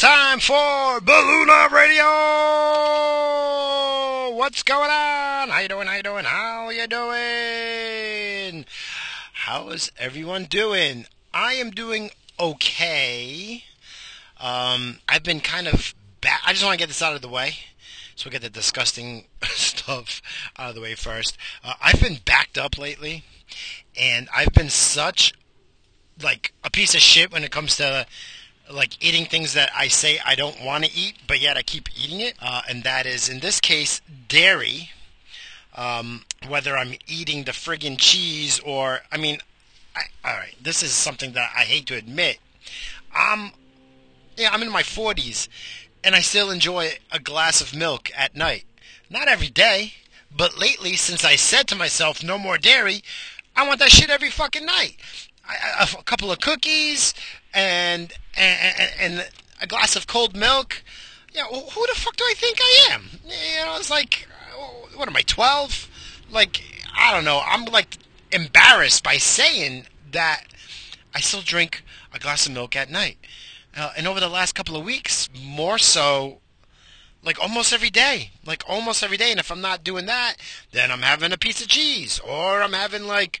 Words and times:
time 0.00 0.40
for 0.40 0.98
Balloon 1.02 1.50
Radio. 1.70 2.04
What's 4.34 4.62
going 4.62 4.88
on? 4.88 5.50
How 5.50 5.58
you 5.60 5.68
doing? 5.68 5.86
How 5.88 5.96
you 5.96 6.02
doing? 6.02 6.24
How 6.24 6.70
you 6.70 6.86
doing? 6.86 8.64
How 9.34 9.68
is 9.68 9.92
everyone 9.98 10.44
doing? 10.44 11.04
I 11.34 11.52
am 11.52 11.70
doing 11.70 12.12
okay. 12.40 13.64
Um, 14.40 15.00
I've 15.06 15.22
been 15.22 15.40
kind 15.40 15.68
of 15.68 15.94
bad. 16.22 16.40
I 16.46 16.52
just 16.52 16.64
want 16.64 16.72
to 16.72 16.82
get 16.82 16.88
this 16.88 17.02
out 17.02 17.14
of 17.14 17.20
the 17.20 17.28
way. 17.28 17.56
So 18.16 18.24
we 18.24 18.30
get 18.30 18.40
the 18.40 18.48
disgusting 18.48 19.24
stuff 19.42 20.22
out 20.56 20.70
of 20.70 20.76
the 20.76 20.80
way 20.80 20.94
first. 20.94 21.36
Uh, 21.62 21.74
I've 21.78 22.00
been 22.00 22.20
backed 22.24 22.56
up 22.56 22.78
lately, 22.78 23.24
and 23.94 24.30
I've 24.34 24.54
been 24.54 24.70
such 24.70 25.34
like 26.22 26.54
a 26.64 26.70
piece 26.70 26.94
of 26.94 27.02
shit 27.02 27.30
when 27.30 27.44
it 27.44 27.50
comes 27.50 27.76
to 27.76 28.06
like 28.72 29.02
eating 29.04 29.26
things 29.26 29.54
that 29.54 29.70
I 29.76 29.88
say 29.88 30.18
I 30.24 30.34
don't 30.34 30.62
want 30.62 30.84
to 30.84 30.92
eat, 30.94 31.14
but 31.26 31.40
yet 31.40 31.56
I 31.56 31.62
keep 31.62 31.88
eating 31.98 32.20
it. 32.20 32.34
Uh, 32.40 32.62
and 32.68 32.82
that 32.84 33.06
is, 33.06 33.28
in 33.28 33.40
this 33.40 33.60
case, 33.60 34.00
dairy. 34.28 34.90
Um, 35.74 36.24
whether 36.48 36.76
I'm 36.76 36.94
eating 37.06 37.44
the 37.44 37.52
friggin' 37.52 37.96
cheese 37.96 38.60
or, 38.60 39.00
I 39.12 39.16
mean, 39.16 39.38
I, 39.94 40.02
all 40.24 40.36
right, 40.36 40.56
this 40.60 40.82
is 40.82 40.90
something 40.92 41.32
that 41.32 41.50
I 41.56 41.60
hate 41.60 41.86
to 41.86 41.96
admit. 41.96 42.38
I'm, 43.14 43.52
yeah, 44.36 44.50
I'm 44.52 44.62
in 44.62 44.70
my 44.70 44.82
40s, 44.82 45.48
and 46.02 46.14
I 46.14 46.20
still 46.20 46.50
enjoy 46.50 46.94
a 47.12 47.20
glass 47.20 47.60
of 47.60 47.74
milk 47.74 48.10
at 48.16 48.34
night. 48.34 48.64
Not 49.08 49.28
every 49.28 49.48
day, 49.48 49.94
but 50.36 50.58
lately, 50.58 50.96
since 50.96 51.24
I 51.24 51.36
said 51.36 51.68
to 51.68 51.76
myself, 51.76 52.22
no 52.22 52.36
more 52.36 52.58
dairy, 52.58 53.02
I 53.54 53.66
want 53.66 53.78
that 53.78 53.90
shit 53.90 54.10
every 54.10 54.30
fucking 54.30 54.66
night 54.66 54.96
a, 55.78 55.88
a 55.98 56.02
couple 56.02 56.30
of 56.30 56.40
cookies 56.40 57.14
and, 57.52 58.12
and 58.36 58.90
and 58.98 59.28
a 59.60 59.66
glass 59.66 59.96
of 59.96 60.06
cold 60.06 60.36
milk. 60.36 60.82
Yeah, 61.32 61.44
who 61.44 61.86
the 61.86 61.94
fuck 61.94 62.16
do 62.16 62.24
I 62.24 62.34
think 62.36 62.58
I 62.60 62.88
am? 62.90 63.10
You 63.24 63.64
know, 63.64 63.76
it's 63.76 63.90
like, 63.90 64.26
what 64.96 65.08
am 65.08 65.16
I, 65.16 65.22
12? 65.22 65.88
Like, 66.28 66.62
I 66.96 67.14
don't 67.14 67.24
know. 67.24 67.40
I'm 67.46 67.64
like 67.66 67.98
embarrassed 68.32 69.04
by 69.04 69.16
saying 69.16 69.86
that 70.10 70.44
I 71.14 71.20
still 71.20 71.42
drink 71.42 71.84
a 72.12 72.18
glass 72.18 72.46
of 72.46 72.52
milk 72.52 72.74
at 72.74 72.90
night. 72.90 73.18
Uh, 73.76 73.92
and 73.96 74.08
over 74.08 74.18
the 74.18 74.28
last 74.28 74.56
couple 74.56 74.76
of 74.76 74.84
weeks, 74.84 75.28
more 75.40 75.78
so, 75.78 76.38
like 77.22 77.38
almost 77.40 77.72
every 77.72 77.90
day. 77.90 78.30
Like 78.44 78.64
almost 78.68 79.04
every 79.04 79.16
day. 79.16 79.30
And 79.30 79.38
if 79.38 79.52
I'm 79.52 79.60
not 79.60 79.84
doing 79.84 80.06
that, 80.06 80.34
then 80.72 80.90
I'm 80.90 81.02
having 81.02 81.30
a 81.32 81.38
piece 81.38 81.62
of 81.62 81.68
cheese. 81.68 82.18
Or 82.18 82.60
I'm 82.60 82.72
having 82.72 83.04
like 83.04 83.40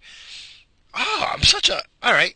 oh, 0.94 1.30
I'm 1.32 1.42
such 1.42 1.68
a. 1.68 1.82
All 2.02 2.12
right. 2.12 2.34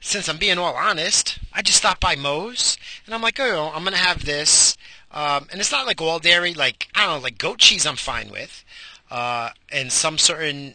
Since 0.00 0.28
I'm 0.28 0.38
being 0.38 0.58
all 0.58 0.74
honest, 0.74 1.38
I 1.52 1.62
just 1.62 1.78
stopped 1.78 2.00
by 2.00 2.16
Moe's 2.16 2.78
and 3.04 3.14
I'm 3.14 3.22
like, 3.22 3.38
oh, 3.38 3.70
I'm 3.74 3.84
gonna 3.84 3.96
have 3.96 4.24
this. 4.24 4.76
Um, 5.12 5.48
and 5.50 5.60
it's 5.60 5.72
not 5.72 5.86
like 5.86 6.00
all 6.00 6.18
dairy, 6.18 6.54
like 6.54 6.88
I 6.94 7.06
don't 7.06 7.16
know, 7.16 7.22
like 7.22 7.38
goat 7.38 7.58
cheese. 7.58 7.84
I'm 7.86 7.96
fine 7.96 8.30
with, 8.30 8.64
uh, 9.10 9.50
and 9.70 9.92
some 9.92 10.18
certain 10.18 10.74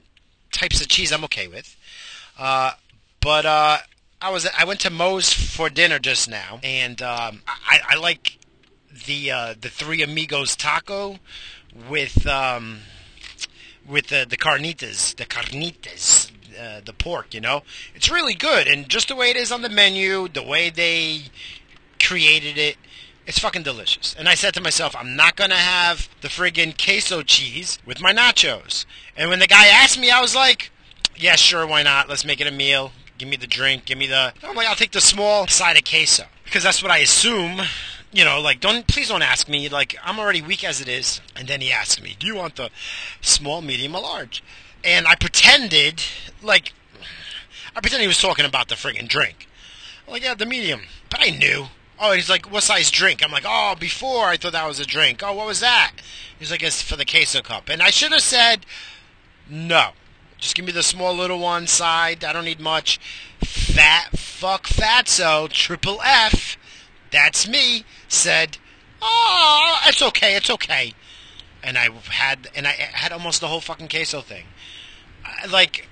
types 0.52 0.82
of 0.82 0.88
cheese 0.88 1.12
I'm 1.12 1.24
okay 1.26 1.48
with. 1.48 1.76
Uh, 2.38 2.74
but 3.22 3.46
uh, 3.46 3.78
I 4.22 4.30
was 4.30 4.48
I 4.58 4.66
went 4.66 4.80
to 4.82 4.90
Moe's 4.90 5.34
for 5.34 5.70
dinner 5.70 6.00
just 6.00 6.30
now, 6.30 6.60
and 6.64 7.02
um, 7.02 7.42
I, 7.48 7.80
I 7.90 7.96
like 7.96 8.38
the 9.06 9.32
uh, 9.32 9.56
the 9.60 9.70
Three 9.70 10.02
Amigos 10.02 10.56
taco 10.56 11.20
with 11.90 12.28
um, 12.28 12.80
with 13.88 14.08
the 14.08 14.26
the 14.30 14.38
carnitas, 14.38 15.16
the 15.16 15.26
carnitas, 15.26 16.32
uh, 16.60 16.82
the 16.84 16.94
pork. 16.94 17.34
You 17.34 17.42
know, 17.42 17.64
it's 17.94 18.10
really 18.10 18.34
good, 18.34 18.68
and 18.68 18.88
just 18.90 19.08
the 19.08 19.16
way 19.16 19.30
it 19.30 19.38
is 19.38 19.52
on 19.52 19.62
the 19.62 19.70
menu, 19.70 20.28
the 20.28 20.44
way 20.44 20.70
they 20.70 21.24
created 22.00 22.58
it, 22.58 22.78
it's 23.26 23.40
fucking 23.40 23.64
delicious. 23.64 24.16
And 24.18 24.30
I 24.30 24.36
said 24.36 24.54
to 24.56 24.62
myself, 24.62 24.96
I'm 24.96 25.16
not 25.16 25.36
gonna 25.36 25.56
have 25.56 26.10
the 26.22 26.28
friggin' 26.28 26.78
queso 26.84 27.24
cheese 27.24 27.80
with 27.86 28.02
my 28.02 28.14
nachos. 28.14 28.86
And 29.18 29.30
when 29.30 29.40
the 29.40 29.48
guy 29.48 29.68
asked 29.68 30.00
me, 30.00 30.12
I 30.12 30.22
was 30.22 30.36
like, 30.36 30.72
Yeah, 31.18 31.36
sure, 31.36 31.66
why 31.66 31.84
not? 31.84 32.10
Let's 32.10 32.26
make 32.26 32.42
it 32.42 32.48
a 32.48 32.52
meal. 32.52 32.92
Give 33.18 33.30
me 33.30 33.38
the 33.38 33.48
drink. 33.48 33.86
Give 33.86 33.98
me 33.98 34.08
the. 34.08 34.34
I'm 34.44 34.56
like, 34.56 34.68
I'll 34.68 34.76
take 34.76 34.92
the 34.92 35.02
small 35.02 35.48
side 35.48 35.78
of 35.78 35.86
queso 35.86 36.26
because 36.44 36.64
that's 36.64 36.84
what 36.84 36.92
I 36.92 36.98
assume 36.98 37.62
you 38.16 38.24
know, 38.24 38.40
like 38.40 38.62
don't 38.62 38.88
please 38.88 39.10
don't 39.10 39.22
ask 39.22 39.50
me. 39.50 39.68
Like 39.68 39.98
I'm 40.02 40.20
already 40.20 40.42
weak 40.42 40.64
as 40.64 40.80
it 40.80 40.88
is. 40.88 41.20
And 41.36 41.48
then 41.50 41.60
he 41.60 41.72
asked 41.72 42.02
me, 42.02 42.16
"Do 42.18 42.26
you 42.26 42.36
want 42.36 42.56
the 42.56 42.70
small, 43.20 43.62
medium, 43.62 43.94
or 43.94 44.02
large?" 44.02 44.42
And 44.86 45.08
I 45.08 45.16
pretended 45.16 46.04
like 46.42 46.74
I 47.76 47.82
pretended 47.82 48.04
he 48.04 48.08
was 48.08 48.22
talking 48.22 48.46
about 48.46 48.68
the 48.68 48.76
friggin' 48.76 49.08
drink. 49.08 49.48
I'm 50.06 50.14
like, 50.14 50.24
yeah, 50.24 50.36
the 50.36 50.46
medium. 50.46 50.82
But 51.10 51.22
I 51.22 51.32
knew. 51.32 51.68
Oh, 52.00 52.12
and 52.12 52.16
he's 52.16 52.30
like, 52.30 52.52
what 52.52 52.64
size 52.64 52.92
drink? 52.92 53.24
I'm 53.24 53.32
like, 53.32 53.46
oh, 53.48 53.76
before 53.80 54.26
I 54.26 54.38
thought 54.38 54.52
that 54.52 54.68
was 54.68 54.80
a 54.80 54.86
drink. 54.86 55.22
Oh, 55.24 55.34
what 55.34 55.48
was 55.48 55.62
that? 55.62 55.94
He's 56.38 56.52
like, 56.52 56.62
it's 56.62 56.82
for 56.82 56.96
the 56.96 57.06
queso 57.06 57.42
cup. 57.42 57.70
And 57.70 57.82
I 57.82 57.90
should 57.90 58.12
have 58.12 58.22
said, 58.22 58.66
no. 59.50 59.92
Just 60.38 60.56
give 60.56 60.66
me 60.66 60.72
the 60.72 60.84
small 60.84 61.14
little 61.14 61.40
one 61.40 61.68
side. 61.68 62.24
I 62.24 62.34
don't 62.34 62.46
need 62.46 62.60
much. 62.60 63.00
Fat 63.42 64.18
fuck 64.18 64.68
fatso, 64.68 65.50
triple 65.50 66.02
F 66.04 66.58
that's 67.16 67.48
me, 67.48 67.86
said, 68.10 68.58
"Oh, 69.02 69.80
it's 69.86 70.02
okay, 70.02 70.36
it's 70.36 70.50
okay," 70.50 70.94
and 71.64 71.78
I 71.78 71.90
had 72.10 72.50
and 72.54 72.68
I 72.68 72.72
had 72.72 73.14
almost 73.14 73.40
the 73.40 73.48
whole 73.48 73.62
fucking 73.62 73.88
queso 73.88 74.20
thing, 74.20 74.46
like, 75.50 75.88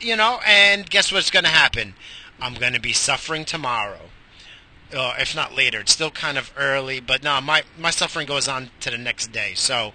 you 0.00 0.16
know. 0.16 0.40
And 0.46 0.88
guess 0.88 1.12
what's 1.12 1.30
going 1.30 1.44
to 1.44 1.50
happen? 1.50 1.94
I'm 2.40 2.54
going 2.54 2.74
to 2.74 2.80
be 2.80 2.92
suffering 2.92 3.44
tomorrow, 3.44 4.10
uh, 4.94 5.14
if 5.18 5.34
not 5.34 5.54
later. 5.54 5.80
It's 5.80 5.92
still 5.92 6.10
kind 6.10 6.38
of 6.38 6.52
early, 6.56 7.00
but 7.00 7.22
no, 7.22 7.40
my 7.40 7.62
my 7.78 7.90
suffering 7.90 8.26
goes 8.26 8.48
on 8.48 8.70
to 8.80 8.90
the 8.90 8.98
next 8.98 9.32
day. 9.32 9.52
So. 9.54 9.92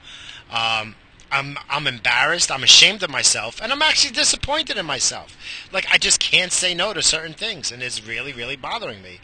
Um, 0.52 0.96
I'm 1.34 1.58
I'm 1.68 1.88
embarrassed. 1.88 2.52
I'm 2.52 2.64
ashamed 2.64 3.02
of 3.02 3.10
myself, 3.10 3.60
and 3.60 3.72
I'm 3.72 3.82
actually 3.82 4.14
disappointed 4.14 4.78
in 4.78 4.86
myself. 4.86 5.36
Like 5.72 5.88
I 5.92 5.98
just 5.98 6.20
can't 6.20 6.52
say 6.52 6.76
no 6.76 6.94
to 6.94 7.02
certain 7.02 7.34
things, 7.34 7.72
and 7.72 7.82
it's 7.82 8.06
really 8.06 8.32
really 8.34 8.56
bothering 8.56 9.02
me. 9.02 9.20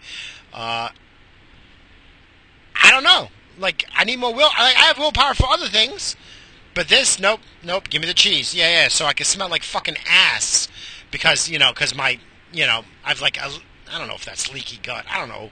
Uh, 0.51 0.89
I 2.81 2.91
don't 2.91 3.03
know. 3.03 3.29
Like 3.59 3.85
I 3.95 4.05
need 4.05 4.17
more 4.17 4.33
will. 4.33 4.49
I, 4.57 4.73
I 4.75 4.85
have 4.85 4.97
willpower 4.97 5.35
for 5.35 5.47
other 5.47 5.67
things, 5.67 6.15
but 6.73 6.87
this, 6.87 7.19
nope, 7.19 7.41
nope. 7.63 7.89
Give 7.89 8.01
me 8.01 8.07
the 8.07 8.13
cheese. 8.13 8.53
Yeah, 8.53 8.69
yeah. 8.69 8.87
So 8.87 9.05
I 9.05 9.13
can 9.13 9.25
smell 9.25 9.49
like 9.49 9.63
fucking 9.63 9.97
ass 10.07 10.67
because 11.11 11.49
you 11.49 11.59
know, 11.59 11.71
because 11.73 11.95
my, 11.95 12.19
you 12.53 12.65
know, 12.65 12.85
I've 13.03 13.21
like 13.21 13.37
I 13.37 13.49
I 13.91 13.97
don't 13.97 14.07
know 14.07 14.15
if 14.15 14.25
that's 14.25 14.53
leaky 14.53 14.79
gut. 14.81 15.05
I 15.09 15.19
don't 15.19 15.29
know. 15.29 15.51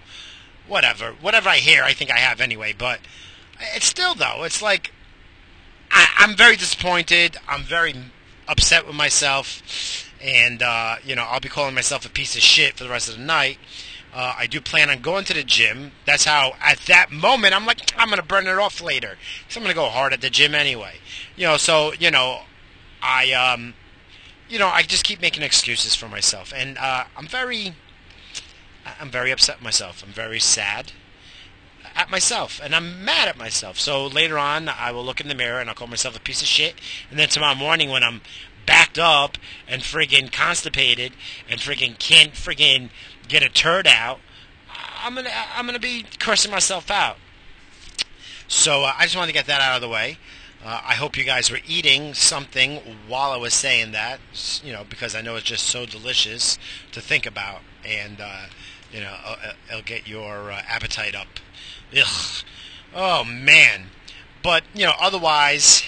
Whatever, 0.67 1.13
whatever 1.22 1.50
I 1.50 1.57
hear, 1.57 1.83
I 1.83 1.94
think 1.94 2.11
I 2.11 2.17
have 2.17 2.41
anyway. 2.41 2.73
But 2.78 3.00
it's 3.75 3.85
still 3.85 4.16
though. 4.16 4.44
It's 4.44 4.61
like 4.61 4.91
I, 5.91 6.07
I'm 6.17 6.35
very 6.35 6.55
disappointed. 6.55 7.38
I'm 7.47 7.63
very 7.63 7.95
upset 8.47 8.85
with 8.85 8.95
myself, 8.95 10.11
and 10.22 10.61
uh, 10.61 10.97
you 11.03 11.16
know 11.16 11.23
I'll 11.23 11.40
be 11.40 11.49
calling 11.49 11.75
myself 11.75 12.05
a 12.05 12.09
piece 12.09 12.35
of 12.35 12.41
shit 12.41 12.78
for 12.78 12.84
the 12.84 12.90
rest 12.90 13.09
of 13.09 13.17
the 13.17 13.23
night. 13.23 13.58
Uh, 14.13 14.34
I 14.37 14.47
do 14.47 14.59
plan 14.61 14.90
on 14.90 15.02
going 15.02 15.25
to 15.25 15.34
the 15.34 15.43
gym. 15.43 15.91
That's 16.05 16.25
how, 16.25 16.53
at 16.59 16.79
that 16.87 17.11
moment, 17.11 17.53
I'm 17.53 17.67
like, 17.67 17.93
I'm 17.97 18.08
going 18.08 18.20
to 18.20 18.25
burn 18.25 18.47
it 18.47 18.58
off 18.58 18.81
later. 18.81 19.17
So 19.47 19.59
I'm 19.59 19.63
going 19.63 19.75
to 19.75 19.79
go 19.79 19.90
hard 19.90 20.11
at 20.11 20.22
the 20.22 20.31
gym 20.31 20.55
anyway. 20.55 20.96
You 21.37 21.45
know, 21.45 21.57
so, 21.57 21.93
you 21.93 22.11
know, 22.11 22.41
I, 23.01 23.31
um, 23.31 23.75
you 24.49 24.59
know, 24.59 24.67
I 24.67 24.81
just 24.81 25.05
keep 25.05 25.22
making 25.22 25.43
excuses 25.43 25.95
for 25.95 26.09
myself. 26.09 26.51
And 26.53 26.78
uh, 26.78 27.05
I'm 27.16 27.28
very, 27.28 27.75
I'm 28.99 29.09
very 29.09 29.31
upset 29.31 29.61
myself. 29.61 30.03
I'm 30.05 30.11
very 30.11 30.39
sad 30.39 30.91
at 31.95 32.11
myself, 32.11 32.59
and 32.63 32.75
I'm 32.75 33.03
mad 33.03 33.28
at 33.28 33.37
myself. 33.37 33.79
So 33.79 34.05
later 34.05 34.37
on, 34.37 34.69
I 34.69 34.91
will 34.91 35.03
look 35.03 35.19
in 35.19 35.28
the 35.28 35.35
mirror 35.35 35.59
and 35.59 35.69
I'll 35.69 35.75
call 35.75 35.87
myself 35.87 36.16
a 36.16 36.19
piece 36.19 36.41
of 36.41 36.47
shit. 36.47 36.75
And 37.09 37.17
then 37.17 37.28
tomorrow 37.28 37.55
morning, 37.55 37.89
when 37.89 38.03
I'm 38.03 38.22
backed 38.66 38.99
up 38.99 39.37
and 39.67 39.81
friggin' 39.81 40.31
constipated 40.31 41.13
and 41.49 41.59
friggin' 41.59 41.97
can't 41.97 42.34
friggin' 42.34 42.89
get 43.28 43.41
a 43.41 43.49
turd 43.49 43.87
out, 43.87 44.19
I'm 45.03 45.16
gonna 45.16 45.31
I'm 45.55 45.66
gonna 45.66 45.79
be 45.79 46.05
cursing 46.19 46.51
myself 46.51 46.91
out. 46.91 47.17
So 48.47 48.84
uh, 48.84 48.93
I 48.97 49.03
just 49.03 49.16
wanted 49.16 49.28
to 49.28 49.34
get 49.34 49.47
that 49.47 49.61
out 49.61 49.75
of 49.75 49.81
the 49.81 49.89
way. 49.89 50.17
Uh, 50.64 50.82
I 50.84 50.96
hope 50.96 51.18
you 51.18 51.24
guys 51.24 51.52
were 51.52 51.59
eating 51.68 52.14
something 52.14 52.82
while 53.08 53.32
I 53.32 53.38
was 53.38 53.54
saying 53.54 53.92
that, 53.92 54.20
you 54.64 54.74
know, 54.74 54.84
because 54.90 55.16
I 55.16 55.22
know 55.22 55.36
it's 55.36 55.46
just 55.46 55.68
so 55.68 55.86
delicious 55.86 56.58
to 56.92 57.00
think 57.00 57.26
about, 57.26 57.62
and 57.86 58.20
uh, 58.20 58.48
you 58.92 59.02
know, 59.02 59.16
it'll, 59.24 59.50
uh, 59.50 59.54
it'll 59.70 59.82
get 59.84 60.08
your 60.08 60.52
uh, 60.52 60.62
appetite 60.68 61.16
up. 61.16 61.28
Ugh. 61.96 62.44
Oh 62.96 63.24
man. 63.24 63.88
But 64.42 64.64
you 64.74 64.86
know, 64.86 64.94
otherwise, 65.00 65.84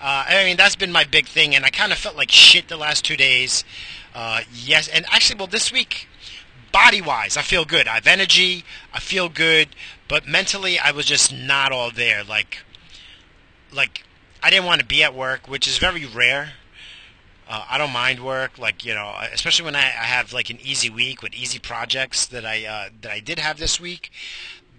uh, 0.00 0.24
I 0.28 0.44
mean, 0.44 0.56
that's 0.56 0.76
been 0.76 0.92
my 0.92 1.04
big 1.04 1.26
thing, 1.26 1.54
and 1.54 1.64
I 1.64 1.70
kind 1.70 1.92
of 1.92 1.98
felt 1.98 2.16
like 2.16 2.30
shit 2.30 2.68
the 2.68 2.76
last 2.76 3.04
two 3.04 3.16
days. 3.16 3.64
Uh, 4.14 4.40
yes, 4.52 4.88
and 4.88 5.04
actually, 5.10 5.38
well, 5.38 5.46
this 5.46 5.72
week, 5.72 6.08
body-wise, 6.72 7.36
I 7.36 7.42
feel 7.42 7.64
good. 7.64 7.86
I 7.86 7.94
have 7.94 8.06
energy. 8.06 8.64
I 8.92 9.00
feel 9.00 9.28
good, 9.28 9.68
but 10.08 10.26
mentally, 10.26 10.78
I 10.78 10.90
was 10.90 11.06
just 11.06 11.32
not 11.32 11.72
all 11.72 11.90
there. 11.90 12.24
Like, 12.24 12.58
like 13.72 14.04
I 14.42 14.50
didn't 14.50 14.66
want 14.66 14.80
to 14.80 14.86
be 14.86 15.02
at 15.02 15.14
work, 15.14 15.48
which 15.48 15.68
is 15.68 15.78
very 15.78 16.04
rare. 16.04 16.54
Uh, 17.48 17.64
I 17.68 17.78
don't 17.78 17.92
mind 17.92 18.24
work, 18.24 18.58
like 18.58 18.84
you 18.84 18.94
know, 18.94 19.14
especially 19.32 19.64
when 19.64 19.76
I, 19.76 19.84
I 19.84 20.06
have 20.06 20.32
like 20.32 20.50
an 20.50 20.58
easy 20.62 20.90
week 20.90 21.22
with 21.22 21.34
easy 21.34 21.58
projects 21.58 22.26
that 22.26 22.44
I 22.44 22.64
uh, 22.64 22.88
that 23.02 23.12
I 23.12 23.20
did 23.20 23.38
have 23.38 23.58
this 23.58 23.80
week. 23.80 24.10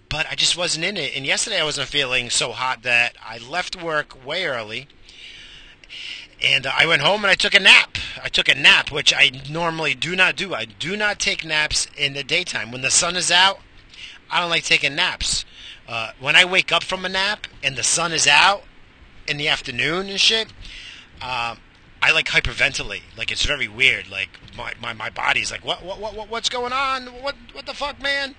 But 0.08 0.26
I 0.30 0.34
just 0.34 0.56
wasn't 0.56 0.84
in 0.84 0.96
it, 0.96 1.16
and 1.16 1.26
yesterday 1.26 1.60
I 1.60 1.64
wasn't 1.64 1.88
feeling 1.88 2.30
so 2.30 2.52
hot 2.52 2.82
that 2.82 3.16
I 3.24 3.38
left 3.38 3.80
work 3.82 4.24
way 4.24 4.44
early, 4.44 4.86
and 6.42 6.66
uh, 6.66 6.72
I 6.76 6.86
went 6.86 7.02
home 7.02 7.24
and 7.24 7.30
I 7.30 7.34
took 7.34 7.54
a 7.54 7.60
nap. 7.60 7.96
I 8.22 8.28
took 8.28 8.48
a 8.48 8.54
nap, 8.54 8.92
which 8.92 9.12
I 9.14 9.30
normally 9.50 9.94
do 9.94 10.14
not 10.14 10.36
do. 10.36 10.54
I 10.54 10.66
do 10.66 10.96
not 10.96 11.18
take 11.18 11.44
naps 11.44 11.88
in 11.96 12.12
the 12.12 12.22
daytime 12.22 12.70
when 12.70 12.82
the 12.82 12.90
sun 12.90 13.16
is 13.16 13.30
out. 13.30 13.60
I 14.30 14.40
don't 14.40 14.50
like 14.50 14.64
taking 14.64 14.94
naps. 14.94 15.44
Uh, 15.88 16.12
when 16.18 16.36
I 16.36 16.44
wake 16.44 16.72
up 16.72 16.82
from 16.82 17.04
a 17.04 17.08
nap 17.08 17.46
and 17.62 17.76
the 17.76 17.82
sun 17.82 18.12
is 18.12 18.26
out 18.26 18.64
in 19.26 19.36
the 19.36 19.48
afternoon 19.48 20.08
and 20.08 20.20
shit, 20.20 20.48
uh, 21.22 21.56
I 22.02 22.12
like 22.12 22.26
hyperventilate. 22.26 23.02
Like 23.16 23.32
it's 23.32 23.46
very 23.46 23.68
weird. 23.68 24.10
Like 24.10 24.28
my, 24.56 24.74
my, 24.80 24.92
my 24.92 25.10
body's 25.10 25.50
like, 25.50 25.64
what, 25.64 25.82
what 25.82 26.00
what 26.00 26.28
what's 26.28 26.48
going 26.48 26.72
on? 26.72 27.06
What 27.06 27.36
what 27.52 27.66
the 27.66 27.74
fuck, 27.74 28.02
man? 28.02 28.34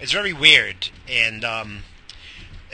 It's 0.00 0.12
very 0.12 0.32
weird. 0.32 0.90
And 1.08 1.44
um, 1.44 1.82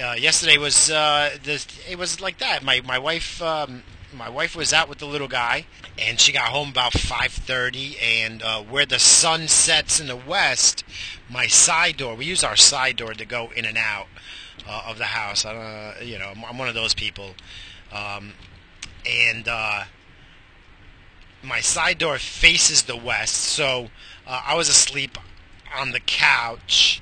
uh, 0.02 0.16
yesterday 0.18 0.58
was 0.58 0.90
uh, 0.90 1.30
this, 1.42 1.66
it 1.88 1.98
was 1.98 2.20
like 2.20 2.38
that. 2.38 2.62
My 2.62 2.82
my 2.84 2.98
wife 2.98 3.40
um, 3.40 3.84
my 4.12 4.28
wife 4.28 4.54
was 4.54 4.72
out 4.72 4.88
with 4.88 4.98
the 4.98 5.06
little 5.06 5.28
guy, 5.28 5.66
and 5.98 6.20
she 6.20 6.32
got 6.32 6.48
home 6.48 6.70
about 6.70 6.92
five 6.92 7.32
thirty. 7.32 7.96
And 8.02 8.42
uh, 8.42 8.62
where 8.62 8.86
the 8.86 8.98
sun 8.98 9.48
sets 9.48 9.98
in 9.98 10.08
the 10.08 10.16
west, 10.16 10.84
my 11.30 11.46
side 11.46 11.96
door. 11.96 12.14
We 12.14 12.26
use 12.26 12.44
our 12.44 12.56
side 12.56 12.96
door 12.96 13.14
to 13.14 13.24
go 13.24 13.50
in 13.56 13.64
and 13.64 13.78
out 13.78 14.08
uh, 14.68 14.82
of 14.86 14.98
the 14.98 15.04
house. 15.04 15.44
I 15.44 15.52
don't, 15.52 16.06
you 16.06 16.18
know, 16.18 16.32
I'm, 16.36 16.44
I'm 16.44 16.58
one 16.58 16.68
of 16.68 16.74
those 16.74 16.94
people. 16.94 17.30
Um, 17.92 18.34
and 19.08 19.48
uh, 19.48 19.84
my 21.42 21.60
side 21.60 21.98
door 21.98 22.18
faces 22.18 22.82
the 22.82 22.96
west, 22.96 23.34
so 23.34 23.88
uh, 24.26 24.42
I 24.46 24.54
was 24.54 24.68
asleep 24.68 25.16
on 25.76 25.92
the 25.92 26.00
couch. 26.00 27.00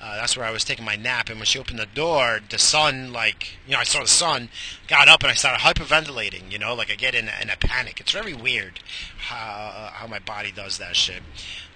Uh, 0.00 0.16
that's 0.16 0.36
where 0.36 0.44
I 0.44 0.50
was 0.50 0.64
taking 0.64 0.84
my 0.84 0.96
nap, 0.96 1.28
and 1.28 1.38
when 1.38 1.46
she 1.46 1.60
opened 1.60 1.78
the 1.78 1.86
door, 1.86 2.40
the 2.50 2.58
sun, 2.58 3.12
like, 3.12 3.58
you 3.66 3.74
know, 3.74 3.78
I 3.78 3.84
saw 3.84 4.00
the 4.00 4.08
sun, 4.08 4.48
got 4.88 5.08
up, 5.08 5.22
and 5.22 5.30
I 5.30 5.34
started 5.34 5.60
hyperventilating, 5.60 6.50
you 6.50 6.58
know, 6.58 6.74
like 6.74 6.90
I 6.90 6.96
get 6.96 7.14
in 7.14 7.28
a, 7.28 7.32
in 7.40 7.50
a 7.50 7.56
panic. 7.56 8.00
It's 8.00 8.10
very 8.10 8.34
weird 8.34 8.80
how, 9.18 9.90
how 9.92 10.06
my 10.08 10.18
body 10.18 10.50
does 10.50 10.78
that 10.78 10.96
shit. 10.96 11.22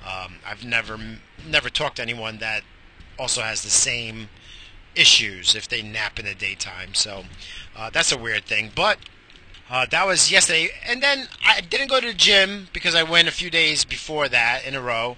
Um, 0.05 0.37
I've 0.45 0.65
never, 0.65 0.99
never 1.47 1.71
talked 1.71 1.97
to 1.97 2.03
anyone 2.03 2.39
that 2.39 2.65
also 3.17 3.43
has 3.43 3.63
the 3.63 3.71
same 3.71 4.29
issues 4.97 5.55
if 5.55 5.69
they 5.69 5.83
nap 5.83 6.19
in 6.19 6.25
the 6.25 6.35
daytime, 6.35 6.95
so 6.95 7.25
uh, 7.77 7.91
that's 7.91 8.13
a 8.13 8.19
weird 8.19 8.45
thing, 8.45 8.71
but 8.75 8.99
uh, 9.69 9.85
that 9.91 10.07
was 10.07 10.31
yesterday, 10.31 10.71
and 10.87 11.03
then 11.03 11.27
I 11.45 11.61
didn't 11.61 11.89
go 11.89 12.01
to 12.01 12.07
the 12.07 12.15
gym 12.15 12.69
because 12.73 12.95
I 12.95 13.03
went 13.03 13.27
a 13.27 13.33
few 13.33 13.51
days 13.51 13.85
before 13.85 14.29
that 14.29 14.65
in 14.65 14.77
a 14.77 14.81
row, 14.81 15.17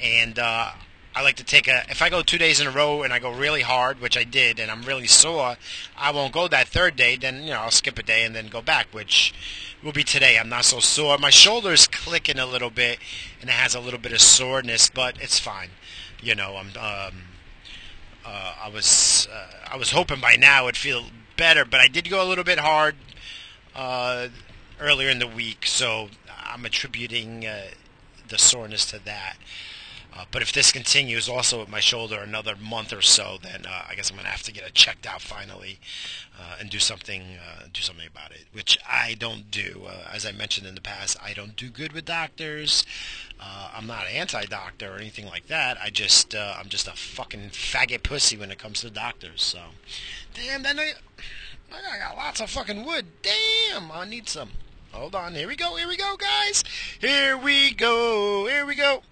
and 0.00 0.38
uh, 0.38 0.70
I 1.14 1.22
like 1.22 1.34
to 1.36 1.44
take 1.44 1.66
a. 1.66 1.82
If 1.90 2.00
I 2.00 2.08
go 2.08 2.22
two 2.22 2.38
days 2.38 2.60
in 2.60 2.68
a 2.68 2.70
row 2.70 3.02
and 3.02 3.12
I 3.12 3.18
go 3.18 3.32
really 3.32 3.62
hard, 3.62 4.00
which 4.00 4.16
I 4.16 4.22
did, 4.22 4.60
and 4.60 4.70
I'm 4.70 4.82
really 4.82 5.08
sore, 5.08 5.56
I 5.96 6.12
won't 6.12 6.32
go 6.32 6.46
that 6.46 6.68
third 6.68 6.94
day. 6.94 7.16
Then 7.16 7.42
you 7.42 7.50
know 7.50 7.60
I'll 7.60 7.72
skip 7.72 7.98
a 7.98 8.04
day 8.04 8.24
and 8.24 8.36
then 8.36 8.46
go 8.46 8.62
back, 8.62 8.86
which 8.92 9.34
will 9.82 9.92
be 9.92 10.04
today. 10.04 10.38
I'm 10.38 10.48
not 10.48 10.64
so 10.64 10.78
sore. 10.78 11.18
My 11.18 11.30
shoulder's 11.30 11.88
clicking 11.88 12.38
a 12.38 12.46
little 12.46 12.70
bit, 12.70 13.00
and 13.40 13.50
it 13.50 13.54
has 13.54 13.74
a 13.74 13.80
little 13.80 13.98
bit 13.98 14.12
of 14.12 14.20
soreness, 14.20 14.88
but 14.88 15.20
it's 15.20 15.40
fine. 15.40 15.70
You 16.20 16.36
know, 16.36 16.56
I'm. 16.56 16.70
Um, 16.78 17.22
uh, 18.24 18.54
I 18.62 18.68
was 18.68 19.28
uh, 19.32 19.70
I 19.72 19.76
was 19.76 19.90
hoping 19.90 20.20
by 20.20 20.36
now 20.36 20.64
it'd 20.64 20.76
feel 20.76 21.06
better, 21.36 21.64
but 21.64 21.80
I 21.80 21.88
did 21.88 22.08
go 22.08 22.24
a 22.24 22.28
little 22.28 22.44
bit 22.44 22.58
hard 22.58 22.96
uh, 23.74 24.28
earlier 24.80 25.08
in 25.08 25.18
the 25.18 25.26
week, 25.26 25.66
so 25.66 26.08
I'm 26.44 26.64
attributing 26.64 27.46
the 28.28 28.38
soreness 28.38 28.86
to 28.86 29.04
that. 29.04 29.36
Uh, 30.14 30.24
but 30.30 30.42
if 30.42 30.52
this 30.52 30.72
continues 30.72 31.28
also 31.28 31.60
with 31.60 31.70
my 31.70 31.80
shoulder 31.80 32.18
another 32.18 32.54
month 32.56 32.92
or 32.92 33.00
so, 33.00 33.38
then 33.42 33.64
uh, 33.66 33.84
I 33.88 33.94
guess 33.94 34.10
I'm 34.10 34.16
going 34.16 34.26
to 34.26 34.30
have 34.30 34.42
to 34.42 34.52
get 34.52 34.64
it 34.64 34.74
checked 34.74 35.06
out 35.06 35.22
finally 35.22 35.78
uh, 36.38 36.56
and 36.60 36.68
do 36.68 36.78
something 36.78 37.22
uh, 37.22 37.64
do 37.72 37.80
something 37.80 38.06
about 38.06 38.30
it, 38.32 38.44
which 38.52 38.78
I 38.88 39.14
don't 39.14 39.50
do. 39.50 39.84
Uh, 39.88 40.08
as 40.12 40.26
I 40.26 40.32
mentioned 40.32 40.66
in 40.66 40.74
the 40.74 40.82
past, 40.82 41.16
I 41.22 41.32
don't 41.32 41.56
do 41.56 41.70
good 41.70 41.92
with 41.92 42.04
doctors. 42.04 42.84
Uh, 43.40 43.70
I'm 43.74 43.86
not 43.86 44.06
anti-doctor 44.06 44.92
or 44.92 44.96
anything 44.96 45.26
like 45.26 45.46
that. 45.46 45.78
I 45.82 45.88
just 45.90 46.34
I'm 46.34 46.68
just 46.68 46.86
a 46.88 46.92
fucking 46.92 47.50
faggot 47.50 48.02
pussy 48.02 48.36
when 48.36 48.50
it 48.50 48.58
comes 48.58 48.82
to 48.82 48.90
doctors. 48.90 49.42
So, 49.42 49.60
damn, 50.34 50.64
I, 50.66 50.92
I 51.72 51.98
got 51.98 52.16
lots 52.16 52.40
of 52.40 52.50
fucking 52.50 52.84
wood. 52.84 53.06
Damn, 53.22 53.90
I 53.90 54.04
need 54.04 54.28
some. 54.28 54.50
Hold 54.92 55.14
on. 55.14 55.34
Here 55.34 55.48
we 55.48 55.56
go. 55.56 55.76
Here 55.76 55.88
we 55.88 55.96
go, 55.96 56.16
guys. 56.18 56.62
Here 57.00 57.36
we 57.36 57.72
go. 57.72 58.46
Here 58.46 58.66
we 58.66 58.74
go. 58.74 59.02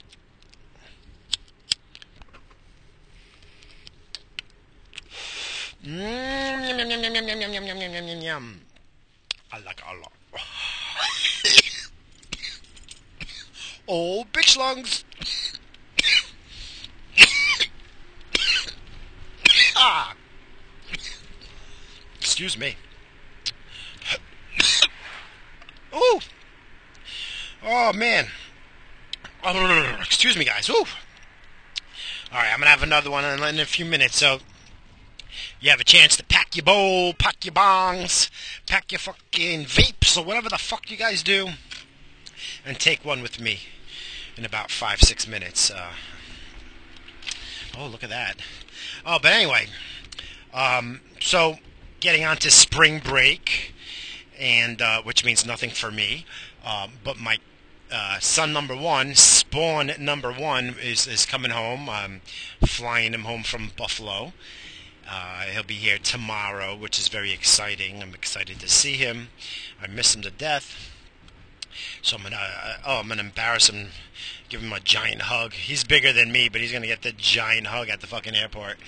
Mmm, 5.84 6.68
yum, 6.68 6.78
yum, 6.78 6.90
yum, 6.90 7.02
yum, 7.02 7.14
yum, 7.14 7.40
yum, 7.40 7.52
yum, 7.52 7.64
yum, 7.66 7.92
yum, 7.94 8.08
yum, 8.08 8.20
yum. 8.20 8.60
I 9.50 9.58
like 9.60 9.80
a 9.82 9.96
lot. 9.98 10.12
oh, 13.88 14.24
bitch 14.30 14.58
lungs. 14.58 15.04
ah. 19.76 20.14
Excuse 22.18 22.58
me. 22.58 22.76
Ooh. 25.94 26.20
Oh 27.64 27.92
man. 27.94 28.26
Oh, 29.42 29.96
excuse 30.00 30.36
me, 30.36 30.44
guys. 30.44 30.68
Ooh. 30.68 30.74
All 30.74 32.38
right, 32.38 32.52
I'm 32.52 32.58
gonna 32.58 32.70
have 32.70 32.82
another 32.82 33.10
one 33.10 33.24
in 33.24 33.58
a 33.58 33.64
few 33.64 33.86
minutes. 33.86 34.16
So 34.16 34.40
you 35.60 35.70
have 35.70 35.80
a 35.80 35.84
chance 35.84 36.16
to 36.16 36.24
pack 36.24 36.56
your 36.56 36.64
bowl, 36.64 37.12
pack 37.12 37.44
your 37.44 37.52
bongs, 37.52 38.30
pack 38.66 38.90
your 38.92 38.98
fucking 38.98 39.64
vapes 39.64 40.16
or 40.16 40.24
whatever 40.24 40.48
the 40.48 40.58
fuck 40.58 40.90
you 40.90 40.96
guys 40.96 41.22
do, 41.22 41.50
and 42.64 42.78
take 42.78 43.04
one 43.04 43.20
with 43.20 43.38
me 43.38 43.60
in 44.36 44.44
about 44.44 44.70
five 44.70 45.00
six 45.00 45.26
minutes. 45.26 45.70
Uh, 45.70 45.92
oh, 47.78 47.86
look 47.86 48.02
at 48.02 48.10
that. 48.10 48.36
Oh, 49.04 49.18
but 49.20 49.32
anyway, 49.32 49.66
um, 50.54 51.00
so 51.20 51.58
getting 52.00 52.24
on 52.24 52.38
to 52.38 52.50
spring 52.50 52.98
break, 52.98 53.74
and 54.38 54.80
uh, 54.80 55.02
which 55.02 55.24
means 55.26 55.44
nothing 55.44 55.70
for 55.70 55.90
me. 55.90 56.24
Um, 56.64 56.92
but 57.04 57.18
my 57.18 57.38
uh, 57.92 58.18
son 58.18 58.52
number 58.54 58.76
one, 58.76 59.14
Spawn 59.14 59.92
number 59.98 60.32
one, 60.32 60.76
is 60.80 61.06
is 61.06 61.26
coming 61.26 61.50
home. 61.50 61.90
I'm 61.90 62.22
flying 62.64 63.12
him 63.12 63.24
home 63.24 63.42
from 63.42 63.72
Buffalo. 63.76 64.32
Uh, 65.10 65.42
he'll 65.46 65.62
be 65.64 65.74
here 65.74 65.98
tomorrow, 65.98 66.76
which 66.76 66.98
is 66.98 67.08
very 67.08 67.32
exciting. 67.32 68.00
I'm 68.02 68.14
excited 68.14 68.60
to 68.60 68.68
see 68.68 68.94
him. 68.94 69.28
I 69.82 69.88
miss 69.88 70.14
him 70.14 70.22
to 70.22 70.30
death. 70.30 70.90
So 72.02 72.16
I'm 72.16 72.22
gonna, 72.22 72.36
uh, 72.36 72.74
oh, 72.86 72.96
I'm 72.98 73.08
gonna 73.08 73.22
embarrass 73.22 73.68
him, 73.68 73.88
give 74.48 74.60
him 74.60 74.72
a 74.72 74.80
giant 74.80 75.22
hug. 75.22 75.52
He's 75.52 75.82
bigger 75.82 76.12
than 76.12 76.30
me, 76.30 76.48
but 76.48 76.60
he's 76.60 76.72
gonna 76.72 76.86
get 76.86 77.02
the 77.02 77.12
giant 77.12 77.68
hug 77.68 77.88
at 77.88 78.00
the 78.00 78.06
fucking 78.06 78.36
airport. 78.36 78.78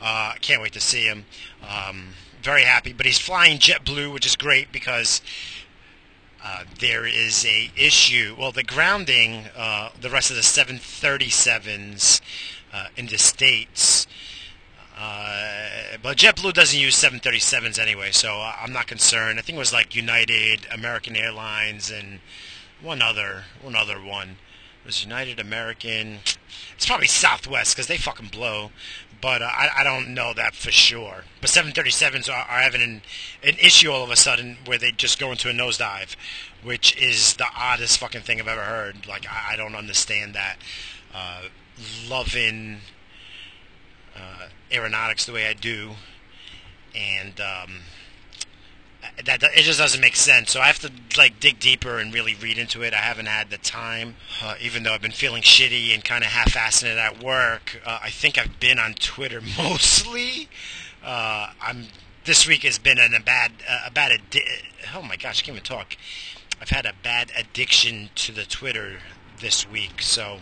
Uh, 0.00 0.34
can't 0.40 0.60
wait 0.60 0.72
to 0.72 0.80
see 0.80 1.04
him. 1.04 1.26
Um, 1.62 2.14
very 2.42 2.62
happy. 2.62 2.92
But 2.92 3.06
he's 3.06 3.18
flying 3.18 3.58
JetBlue, 3.58 4.12
which 4.12 4.26
is 4.26 4.36
great 4.36 4.72
because 4.72 5.20
uh, 6.42 6.64
there 6.78 7.06
is 7.06 7.44
a 7.44 7.70
issue. 7.76 8.34
Well, 8.38 8.52
the 8.52 8.62
grounding, 8.62 9.46
uh, 9.56 9.90
the 10.00 10.10
rest 10.10 10.30
of 10.30 10.36
the 10.36 10.42
737s 10.42 12.20
uh, 12.72 12.86
in 12.96 13.06
the 13.06 13.18
states. 13.18 14.06
Uh, 14.98 15.96
but 16.02 16.16
JetBlue 16.16 16.52
doesn't 16.52 16.78
use 16.78 16.96
737s 16.96 17.78
anyway, 17.78 18.10
so 18.10 18.40
I'm 18.40 18.72
not 18.72 18.86
concerned. 18.88 19.38
I 19.38 19.42
think 19.42 19.56
it 19.56 19.60
was 19.60 19.72
like 19.72 19.94
United, 19.94 20.66
American 20.72 21.14
Airlines, 21.14 21.90
and 21.90 22.20
one 22.82 23.00
other, 23.00 23.44
one 23.62 23.76
other 23.76 24.02
one. 24.02 24.30
It 24.82 24.86
was 24.86 25.04
United, 25.04 25.38
American. 25.38 26.18
It's 26.74 26.86
probably 26.86 27.06
Southwest 27.06 27.76
because 27.76 27.86
they 27.86 27.96
fucking 27.96 28.28
blow 28.28 28.70
but 29.20 29.42
uh, 29.42 29.46
I, 29.46 29.70
I 29.78 29.84
don't 29.84 30.14
know 30.14 30.32
that 30.34 30.54
for 30.54 30.70
sure. 30.70 31.24
But 31.40 31.50
737s 31.50 32.28
are, 32.28 32.32
are 32.32 32.60
having 32.60 32.82
an, 32.82 33.02
an 33.42 33.56
issue 33.60 33.90
all 33.90 34.04
of 34.04 34.10
a 34.10 34.16
sudden 34.16 34.58
where 34.64 34.78
they 34.78 34.92
just 34.92 35.18
go 35.18 35.30
into 35.30 35.48
a 35.48 35.52
nosedive, 35.52 36.16
which 36.62 36.96
is 36.96 37.34
the 37.34 37.46
oddest 37.56 37.98
fucking 37.98 38.22
thing 38.22 38.40
I've 38.40 38.48
ever 38.48 38.62
heard. 38.62 39.06
Like 39.06 39.26
I, 39.28 39.54
I 39.54 39.56
don't 39.56 39.74
understand 39.74 40.34
that. 40.34 40.58
Uh, 41.12 41.42
loving 42.08 42.78
uh, 44.16 44.48
aeronautics 44.72 45.26
the 45.26 45.32
way 45.32 45.46
I 45.46 45.54
do, 45.54 45.92
and 46.94 47.40
um, 47.40 47.80
that 49.24 49.42
it 49.42 49.62
just 49.62 49.78
doesn't 49.78 50.00
make 50.00 50.16
sense. 50.16 50.50
So 50.50 50.60
I 50.60 50.66
have 50.66 50.78
to 50.80 50.90
like 51.16 51.40
dig 51.40 51.58
deeper 51.58 51.98
and 51.98 52.12
really 52.12 52.34
read 52.34 52.58
into 52.58 52.82
it. 52.82 52.94
I 52.94 52.98
haven't 52.98 53.26
had 53.26 53.50
the 53.50 53.58
time, 53.58 54.16
uh, 54.42 54.54
even 54.60 54.82
though 54.82 54.92
I've 54.92 55.02
been 55.02 55.10
feeling 55.10 55.42
shitty 55.42 55.94
and 55.94 56.04
kind 56.04 56.24
of 56.24 56.30
half-assing 56.30 56.84
it 56.92 56.98
at 56.98 57.22
work. 57.22 57.80
Uh, 57.84 57.98
I 58.02 58.10
think 58.10 58.38
I've 58.38 58.60
been 58.60 58.78
on 58.78 58.94
Twitter 58.94 59.40
mostly. 59.58 60.48
Uh, 61.04 61.52
I'm 61.60 61.86
this 62.24 62.46
week 62.46 62.62
has 62.62 62.78
been 62.78 62.98
an, 62.98 63.14
a 63.14 63.20
bad 63.20 63.52
uh, 63.68 63.84
a 63.86 63.90
bad 63.90 64.12
adi- 64.12 64.44
oh 64.94 65.02
my 65.02 65.16
gosh 65.16 65.42
I 65.42 65.46
can't 65.46 65.56
even 65.56 65.62
talk 65.62 65.96
I've 66.60 66.70
had 66.70 66.86
a 66.86 66.92
bad 67.02 67.30
addiction 67.36 68.10
to 68.16 68.32
the 68.32 68.44
Twitter 68.44 68.98
this 69.40 69.68
week, 69.68 70.02
so 70.02 70.40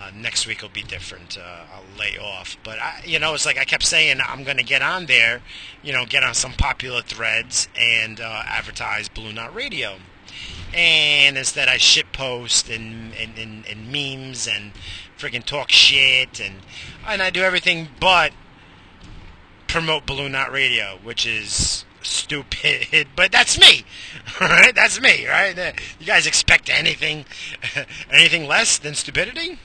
uh, 0.00 0.10
next 0.14 0.46
week 0.46 0.62
will 0.62 0.68
be 0.68 0.82
different. 0.82 1.38
Uh, 1.38 1.64
I'll 1.74 1.98
lay 1.98 2.18
off, 2.18 2.56
but 2.62 2.78
I, 2.78 3.02
you 3.04 3.18
know, 3.18 3.34
it's 3.34 3.46
like 3.46 3.58
I 3.58 3.64
kept 3.64 3.84
saying 3.84 4.20
I'm 4.24 4.44
going 4.44 4.58
to 4.58 4.62
get 4.62 4.82
on 4.82 5.06
there, 5.06 5.42
you 5.82 5.92
know, 5.92 6.04
get 6.04 6.22
on 6.22 6.34
some 6.34 6.52
popular 6.52 7.02
threads 7.02 7.68
and 7.78 8.20
uh, 8.20 8.42
advertise 8.46 9.08
Blue 9.08 9.32
Knot 9.32 9.54
Radio. 9.54 9.96
And 10.74 11.38
instead, 11.38 11.68
I 11.68 11.78
shit 11.78 12.12
post 12.12 12.68
and, 12.68 13.14
and, 13.14 13.38
and, 13.38 13.66
and 13.66 13.90
memes 13.90 14.46
and 14.46 14.72
freaking 15.16 15.44
talk 15.44 15.70
shit 15.70 16.40
and 16.40 16.56
and 17.06 17.22
I 17.22 17.30
do 17.30 17.42
everything 17.42 17.88
but 17.98 18.32
promote 19.66 20.06
Blue 20.06 20.28
Knot 20.28 20.52
Radio, 20.52 20.98
which 21.02 21.26
is 21.26 21.84
stupid, 22.02 23.08
but 23.16 23.32
that's 23.32 23.58
me, 23.58 23.84
right? 24.40 24.74
That's 24.74 25.00
me, 25.00 25.26
right? 25.26 25.56
You 25.98 26.06
guys 26.06 26.26
expect 26.26 26.68
anything, 26.68 27.24
anything 28.10 28.46
less 28.46 28.78
than 28.78 28.94
stupidity? 28.94 29.58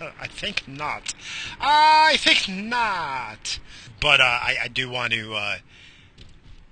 I 0.20 0.26
think 0.26 0.66
not. 0.66 1.14
I 1.60 2.16
think 2.18 2.48
not. 2.48 3.58
But 4.00 4.20
uh, 4.20 4.24
I, 4.24 4.56
I, 4.64 4.68
do 4.68 4.90
want 4.90 5.12
to 5.12 5.34
uh, 5.34 5.56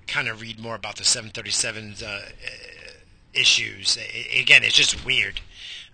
kind 0.07 0.29
of 0.29 0.41
read 0.41 0.59
more 0.61 0.75
about 0.75 0.97
the 0.97 1.05
737's 1.05 2.03
uh, 2.03 2.29
issues. 3.33 3.97
It, 3.97 4.41
again, 4.41 4.63
it's 4.63 4.75
just 4.75 5.05
weird. 5.05 5.41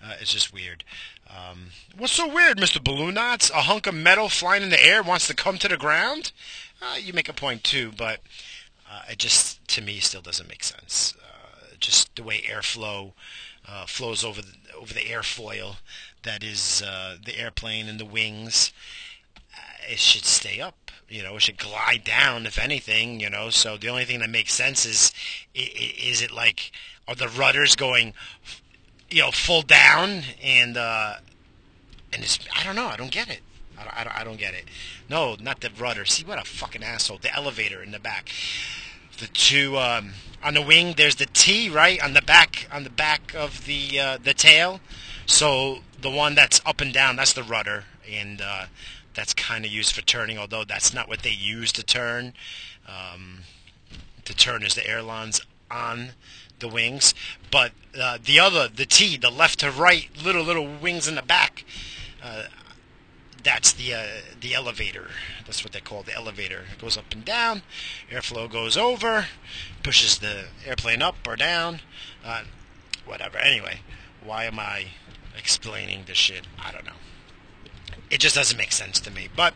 Uh, 0.05 0.15
it's 0.21 0.33
just 0.33 0.53
weird. 0.53 0.85
Um, 1.29 1.67
what's 1.97 2.15
so 2.15 2.33
weird, 2.33 2.59
Mr. 2.59 2.83
Balloon 2.83 3.15
Knots? 3.15 3.51
A 3.51 3.63
hunk 3.63 3.87
of 3.87 3.95
metal 3.95 4.29
flying 4.29 4.63
in 4.63 4.71
the 4.71 4.85
air 4.85 5.03
wants 5.03 5.27
to 5.29 5.35
come 5.35 5.59
to 5.59 5.69
the 5.69 5.77
ground? 5.77 6.33
Uh, 6.83 6.97
you 6.97 7.13
make 7.13 7.29
a 7.29 7.33
point 7.33 7.63
too, 7.63 7.93
but 7.97 8.21
uh, 8.91 9.03
it 9.11 9.19
just, 9.19 9.67
to 9.69 9.83
me, 9.83 10.01
still 10.01 10.23
doesn't 10.23 10.49
make 10.49 10.65
sense. 10.65 11.15
just 11.79 12.17
the 12.17 12.23
way 12.25 12.43
airflow 12.43 13.13
flows 13.87 14.25
over 14.25 14.43
the, 14.43 14.53
over 14.77 14.93
the 14.93 15.01
airfoil 15.01 15.77
that 16.23 16.43
is 16.43 16.83
uh, 16.83 17.17
the 17.25 17.39
airplane 17.39 17.89
and 17.89 17.99
the 17.99 18.05
wings. 18.05 18.73
Uh, 19.55 19.93
it 19.93 19.99
should 19.99 20.25
stay 20.25 20.61
up. 20.61 20.91
You 21.09 21.23
know, 21.25 21.37
it 21.37 21.43
should 21.43 21.59
glide 21.59 22.05
down, 22.05 22.47
if 22.47 22.59
anything. 22.59 23.21
You 23.21 23.31
know, 23.31 23.50
so 23.50 23.77
the 23.77 23.89
only 23.89 24.05
thing 24.05 24.21
that 24.21 24.31
makes 24.31 24.55
sense 24.55 24.87
is 24.87 25.12
is 25.55 26.23
it 26.23 26.31
like 26.31 26.73
are 27.09 27.15
the 27.15 27.29
rudders 27.29 27.75
going, 27.75 28.15
you 29.11 29.23
know, 29.23 29.31
full 29.33 29.62
down 29.62 30.23
and 30.43 30.77
uh, 30.77 31.15
and 32.12 32.23
it's 32.23 32.39
I 32.57 32.65
don't 32.65 32.77
know. 32.77 32.87
I 32.87 32.97
don't 32.97 33.11
get 33.11 33.29
it. 33.29 33.41
I 33.79 33.85
don't, 33.85 33.97
I 33.99 34.05
don't, 34.05 34.21
I 34.21 34.25
don't 34.25 34.39
get 34.39 34.55
it. 34.55 34.65
No, 35.09 35.37
not 35.41 35.61
the 35.61 35.71
rudder. 35.71 36.05
See 36.05 36.25
what 36.25 36.39
a 36.39 36.45
fucking 36.45 36.85
asshole. 36.85 37.19
The 37.19 37.35
elevator 37.35 37.83
in 37.83 37.93
the 37.93 37.99
back. 37.99 38.31
The 39.19 39.27
two 39.27 39.79
um, 39.79 40.12
on 40.43 40.55
the 40.55 40.62
wing. 40.62 40.95
There's 40.97 41.17
the 41.17 41.27
T 41.27 41.69
right 41.69 42.03
on 42.03 42.15
the 42.15 42.23
back 42.23 42.69
on 42.73 42.85
the 42.85 42.91
back 42.91 43.35
of 43.35 43.67
the 43.67 43.99
uh, 43.99 44.19
the 44.23 44.35
tail. 44.35 44.81
So 45.31 45.79
the 45.99 46.11
one 46.11 46.35
that's 46.35 46.61
up 46.67 46.81
and 46.81 46.93
down, 46.93 47.15
that's 47.15 47.33
the 47.33 47.45
rudder, 47.45 47.85
and 48.11 48.43
uh, 48.43 48.67
that's 49.15 49.33
kind 49.33 49.65
of 49.65 49.71
used 49.71 49.95
for 49.95 50.03
turning. 50.03 50.37
Although 50.37 50.65
that's 50.65 50.93
not 50.93 51.09
what 51.09 51.21
they 51.21 51.31
use 51.31 51.71
to 51.73 51.85
turn. 51.85 52.35
Um, 52.87 53.45
to 54.25 54.35
turn 54.35 54.65
is 54.65 54.75
the 54.75 54.91
ailerons 54.91 55.41
on 55.71 56.11
the 56.59 56.67
wings, 56.67 57.15
but 57.51 57.71
uh, 57.99 58.19
the 58.23 58.41
other, 58.41 58.67
the 58.69 58.85
T, 58.85 59.17
the 59.17 59.31
left 59.31 59.61
to 59.61 59.71
right, 59.71 60.09
little 60.23 60.43
little 60.43 60.67
wings 60.67 61.07
in 61.07 61.15
the 61.15 61.23
back. 61.23 61.65
Uh, 62.23 62.45
that's 63.43 63.73
the 63.73 63.95
uh, 63.95 64.07
the 64.41 64.53
elevator. 64.53 65.11
That's 65.47 65.63
what 65.63 65.73
they 65.73 65.81
call 65.81 66.03
the 66.03 66.13
elevator. 66.13 66.65
It 66.73 66.81
goes 66.81 66.99
up 66.99 67.13
and 67.13 67.25
down. 67.25 67.63
Airflow 68.11 68.51
goes 68.51 68.77
over, 68.77 69.27
pushes 69.85 70.19
the 70.19 70.47
airplane 70.67 71.03
up 71.03 71.17
or 71.27 71.37
down. 71.37 71.81
Uh, 72.25 72.43
whatever. 73.07 73.39
Anyway, 73.39 73.81
why 74.23 74.45
am 74.45 74.59
I 74.59 74.87
explaining 75.40 76.04
this 76.06 76.18
shit. 76.18 76.47
I 76.59 76.70
don't 76.70 76.85
know. 76.85 77.00
It 78.11 78.20
just 78.20 78.37
doesn't 78.37 78.56
make 78.56 78.73
sense 78.73 79.00
to 79.00 79.11
me. 79.11 79.28
But 79.35 79.54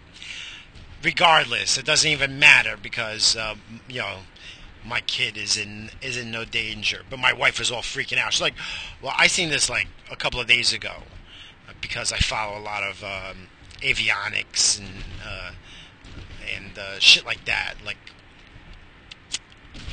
regardless, 1.02 1.78
it 1.78 1.84
doesn't 1.84 2.10
even 2.10 2.38
matter 2.38 2.76
because 2.80 3.36
um, 3.36 3.60
you 3.86 4.00
know 4.00 4.18
my 4.84 5.00
kid 5.00 5.36
is 5.36 5.56
in 5.56 5.90
is 6.02 6.16
in 6.16 6.30
no 6.30 6.44
danger. 6.44 7.02
But 7.08 7.18
my 7.18 7.32
wife 7.32 7.60
is 7.60 7.70
all 7.70 7.82
freaking 7.82 8.18
out. 8.18 8.32
She's 8.32 8.40
like, 8.40 8.54
"Well, 9.02 9.14
I 9.16 9.26
seen 9.28 9.50
this 9.50 9.68
like 9.70 9.88
a 10.10 10.16
couple 10.16 10.40
of 10.40 10.46
days 10.46 10.72
ago 10.72 11.02
because 11.80 12.12
I 12.12 12.18
follow 12.18 12.58
a 12.58 12.62
lot 12.62 12.82
of 12.82 13.04
um, 13.04 13.48
avionics 13.80 14.78
and 14.78 15.04
uh, 15.24 15.52
and 16.56 16.78
uh, 16.78 16.98
shit 16.98 17.24
like 17.24 17.44
that, 17.44 17.74
like 17.84 17.98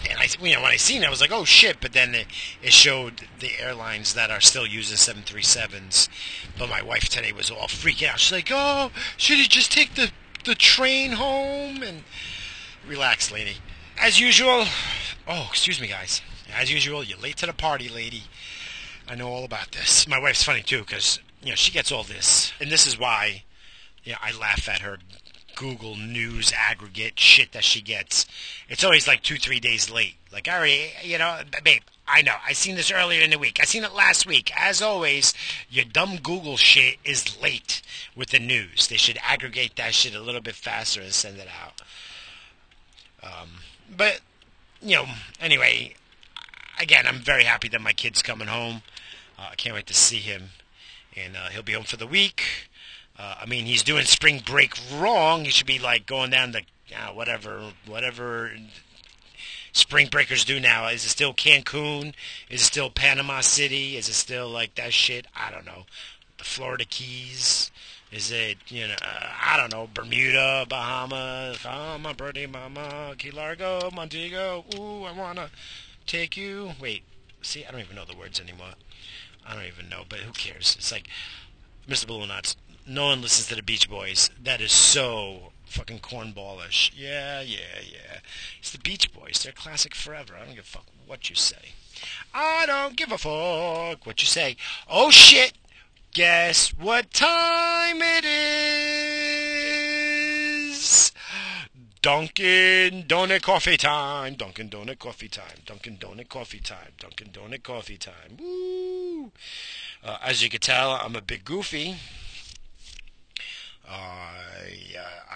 and 0.09 0.19
I, 0.19 0.27
you 0.41 0.55
know, 0.55 0.61
when 0.61 0.71
I 0.71 0.77
seen 0.77 1.03
it, 1.03 1.07
I 1.07 1.09
was 1.09 1.21
like, 1.21 1.31
oh 1.31 1.45
shit! 1.45 1.77
But 1.79 1.93
then 1.93 2.15
it, 2.15 2.27
it 2.61 2.73
showed 2.73 3.27
the 3.39 3.51
airlines 3.59 4.13
that 4.13 4.31
are 4.31 4.41
still 4.41 4.65
using 4.65 4.97
737s. 4.97 6.09
But 6.57 6.69
my 6.69 6.81
wife 6.81 7.09
today 7.09 7.31
was 7.31 7.49
all 7.49 7.67
freaking 7.67 8.09
out. 8.09 8.19
She's 8.19 8.31
like, 8.31 8.49
oh, 8.51 8.91
should 9.17 9.37
he 9.37 9.47
just 9.47 9.71
take 9.71 9.95
the 9.95 10.11
the 10.43 10.55
train 10.55 11.13
home? 11.13 11.83
And 11.83 12.03
relax, 12.87 13.31
lady. 13.31 13.57
As 13.99 14.19
usual. 14.19 14.65
Oh, 15.27 15.47
excuse 15.49 15.79
me, 15.79 15.87
guys. 15.87 16.21
As 16.53 16.71
usual, 16.71 17.03
you're 17.03 17.19
late 17.19 17.37
to 17.37 17.45
the 17.45 17.53
party, 17.53 17.87
lady. 17.87 18.23
I 19.07 19.15
know 19.15 19.29
all 19.29 19.45
about 19.45 19.71
this. 19.71 20.07
My 20.07 20.19
wife's 20.19 20.43
funny 20.43 20.61
too, 20.61 20.79
because 20.79 21.19
you 21.43 21.49
know 21.49 21.55
she 21.55 21.71
gets 21.71 21.91
all 21.91 22.03
this, 22.03 22.53
and 22.59 22.71
this 22.71 22.85
is 22.87 22.99
why, 22.99 23.43
you 24.03 24.13
know, 24.13 24.17
I 24.21 24.31
laugh 24.31 24.67
at 24.67 24.81
her 24.81 24.97
Google 25.61 25.95
News 25.95 26.51
aggregate 26.57 27.19
shit 27.19 27.51
that 27.51 27.63
she 27.63 27.81
gets. 27.81 28.25
It's 28.67 28.83
always 28.83 29.07
like 29.07 29.21
two, 29.21 29.35
three 29.35 29.59
days 29.59 29.91
late. 29.91 30.15
Like, 30.33 30.47
already, 30.47 30.89
you 31.03 31.19
know, 31.19 31.41
babe, 31.63 31.83
I 32.07 32.23
know. 32.23 32.33
I 32.43 32.53
seen 32.53 32.75
this 32.75 32.91
earlier 32.91 33.21
in 33.21 33.29
the 33.29 33.37
week. 33.37 33.59
I 33.61 33.65
seen 33.65 33.83
it 33.83 33.93
last 33.93 34.25
week. 34.25 34.51
As 34.59 34.81
always, 34.81 35.35
your 35.69 35.85
dumb 35.85 36.17
Google 36.17 36.57
shit 36.57 36.97
is 37.05 37.39
late 37.39 37.83
with 38.15 38.29
the 38.29 38.39
news. 38.39 38.87
They 38.87 38.97
should 38.97 39.19
aggregate 39.21 39.75
that 39.75 39.93
shit 39.93 40.15
a 40.15 40.19
little 40.19 40.41
bit 40.41 40.55
faster 40.55 40.99
and 40.99 41.13
send 41.13 41.37
it 41.37 41.47
out. 41.63 41.81
Um, 43.21 43.49
but, 43.95 44.21
you 44.81 44.95
know, 44.95 45.05
anyway, 45.39 45.93
again, 46.79 47.05
I'm 47.05 47.19
very 47.19 47.43
happy 47.43 47.67
that 47.67 47.81
my 47.81 47.93
kid's 47.93 48.23
coming 48.23 48.47
home. 48.47 48.81
Uh, 49.37 49.49
I 49.51 49.55
can't 49.55 49.75
wait 49.75 49.85
to 49.85 49.93
see 49.93 50.17
him. 50.17 50.49
And 51.15 51.37
uh, 51.37 51.49
he'll 51.49 51.61
be 51.61 51.73
home 51.73 51.83
for 51.83 51.97
the 51.97 52.07
week. 52.07 52.70
Uh, 53.21 53.35
I 53.41 53.45
mean, 53.45 53.65
he's 53.65 53.83
doing 53.83 54.05
spring 54.05 54.41
break 54.43 54.73
wrong. 54.91 55.45
He 55.45 55.51
should 55.51 55.67
be 55.67 55.77
like 55.77 56.07
going 56.07 56.31
down 56.31 56.53
to 56.53 56.61
uh, 56.95 57.13
whatever, 57.13 57.61
whatever 57.85 58.51
spring 59.73 60.07
breakers 60.07 60.43
do 60.43 60.59
now. 60.59 60.87
Is 60.87 61.05
it 61.05 61.09
still 61.09 61.33
Cancun? 61.33 62.13
Is 62.49 62.61
it 62.61 62.65
still 62.65 62.89
Panama 62.89 63.41
City? 63.41 63.95
Is 63.95 64.09
it 64.09 64.13
still 64.13 64.49
like 64.49 64.73
that 64.75 64.91
shit? 64.91 65.27
I 65.35 65.51
don't 65.51 65.65
know. 65.65 65.85
The 66.39 66.45
Florida 66.45 66.85
Keys. 66.85 67.69
Is 68.11 68.31
it, 68.31 68.57
you 68.67 68.87
know, 68.89 68.95
uh, 69.01 69.27
I 69.41 69.55
don't 69.55 69.71
know, 69.71 69.87
Bermuda, 69.93 70.65
Bahamas, 70.67 71.59
oh, 71.65 71.97
my 71.97 72.11
pretty 72.11 72.45
mama, 72.45 73.15
Key 73.17 73.31
Largo, 73.31 73.89
Montego, 73.89 74.65
ooh, 74.75 75.05
I 75.05 75.13
want 75.13 75.37
to 75.37 75.49
take 76.05 76.35
you. 76.35 76.73
Wait, 76.77 77.03
see, 77.41 77.63
I 77.63 77.71
don't 77.71 77.79
even 77.79 77.95
know 77.95 78.03
the 78.03 78.17
words 78.17 78.37
anymore. 78.41 78.73
I 79.47 79.55
don't 79.55 79.63
even 79.65 79.87
know, 79.87 80.03
but 80.09 80.19
who 80.19 80.33
cares? 80.33 80.75
It's 80.77 80.91
like, 80.91 81.07
Mr. 81.87 82.05
Balloon 82.05 82.27
Knots, 82.27 82.57
no 82.87 83.05
one 83.07 83.21
listens 83.21 83.47
to 83.47 83.55
the 83.55 83.63
Beach 83.63 83.89
Boys. 83.89 84.29
That 84.41 84.61
is 84.61 84.71
so 84.71 85.51
fucking 85.65 85.99
cornballish. 85.99 86.91
Yeah, 86.95 87.41
yeah, 87.41 87.79
yeah. 87.81 88.19
It's 88.59 88.71
the 88.71 88.79
Beach 88.79 89.13
Boys. 89.13 89.41
They're 89.43 89.53
classic 89.53 89.95
forever. 89.95 90.35
I 90.35 90.45
don't 90.45 90.55
give 90.55 90.65
a 90.65 90.67
fuck 90.67 90.85
what 91.05 91.29
you 91.29 91.35
say. 91.35 91.73
I 92.33 92.65
don't 92.65 92.95
give 92.95 93.11
a 93.11 93.17
fuck 93.17 94.05
what 94.05 94.21
you 94.21 94.27
say. 94.27 94.55
Oh 94.89 95.11
shit! 95.11 95.53
Guess 96.13 96.73
what 96.77 97.11
time 97.13 98.01
it 98.01 98.25
is? 98.25 99.51
Dunkin' 102.01 103.03
Donut 103.03 103.43
Coffee 103.43 103.77
Time. 103.77 104.33
Dunkin' 104.33 104.69
Donut 104.69 104.97
Coffee 104.97 105.27
Time. 105.27 105.59
Dunkin' 105.65 105.97
Donut 105.97 106.29
Coffee 106.29 106.59
Time. 106.59 106.93
Dunkin' 106.99 107.27
Donut 107.27 107.61
Coffee 107.61 107.97
Time. 107.97 108.37
Woo! 108.39 109.31
Uh, 110.03 110.17
as 110.23 110.41
you 110.41 110.49
can 110.49 110.59
tell, 110.59 110.91
I'm 110.91 111.15
a 111.15 111.21
bit 111.21 111.45
goofy. 111.45 111.97
Uh, 113.91 114.41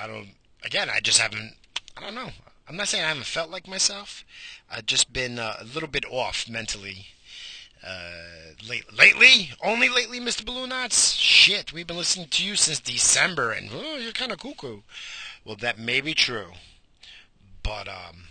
I 0.06 0.08
don't. 0.08 0.30
Again, 0.64 0.90
I 0.90 1.00
just 1.00 1.20
haven't. 1.20 1.56
I 1.98 2.02
don't 2.02 2.16
know. 2.16 2.30
I'm 2.68 2.78
not 2.78 2.88
saying 2.88 3.04
I 3.04 3.10
haven't 3.10 3.26
felt 3.26 3.50
like 3.50 3.68
myself. 3.68 4.24
I've 4.72 4.86
just 4.86 5.14
been 5.14 5.38
uh, 5.38 5.58
a 5.60 5.64
little 5.64 5.90
bit 5.90 6.06
off 6.10 6.50
mentally. 6.50 7.08
Uh, 7.86 8.54
late, 8.68 8.92
lately, 8.98 9.52
only 9.64 9.90
lately, 9.90 10.20
Mr. 10.20 10.44
Balloon 10.44 10.70
Knots. 10.70 11.14
Shit, 11.14 11.72
we've 11.72 11.86
been 11.86 11.98
listening 11.98 12.28
to 12.30 12.44
you 12.44 12.56
since 12.56 12.80
December, 12.80 13.52
and 13.52 13.70
oh, 13.72 13.98
you're 13.98 14.12
kind 14.12 14.32
of 14.32 14.40
cuckoo. 14.40 14.82
Well, 15.44 15.56
that 15.58 15.78
may 15.78 16.02
be 16.02 16.16
true, 16.16 16.54
but 17.62 17.88
um, 17.88 18.24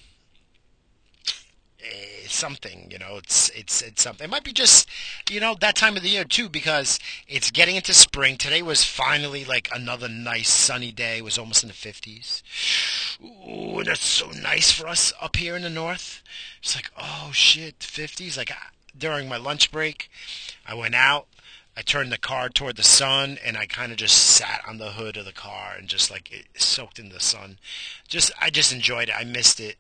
it's 1.85 2.35
something, 2.35 2.89
you 2.91 2.99
know, 2.99 3.17
it's 3.17 3.51
it's 3.51 3.83
it's 3.83 4.03
something. 4.03 4.25
It 4.25 4.31
might 4.31 4.45
be 4.45 4.53
just, 4.53 4.89
you 5.31 5.41
know, 5.41 5.55
that 5.61 5.77
time 5.77 5.97
of 5.97 6.03
the 6.03 6.09
year 6.09 6.25
too, 6.25 6.49
because 6.49 6.99
it's 7.29 7.51
getting 7.51 7.77
into 7.77 7.93
spring. 7.95 8.37
Today 8.37 8.63
was 8.63 8.85
finally 8.85 9.45
like 9.45 9.69
another 9.73 10.09
nice 10.09 10.49
sunny 10.49 10.93
day. 10.93 11.19
It 11.19 11.25
was 11.25 11.39
almost 11.39 11.63
in 11.63 11.69
the 11.69 11.75
fifties. 11.75 12.43
Ooh, 13.23 13.79
and 13.79 13.87
that's 13.87 14.05
so 14.05 14.31
nice 14.31 14.73
for 14.73 14.89
us 14.89 15.13
up 15.21 15.37
here 15.37 15.57
in 15.57 15.63
the 15.63 15.71
north. 15.71 16.23
It's 16.63 16.75
like, 16.75 16.91
oh 16.99 17.31
shit, 17.33 17.83
fifties. 17.83 18.37
Like, 18.37 18.51
during 18.97 19.29
my 19.29 19.37
lunch 19.37 19.71
break. 19.71 20.11
I 20.67 20.75
went 20.75 20.95
out. 20.95 21.27
I 21.77 21.83
turned 21.83 22.13
the 22.13 22.19
car 22.19 22.49
toward 22.49 22.77
the 22.77 22.85
sun, 22.85 23.39
and 23.45 23.57
I 23.57 23.67
kind 23.67 23.91
of 23.91 23.99
just 23.99 24.17
sat 24.17 24.63
on 24.67 24.79
the 24.79 24.93
hood 24.93 25.17
of 25.17 25.25
the 25.25 25.33
car 25.33 25.75
and 25.77 25.89
just 25.89 26.11
like 26.11 26.31
it 26.33 26.47
soaked 26.61 26.99
in 26.99 27.09
the 27.09 27.21
sun. 27.21 27.59
Just 28.07 28.31
I 28.41 28.51
just 28.51 28.73
enjoyed 28.73 29.09
it. 29.09 29.15
I 29.19 29.25
missed 29.25 29.59
it, 29.59 29.77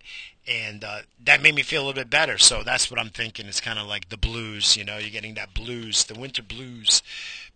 and 0.46 0.82
uh, 0.82 1.02
that 1.24 1.42
made 1.42 1.54
me 1.54 1.62
feel 1.62 1.82
a 1.82 1.84
little 1.86 2.00
bit 2.00 2.10
better. 2.10 2.36
So 2.36 2.62
that's 2.64 2.90
what 2.90 2.98
I'm 2.98 3.10
thinking. 3.10 3.46
It's 3.46 3.60
kind 3.60 3.78
of 3.78 3.86
like 3.86 4.08
the 4.08 4.16
blues, 4.16 4.76
you 4.76 4.84
know. 4.84 4.98
You're 4.98 5.10
getting 5.10 5.34
that 5.34 5.54
blues, 5.54 6.04
the 6.04 6.18
winter 6.18 6.42
blues, 6.42 7.02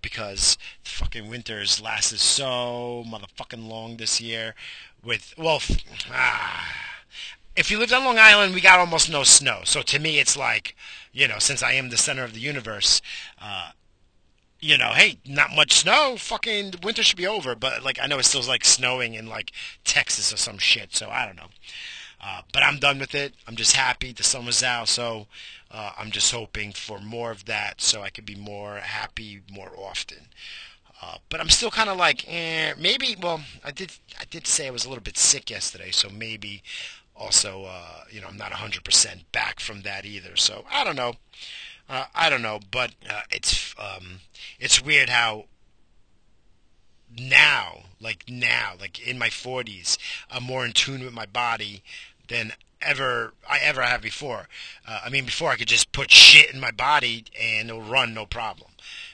because 0.01 0.57
the 0.85 0.91
fucking 0.91 1.29
winters 1.29 1.81
lasted 1.81 2.21
so 2.21 3.05
motherfucking 3.09 3.69
long 3.69 3.97
this 3.97 4.21
year. 4.21 4.55
With 5.03 5.35
well, 5.37 5.61
ah, 6.13 6.69
if 7.57 7.73
you 7.73 7.79
lived 7.79 7.93
on 7.93 8.05
Long 8.05 8.19
Island, 8.19 8.55
we 8.55 8.61
got 8.61 8.79
almost 8.79 9.11
no 9.11 9.25
snow. 9.25 9.63
So 9.65 9.83
to 9.83 9.99
me, 9.99 10.21
it's 10.21 10.37
like, 10.37 10.77
you 11.13 11.27
know, 11.27 11.41
since 11.41 11.61
I 11.61 11.73
am 11.73 11.91
the 11.91 11.97
center 11.97 12.23
of 12.23 12.35
the 12.35 12.41
universe, 12.41 13.03
uh, 13.43 13.73
you 14.61 14.77
know, 14.77 14.93
hey, 14.95 15.19
not 15.27 15.55
much 15.55 15.73
snow. 15.73 16.17
Fucking 16.19 16.75
winter 16.83 17.03
should 17.03 17.17
be 17.17 17.27
over. 17.27 17.55
But 17.55 17.83
like, 17.85 17.99
I 18.03 18.07
know 18.07 18.19
it 18.19 18.25
still 18.25 18.43
like 18.43 18.65
snowing 18.65 19.15
in 19.15 19.29
like 19.29 19.53
Texas 19.85 20.33
or 20.33 20.37
some 20.37 20.59
shit. 20.59 20.95
So 20.95 21.11
I 21.11 21.27
don't 21.27 21.37
know. 21.37 21.49
Uh, 22.21 22.43
but 22.53 22.63
I'm 22.63 22.79
done 22.79 22.99
with 22.99 23.15
it. 23.15 23.35
I'm 23.47 23.57
just 23.57 23.77
happy 23.77 24.13
the 24.13 24.25
sun 24.25 24.45
was 24.45 24.63
out. 24.63 24.89
So 24.89 25.29
uh, 25.71 25.93
I'm 25.99 26.11
just 26.11 26.33
hoping 26.33 26.73
for 26.73 26.99
more 26.99 27.31
of 27.31 27.45
that, 27.45 27.81
so 27.81 28.03
I 28.03 28.11
could 28.11 28.27
be 28.27 28.35
more 28.35 28.77
happy 28.77 29.43
more 29.53 29.73
often. 29.77 30.29
Uh, 31.01 31.19
but 31.29 31.41
I'm 31.41 31.49
still 31.49 31.71
kind 31.71 31.89
of 31.89 31.97
like, 31.97 32.25
eh, 32.27 32.75
maybe. 32.77 33.17
Well, 33.21 33.43
I 33.65 33.71
did. 33.71 33.93
I 34.19 34.25
did 34.29 34.49
say 34.49 34.67
I 34.67 34.71
was 34.71 34.85
a 34.85 34.89
little 34.89 35.05
bit 35.05 35.17
sick 35.17 35.49
yesterday, 35.51 35.93
so 35.93 36.09
maybe 36.09 36.63
also, 37.15 37.65
uh, 37.65 38.05
you 38.11 38.21
know, 38.21 38.29
I'm 38.29 38.37
not 38.37 38.53
100% 38.53 39.25
back 39.33 39.61
from 39.61 39.83
that 39.83 40.05
either. 40.05 40.37
So 40.37 40.65
I 40.71 40.85
don't 40.85 40.97
know. 40.97 41.15
Uh, 41.89 42.05
I 42.15 42.29
don't 42.29 42.43
know, 42.43 42.61
but 42.71 42.93
uh, 43.09 43.23
it's 43.31 43.75
um, 43.79 44.21
it's 44.61 44.83
weird 44.83 45.09
how 45.09 45.47
now, 47.17 47.85
like 48.01 48.25
now, 48.29 48.75
like 48.79 49.07
in 49.07 49.19
my 49.19 49.29
40s, 49.29 49.97
I'm 50.31 50.43
more 50.43 50.67
in 50.67 50.73
tune 50.73 51.03
with 51.03 51.15
my 51.15 51.27
body 51.27 51.83
than 52.29 52.53
ever 52.83 53.33
I 53.49 53.59
ever 53.59 53.83
have 53.83 54.03
before. 54.03 54.49
Uh, 54.87 55.01
I 55.05 55.09
mean, 55.09 55.25
before 55.25 55.51
I 55.51 55.57
could 55.57 55.69
just 55.69 55.93
put 55.93 56.11
shit 56.11 56.53
in 56.53 56.61
my 56.61 56.71
body 56.71 57.25
and 57.41 57.71
it'll 57.71 57.83
run 57.83 58.15
no 58.15 58.27
problem, 58.27 58.71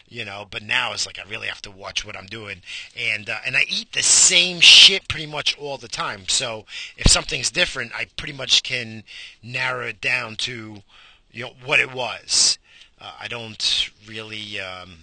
you 0.08 0.24
know. 0.24 0.46
But 0.50 0.62
now 0.62 0.92
it's 0.92 1.06
like 1.06 1.18
I 1.18 1.28
really 1.28 1.48
have 1.48 1.62
to 1.62 1.70
watch 1.70 2.04
what 2.04 2.16
I'm 2.16 2.26
doing, 2.26 2.62
and 2.98 3.30
uh, 3.30 3.38
and 3.46 3.56
I 3.56 3.64
eat 3.68 3.92
the 3.92 4.02
same 4.02 4.60
shit 4.60 5.08
pretty 5.08 5.26
much 5.26 5.56
all 5.58 5.78
the 5.78 5.88
time. 5.88 6.28
So 6.28 6.66
if 6.96 7.10
something's 7.10 7.50
different, 7.50 7.92
I 7.94 8.06
pretty 8.16 8.34
much 8.34 8.62
can 8.62 9.04
narrow 9.42 9.86
it 9.86 10.00
down 10.00 10.36
to 10.36 10.82
you 11.30 11.44
know 11.44 11.52
what 11.64 11.80
it 11.80 11.92
was. 11.92 12.58
Uh, 13.04 13.12
I 13.20 13.28
don't 13.28 13.90
really, 14.06 14.58
um, 14.58 14.94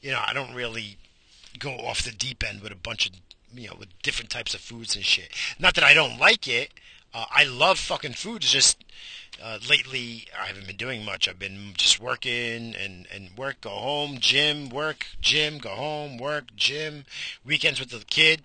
you 0.00 0.10
know, 0.10 0.20
I 0.26 0.32
don't 0.32 0.54
really 0.54 0.96
go 1.56 1.70
off 1.70 2.02
the 2.02 2.10
deep 2.10 2.42
end 2.46 2.62
with 2.62 2.72
a 2.72 2.76
bunch 2.76 3.06
of, 3.06 3.12
you 3.54 3.68
know, 3.68 3.76
with 3.78 3.88
different 4.02 4.28
types 4.28 4.52
of 4.52 4.60
foods 4.60 4.96
and 4.96 5.04
shit. 5.04 5.28
Not 5.60 5.76
that 5.76 5.84
I 5.84 5.94
don't 5.94 6.18
like 6.18 6.48
it. 6.48 6.72
Uh, 7.14 7.26
I 7.30 7.44
love 7.44 7.78
fucking 7.78 8.14
food. 8.14 8.42
It's 8.42 8.52
just 8.52 8.84
uh, 9.40 9.58
lately 9.70 10.26
I 10.36 10.46
haven't 10.46 10.66
been 10.66 10.76
doing 10.76 11.04
much. 11.04 11.28
I've 11.28 11.38
been 11.38 11.74
just 11.76 12.00
working 12.00 12.74
and 12.74 13.06
and 13.14 13.30
work, 13.36 13.60
go 13.60 13.70
home, 13.70 14.18
gym, 14.18 14.68
work, 14.68 15.06
gym, 15.20 15.58
go 15.58 15.70
home, 15.70 16.18
work, 16.18 16.56
gym. 16.56 17.04
Weekends 17.44 17.78
with 17.78 17.90
the 17.90 18.04
kid. 18.04 18.42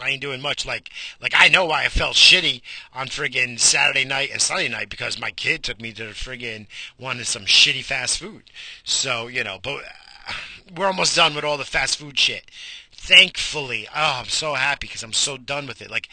I 0.00 0.10
ain't 0.10 0.20
doing 0.22 0.40
much. 0.40 0.64
Like, 0.64 0.90
like 1.20 1.32
I 1.36 1.48
know 1.48 1.66
why 1.66 1.84
I 1.84 1.88
felt 1.88 2.16
shitty 2.16 2.62
on 2.94 3.08
friggin' 3.08 3.58
Saturday 3.58 4.04
night 4.04 4.30
and 4.32 4.40
Sunday 4.40 4.68
night 4.68 4.88
because 4.88 5.20
my 5.20 5.30
kid 5.30 5.62
took 5.62 5.80
me 5.80 5.92
to 5.92 6.04
the 6.04 6.10
friggin' 6.10 6.66
wanted 6.98 7.26
some 7.26 7.44
shitty 7.44 7.84
fast 7.84 8.18
food. 8.18 8.44
So 8.84 9.26
you 9.26 9.44
know, 9.44 9.58
but 9.62 9.84
uh, 10.28 10.32
we're 10.76 10.86
almost 10.86 11.16
done 11.16 11.34
with 11.34 11.44
all 11.44 11.58
the 11.58 11.64
fast 11.64 11.98
food 11.98 12.18
shit. 12.18 12.50
Thankfully, 12.92 13.86
oh, 13.94 14.20
I'm 14.20 14.28
so 14.28 14.54
happy 14.54 14.86
because 14.86 15.02
I'm 15.02 15.12
so 15.12 15.36
done 15.36 15.66
with 15.66 15.80
it. 15.80 15.90
Like, 15.90 16.08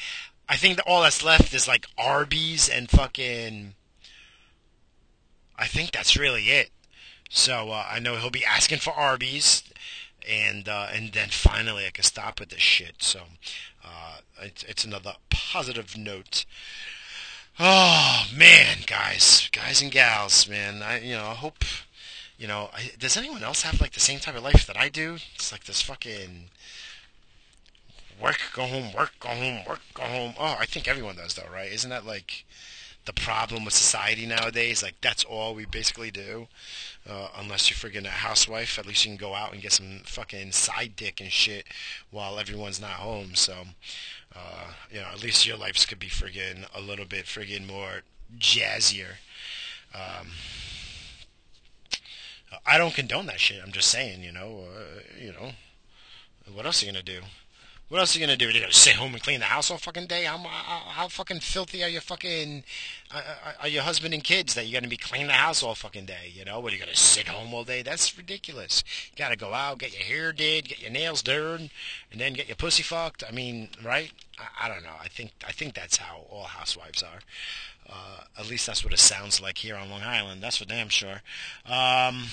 I 0.48 0.56
think 0.56 0.78
that 0.78 0.88
all 0.88 1.02
that's 1.02 1.24
left 1.24 1.54
is 1.54 1.68
like 1.68 1.88
Arby's 1.98 2.70
and 2.70 2.90
fucking. 2.90 3.74
I 5.58 5.68
think 5.68 5.92
that's 5.92 6.18
really 6.18 6.44
it. 6.44 6.70
So 7.30 7.72
uh, 7.72 7.86
I 7.90 8.00
know 8.00 8.18
he'll 8.18 8.30
be 8.30 8.46
asking 8.46 8.80
for 8.80 8.94
Arby's 8.94 9.64
and 10.28 10.68
uh, 10.68 10.88
and 10.94 11.14
then 11.14 11.30
finally 11.30 11.86
I 11.86 11.92
can 11.92 12.04
stop 12.04 12.40
with 12.40 12.50
this 12.50 12.62
shit. 12.62 12.96
So 13.00 13.22
uh, 13.86 14.18
it's 14.42 14.64
it's 14.64 14.84
another 14.84 15.14
positive 15.30 15.98
note. 15.98 16.46
Oh 17.60 18.26
man, 18.36 18.80
guys, 18.86 19.50
guys 19.52 19.82
and 19.82 19.92
gals, 19.92 20.50
man. 20.50 20.82
I 20.82 21.00
you 21.00 21.16
know 21.16 21.28
I 21.28 21.36
hope 21.36 21.64
you 22.38 22.48
know. 22.48 22.70
I, 22.74 22.92
does 23.00 23.18
anyone 23.18 23.44
else 23.44 23.62
have 23.62 23.80
like 23.80 23.94
the 23.94 24.00
same 24.00 24.20
type 24.20 24.36
of 24.36 24.44
life 24.44 24.66
that 24.68 24.78
I 24.78 24.90
do? 24.90 25.18
It's 25.36 25.52
like 25.52 25.66
this 25.66 25.82
fucking 25.82 26.50
work, 28.22 28.40
go 28.54 28.66
home, 28.66 28.94
work, 28.94 29.14
go 29.20 29.30
home, 29.30 29.66
work, 29.68 29.82
go 29.94 30.04
home. 30.04 30.34
Oh, 30.40 30.58
I 30.60 30.66
think 30.66 30.88
everyone 30.88 31.16
does 31.16 31.36
though, 31.36 31.50
right? 31.52 31.72
Isn't 31.72 31.90
that 31.90 32.06
like 32.06 32.46
the 33.06 33.14
problem 33.14 33.66
with 33.66 33.74
society 33.74 34.26
nowadays. 34.26 34.84
Like 34.84 34.96
that's 35.02 35.24
all 35.24 35.56
we 35.56 35.66
basically 35.66 36.12
do. 36.12 36.48
Uh, 37.08 37.30
unless 37.38 37.70
you're 37.70 37.78
friggin' 37.78 38.06
a 38.06 38.10
housewife, 38.10 38.80
at 38.80 38.86
least 38.86 39.06
you 39.06 39.12
can 39.12 39.18
go 39.18 39.36
out 39.36 39.54
and 39.54 39.62
get 39.62 39.72
some 39.72 40.02
fucking 40.06 40.52
side 40.52 40.96
dick 40.96 41.22
and 41.22 41.32
shit 41.32 41.66
while 42.10 42.40
everyone's 42.40 42.82
not 42.82 42.92
home. 42.92 43.36
So, 43.36 43.54
uh, 44.36 44.74
you 44.92 45.00
know, 45.00 45.08
at 45.08 45.22
least 45.22 45.46
your 45.46 45.58
lives 45.58 45.86
could 45.86 46.00
be 46.00 46.08
friggin' 46.08 46.66
a 46.74 46.82
little 46.82 47.06
bit 47.06 47.26
friggin' 47.26 47.68
more 47.68 48.02
jazzier. 48.40 49.18
Um, 49.94 50.30
I 52.66 52.78
don't 52.78 52.94
condone 52.94 53.28
that 53.28 53.40
shit. 53.40 53.62
I'm 53.64 53.72
just 53.72 53.90
saying, 53.90 54.24
you 54.24 54.32
know, 54.32 54.66
uh, 54.76 55.02
you 55.20 55.32
know, 55.32 55.52
what 56.52 56.66
else 56.66 56.82
are 56.82 56.86
you 56.88 56.92
gonna 56.92 57.04
do? 57.04 57.22
What 57.88 58.00
else 58.00 58.16
are 58.16 58.20
you 58.20 58.26
gonna 58.26 58.36
do? 58.36 58.48
Are 58.48 58.52
you 58.52 58.62
gonna 58.62 58.74
sit 58.74 58.96
home 58.96 59.14
and 59.14 59.22
clean 59.22 59.40
the 59.40 59.46
house 59.46 59.70
all 59.70 59.78
fucking 59.78 60.08
day? 60.08 60.24
How, 60.24 60.40
how, 60.40 60.80
how 60.90 61.08
fucking 61.08 61.42
filthy 61.42 61.84
are 61.84 61.90
your 61.90 62.02
fucking 62.02 62.64
uh, 63.14 63.18
uh, 63.18 63.52
are 63.62 63.68
your 63.68 63.84
husband 63.84 64.12
and 64.12 64.24
kids 64.24 64.56
that 64.56 64.66
you're 64.66 64.82
gonna 64.82 64.90
be 64.90 64.98
cleaning 64.98 65.28
the 65.28 65.34
house 65.34 65.62
all 65.62 65.76
fucking 65.76 66.06
day? 66.06 66.32
You 66.34 66.46
know, 66.46 66.60
what 66.60 66.74
are 66.74 66.76
you 66.76 66.82
gonna 66.82 66.96
sit 66.96 67.28
home 67.28 67.54
all 67.54 67.64
day? 67.64 67.84
That's 67.84 68.18
ridiculous. 68.18 68.84
You 69.12 69.18
gotta 69.18 69.36
go 69.36 69.54
out, 69.54 69.78
get 69.78 69.94
your 69.94 70.02
hair 70.02 70.34
did, 70.34 70.68
get 70.68 70.82
your 70.82 70.90
nails 70.90 71.22
done, 71.22 71.70
and 72.12 72.20
then 72.20 72.34
get 72.34 72.48
your 72.48 72.56
pussy 72.56 72.82
fucked. 72.82 73.24
I 73.28 73.32
mean, 73.32 73.70
right? 73.84 74.12
I, 74.40 74.66
I 74.66 74.68
don't 74.68 74.84
know. 74.84 74.96
I 75.00 75.08
think 75.08 75.34
I 75.48 75.52
think 75.52 75.76
that's 75.76 75.98
how 75.98 76.26
all 76.32 76.46
housewives 76.46 77.04
are. 77.04 77.20
Uh, 77.88 78.22
at 78.40 78.50
least 78.50 78.66
that's 78.66 78.84
what 78.84 78.94
it 78.94 79.00
sounds 79.00 79.40
like 79.40 79.60
here 79.60 79.76
on 79.76 79.92
Long 79.92 80.02
Island. 80.02 80.42
That's 80.42 80.58
for 80.58 80.66
damn 80.66 80.90
sure. 80.90 81.22
Um, 81.68 82.24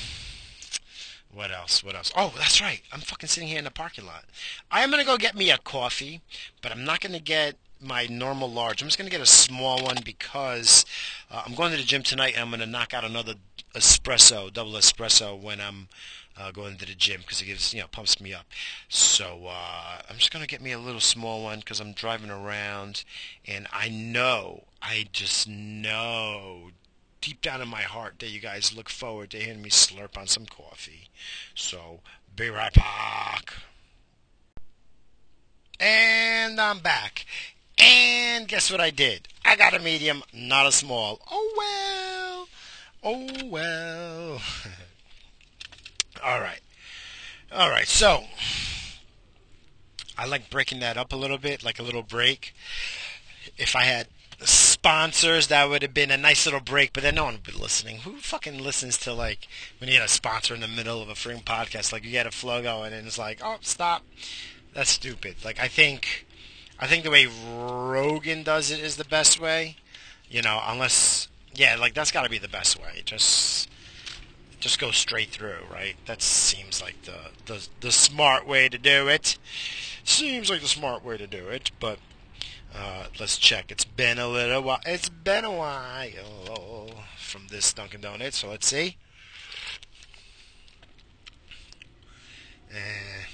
what 1.33 1.51
else? 1.51 1.83
What 1.83 1.95
else? 1.95 2.13
Oh, 2.17 2.33
that's 2.37 2.61
right. 2.61 2.83
I'm 2.93 3.01
fucking 3.01 3.29
sitting 3.29 3.49
here 3.49 3.59
in 3.59 3.65
the 3.65 3.71
parking 3.71 4.05
lot. 4.05 4.25
I 4.71 4.83
am 4.83 4.91
gonna 4.91 5.05
go 5.05 5.17
get 5.17 5.35
me 5.35 5.51
a 5.51 5.59
coffee, 5.59 6.21
but 6.61 6.73
I'm 6.73 6.85
not 6.85 7.01
gonna 7.01 7.21
get 7.21 7.57
my 7.81 8.07
normal 8.07 8.51
large. 8.51 8.83
I'm 8.83 8.89
just 8.89 8.99
gonna 8.99 9.11
get 9.11 9.21
a 9.21 9.27
small 9.27 9.83
one 9.83 9.99
because 10.05 10.85
uh, 11.31 11.43
I'm 11.45 11.55
going 11.55 11.71
to 11.73 11.77
the 11.79 11.83
gym 11.85 12.03
tonight 12.03 12.35
and 12.35 12.43
I'm 12.43 12.51
gonna 12.51 12.67
knock 12.67 12.93
out 12.93 13.05
another 13.05 13.35
espresso, 13.75 14.53
double 14.53 14.73
espresso 14.73 15.39
when 15.39 15.61
I'm 15.61 15.89
uh, 16.37 16.51
going 16.51 16.77
to 16.77 16.87
the 16.87 16.95
gym 16.95 17.21
because 17.23 17.41
it 17.41 17.47
gives 17.47 17.73
you 17.73 17.81
know 17.81 17.87
pumps 17.89 18.21
me 18.21 18.35
up. 18.35 18.47
So 18.89 19.47
uh, 19.49 20.03
I'm 20.09 20.17
just 20.17 20.33
gonna 20.33 20.47
get 20.47 20.61
me 20.61 20.73
a 20.73 20.79
little 20.79 21.01
small 21.01 21.43
one 21.43 21.61
because 21.61 21.81
I'm 21.81 21.93
driving 21.93 22.31
around 22.31 23.05
and 23.47 23.67
I 23.73 23.89
know, 23.89 24.65
I 24.83 25.07
just 25.13 25.49
know 25.49 26.73
deep 27.23 27.41
down 27.41 27.63
in 27.63 27.69
my 27.69 27.81
heart 27.81 28.19
that 28.19 28.29
you 28.29 28.41
guys 28.41 28.75
look 28.77 28.91
forward 28.91 29.31
to 29.31 29.39
hearing 29.39 29.63
me 29.63 29.71
slurp 29.71 30.19
on 30.19 30.27
some 30.27 30.45
coffee. 30.45 31.09
So, 31.55 32.01
be 32.37 32.51
right 32.51 32.75
back. 32.75 33.55
And 35.81 36.61
I'm 36.61 36.81
back. 36.81 37.25
And 37.79 38.47
guess 38.47 38.71
what 38.71 38.81
I 38.81 38.91
did? 38.91 39.29
I 39.45 39.57
got 39.57 39.75
a 39.75 39.79
medium, 39.79 40.23
not 40.35 40.67
a 40.67 40.73
small. 40.73 41.21
Oh 41.31 41.53
well. 41.57 42.49
Oh 43.03 43.49
well. 43.49 44.43
All 46.25 46.41
right. 46.41 46.61
All 47.51 47.71
right. 47.71 47.89
So, 47.89 48.25
I 50.19 50.27
like 50.27 50.51
breaking 50.51 50.81
that 50.81 50.97
up 50.97 51.13
a 51.13 51.17
little 51.17 51.39
bit, 51.39 51.65
like 51.65 51.79
a 51.79 51.83
little 51.83 52.03
break. 52.03 52.55
If 53.57 53.75
I 53.75 53.85
had 53.85 54.09
sponsors, 54.83 55.47
that 55.47 55.69
would 55.69 55.81
have 55.83 55.95
been 55.95 56.11
a 56.11 56.17
nice 56.17 56.45
little 56.45 56.59
break, 56.59 56.93
but 56.93 57.05
then 57.05 57.15
no 57.15 57.23
one 57.27 57.35
would 57.35 57.45
be 57.45 57.53
listening. 57.53 57.99
Who 57.99 58.17
fucking 58.17 58.59
listens 58.59 58.99
to 58.99 59.13
like 59.13 59.47
when 59.79 59.89
you 59.89 59.99
get 59.99 60.05
a 60.05 60.09
sponsor 60.09 60.57
in 60.57 60.61
the 60.61 60.67
middle 60.67 61.01
of 61.01 61.09
a 61.09 61.13
freaking 61.13 61.45
podcast? 61.45 61.93
Like 61.93 62.05
you 62.05 62.11
get 62.11 62.27
a 62.27 62.33
flow 62.33 62.61
going 62.61 62.93
and 62.93 63.07
it's 63.07 63.17
like, 63.17 63.39
oh, 63.45 63.59
stop. 63.61 64.03
That's 64.75 64.91
stupid. 64.91 65.37
Like 65.45 65.61
I 65.61 65.69
think, 65.69 66.27
I 66.81 66.89
think 66.89 67.05
the 67.05 67.13
way 67.13 67.29
Rogan 67.55 68.43
does 68.43 68.73
it 68.73 68.81
is 68.81 68.97
the 68.97 69.05
best 69.05 69.39
way. 69.39 69.77
You 70.29 70.43
know, 70.43 70.61
unless 70.67 71.29
yeah, 71.55 71.77
like 71.79 71.95
that's 71.95 72.11
got 72.11 72.25
to 72.25 72.29
be 72.29 72.39
the 72.39 72.49
best 72.49 72.77
way. 72.83 73.03
Just 73.05 73.71
just 74.59 74.81
go 74.81 74.91
straight 74.91 75.31
through, 75.31 75.61
right? 75.73 75.95
That 76.07 76.23
seems 76.23 76.83
like 76.83 77.01
the 77.03 77.31
the 77.47 77.69
the 77.83 77.93
smart 77.93 78.49
way 78.49 78.69
to 78.69 78.79
do 78.79 79.07
it. 79.07 79.39
Seems 80.03 80.51
like 80.51 80.61
the 80.61 80.67
smart 80.67 81.05
way 81.05 81.19
to 81.19 81.29
do 81.29 81.47
it, 81.47 81.71
but 81.79 82.01
uh, 82.75 83.07
let's 83.21 83.39
check. 83.39 83.71
It's 83.71 83.85
been 83.85 84.19
a 84.19 84.29
little 84.29 84.63
while. 84.63 84.81
It's 84.87 85.09
been 85.09 85.45
a 85.45 85.53
while 85.53 86.91
from 87.17 87.49
this 87.49 87.73
Dunkin' 87.73 88.01
Donuts. 88.01 88.39
So 88.39 88.49
let's 88.49 88.67
see. 88.67 88.97
Eh, 92.71 93.27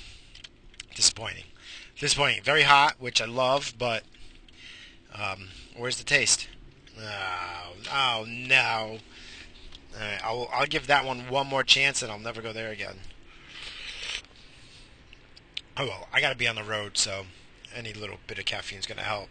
disappointing. 0.95 1.45
Disappointing. 1.99 2.43
Very 2.43 2.63
hot, 2.63 2.97
which 2.99 3.21
I 3.21 3.27
love, 3.27 3.75
but 3.79 4.05
um, 5.15 5.49
where's 5.77 5.99
the 5.99 6.05
taste? 6.05 6.49
Oh, 7.01 7.73
oh 7.93 8.25
no. 8.27 8.99
Right, 9.99 10.21
I'll, 10.23 10.49
I'll 10.53 10.67
give 10.67 10.87
that 10.87 11.05
one 11.05 11.29
one 11.29 11.47
more 11.47 11.65
chance 11.65 12.03
and 12.03 12.13
I'll 12.13 12.19
never 12.19 12.41
go 12.43 12.53
there 12.53 12.71
again. 12.71 12.99
Oh 15.77 15.87
well, 15.87 16.09
I 16.13 16.21
gotta 16.21 16.37
be 16.37 16.49
on 16.49 16.57
the 16.57 16.65
road, 16.65 16.97
so 16.97 17.25
any 17.75 17.93
little 17.93 18.19
bit 18.27 18.39
of 18.39 18.45
caffeine 18.45 18.79
is 18.79 18.87
gonna 18.87 19.03
help. 19.03 19.29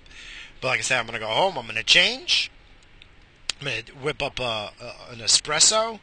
But 0.62 0.70
like 0.70 0.80
I 0.80 0.84
said, 0.84 1.00
I'm 1.00 1.06
gonna 1.06 1.20
go 1.20 1.28
home. 1.28 1.58
I'm 1.58 1.68
gonna 1.68 1.84
change. 1.84 2.52
I'm 3.60 3.68
gonna 3.68 4.04
whip 4.04 4.22
up 4.22 4.40
a, 4.40 4.72
a, 4.82 5.12
an 5.12 5.20
espresso. 5.20 6.00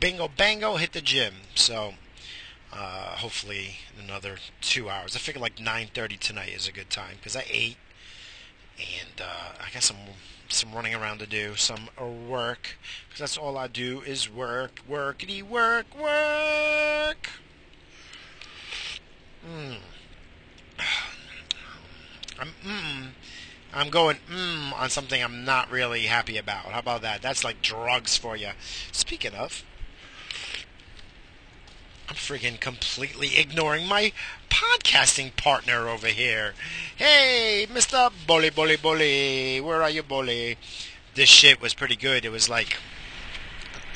Bingo 0.00 0.28
bango, 0.28 0.76
hit 0.76 0.92
the 0.92 1.00
gym. 1.00 1.34
So 1.54 1.94
uh, 2.72 3.16
hopefully 3.16 3.76
another 3.98 4.36
two 4.60 4.88
hours. 4.88 5.16
I 5.16 5.18
figure 5.18 5.40
like 5.40 5.56
9:30 5.56 6.18
tonight 6.18 6.52
is 6.54 6.68
a 6.68 6.72
good 6.72 6.90
time 6.90 7.16
because 7.16 7.36
I 7.36 7.44
ate 7.50 7.76
and 8.78 9.20
uh, 9.20 9.52
I 9.60 9.72
got 9.72 9.82
some 9.82 9.96
some 10.48 10.72
running 10.72 10.94
around 10.94 11.18
to 11.18 11.26
do, 11.26 11.56
some 11.56 11.88
work 11.98 12.78
because 13.06 13.20
that's 13.20 13.36
all 13.36 13.58
I 13.58 13.66
do 13.66 14.00
is 14.00 14.30
work, 14.30 14.80
workity 14.88 15.42
work, 15.42 15.86
work. 15.98 17.28
Mm. 19.46 19.76
I'm 22.40 22.54
mm, 22.64 23.08
I'm 23.72 23.90
going 23.90 24.18
mm 24.30 24.72
on 24.72 24.90
something 24.90 25.22
I'm 25.22 25.44
not 25.44 25.70
really 25.70 26.02
happy 26.02 26.38
about. 26.38 26.66
How 26.66 26.78
about 26.78 27.02
that? 27.02 27.22
That's 27.22 27.44
like 27.44 27.62
drugs 27.62 28.16
for 28.16 28.36
you. 28.36 28.50
Speaking 28.92 29.34
of, 29.34 29.64
I'm 32.08 32.14
freaking 32.14 32.60
completely 32.60 33.38
ignoring 33.38 33.86
my 33.86 34.12
podcasting 34.48 35.36
partner 35.36 35.88
over 35.88 36.06
here. 36.08 36.54
Hey, 36.96 37.66
Mr. 37.70 38.12
Bully 38.26 38.50
Bully 38.50 38.76
Bully, 38.76 39.60
where 39.60 39.82
are 39.82 39.90
you, 39.90 40.02
Bully? 40.02 40.56
This 41.14 41.28
shit 41.28 41.60
was 41.60 41.74
pretty 41.74 41.96
good. 41.96 42.24
It 42.24 42.30
was 42.30 42.48
like 42.48 42.76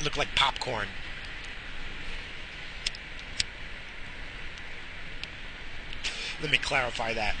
looked 0.03 0.17
like 0.17 0.35
popcorn. 0.35 0.87
Let 6.41 6.51
me 6.51 6.57
clarify 6.57 7.13
that. 7.13 7.35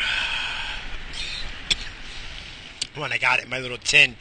When 2.96 3.12
I 3.12 3.18
got 3.18 3.38
it 3.38 3.48
my 3.48 3.58
little 3.58 3.78
tin 3.78 4.16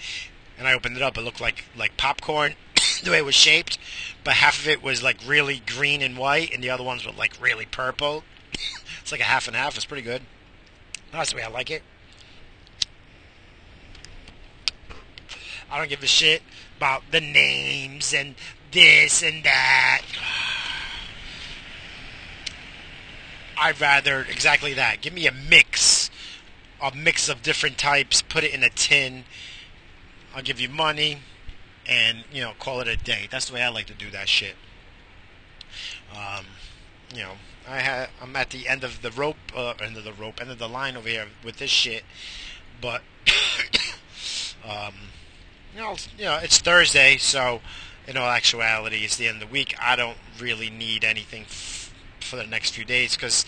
and 0.57 0.67
I 0.67 0.73
opened 0.73 0.95
it 0.95 1.01
up, 1.01 1.17
it 1.17 1.21
looked 1.21 1.41
like 1.41 1.65
like 1.75 1.97
popcorn 1.97 2.55
the 3.03 3.11
way 3.11 3.17
it 3.17 3.25
was 3.25 3.35
shaped, 3.35 3.77
but 4.23 4.35
half 4.35 4.59
of 4.59 4.67
it 4.67 4.83
was 4.83 5.03
like 5.03 5.17
really 5.25 5.61
green 5.65 6.01
and 6.01 6.17
white, 6.17 6.53
and 6.53 6.63
the 6.63 6.69
other 6.69 6.83
ones 6.83 7.05
were 7.05 7.11
like 7.11 7.33
really 7.41 7.65
purple. 7.65 8.23
it's 9.01 9.11
like 9.11 9.21
a 9.21 9.25
half 9.25 9.47
and 9.47 9.55
half. 9.55 9.75
It's 9.75 9.85
pretty 9.85 10.03
good. 10.03 10.21
That's 11.11 11.31
the 11.31 11.37
way 11.37 11.43
I 11.43 11.49
like 11.49 11.71
it. 11.71 11.83
I 15.71 15.77
don't 15.77 15.89
give 15.89 16.03
a 16.03 16.07
shit 16.07 16.41
about 16.77 17.03
the 17.11 17.21
names 17.21 18.13
and 18.13 18.35
this 18.71 19.23
and 19.23 19.43
that. 19.43 20.01
I'd 23.59 23.79
rather 23.81 24.21
exactly 24.21 24.73
that. 24.75 25.01
Give 25.01 25.13
me 25.13 25.27
a 25.27 25.31
mix, 25.31 26.09
a 26.81 26.95
mix 26.95 27.27
of 27.27 27.41
different 27.41 27.77
types. 27.77 28.21
Put 28.21 28.43
it 28.43 28.53
in 28.53 28.63
a 28.63 28.69
tin. 28.69 29.25
I'll 30.33 30.43
give 30.43 30.61
you 30.61 30.69
money 30.69 31.19
and 31.87 32.23
you 32.31 32.41
know 32.41 32.53
call 32.59 32.79
it 32.79 32.87
a 32.87 32.95
day. 32.95 33.27
That's 33.29 33.47
the 33.47 33.55
way 33.55 33.63
I 33.63 33.69
like 33.69 33.87
to 33.87 33.93
do 33.93 34.09
that 34.11 34.29
shit. 34.29 34.55
Um, 36.15 36.45
you 37.13 37.23
know, 37.23 37.33
I 37.67 37.81
ha- 37.81 38.07
I'm 38.21 38.35
at 38.35 38.51
the 38.51 38.67
end 38.67 38.83
of 38.83 39.01
the 39.01 39.11
rope, 39.11 39.37
uh, 39.55 39.73
end 39.81 39.97
of 39.97 40.03
the 40.03 40.13
rope, 40.13 40.39
end 40.39 40.51
of 40.51 40.59
the 40.59 40.69
line 40.69 40.95
over 40.95 41.09
here 41.09 41.27
with 41.43 41.57
this 41.57 41.69
shit. 41.69 42.03
But 42.79 43.01
um, 44.63 44.93
you 45.75 45.81
know, 45.81 45.95
you 46.17 46.25
know, 46.25 46.39
it's 46.41 46.59
Thursday, 46.59 47.17
so 47.17 47.61
in 48.07 48.17
all 48.17 48.29
actuality, 48.29 49.03
it's 49.03 49.17
the 49.17 49.27
end 49.27 49.41
of 49.41 49.49
the 49.49 49.53
week. 49.53 49.75
I 49.81 49.95
don't 49.95 50.17
really 50.39 50.69
need 50.69 51.03
anything 51.03 51.43
f- 51.43 51.78
for 52.29 52.35
the 52.35 52.45
next 52.45 52.71
few 52.71 52.85
days 52.85 53.15
because 53.15 53.45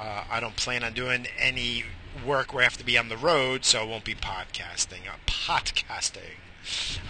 uh, 0.00 0.24
I 0.30 0.40
don't 0.40 0.56
plan 0.56 0.82
on 0.82 0.92
doing 0.92 1.26
any 1.38 1.84
work 2.26 2.52
where 2.52 2.62
I 2.62 2.64
have 2.64 2.76
to 2.78 2.84
be 2.84 2.98
on 2.98 3.08
the 3.08 3.16
road, 3.16 3.64
so 3.64 3.80
I 3.80 3.84
won't 3.84 4.04
be 4.04 4.14
podcasting. 4.14 5.06
Uh, 5.08 5.16
podcasting. 5.26 6.36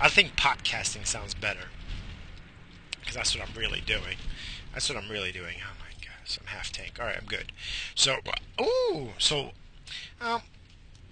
I 0.00 0.08
think 0.08 0.36
podcasting 0.36 1.06
sounds 1.06 1.34
better 1.34 1.68
because 3.00 3.14
that's 3.14 3.34
what 3.34 3.48
I'm 3.48 3.54
really 3.56 3.80
doing. 3.80 4.18
That's 4.72 4.88
what 4.88 4.98
I'm 4.98 5.10
really 5.10 5.32
doing. 5.32 5.56
Oh 5.62 5.74
my 5.80 5.92
god, 6.04 6.26
some 6.26 6.46
half 6.46 6.70
tank. 6.70 6.98
All 7.00 7.06
right, 7.06 7.16
I'm 7.18 7.26
good. 7.26 7.52
So, 7.94 8.18
ooh, 8.60 9.10
so, 9.18 9.52
um, 10.20 10.42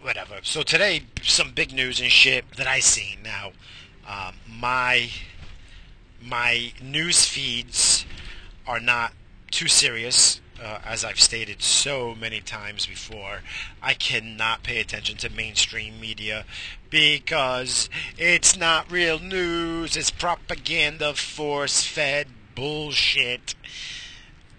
whatever. 0.03 0.41
So 0.43 0.63
today, 0.63 1.05
some 1.23 1.53
big 1.53 1.73
news 1.73 2.01
and 2.01 2.11
shit 2.11 2.45
that 2.57 2.67
I 2.67 2.81
seen. 2.81 3.19
Now, 3.23 3.53
um, 4.07 4.35
my 4.47 5.09
my 6.21 6.73
news 6.83 7.25
feeds 7.25 8.05
are 8.67 8.81
not 8.81 9.13
too 9.55 9.69
serious 9.69 10.41
uh, 10.61 10.79
as 10.85 11.05
I've 11.05 11.21
stated 11.21 11.63
so 11.63 12.15
many 12.15 12.41
times 12.41 12.87
before, 12.87 13.41
I 13.83 13.95
cannot 13.95 14.63
pay 14.63 14.81
attention 14.81 15.17
to 15.19 15.31
mainstream 15.31 16.01
media 16.01 16.45
because 16.91 17.89
it's 18.17 18.57
not 18.57 18.91
real 18.91 19.19
news. 19.19 19.97
It's 19.97 20.11
propaganda, 20.11 21.15
force-fed 21.15 22.29
bullshit 22.55 23.55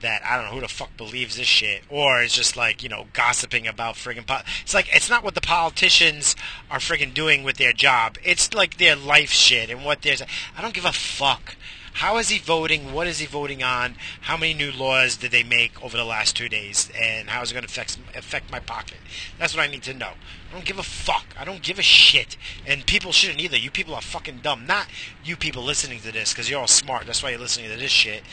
that 0.01 0.21
I 0.23 0.35
don't 0.35 0.45
know 0.45 0.51
who 0.51 0.61
the 0.61 0.67
fuck 0.67 0.95
believes 0.97 1.37
this 1.37 1.47
shit, 1.47 1.83
or 1.89 2.21
it's 2.21 2.35
just 2.35 2.55
like 2.55 2.83
you 2.83 2.89
know 2.89 3.07
gossiping 3.13 3.67
about 3.67 3.95
friggin' 3.95 4.27
po- 4.27 4.41
It's 4.61 4.73
like 4.73 4.93
it's 4.93 5.09
not 5.09 5.23
what 5.23 5.33
the 5.33 5.41
politicians 5.41 6.35
are 6.69 6.79
friggin' 6.79 7.13
doing 7.13 7.43
with 7.43 7.57
their 7.57 7.73
job. 7.73 8.17
It's 8.23 8.53
like 8.53 8.77
their 8.77 8.95
life 8.95 9.31
shit 9.31 9.69
and 9.69 9.83
what 9.83 10.03
there's. 10.03 10.21
I 10.21 10.61
don't 10.61 10.73
give 10.73 10.85
a 10.85 10.93
fuck. 10.93 11.55
How 11.95 12.17
is 12.17 12.27
he 12.27 12.39
voting? 12.39 12.91
What 12.91 13.07
is 13.07 13.19
he 13.19 13.25
voting 13.25 13.63
on? 13.63 13.95
How 14.19 14.35
many 14.35 14.53
new 14.53 14.69
laws 14.73 15.15
did 15.15 15.31
they 15.31 15.43
make 15.43 15.81
over 15.81 15.95
the 15.95 16.03
last 16.03 16.35
two 16.35 16.49
days? 16.49 16.91
And 16.93 17.29
how 17.29 17.41
is 17.41 17.51
it 17.51 17.53
going 17.53 17.63
to 17.63 17.69
affect, 17.69 17.97
affect 18.13 18.51
my 18.51 18.59
pocket? 18.59 18.97
That's 19.39 19.55
what 19.55 19.63
I 19.63 19.67
need 19.67 19.83
to 19.83 19.93
know. 19.93 20.11
I 20.49 20.53
don't 20.53 20.65
give 20.65 20.77
a 20.77 20.83
fuck. 20.83 21.25
I 21.39 21.45
don't 21.45 21.61
give 21.61 21.79
a 21.79 21.81
shit. 21.81 22.35
And 22.67 22.85
people 22.85 23.13
shouldn't 23.13 23.39
either. 23.39 23.55
You 23.55 23.71
people 23.71 23.95
are 23.95 24.01
fucking 24.01 24.39
dumb. 24.43 24.67
Not 24.67 24.87
you 25.23 25.37
people 25.37 25.63
listening 25.63 26.01
to 26.01 26.11
this 26.11 26.33
because 26.33 26.49
you're 26.49 26.59
all 26.59 26.67
smart. 26.67 27.05
That's 27.05 27.23
why 27.23 27.29
you're 27.29 27.39
listening 27.39 27.71
to 27.71 27.77
this 27.77 27.91
shit. 27.91 28.23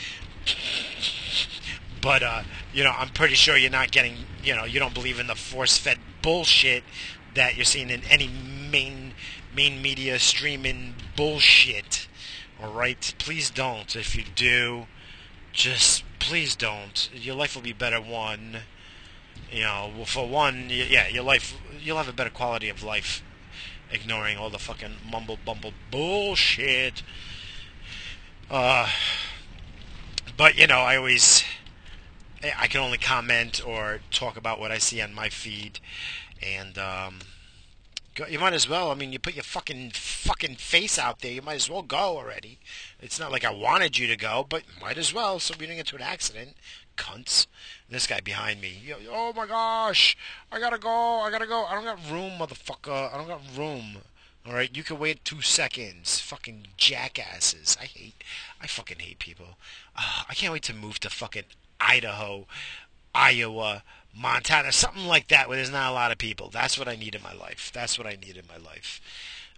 But, 2.01 2.21
uh, 2.21 2.43
you 2.73 2.83
know, 2.83 2.91
I'm 2.91 3.09
pretty 3.09 3.35
sure 3.35 3.55
you're 3.55 3.71
not 3.71 3.91
getting, 3.91 4.25
you 4.43 4.53
know, 4.53 4.65
you 4.65 4.77
don't 4.77 4.93
believe 4.93 5.21
in 5.21 5.27
the 5.27 5.35
force 5.35 5.77
fed 5.77 5.99
bullshit 6.21 6.83
that 7.33 7.55
you're 7.55 7.63
seeing 7.63 7.89
in 7.89 8.03
any 8.09 8.27
main 8.27 9.13
main 9.55 9.81
media 9.81 10.19
streaming 10.19 10.95
bullshit. 11.15 12.09
All 12.63 12.71
right, 12.71 13.13
please 13.17 13.49
don't. 13.49 13.93
If 13.93 14.15
you 14.15 14.23
do, 14.23 14.85
just 15.51 16.05
please 16.19 16.55
don't. 16.55 17.09
Your 17.13 17.35
life 17.35 17.55
will 17.55 17.61
be 17.61 17.73
better. 17.73 17.99
One, 17.99 18.59
you 19.51 19.63
know, 19.63 19.91
for 20.05 20.25
one, 20.29 20.67
yeah, 20.69 21.09
your 21.09 21.23
life 21.23 21.59
you'll 21.81 21.97
have 21.97 22.07
a 22.07 22.13
better 22.13 22.29
quality 22.29 22.69
of 22.69 22.81
life, 22.81 23.21
ignoring 23.91 24.37
all 24.37 24.49
the 24.49 24.59
fucking 24.59 24.95
mumble 25.11 25.37
bumble 25.43 25.73
bullshit. 25.91 27.03
Uh, 28.49 28.89
but 30.37 30.57
you 30.57 30.65
know, 30.65 30.79
I 30.79 30.95
always 30.95 31.43
I 32.57 32.67
can 32.67 32.79
only 32.79 32.97
comment 32.97 33.61
or 33.67 33.99
talk 34.09 34.37
about 34.37 34.57
what 34.57 34.71
I 34.71 34.77
see 34.77 35.01
on 35.01 35.13
my 35.13 35.27
feed, 35.27 35.81
and 36.41 36.77
um, 36.77 37.19
you 38.29 38.39
might 38.39 38.53
as 38.53 38.69
well. 38.69 38.91
I 38.91 38.95
mean, 38.95 39.11
you 39.11 39.19
put 39.19 39.35
your 39.35 39.43
fucking 39.43 39.91
fucking 39.91 40.55
face 40.55 40.99
out 40.99 41.19
there. 41.19 41.31
You 41.31 41.41
might 41.41 41.55
as 41.55 41.69
well 41.69 41.81
go 41.81 42.17
already. 42.17 42.59
It's 42.99 43.19
not 43.19 43.31
like 43.31 43.43
I 43.43 43.51
wanted 43.51 43.97
you 43.97 44.07
to 44.07 44.15
go, 44.15 44.45
but 44.47 44.63
might 44.81 44.97
as 44.97 45.13
well 45.13 45.39
so 45.39 45.53
we 45.59 45.65
don't 45.65 45.75
get 45.75 45.91
into 45.91 45.95
an 45.95 46.01
accident. 46.01 46.55
Cunts. 46.95 47.47
This 47.89 48.07
guy 48.07 48.19
behind 48.19 48.61
me. 48.61 48.93
Oh 49.09 49.33
my 49.33 49.47
gosh! 49.47 50.15
I 50.51 50.59
gotta 50.59 50.77
go. 50.77 50.89
I 50.89 51.31
gotta 51.31 51.47
go. 51.47 51.65
I 51.65 51.73
don't 51.73 51.85
got 51.85 52.11
room, 52.11 52.33
motherfucker. 52.39 53.13
I 53.13 53.17
don't 53.17 53.27
got 53.27 53.41
room. 53.57 53.97
All 54.45 54.53
right, 54.53 54.75
you 54.75 54.83
can 54.83 54.99
wait 54.99 55.23
two 55.23 55.41
seconds. 55.41 56.19
Fucking 56.19 56.67
jackasses. 56.75 57.77
I 57.81 57.85
hate. 57.85 58.23
I 58.61 58.67
fucking 58.67 58.99
hate 58.99 59.19
people. 59.19 59.57
Uh, 59.95 60.23
I 60.29 60.33
can't 60.33 60.51
wait 60.51 60.63
to 60.63 60.73
move 60.73 60.99
to 60.99 61.09
fucking 61.09 61.45
Idaho, 61.79 62.45
Iowa 63.15 63.83
Montana, 64.15 64.71
something 64.71 65.05
like 65.05 65.27
that, 65.29 65.47
where 65.47 65.57
there's 65.57 65.71
not 65.71 65.91
a 65.91 65.93
lot 65.93 66.11
of 66.11 66.17
people. 66.17 66.49
That's 66.49 66.77
what 66.77 66.87
I 66.87 66.95
need 66.95 67.15
in 67.15 67.23
my 67.23 67.33
life. 67.33 67.71
That's 67.73 67.97
what 67.97 68.07
I 68.07 68.15
need 68.15 68.37
in 68.37 68.45
my 68.47 68.57
life. 68.57 69.01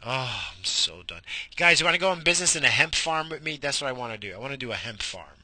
Oh, 0.06 0.52
I'm 0.56 0.64
so 0.64 1.02
done. 1.06 1.22
Guys, 1.56 1.80
you 1.80 1.86
want 1.86 1.96
to 1.96 2.00
go 2.00 2.14
in 2.14 2.24
business 2.24 2.56
in 2.56 2.64
a 2.64 2.70
hemp 2.70 2.96
farm 2.96 3.30
with 3.30 3.44
me? 3.44 3.58
That's 3.58 3.82
what 3.82 3.90
I 3.90 3.94
want 3.94 4.14
to 4.14 4.20
do. 4.20 4.34
I 4.34 4.38
want 4.38 4.52
to 4.52 4.58
do 4.58 4.72
a 4.72 4.76
hemp 4.76 5.02
farm 5.02 5.44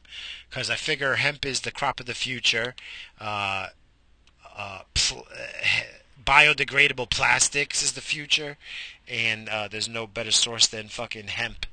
because 0.49 0.69
I 0.69 0.75
figure 0.75 1.15
hemp 1.15 1.45
is 1.45 1.61
the 1.61 1.71
crop 1.71 1.99
of 1.99 2.05
the 2.05 2.13
future. 2.13 2.75
Uh, 3.19 3.67
uh, 4.55 4.81
pl- 4.93 5.25
uh, 5.31 5.81
biodegradable 6.23 7.09
plastics 7.09 7.81
is 7.81 7.93
the 7.93 8.01
future, 8.01 8.57
and 9.07 9.49
uh, 9.49 9.67
there's 9.67 9.89
no 9.89 10.05
better 10.05 10.31
source 10.31 10.67
than 10.67 10.87
fucking 10.87 11.27
hemp. 11.27 11.65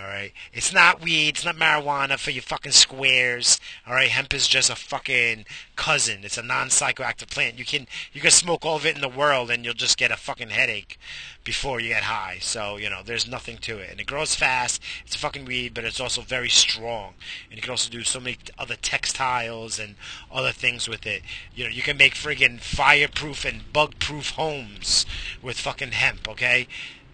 All 0.00 0.06
right, 0.06 0.32
it's 0.52 0.72
not 0.72 1.02
weed, 1.02 1.30
it's 1.30 1.44
not 1.44 1.56
marijuana 1.56 2.18
for 2.18 2.30
you 2.30 2.40
fucking 2.40 2.72
squares. 2.72 3.60
All 3.86 3.94
right, 3.94 4.08
hemp 4.08 4.32
is 4.32 4.48
just 4.48 4.70
a 4.70 4.76
fucking 4.76 5.44
cousin. 5.76 6.20
It's 6.22 6.38
a 6.38 6.42
non-psychoactive 6.42 7.28
plant. 7.28 7.58
You 7.58 7.66
can 7.66 7.86
you 8.12 8.20
can 8.22 8.30
smoke 8.30 8.64
all 8.64 8.76
of 8.76 8.86
it 8.86 8.94
in 8.94 9.02
the 9.02 9.08
world, 9.08 9.50
and 9.50 9.62
you'll 9.62 9.74
just 9.74 9.98
get 9.98 10.10
a 10.10 10.16
fucking 10.16 10.50
headache 10.50 10.98
before 11.44 11.80
you 11.80 11.88
get 11.88 12.04
high. 12.04 12.38
So 12.40 12.76
you 12.76 12.88
know, 12.88 13.02
there's 13.04 13.28
nothing 13.28 13.58
to 13.58 13.78
it, 13.78 13.90
and 13.90 14.00
it 14.00 14.06
grows 14.06 14.34
fast. 14.34 14.80
It's 15.04 15.16
a 15.16 15.18
fucking 15.18 15.44
weed, 15.44 15.74
but 15.74 15.84
it's 15.84 16.00
also 16.00 16.22
very 16.22 16.48
strong, 16.48 17.12
and 17.50 17.56
you 17.56 17.62
can 17.62 17.70
also 17.70 17.90
do 17.90 18.02
so 18.02 18.20
many 18.20 18.38
other 18.58 18.76
textiles 18.76 19.78
and 19.78 19.96
other 20.32 20.52
things 20.52 20.88
with 20.88 21.04
it. 21.04 21.22
You 21.54 21.64
know, 21.64 21.70
you 21.70 21.82
can 21.82 21.98
make 21.98 22.14
friggin' 22.14 22.60
fireproof 22.60 23.44
and 23.44 23.70
bug-proof 23.70 24.30
homes 24.30 25.04
with 25.42 25.58
fucking 25.58 25.92
hemp. 25.92 26.26
Okay 26.26 26.68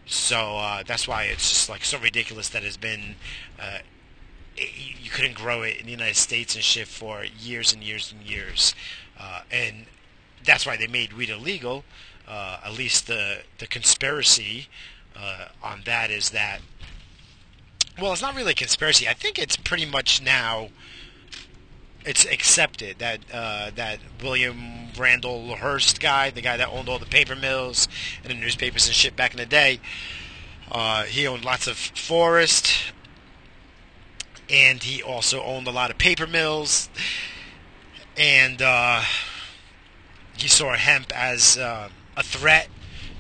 so 0.06 0.56
uh, 0.56 0.82
that's 0.86 1.06
why 1.06 1.24
it's 1.24 1.48
just 1.48 1.68
like 1.68 1.84
so 1.84 1.98
ridiculous 1.98 2.48
that 2.50 2.64
it's 2.64 2.76
been 2.76 3.16
uh, 3.60 3.78
you 4.56 5.10
couldn't 5.10 5.34
grow 5.34 5.62
it 5.62 5.78
in 5.78 5.86
the 5.86 5.92
United 5.92 6.16
States 6.16 6.54
and 6.54 6.64
shit 6.64 6.88
for 6.88 7.24
years 7.24 7.72
and 7.72 7.82
years 7.82 8.12
and 8.12 8.22
years, 8.22 8.74
uh, 9.18 9.42
and 9.50 9.86
that's 10.44 10.64
why 10.64 10.76
they 10.76 10.86
made 10.86 11.12
weed 11.12 11.28
illegal. 11.28 11.84
Uh, 12.26 12.58
at 12.64 12.72
least 12.72 13.06
the 13.06 13.42
the 13.58 13.66
conspiracy 13.66 14.68
uh, 15.14 15.46
on 15.62 15.82
that 15.84 16.10
is 16.10 16.30
that 16.30 16.60
well, 18.00 18.12
it's 18.12 18.22
not 18.22 18.34
really 18.34 18.52
a 18.52 18.54
conspiracy. 18.54 19.08
I 19.08 19.14
think 19.14 19.38
it's 19.38 19.56
pretty 19.56 19.86
much 19.86 20.22
now 20.22 20.68
it's 22.06 22.24
accepted 22.24 23.00
that 23.00 23.20
uh, 23.32 23.70
that 23.74 23.98
William 24.22 24.88
Randolph 24.96 25.58
Hearst 25.58 26.00
guy, 26.00 26.30
the 26.30 26.40
guy 26.40 26.56
that 26.56 26.68
owned 26.68 26.88
all 26.88 27.00
the 27.00 27.06
paper 27.06 27.34
mills 27.34 27.88
and 28.22 28.30
the 28.30 28.36
newspapers 28.36 28.86
and 28.86 28.94
shit 28.94 29.16
back 29.16 29.32
in 29.32 29.38
the 29.38 29.46
day, 29.46 29.80
uh, 30.70 31.02
he 31.02 31.26
owned 31.26 31.44
lots 31.44 31.66
of 31.66 31.76
forest, 31.76 32.92
and 34.48 34.84
he 34.84 35.02
also 35.02 35.42
owned 35.42 35.66
a 35.66 35.72
lot 35.72 35.90
of 35.90 35.98
paper 35.98 36.28
mills, 36.28 36.88
and 38.16 38.62
uh, 38.62 39.02
he 40.36 40.46
saw 40.46 40.74
hemp 40.74 41.12
as 41.12 41.58
uh, 41.58 41.88
a 42.16 42.22
threat 42.22 42.68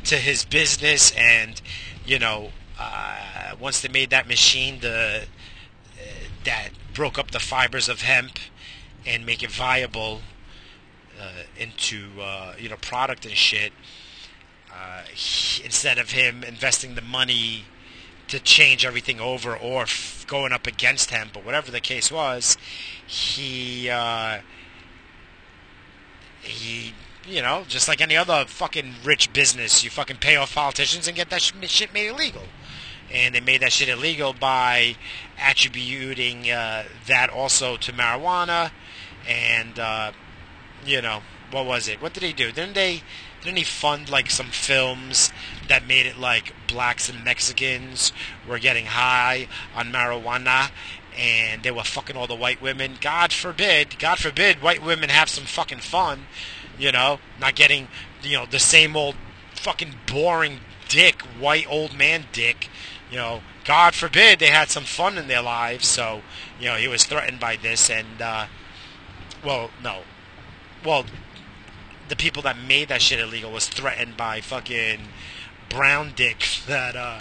to 0.04 0.16
his 0.16 0.44
business, 0.44 1.10
and 1.16 1.60
you 2.06 2.20
know, 2.20 2.50
uh, 2.78 3.56
once 3.58 3.80
they 3.80 3.88
made 3.88 4.10
that 4.10 4.28
machine, 4.28 4.78
the 4.78 5.24
uh, 6.00 6.04
that 6.44 6.68
broke 6.94 7.18
up 7.18 7.32
the 7.32 7.40
fibers 7.40 7.88
of 7.88 8.02
hemp 8.02 8.38
and 9.06 9.24
make 9.24 9.42
it 9.42 9.50
viable 9.50 10.20
uh, 11.20 11.42
into 11.58 12.20
uh, 12.20 12.54
you 12.58 12.68
know 12.68 12.76
product 12.76 13.24
and 13.24 13.34
shit. 13.34 13.72
Uh, 14.72 15.02
he, 15.14 15.64
instead 15.64 15.98
of 15.98 16.10
him 16.10 16.44
investing 16.44 16.94
the 16.94 17.00
money 17.02 17.64
to 18.28 18.40
change 18.40 18.84
everything 18.84 19.20
over 19.20 19.56
or 19.56 19.82
f- 19.82 20.24
going 20.26 20.52
up 20.52 20.66
against 20.66 21.10
him, 21.10 21.28
but 21.32 21.44
whatever 21.44 21.70
the 21.70 21.80
case 21.80 22.10
was, 22.10 22.58
he 23.06 23.88
uh, 23.88 24.40
he 26.42 26.92
you 27.26 27.40
know 27.40 27.64
just 27.68 27.88
like 27.88 28.00
any 28.00 28.16
other 28.16 28.44
fucking 28.46 28.96
rich 29.04 29.32
business, 29.32 29.82
you 29.84 29.90
fucking 29.90 30.16
pay 30.16 30.36
off 30.36 30.54
politicians 30.54 31.06
and 31.06 31.16
get 31.16 31.30
that 31.30 31.42
shit 31.42 31.94
made 31.94 32.08
illegal 32.08 32.42
and 33.10 33.34
they 33.34 33.40
made 33.40 33.62
that 33.62 33.72
shit 33.72 33.88
illegal 33.88 34.32
by 34.32 34.96
attributing 35.40 36.50
uh, 36.50 36.84
that 37.06 37.30
also 37.30 37.76
to 37.76 37.92
marijuana, 37.92 38.70
and 39.28 39.78
uh, 39.78 40.12
you 40.84 41.02
know 41.02 41.22
what 41.50 41.66
was 41.66 41.88
it? 41.88 42.02
What 42.02 42.12
did 42.12 42.22
he 42.22 42.32
do? 42.32 42.50
Didn't 42.52 42.74
they? 42.74 43.02
Didn't 43.42 43.58
he 43.58 43.64
fund 43.64 44.10
like 44.10 44.30
some 44.30 44.46
films 44.46 45.32
that 45.68 45.86
made 45.86 46.06
it 46.06 46.18
like 46.18 46.52
blacks 46.66 47.08
and 47.08 47.24
Mexicans 47.24 48.12
were 48.48 48.58
getting 48.58 48.86
high 48.86 49.46
on 49.74 49.92
marijuana? 49.92 50.70
And 51.16 51.62
they 51.62 51.70
were 51.70 51.84
fucking 51.84 52.16
all 52.16 52.26
the 52.26 52.34
white 52.34 52.60
women. 52.60 52.96
God 53.00 53.32
forbid, 53.32 53.98
God 53.98 54.18
forbid, 54.18 54.60
white 54.62 54.82
women 54.82 55.08
have 55.08 55.30
some 55.30 55.44
fucking 55.44 55.78
fun, 55.78 56.26
you 56.78 56.92
know, 56.92 57.20
not 57.40 57.54
getting, 57.54 57.88
you 58.22 58.36
know, 58.36 58.44
the 58.44 58.58
same 58.58 58.96
old 58.96 59.14
fucking 59.54 59.94
boring 60.06 60.60
dick, 60.88 61.22
white 61.22 61.66
old 61.70 61.96
man 61.96 62.24
dick 62.32 62.68
you 63.10 63.16
know, 63.16 63.42
God 63.64 63.94
forbid 63.94 64.38
they 64.38 64.48
had 64.48 64.68
some 64.68 64.84
fun 64.84 65.18
in 65.18 65.28
their 65.28 65.42
lives. 65.42 65.86
So, 65.86 66.22
you 66.60 66.66
know, 66.66 66.74
he 66.74 66.88
was 66.88 67.04
threatened 67.04 67.40
by 67.40 67.56
this, 67.56 67.90
and 67.90 68.20
uh, 68.20 68.46
well, 69.46 69.70
no, 69.80 70.02
well, 70.84 71.06
the 72.08 72.16
people 72.16 72.42
that 72.42 72.58
made 72.58 72.88
that 72.88 73.00
shit 73.00 73.20
illegal 73.20 73.52
was 73.52 73.68
threatened 73.68 74.16
by 74.16 74.40
fucking 74.40 75.00
brown 75.68 76.12
dicks 76.14 76.64
that 76.66 76.96
uh, 76.96 77.20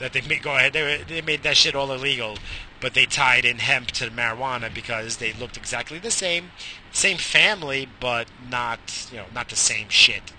that 0.00 0.12
they 0.12 0.20
made 0.22 0.42
go 0.42 0.56
ahead. 0.56 0.72
They, 0.72 1.04
they 1.08 1.22
made 1.22 1.44
that 1.44 1.56
shit 1.56 1.76
all 1.76 1.92
illegal, 1.92 2.38
but 2.80 2.94
they 2.94 3.06
tied 3.06 3.44
in 3.44 3.58
hemp 3.58 3.88
to 3.92 4.10
marijuana 4.10 4.74
because 4.74 5.18
they 5.18 5.32
looked 5.32 5.56
exactly 5.56 6.00
the 6.00 6.10
same, 6.10 6.50
same 6.92 7.16
family, 7.16 7.88
but 8.00 8.26
not 8.50 9.08
you 9.12 9.18
know 9.18 9.26
not 9.32 9.48
the 9.48 9.56
same 9.56 9.88
shit. 9.88 10.32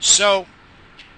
So 0.00 0.46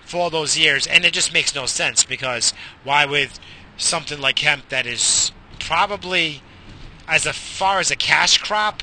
for 0.04 0.18
all 0.18 0.30
those 0.30 0.58
years, 0.58 0.86
and 0.86 1.04
it 1.04 1.12
just 1.12 1.32
makes 1.32 1.54
no 1.54 1.66
sense 1.66 2.04
because 2.04 2.52
why 2.82 3.06
with 3.06 3.38
something 3.76 4.20
like 4.20 4.40
hemp 4.40 4.68
that 4.70 4.86
is 4.86 5.30
probably 5.60 6.42
as 7.06 7.24
far 7.26 7.78
as 7.78 7.90
a 7.90 7.96
cash 7.96 8.38
crop 8.38 8.82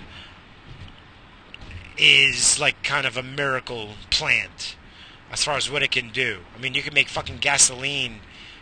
is 1.98 2.60
like 2.60 2.84
kind 2.84 3.06
of 3.06 3.18
a 3.18 3.24
miracle 3.24 3.92
plant 4.10 4.76
as 5.32 5.44
far 5.44 5.58
as 5.58 5.70
what 5.70 5.84
it 5.84 5.92
can 5.92 6.10
do. 6.10 6.40
I 6.56 6.62
mean, 6.62 6.74
you 6.74 6.82
can 6.82 6.94
make 6.94 7.10
fucking 7.10 7.38
gasoline 7.38 8.20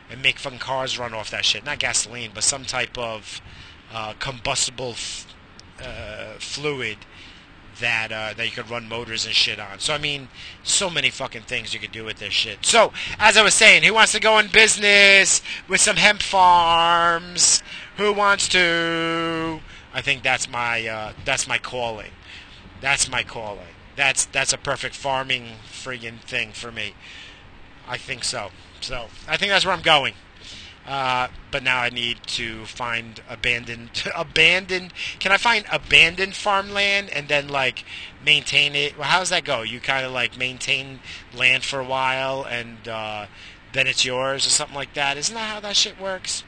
and 0.09 0.21
make 0.21 0.39
fucking 0.39 0.59
cars 0.59 0.97
run 0.97 1.13
off 1.13 1.29
that 1.31 1.45
shit. 1.45 1.65
Not 1.65 1.79
gasoline, 1.79 2.31
but 2.33 2.43
some 2.43 2.65
type 2.65 2.97
of 2.97 3.41
uh, 3.93 4.13
combustible 4.19 4.91
f- 4.91 5.27
uh, 5.81 6.33
fluid 6.39 6.97
that 7.79 8.11
uh, 8.11 8.33
that 8.35 8.45
you 8.45 8.51
could 8.51 8.69
run 8.69 8.87
motors 8.87 9.25
and 9.25 9.33
shit 9.33 9.59
on. 9.59 9.79
So 9.79 9.93
I 9.93 9.97
mean, 9.97 10.29
so 10.63 10.89
many 10.89 11.09
fucking 11.09 11.43
things 11.43 11.73
you 11.73 11.79
could 11.79 11.91
do 11.91 12.05
with 12.05 12.17
this 12.17 12.33
shit. 12.33 12.65
So 12.65 12.93
as 13.19 13.37
I 13.37 13.43
was 13.43 13.53
saying, 13.53 13.83
who 13.83 13.93
wants 13.93 14.11
to 14.13 14.19
go 14.19 14.37
in 14.39 14.47
business 14.47 15.41
with 15.67 15.81
some 15.81 15.95
hemp 15.95 16.21
farms? 16.21 17.63
Who 17.97 18.13
wants 18.13 18.47
to? 18.49 19.59
I 19.93 20.01
think 20.01 20.23
that's 20.23 20.49
my 20.49 20.87
uh, 20.87 21.13
that's 21.25 21.47
my 21.47 21.57
calling. 21.57 22.11
That's 22.83 23.09
my 23.09 23.23
calling. 23.23 23.75
That's 23.95 24.25
that's 24.25 24.51
a 24.51 24.57
perfect 24.57 24.93
farming 24.93 25.53
friggin' 25.65 26.19
thing 26.19 26.51
for 26.51 26.69
me. 26.69 26.95
I 27.87 27.97
think 27.97 28.25
so. 28.25 28.49
So 28.81 29.07
I 29.25 29.37
think 29.37 29.53
that's 29.53 29.63
where 29.63 29.73
I'm 29.73 29.81
going. 29.81 30.15
Uh, 30.85 31.29
but 31.49 31.63
now 31.63 31.79
I 31.79 31.87
need 31.87 32.17
to 32.23 32.65
find 32.65 33.21
abandoned, 33.29 34.03
abandoned. 34.15 34.91
Can 35.19 35.31
I 35.31 35.37
find 35.37 35.63
abandoned 35.71 36.35
farmland 36.35 37.09
and 37.09 37.29
then 37.29 37.47
like 37.47 37.85
maintain 38.21 38.75
it? 38.75 38.97
Well, 38.97 39.07
how 39.07 39.19
does 39.19 39.29
that 39.29 39.45
go? 39.45 39.61
You 39.61 39.79
kind 39.79 40.05
of 40.05 40.11
like 40.11 40.37
maintain 40.37 40.99
land 41.33 41.63
for 41.63 41.79
a 41.79 41.85
while 41.85 42.43
and 42.43 42.85
uh, 42.85 43.27
then 43.71 43.87
it's 43.87 44.03
yours 44.03 44.45
or 44.45 44.49
something 44.49 44.75
like 44.75 44.93
that. 44.95 45.15
Isn't 45.15 45.35
that 45.35 45.53
how 45.53 45.61
that 45.61 45.77
shit 45.77 45.97
works? 45.97 46.43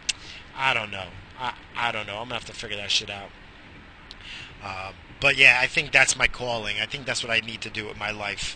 I 0.54 0.74
don't 0.74 0.92
know. 0.92 1.08
I 1.40 1.54
I 1.78 1.94
don't 1.94 2.08
know. 2.08 2.18
I'm 2.18 2.26
gonna 2.26 2.34
have 2.34 2.46
to 2.46 2.54
figure 2.54 2.76
that 2.76 2.92
shit 2.92 3.10
out. 3.10 3.30
Uh, 4.62 4.92
but 5.26 5.38
yeah, 5.38 5.58
I 5.60 5.66
think 5.66 5.92
that's 5.92 6.16
my 6.16 6.28
calling. 6.28 6.76
I 6.80 6.86
think 6.86 7.08
that's 7.08 7.24
what 7.24 7.32
I 7.32 7.40
need 7.40 7.60
to 7.62 7.72
do 7.72 7.88
with 7.88 7.98
my 7.98 8.12
life. 8.12 8.56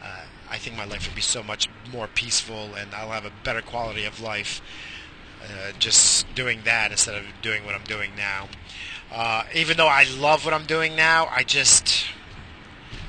Uh, 0.00 0.26
I 0.48 0.58
think 0.58 0.76
my 0.76 0.84
life 0.84 1.08
would 1.08 1.16
be 1.16 1.20
so 1.20 1.42
much 1.42 1.68
more 1.92 2.06
peaceful, 2.06 2.76
and 2.76 2.94
I'll 2.94 3.10
have 3.10 3.24
a 3.24 3.32
better 3.42 3.60
quality 3.60 4.04
of 4.04 4.20
life 4.20 4.62
uh, 5.42 5.72
just 5.76 6.32
doing 6.36 6.60
that 6.66 6.92
instead 6.92 7.16
of 7.16 7.24
doing 7.42 7.66
what 7.66 7.74
I'm 7.74 7.82
doing 7.82 8.12
now. 8.16 8.46
Uh, 9.10 9.42
even 9.56 9.76
though 9.76 9.88
I 9.88 10.04
love 10.04 10.44
what 10.44 10.54
I'm 10.54 10.66
doing 10.66 10.94
now, 10.94 11.26
I 11.32 11.42
just, 11.42 12.06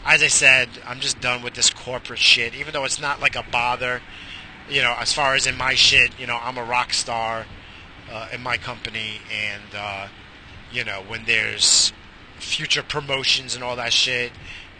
as 0.04 0.24
I 0.24 0.28
said, 0.28 0.70
I'm 0.84 1.00
just 1.00 1.22
done 1.22 1.44
with 1.44 1.54
this 1.54 1.70
corporate 1.70 2.18
shit. 2.18 2.56
Even 2.56 2.74
though 2.74 2.86
it's 2.86 3.00
not 3.00 3.22
like 3.22 3.36
a 3.36 3.44
bother, 3.52 4.02
you 4.68 4.82
know, 4.82 4.96
as 5.00 5.14
far 5.14 5.36
as 5.36 5.46
in 5.46 5.56
my 5.56 5.76
shit, 5.76 6.20
you 6.20 6.26
know, 6.26 6.40
I'm 6.42 6.58
a 6.58 6.64
rock 6.64 6.92
star 6.92 7.46
uh, 8.12 8.30
in 8.34 8.42
my 8.42 8.58
company, 8.58 9.20
and 9.32 9.76
uh, 9.78 10.08
you 10.72 10.84
know, 10.84 11.04
when 11.08 11.26
there's 11.26 11.94
future 12.46 12.84
promotions 12.84 13.56
and 13.56 13.64
all 13.64 13.76
that 13.76 13.92
shit, 13.92 14.32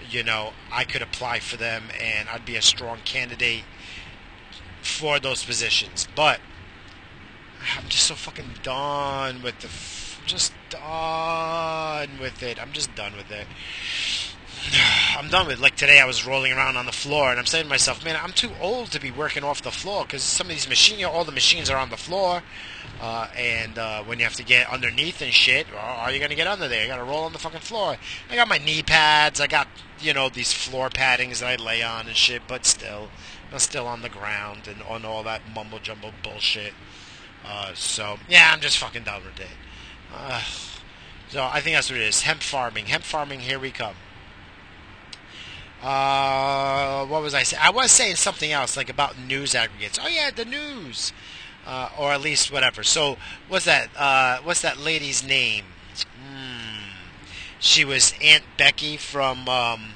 you 0.10 0.24
know, 0.24 0.54
I 0.72 0.84
could 0.84 1.02
apply 1.02 1.40
for 1.40 1.58
them, 1.58 1.86
and 2.00 2.30
I'd 2.30 2.46
be 2.46 2.56
a 2.56 2.62
strong 2.62 3.00
candidate 3.04 3.64
for 4.82 5.20
those 5.20 5.44
positions, 5.44 6.08
but 6.16 6.40
I'm 7.76 7.90
just 7.90 8.06
so 8.06 8.16
fucking 8.16 8.56
done 8.64 9.42
with 9.42 9.60
the. 9.60 9.68
F- 9.68 10.22
just 10.26 10.54
done 10.70 12.10
with 12.20 12.42
it. 12.42 12.60
I'm 12.60 12.72
just 12.72 12.96
done 12.96 13.16
with 13.16 13.30
it. 13.32 13.46
I'm 15.18 15.30
done 15.30 15.48
with 15.48 15.60
it. 15.60 15.62
Like 15.62 15.76
today, 15.76 16.00
I 16.00 16.06
was 16.06 16.26
rolling 16.26 16.52
around 16.52 16.78
on 16.78 16.86
the 16.86 16.92
floor, 16.92 17.30
and 17.30 17.40
I'm 17.40 17.46
saying 17.46 17.66
to 17.66 17.70
myself, 17.70 18.04
"Man, 18.04 18.18
I'm 18.22 18.32
too 18.32 18.52
old 18.60 18.92
to 18.92 19.00
be 19.00 19.12
working 19.12 19.44
off 19.44 19.62
the 19.62 19.72
floor 19.72 20.04
because 20.04 20.24
some 20.24 20.48
of 20.48 20.52
these 20.52 20.68
machines, 20.68 21.04
all 21.04 21.24
the 21.24 21.32
machines 21.32 21.70
are 21.70 21.78
on 21.78 21.90
the 21.90 21.98
floor, 21.98 22.44
uh, 23.02 23.28
and 23.36 23.78
uh, 23.78 24.04
when 24.04 24.20
you 24.20 24.26
have 24.26 24.36
to 24.36 24.44
get 24.44 24.70
underneath 24.70 25.22
and 25.22 25.34
shit, 25.34 25.68
are 25.76 26.12
you 26.12 26.20
gonna 26.20 26.36
get 26.36 26.48
under 26.48 26.68
there? 26.68 26.84
You 26.84 26.88
gotta 26.88 27.04
roll 27.04 27.24
on 27.24 27.34
the 27.34 27.40
fucking 27.40 27.62
floor. 27.62 27.98
I 28.30 28.36
got 28.36 28.48
my 28.48 28.58
knee 28.58 28.84
pads. 28.84 29.40
I 29.40 29.48
got 29.48 29.68
you 30.00 30.14
know 30.14 30.30
these 30.30 30.54
floor 30.54 30.90
paddings 30.90 31.40
that 31.40 31.60
I 31.60 31.64
lay 31.64 31.82
on 31.84 32.08
and 32.08 32.16
shit, 32.16 32.44
but 32.48 32.66
still, 32.66 33.10
I'm 33.52 33.60
still 33.60 33.88
on 33.88 34.02
the 34.02 34.10
ground 34.10 34.68
and 34.68 34.82
on 34.84 35.06
all 35.06 35.24
that 35.24 35.42
mumbo 35.54 35.80
jumbo 35.80 36.12
bullshit. 36.24 36.74
Uh, 37.46 37.74
so 37.74 38.18
yeah, 38.28 38.52
I'm 38.54 38.62
just 38.62 38.78
fucking 38.78 39.04
done 39.04 39.22
with 39.24 39.40
it. 39.40 39.56
Uh, 40.14 40.42
so 41.30 41.44
I 41.44 41.60
think 41.62 41.76
that's 41.76 41.90
what 41.90 42.00
it 42.00 42.04
is. 42.04 42.22
Hemp 42.22 42.42
farming, 42.42 42.86
hemp 42.88 43.04
farming. 43.04 43.42
Here 43.42 43.60
we 43.60 43.72
come. 43.72 43.96
Uh, 45.86 47.06
what 47.06 47.22
was 47.22 47.36
I 47.36 47.44
saying? 47.44 47.62
I 47.64 47.70
was 47.70 47.92
saying 47.92 48.16
something 48.16 48.52
else, 48.52 48.76
like 48.76 48.90
about 48.90 49.20
news 49.20 49.54
aggregates. 49.54 50.00
Oh 50.02 50.08
yeah, 50.08 50.32
the 50.32 50.44
news, 50.44 51.14
uh, 51.64 51.90
or 51.96 52.12
at 52.12 52.22
least 52.22 52.52
whatever. 52.52 52.82
So 52.82 53.18
what's 53.48 53.66
that? 53.66 53.90
Uh, 53.96 54.40
what's 54.44 54.62
that 54.64 54.80
lady's 54.80 55.24
name? 55.24 55.66
Hmm. 56.18 56.90
She 57.60 57.86
was 57.86 58.16
Aunt 58.20 58.44
Becky 58.58 58.98
from 58.98 59.48
um, 59.48 59.92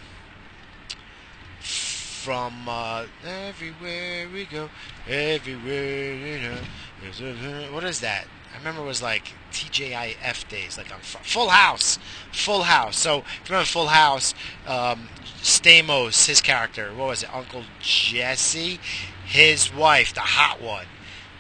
from 1.60 2.70
uh, 2.70 3.08
everywhere 3.26 4.28
we 4.32 4.46
go, 4.46 4.70
everywhere 5.08 6.14
you 6.14 6.40
know. 6.40 7.72
What 7.74 7.84
is 7.84 8.00
that? 8.02 8.28
I 8.54 8.58
remember 8.58 8.82
it 8.82 8.88
was 8.88 9.02
like 9.02 9.34
TGIF 9.52 10.48
days, 10.48 10.78
like 10.78 10.94
on 10.94 11.00
Full 11.02 11.50
House, 11.50 12.00
Full 12.32 12.64
House. 12.64 12.98
So 12.98 13.20
if 13.20 13.50
you 13.50 13.54
remember 13.54 13.66
Full 13.66 13.88
House, 13.88 14.34
um, 14.68 15.10
Stamos, 15.42 16.28
his 16.28 16.42
character, 16.42 16.94
what 16.94 17.08
was 17.08 17.24
it, 17.24 17.34
Uncle 17.34 17.64
Jesse, 17.80 18.80
his 19.26 19.74
wife, 19.74 20.14
the 20.14 20.22
hot 20.22 20.62
one. 20.62 20.86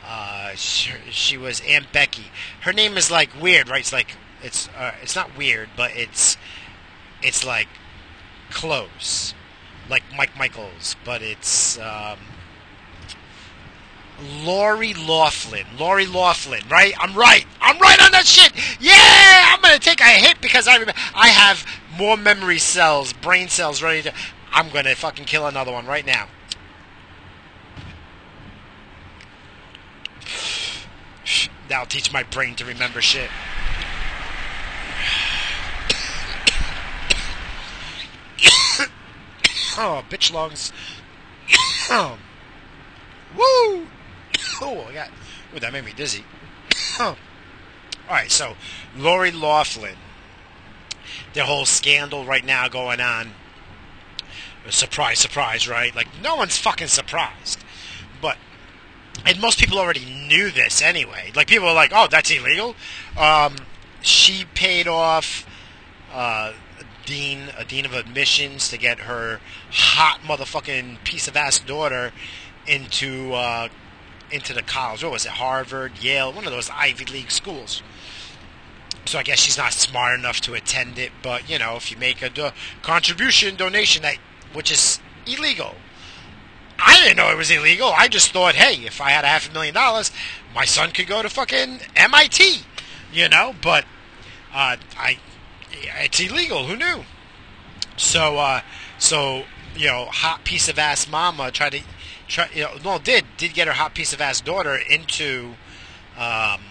Uh, 0.05 0.51
she, 0.55 0.91
she, 1.11 1.37
was 1.37 1.61
Aunt 1.67 1.91
Becky. 1.91 2.31
Her 2.61 2.73
name 2.73 2.97
is 2.97 3.11
like 3.11 3.29
weird, 3.39 3.69
right? 3.69 3.81
It's 3.81 3.93
like 3.93 4.15
it's 4.41 4.67
uh, 4.69 4.93
it's 5.03 5.15
not 5.15 5.37
weird, 5.37 5.69
but 5.75 5.91
it's 5.95 6.35
it's 7.21 7.45
like 7.45 7.67
close 8.49 9.35
like 9.89 10.03
Mike 10.15 10.37
Michaels, 10.37 10.95
but 11.03 11.21
it's 11.21 11.77
um, 11.79 12.19
Lori 14.43 14.93
Loughlin. 14.93 15.65
Lori 15.77 16.05
Loughlin, 16.05 16.61
right? 16.69 16.93
I'm 16.99 17.15
right. 17.15 17.45
I'm 17.61 17.79
right 17.79 18.01
on 18.01 18.11
that 18.11 18.25
shit. 18.25 18.51
Yeah, 18.79 19.53
I'm 19.53 19.61
gonna 19.61 19.79
take 19.79 20.01
a 20.01 20.05
hit 20.05 20.41
because 20.41 20.67
I 20.67 20.73
remember 20.73 20.93
I 21.15 21.29
have 21.29 21.65
more 21.97 22.17
memory 22.17 22.59
cells, 22.59 23.13
brain 23.13 23.47
cells 23.47 23.81
ready 23.81 24.01
to. 24.03 24.13
I'm 24.51 24.69
gonna 24.69 24.95
fucking 24.95 25.25
kill 25.25 25.47
another 25.47 25.71
one 25.71 25.85
right 25.85 26.05
now. 26.05 26.27
That'll 31.69 31.85
teach 31.85 32.11
my 32.11 32.23
brain 32.23 32.55
to 32.55 32.65
remember 32.65 33.01
shit. 33.01 33.29
Oh, 39.81 40.03
bitch 40.09 40.33
lungs. 40.33 40.73
Woo! 43.37 43.87
Oh, 44.61 44.85
I 44.89 44.93
got. 44.93 45.09
Ooh, 45.55 45.59
that 45.59 45.71
made 45.71 45.85
me 45.85 45.93
dizzy. 45.95 46.23
All 46.99 47.15
right, 48.09 48.31
so 48.31 48.55
Lori 48.97 49.31
Loughlin. 49.31 49.95
The 51.33 51.45
whole 51.45 51.65
scandal 51.65 52.25
right 52.25 52.45
now 52.45 52.67
going 52.67 52.99
on. 52.99 53.31
Surprise, 54.69 55.19
surprise, 55.19 55.67
right? 55.67 55.95
Like, 55.95 56.07
no 56.21 56.35
one's 56.35 56.57
fucking 56.57 56.87
surprised. 56.87 57.63
But, 58.21 58.37
and 59.25 59.39
most 59.39 59.59
people 59.59 59.79
already 59.79 60.05
knew 60.05 60.51
this 60.51 60.81
anyway. 60.81 61.31
Like, 61.35 61.47
people 61.47 61.67
are 61.67 61.73
like, 61.73 61.91
oh, 61.93 62.07
that's 62.09 62.29
illegal. 62.29 62.75
Um, 63.17 63.55
she 64.01 64.45
paid 64.53 64.87
off 64.87 65.47
uh, 66.13 66.53
dean, 67.05 67.49
a 67.57 67.65
dean 67.65 67.85
of 67.85 67.93
admissions, 67.93 68.69
to 68.69 68.77
get 68.77 68.99
her 68.99 69.39
hot 69.71 70.19
motherfucking 70.23 71.03
piece 71.03 71.27
of 71.27 71.35
ass 71.35 71.59
daughter 71.59 72.11
into 72.67 73.33
uh, 73.33 73.69
into 74.31 74.53
the 74.53 74.61
college. 74.61 75.03
What 75.03 75.13
was 75.13 75.25
it? 75.25 75.33
Harvard, 75.33 76.01
Yale, 76.01 76.31
one 76.31 76.45
of 76.45 76.51
those 76.51 76.69
Ivy 76.69 77.05
League 77.05 77.31
schools. 77.31 77.81
So 79.05 79.17
I 79.17 79.23
guess 79.23 79.39
she's 79.39 79.57
not 79.57 79.73
smart 79.73 80.19
enough 80.19 80.39
to 80.41 80.53
attend 80.53 80.99
it. 80.99 81.11
But 81.21 81.49
you 81.49 81.57
know, 81.57 81.75
if 81.75 81.91
you 81.91 81.97
make 81.97 82.21
a 82.21 82.29
do- 82.29 82.51
contribution 82.81 83.55
donation 83.55 84.03
that 84.03 84.17
which 84.53 84.71
is 84.71 84.99
illegal. 85.25 85.75
I 86.79 86.97
didn't 87.03 87.17
know 87.17 87.29
it 87.29 87.37
was 87.37 87.51
illegal. 87.51 87.91
I 87.95 88.07
just 88.07 88.31
thought, 88.31 88.55
hey, 88.55 88.85
if 88.85 89.01
I 89.01 89.09
had 89.09 89.25
a 89.25 89.27
half 89.27 89.49
a 89.49 89.53
million 89.53 89.73
dollars, 89.73 90.11
my 90.55 90.65
son 90.65 90.91
could 90.91 91.07
go 91.07 91.21
to 91.21 91.29
fucking 91.29 91.81
MIT, 91.95 92.61
you 93.11 93.27
know. 93.27 93.53
But 93.61 93.85
uh, 94.53 94.77
I 94.97 95.19
it's 95.71 96.19
illegal. 96.19 96.65
Who 96.65 96.75
knew? 96.75 97.03
So, 97.97 98.37
uh, 98.37 98.61
so 98.97 99.43
you 99.75 99.87
know, 99.87 100.05
hot 100.05 100.43
piece 100.43 100.69
of 100.69 100.79
ass 100.79 101.09
mama 101.09 101.51
tried 101.51 101.71
to 101.71 101.81
try. 102.29 102.49
You 102.53 102.63
know, 102.63 102.71
well, 102.83 102.99
did 102.99 103.25
did 103.37 103.53
get 103.53 103.67
her 103.67 103.73
hot 103.73 103.93
piece 103.93 104.13
of 104.13 104.21
ass 104.21 104.39
daughter 104.39 104.75
into, 104.75 105.55
um, 106.17 106.61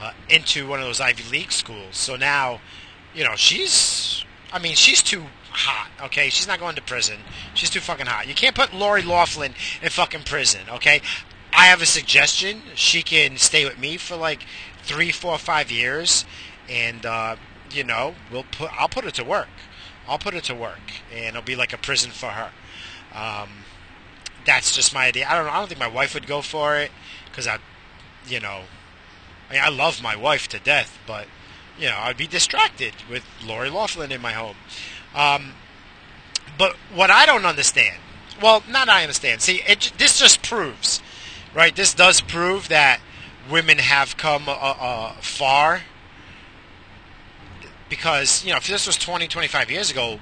uh, 0.00 0.12
into 0.28 0.68
one 0.68 0.78
of 0.78 0.86
those 0.86 1.00
Ivy 1.00 1.24
League 1.30 1.52
schools. 1.52 1.96
So 1.96 2.16
now, 2.16 2.60
you 3.14 3.24
know, 3.24 3.34
she's. 3.34 4.24
I 4.52 4.58
mean, 4.58 4.74
she's 4.74 5.00
too 5.00 5.26
hot. 5.50 5.90
Okay, 6.06 6.28
she's 6.28 6.46
not 6.46 6.58
going 6.58 6.74
to 6.76 6.82
prison. 6.82 7.18
She's 7.54 7.70
too 7.70 7.80
fucking 7.80 8.06
hot. 8.06 8.26
You 8.26 8.34
can't 8.34 8.54
put 8.54 8.74
Lori 8.74 9.02
Loughlin 9.02 9.54
in 9.80 9.88
fucking 9.90 10.22
prison. 10.22 10.62
Okay, 10.68 11.00
I 11.52 11.66
have 11.66 11.82
a 11.82 11.86
suggestion. 11.86 12.62
She 12.74 13.02
can 13.02 13.36
stay 13.36 13.64
with 13.64 13.78
me 13.78 13.96
for 13.96 14.16
like 14.16 14.44
three, 14.82 15.12
four, 15.12 15.38
five 15.38 15.70
years, 15.70 16.24
and 16.68 17.04
uh, 17.06 17.36
you 17.72 17.84
know, 17.84 18.14
we'll 18.30 18.44
put 18.44 18.70
I'll 18.78 18.88
put 18.88 19.04
it 19.04 19.14
to 19.14 19.24
work. 19.24 19.48
I'll 20.08 20.18
put 20.18 20.34
it 20.34 20.44
to 20.44 20.54
work, 20.54 20.80
and 21.12 21.28
it'll 21.28 21.42
be 21.42 21.56
like 21.56 21.72
a 21.72 21.78
prison 21.78 22.10
for 22.10 22.30
her. 22.30 22.50
Um, 23.14 23.59
that's 24.50 24.74
just 24.74 24.92
my 24.92 25.06
idea. 25.06 25.28
I 25.28 25.36
don't 25.36 25.46
know. 25.46 25.52
I 25.52 25.60
don't 25.60 25.68
think 25.68 25.78
my 25.78 25.86
wife 25.86 26.12
would 26.12 26.26
go 26.26 26.42
for 26.42 26.76
it 26.76 26.90
because 27.26 27.46
I, 27.46 27.58
you 28.26 28.40
know, 28.40 28.62
I 29.48 29.52
mean, 29.52 29.62
I 29.62 29.68
love 29.68 30.02
my 30.02 30.16
wife 30.16 30.48
to 30.48 30.58
death, 30.58 30.98
but 31.06 31.28
you 31.78 31.86
know, 31.86 31.96
I'd 31.96 32.16
be 32.16 32.26
distracted 32.26 32.94
with 33.08 33.24
Lori 33.46 33.70
Loughlin 33.70 34.10
in 34.10 34.20
my 34.20 34.32
home. 34.32 34.56
Um, 35.14 35.52
but 36.58 36.74
what 36.92 37.10
I 37.12 37.26
don't 37.26 37.46
understand, 37.46 38.00
well, 38.42 38.64
not 38.68 38.88
I 38.88 39.02
understand. 39.02 39.40
See, 39.40 39.62
it, 39.68 39.92
this 39.98 40.18
just 40.18 40.42
proves, 40.42 41.00
right? 41.54 41.74
This 41.74 41.94
does 41.94 42.20
prove 42.20 42.68
that 42.68 43.00
women 43.48 43.78
have 43.78 44.16
come 44.16 44.48
uh, 44.48 44.52
uh, 44.52 45.12
far 45.20 45.82
because 47.88 48.44
you 48.44 48.50
know 48.50 48.56
if 48.56 48.66
this 48.68 48.86
was 48.86 48.96
20 48.96 49.26
25 49.26 49.68
years 49.68 49.90
ago 49.90 50.20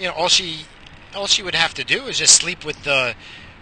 you 0.00 0.06
know 0.06 0.12
all 0.14 0.28
she 0.28 0.64
all 1.14 1.28
she 1.28 1.44
would 1.44 1.54
have 1.54 1.72
to 1.72 1.84
do 1.84 2.06
is 2.06 2.18
just 2.18 2.34
sleep 2.34 2.64
with 2.64 2.82
the 2.82 3.14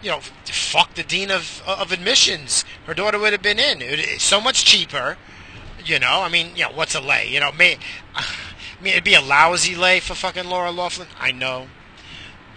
you 0.02 0.10
know 0.10 0.20
fuck 0.44 0.94
the 0.94 1.02
dean 1.02 1.30
of 1.30 1.62
of 1.66 1.92
admissions 1.92 2.64
her 2.86 2.94
daughter 2.94 3.18
would 3.18 3.32
have 3.32 3.42
been 3.42 3.58
in 3.58 3.78
it's 3.80 4.22
so 4.22 4.40
much 4.40 4.64
cheaper 4.64 5.16
you 5.84 5.98
know 5.98 6.22
i 6.22 6.28
mean 6.28 6.54
you 6.54 6.62
know 6.64 6.70
what's 6.74 6.94
a 6.94 7.00
lay 7.00 7.28
you 7.28 7.40
know 7.40 7.52
may 7.52 7.78
i 8.14 8.24
mean 8.80 8.92
it'd 8.92 9.04
be 9.04 9.14
a 9.14 9.20
lousy 9.20 9.74
lay 9.74 10.00
for 10.00 10.14
fucking 10.14 10.48
laura 10.48 10.70
Loughlin. 10.70 11.08
i 11.18 11.32
know 11.32 11.68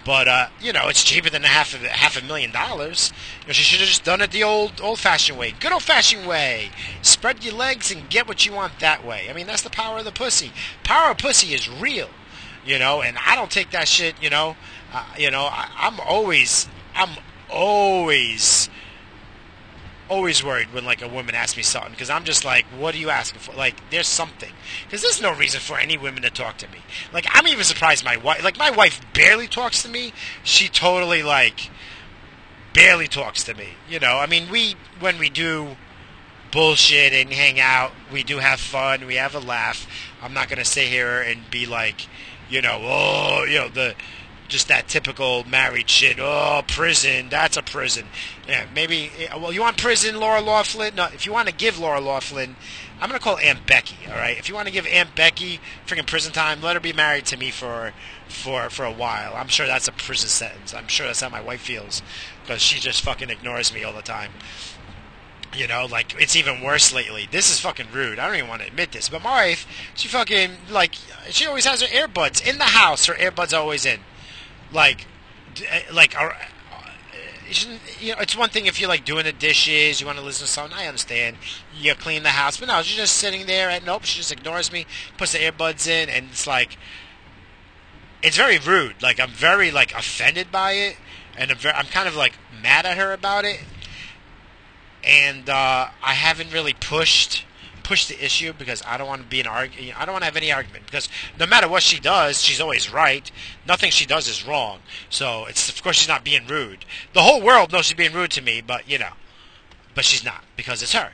but 0.06 0.28
uh, 0.28 0.47
you 0.61 0.74
know, 0.74 0.88
it's 0.88 1.03
cheaper 1.03 1.30
than 1.30 1.43
a 1.43 1.49
half 1.49 1.74
of 1.74 1.82
half 1.82 2.20
a 2.20 2.26
million 2.26 2.51
dollars. 2.51 3.11
You 3.41 3.47
know, 3.47 3.53
she 3.53 3.63
should 3.63 3.80
have 3.80 3.89
just 3.89 4.03
done 4.03 4.22
it 4.22 4.32
the 4.32 4.43
old 4.43 4.80
old 4.82 4.99
fashioned 4.99 5.38
way, 5.38 5.53
good 5.59 5.72
old 5.72 5.84
fashioned 5.84 6.26
way. 6.26 6.72
Spread 7.01 7.43
your 7.43 7.53
legs 7.53 7.91
and 7.91 8.09
get 8.09 8.28
what 8.28 8.45
you 8.45 8.53
want 8.53 8.80
that 8.80 9.05
way. 9.05 9.28
I 9.30 9.34
mean, 9.34 9.45
that's 9.45 9.61
the 9.61 9.70
power 9.70 9.99
of 9.99 10.05
the 10.05 10.11
pussy. 10.11 10.51
Power 10.84 11.11
of 11.11 11.18
pussy 11.18 11.53
is 11.53 11.70
real, 11.70 12.09
you 12.66 12.80
know. 12.80 13.01
And 13.01 13.18
I 13.26 13.36
don't 13.36 13.51
take 13.51 13.72
that 13.72 13.88
shit. 13.88 14.16
You 14.20 14.30
know, 14.30 14.55
uh, 14.93 15.05
you 15.18 15.30
know, 15.30 15.43
I, 15.43 15.70
I'm 15.78 15.99
always, 15.99 16.68
I'm 16.95 17.18
always 17.52 18.70
always 20.10 20.43
worried 20.43 20.74
when 20.74 20.84
like 20.84 21.02
a 21.02 21.08
woman 21.08 21.36
asks 21.36 21.56
me 21.56 21.64
something 21.64 21.91
because 21.91 22.10
I'm 22.10 22.24
just 22.24 22.43
like, 22.43 22.66
what 22.66 22.95
are 22.95 22.97
you 22.97 23.10
asking 23.10 23.39
for? 23.39 23.54
Like, 23.54 23.76
there's 23.91 24.08
something 24.08 24.52
because 24.84 25.02
there's 25.02 25.22
no 25.22 25.34
reason 25.34 25.60
for 25.60 25.78
any 25.78 25.97
women 25.97 26.24
to 26.24 26.30
talk 26.30 26.58
to 26.58 26.68
me. 26.70 26.80
Like, 27.14 27.28
I'm 27.30 27.47
even 27.47 27.64
surprised 27.64 28.04
my 28.04 28.18
wife. 28.18 28.43
Like, 28.43 28.58
my 28.58 28.72
wife 28.72 29.02
barely 29.14 29.47
talks 29.47 29.84
to 29.84 29.89
me. 29.89 30.14
She 30.43 30.68
totally 30.68 31.24
like 31.24 31.70
barely 32.74 33.08
talks 33.08 33.43
to 33.45 33.54
me. 33.54 33.70
You 33.88 34.00
know, 34.00 34.18
I 34.18 34.26
mean, 34.26 34.50
we 34.50 34.76
when 35.00 35.18
we 35.20 35.30
do 35.30 35.78
bullshit 36.52 37.14
and 37.14 37.32
hang 37.32 37.60
out, 37.60 37.91
we 38.12 38.24
do 38.24 38.39
have 38.39 38.60
fun. 38.60 39.06
We 39.06 39.16
have 39.16 39.36
a 39.36 39.39
laugh. 39.39 39.88
I'm 40.22 40.34
not 40.34 40.50
gonna 40.50 40.66
sit 40.66 40.88
here 40.88 41.22
and 41.22 41.50
be 41.52 41.66
like, 41.66 42.08
you 42.50 42.62
know, 42.62 42.80
oh, 42.82 43.45
you 43.47 43.60
know 43.60 43.70
the 43.70 43.95
just 44.50 44.68
that 44.68 44.88
typical 44.88 45.43
married 45.45 45.89
shit. 45.89 46.18
Oh, 46.20 46.64
prison. 46.68 47.30
That's 47.30 47.56
a 47.56 47.62
prison. 47.62 48.08
Yeah, 48.47 48.66
maybe. 48.74 49.12
Eh, 49.18 49.36
well, 49.38 49.54
you 49.54 49.62
want 49.62 49.78
prison, 49.78 50.20
Laura 50.20 50.41
Loughlin? 50.41 50.95
No, 50.95 51.06
if 51.06 51.26
you 51.26 51.32
want 51.32 51.47
to 51.47 51.54
give 51.54 51.80
Laura 51.80 52.02
Loughlin, 52.02 52.56
I'm 53.00 53.08
gonna 53.08 53.20
call 53.20 53.38
Aunt 53.38 53.66
Becky. 53.66 54.08
All 54.08 54.18
right. 54.18 54.38
If 54.38 54.50
you 54.50 54.56
want 54.56 54.68
to 54.68 54.74
give 54.74 54.86
Aunt 54.88 55.16
Becky 55.16 55.60
freaking 55.88 56.08
prison 56.08 56.34
time, 56.34 56.62
let 56.62 56.76
her 56.76 56.80
be 56.82 56.91
married 56.91 57.26
to 57.28 57.38
me 57.38 57.52
for 57.52 57.93
for 58.28 58.70
for 58.70 58.84
a 58.84 58.91
while. 58.91 59.36
I'm 59.36 59.47
sure 59.47 59.68
that's 59.68 59.88
a 59.88 59.93
prison 59.93 60.28
sentence. 60.28 60.74
I'm 60.74 60.88
sure 60.88 61.06
that's 61.06 61.22
how 61.22 61.30
my 61.30 61.41
wife 61.41 61.62
feels 61.62 62.02
because 62.41 62.62
she 62.62 62.80
just 62.80 63.02
fucking 63.02 63.30
ignores 63.30 63.74
me 63.74 63.84
all 63.84 63.93
the 63.93 64.02
time. 64.02 64.32
You 65.56 65.68
know, 65.68 65.88
like 65.89 66.14
it's 66.20 66.36
even 66.36 66.62
worse 66.62 66.93
lately. 66.93 67.28
This 67.32 67.50
is 67.50 67.60
fucking 67.60 67.88
rude. 67.93 68.20
I 68.20 68.28
don't 68.28 68.36
even 68.36 68.50
want 68.50 68.62
to 68.62 68.68
admit 68.68 68.91
this, 68.91 69.10
but 69.10 69.24
my 69.24 69.47
wife, 69.47 69.66
she 69.95 70.08
fucking 70.08 70.52
like 70.70 70.95
she 71.30 71.45
always 71.45 71.66
has 71.66 71.82
her 71.82 71.88
earbuds 71.88 72.45
in 72.45 72.58
the 72.58 72.66
house. 72.66 73.06
Her 73.06 73.14
earbuds 73.14 73.58
always 73.58 73.86
in 73.86 74.00
like, 74.72 75.07
eh, 75.67 75.82
like, 75.91 76.15
you 77.99 78.13
know, 78.13 78.22
it's 78.22 78.38
one 78.38 78.49
thing 78.49 78.65
if 78.65 78.80
you're 78.80 78.89
like 78.89 79.05
doing 79.05 79.26
the 79.26 79.32
dishes, 79.32 79.99
you 79.99 80.05
want 80.07 80.17
to 80.20 80.24
listen 80.24 80.45
to 80.45 80.51
something. 80.51 80.78
I 80.78 80.88
understand. 80.88 81.38
You 81.76 81.95
clean 81.95 82.24
the 82.24 82.30
house, 82.30 82.57
but 82.57 82.67
no, 82.67 82.82
she's 82.82 82.97
just 82.97 83.17
sitting 83.17 83.45
there. 83.47 83.70
And 83.70 83.86
nope, 83.86 84.03
she 84.03 84.17
just 84.17 84.32
ignores 84.32 84.72
me, 84.72 84.86
puts 85.17 85.34
the 85.34 85.39
earbuds 85.39 85.88
in, 85.88 86.09
and 86.09 86.28
it's 86.32 86.45
like, 86.45 86.78
it's 88.22 88.38
very 88.38 88.57
rude. 88.57 89.01
Like 89.01 89.20
I'm 89.20 89.32
very 89.32 89.72
like 89.72 89.93
offended 89.93 90.51
by 90.51 90.74
it, 90.74 90.97
and 91.38 91.51
I'm, 91.51 91.57
very, 91.57 91.76
I'm 91.76 91.88
kind 91.88 92.07
of 92.07 92.15
like 92.15 92.34
mad 92.61 92.86
at 92.86 92.97
her 92.97 93.13
about 93.13 93.45
it. 93.45 93.61
And 95.03 95.49
uh, 95.49 95.89
I 96.03 96.13
haven't 96.13 96.53
really 96.53 96.74
pushed 96.74 97.45
push 97.89 98.05
the 98.05 98.23
issue 98.23 98.53
because 98.53 98.83
I 98.85 98.97
don't 98.97 99.07
want 99.07 99.23
to 99.23 99.27
be 99.27 99.41
an 99.41 99.47
argument. 99.47 99.99
I 99.99 100.05
don't 100.05 100.13
want 100.13 100.21
to 100.21 100.27
have 100.27 100.37
any 100.37 100.51
argument 100.51 100.85
because 100.85 101.09
no 101.39 101.47
matter 101.47 101.67
what 101.67 101.81
she 101.81 101.99
does, 101.99 102.39
she's 102.39 102.61
always 102.61 102.93
right. 102.93 103.31
Nothing 103.67 103.89
she 103.89 104.05
does 104.05 104.27
is 104.27 104.45
wrong. 104.45 104.81
So 105.09 105.45
it's 105.45 105.69
of 105.69 105.81
course 105.81 105.97
she's 105.97 106.07
not 106.07 106.23
being 106.23 106.45
rude. 106.45 106.85
The 107.13 107.23
whole 107.23 107.41
world 107.41 107.71
knows 107.71 107.87
she's 107.87 107.97
being 107.97 108.13
rude 108.13 108.29
to 108.31 108.43
me, 108.43 108.61
but 108.61 108.87
you 108.87 108.99
know, 108.99 109.13
but 109.95 110.05
she's 110.05 110.23
not 110.23 110.43
because 110.55 110.83
it's 110.83 110.93
her, 110.93 111.13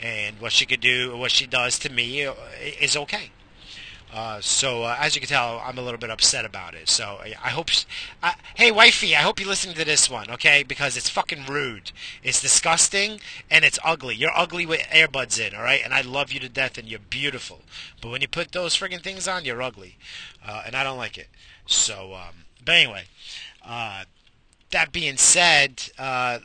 and 0.00 0.40
what 0.40 0.52
she 0.52 0.66
could 0.66 0.80
do, 0.80 1.16
what 1.16 1.32
she 1.32 1.46
does 1.48 1.80
to 1.80 1.90
me, 1.90 2.24
uh, 2.24 2.34
is 2.80 2.96
okay. 2.96 3.30
Uh, 4.14 4.40
so 4.40 4.84
uh, 4.84 4.96
as 5.00 5.16
you 5.16 5.20
can 5.20 5.28
tell, 5.28 5.60
I'm 5.64 5.76
a 5.76 5.82
little 5.82 5.98
bit 5.98 6.08
upset 6.08 6.44
about 6.44 6.76
it. 6.76 6.88
So 6.88 7.18
I 7.20 7.50
hope, 7.50 7.68
hey 8.54 8.70
wifey, 8.70 9.16
I 9.16 9.22
hope 9.22 9.40
you 9.40 9.46
listen 9.48 9.74
to 9.74 9.84
this 9.84 10.08
one, 10.08 10.30
okay? 10.30 10.62
Because 10.62 10.96
it's 10.96 11.08
fucking 11.08 11.46
rude, 11.46 11.90
it's 12.22 12.40
disgusting, 12.40 13.20
and 13.50 13.64
it's 13.64 13.78
ugly. 13.84 14.14
You're 14.14 14.36
ugly 14.36 14.66
with 14.66 14.82
earbuds 14.82 15.44
in, 15.44 15.56
all 15.56 15.64
right? 15.64 15.80
And 15.84 15.92
I 15.92 16.02
love 16.02 16.30
you 16.30 16.38
to 16.38 16.48
death, 16.48 16.78
and 16.78 16.88
you're 16.88 17.00
beautiful. 17.00 17.62
But 18.00 18.10
when 18.10 18.20
you 18.20 18.28
put 18.28 18.52
those 18.52 18.76
friggin' 18.76 19.02
things 19.02 19.26
on, 19.26 19.44
you're 19.44 19.60
ugly, 19.60 19.96
uh, 20.46 20.62
and 20.64 20.76
I 20.76 20.84
don't 20.84 20.98
like 20.98 21.18
it. 21.18 21.28
So, 21.66 22.14
um, 22.14 22.44
but 22.64 22.76
anyway, 22.76 23.04
uh, 23.66 24.04
that 24.70 24.92
being 24.92 25.16
said, 25.16 25.90
uh, 25.98 26.38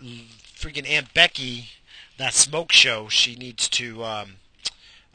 friggin' 0.56 0.90
Aunt 0.90 1.14
Becky, 1.14 1.70
that 2.18 2.34
smoke 2.34 2.72
show, 2.72 3.10
she 3.10 3.36
needs 3.36 3.70
to. 3.70 4.04
Um, 4.04 4.38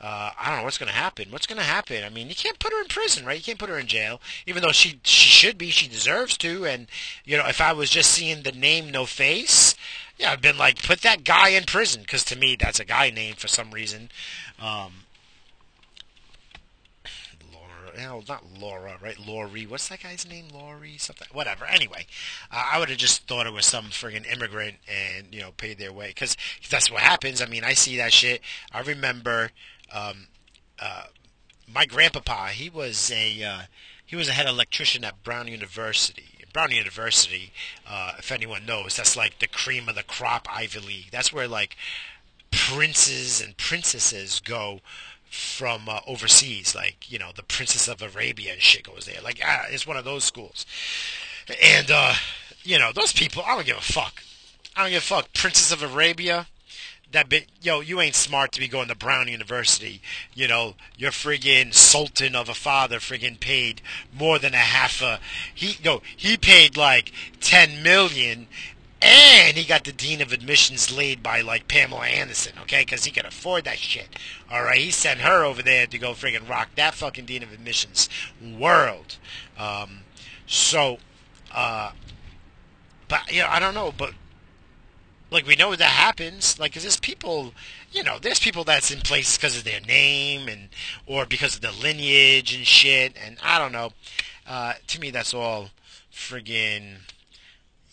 uh, 0.01 0.30
I 0.38 0.49
don't 0.51 0.59
know 0.59 0.64
what's 0.64 0.78
going 0.78 0.90
to 0.90 0.95
happen. 0.95 1.30
What's 1.30 1.47
going 1.47 1.59
to 1.59 1.64
happen? 1.64 2.05
I 2.05 2.09
mean, 2.11 2.28
you 2.28 2.34
can't 2.34 2.59
put 2.59 2.72
her 2.72 2.80
in 2.80 2.88
prison, 2.88 3.24
right? 3.24 3.38
You 3.38 3.42
can't 3.45 3.59
put 3.59 3.70
her 3.70 3.78
in 3.78 3.86
jail, 3.86 4.20
even 4.47 4.62
though 4.62 4.72
she 4.72 5.01
she 5.03 5.28
should 5.28 5.57
be. 5.57 5.70
She 5.70 5.88
deserves 5.88 6.36
to. 6.38 6.66
And 6.66 6.88
you 7.24 7.36
know, 7.36 7.47
if 7.47 7.61
I 7.61 7.72
was 7.72 7.90
just 7.90 8.11
seeing 8.11 8.42
the 8.42 8.53
name, 8.53 8.90
no 8.90 9.07
face, 9.07 9.74
yeah, 10.18 10.32
I've 10.32 10.42
been 10.42 10.59
like, 10.59 10.82
put 10.82 11.01
that 11.03 11.24
guy 11.24 11.51
in 11.51 11.64
prison, 11.64 12.03
because 12.03 12.24
to 12.24 12.36
me, 12.36 12.57
that's 12.57 12.80
a 12.80 12.84
guy 12.84 13.11
name 13.11 13.34
for 13.36 13.49
some 13.49 13.70
reason. 13.70 14.11
Um, 14.61 14.92
Laura, 17.53 17.97
no, 17.97 18.22
not 18.28 18.45
Laura, 18.59 18.99
right? 19.03 19.18
Laurie. 19.18 19.66
What's 19.66 19.88
that 19.88 20.03
guy's 20.03 20.28
name? 20.28 20.47
Laurie 20.53 20.99
something. 20.99 21.28
Whatever. 21.32 21.64
Anyway, 21.66 22.07
uh, 22.51 22.64
I 22.72 22.78
would 22.78 22.90
have 22.90 22.99
just 22.99 23.26
thought 23.26 23.47
it 23.47 23.53
was 23.53 23.66
some 23.66 23.86
friggin' 23.86 24.30
immigrant 24.30 24.76
and 24.88 25.28
you 25.32 25.40
know 25.40 25.53
paid 25.53 25.78
their 25.78 25.92
way, 25.92 26.09
because 26.09 26.36
that's 26.68 26.90
what 26.90 27.01
happens. 27.01 27.40
I 27.40 27.47
mean, 27.47 27.64
I 27.64 27.72
see 27.72 27.97
that 27.97 28.12
shit. 28.12 28.40
I 28.72 28.80
remember 28.80 29.51
um, 29.95 30.26
uh, 30.78 31.05
my 31.72 31.86
grandpapa, 31.86 32.49
he 32.49 32.68
was 32.68 33.11
a 33.11 33.42
uh, 33.42 33.62
he 34.05 34.16
was 34.16 34.28
a 34.28 34.32
head 34.32 34.47
electrician 34.47 35.05
at 35.05 35.22
Brown 35.22 35.49
University. 35.49 36.24
Brown 36.53 36.70
University, 36.70 37.53
uh, 37.84 38.12
if 38.18 38.30
anyone 38.30 38.64
knows, 38.64 38.97
that's 38.97 39.16
like 39.16 39.40
the 39.40 39.49
cream 39.49 39.88
of 39.88 39.97
the 39.97 40.05
crop 40.05 40.47
Ivy 40.49 40.78
League. 40.78 41.11
That's 41.11 41.32
where 41.32 41.49
like 41.49 41.76
princes 42.53 43.40
and 43.40 43.57
princesses 43.57 44.38
go 44.38 44.80
from 45.28 45.88
uh, 45.88 45.99
overseas. 46.07 46.74
Like 46.74 47.11
you 47.11 47.18
know, 47.18 47.30
the 47.34 47.42
Princess 47.42 47.88
of 47.88 48.01
Arabia 48.03 48.53
and 48.53 48.62
shit 48.62 48.84
goes 48.84 49.07
there. 49.07 49.20
Like 49.22 49.40
ah, 49.45 49.64
it's 49.68 49.86
one 49.86 49.97
of 49.97 50.05
those 50.05 50.24
schools. 50.24 50.64
And 51.62 51.90
uh, 51.90 52.14
you 52.62 52.78
know, 52.78 52.92
those 52.92 53.12
people, 53.12 53.42
I 53.45 53.57
don't 53.57 53.66
give 53.66 53.78
a 53.78 53.80
fuck. 53.80 54.22
I 54.76 54.82
don't 54.82 54.90
give 54.92 55.03
a 55.03 55.07
fuck. 55.07 55.32
Princess 55.32 55.72
of 55.72 55.82
Arabia, 55.82 56.47
that 57.15 57.29
bit, 57.29 57.47
yo, 57.62 57.81
you 57.81 58.01
ain't 58.01 58.15
smart 58.15 58.53
to 58.53 58.61
be 58.61 58.69
going 58.69 58.89
to 58.89 58.95
Brown 58.95 59.29
University. 59.29 60.03
You 60.35 60.47
know, 60.47 60.75
your 60.97 61.11
friggin' 61.11 61.73
sultan 61.73 62.37
of 62.37 62.49
a 62.49 62.55
father 62.55 62.99
friggin' 62.99 63.41
paid 63.41 63.81
more 64.12 64.39
than 64.39 64.53
a 64.55 64.59
half 64.59 65.01
a, 65.01 65.19
he, 65.55 65.79
no, 65.85 66.03
he 66.17 66.37
paid 66.37 66.77
like 66.77 67.12
10 67.41 67.83
million 67.83 68.47
and 69.01 69.57
he 69.57 69.65
got 69.65 69.85
the 69.85 69.93
dean 69.93 70.23
of 70.23 70.33
admissions 70.33 70.97
laid 70.97 71.23
by 71.23 71.41
like 71.41 71.69
Pamela 71.69 72.07
Anderson, 72.07 72.55
okay? 72.62 72.83
Because 72.83 73.05
he 73.05 73.11
could 73.11 73.27
afford 73.27 73.65
that 73.65 73.79
shit. 73.79 74.09
All 74.51 74.62
right, 74.62 74.79
he 74.79 74.91
sent 74.91 75.21
her 75.21 75.45
over 75.45 75.62
there 75.62 75.87
to 75.87 75.99
go 75.99 76.12
friggin' 76.12 76.49
rock 76.49 76.71
that 76.77 76.95
fucking 76.95 77.27
dean 77.27 77.43
of 77.43 77.53
admissions 77.53 78.09
world. 78.43 79.17
Um, 79.59 80.01
so, 80.47 80.99
uh, 81.53 81.93
but 83.09 83.33
you 83.33 83.43
know, 83.43 83.49
I 83.49 83.61
don't 83.61 83.75
know, 83.75 83.93
but 83.97 84.15
like 85.31 85.47
we 85.47 85.57
know 85.57 85.75
that 85.75 85.85
happens. 85.85 86.59
Like 86.59 86.75
there's 86.75 86.99
people 87.01 87.53
you 87.93 88.03
know 88.03 88.18
there's 88.18 88.41
people 88.41 88.64
that's 88.64 88.91
in 88.91 89.01
places 89.01 89.37
because 89.37 89.57
of 89.57 89.64
their 89.64 89.81
name 89.81 90.49
and 90.49 90.68
or 91.07 91.27
because 91.27 91.57
of 91.57 91.61
the 91.61 91.72
lineage 91.72 92.55
and 92.55 92.66
shit. 92.66 93.14
And 93.25 93.39
i 93.43 93.59
don't 93.59 93.72
know. 93.72 93.93
Uh, 94.47 94.75
to 94.89 95.01
me 95.01 95.11
that's 95.11 95.33
all 95.33 95.70
friggin 96.12 96.97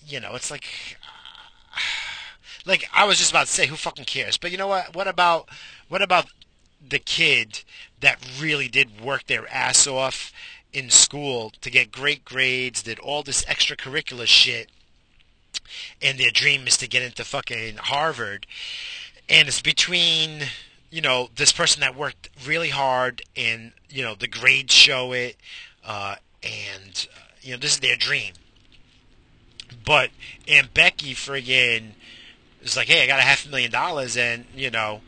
you 0.06 0.20
know 0.20 0.36
it's 0.36 0.52
like 0.52 0.98
uh, 1.74 1.80
like 2.66 2.88
i 2.94 3.06
was 3.06 3.18
just 3.18 3.32
about 3.32 3.48
to 3.48 3.52
say 3.52 3.68
who 3.68 3.76
fucking 3.76 4.06
cares? 4.06 4.38
But 4.38 4.52
you 4.52 4.58
know 4.58 4.68
what? 4.68 4.96
What 4.96 5.08
about 5.08 5.50
what 5.88 6.02
about 6.02 6.28
the 6.88 7.00
kid 7.00 7.64
that 8.00 8.20
really 8.40 8.68
did 8.68 9.02
work 9.02 9.28
their 9.28 9.48
ass 9.54 9.86
off 9.88 10.34
in 10.74 10.90
school 10.90 11.52
to 11.62 11.70
get 11.70 11.92
great 11.92 12.24
grades 12.26 12.82
did 12.82 12.98
all 13.00 13.24
this 13.24 13.44
extracurricular 13.46 14.26
shit 14.26 14.70
and 16.02 16.18
their 16.18 16.32
dream 16.32 16.68
is 16.68 16.78
to 16.78 16.88
get 16.88 17.02
into 17.02 17.24
fucking 17.24 17.78
Harvard. 17.78 18.48
And 19.30 19.48
it's 19.48 19.62
between, 19.62 20.44
you 20.90 21.02
know, 21.02 21.30
this 21.36 21.52
person 21.52 21.82
that 21.82 21.96
worked 21.96 22.30
really 22.46 22.70
hard 22.70 23.22
and, 23.36 23.72
you 23.90 24.04
know, 24.04 24.16
the 24.16 24.28
grades 24.28 24.74
show 24.74 25.14
it, 25.14 25.38
uh, 25.86 26.16
and, 26.44 27.08
uh, 27.16 27.20
you 27.42 27.52
know, 27.54 27.58
this 27.58 27.74
is 27.74 27.80
their 27.80 27.96
dream. 27.96 28.34
But 29.86 30.12
Aunt 30.48 30.74
Becky 30.74 31.14
friggin' 31.14 31.92
is 32.62 32.76
like, 32.76 32.88
hey, 32.88 33.04
I 33.04 33.08
got 33.08 33.20
a 33.20 33.24
half 33.24 33.46
a 33.46 33.50
million 33.50 33.72
dollars, 33.72 34.18
and, 34.18 34.46
you 34.56 34.70
know, 34.70 35.02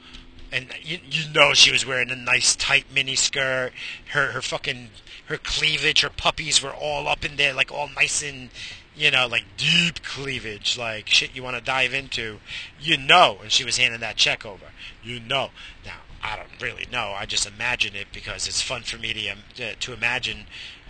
and 0.54 0.68
you, 0.84 1.00
you 1.10 1.34
know 1.34 1.54
she 1.54 1.72
was 1.72 1.86
wearing 1.86 2.12
a 2.12 2.16
nice 2.16 2.56
tight 2.56 2.86
mini 2.94 3.16
skirt. 3.16 3.72
Her 4.12 4.32
her 4.32 4.42
fucking 4.42 4.90
her 5.26 5.38
cleavage, 5.38 6.02
her 6.02 6.10
puppies 6.10 6.62
were 6.62 6.74
all 6.74 7.08
up 7.08 7.26
in 7.26 7.38
there, 7.38 7.54
like 7.54 7.72
all 7.72 7.90
nice 7.90 8.22
and 8.22 8.50
you 8.96 9.12
know, 9.12 9.28
like 9.28 9.46
deep 9.58 10.04
cleavage, 10.04 10.78
like 10.78 11.08
shit 11.08 11.36
you 11.36 11.44
want 11.44 11.58
to 11.58 11.64
dive 11.64 11.94
into, 11.94 12.40
you 12.80 12.98
know, 12.98 13.40
and 13.42 13.52
she 13.52 13.64
was 13.64 13.78
handing 13.78 14.00
that 14.02 14.18
check 14.18 14.46
over. 14.46 14.68
You 15.04 15.20
know. 15.20 15.50
Now, 15.86 15.98
I 16.24 16.38
don't 16.38 16.62
really 16.62 16.88
know. 16.92 17.14
I 17.18 17.26
just 17.26 17.48
imagine 17.48 17.96
it 17.96 18.08
because 18.14 18.48
it's 18.48 18.62
fun 18.62 18.84
for 18.84 18.98
me 18.98 19.14
to, 19.14 19.30
um, 19.30 19.40
to 19.80 19.94
imagine 19.94 20.46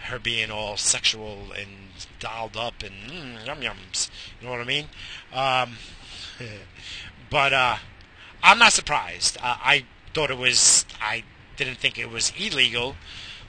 her 0.05 0.19
being 0.19 0.51
all 0.51 0.75
sexual 0.75 1.53
and 1.57 1.69
dolled 2.19 2.57
up 2.57 2.83
and 2.83 2.93
mm, 3.09 3.45
yum 3.45 3.61
yums. 3.61 4.09
You 4.39 4.47
know 4.47 4.51
what 4.53 4.61
I 4.61 4.65
mean? 4.65 4.87
Um, 5.33 5.77
but 7.29 7.53
uh, 7.53 7.77
I'm 8.43 8.59
not 8.59 8.73
surprised. 8.73 9.37
Uh, 9.37 9.57
I 9.63 9.85
thought 10.13 10.29
it 10.29 10.37
was. 10.37 10.85
I 11.01 11.23
didn't 11.55 11.77
think 11.77 11.97
it 11.97 12.11
was 12.11 12.33
illegal. 12.37 12.95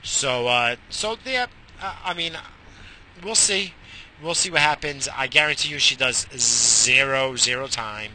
So, 0.03 0.47
uh, 0.47 0.77
so 0.89 1.17
yeah. 1.25 1.47
Uh, 1.83 1.97
I 2.05 2.15
mean, 2.15 2.35
we'll 3.23 3.35
see 3.35 3.75
we'll 4.25 4.35
see 4.35 4.51
what 4.51 4.61
happens. 4.61 5.09
I 5.15 5.27
guarantee 5.27 5.71
you 5.71 5.79
she 5.79 5.97
does 5.97 6.27
zero, 6.37 7.37
zero 7.37 7.67
time, 7.67 8.13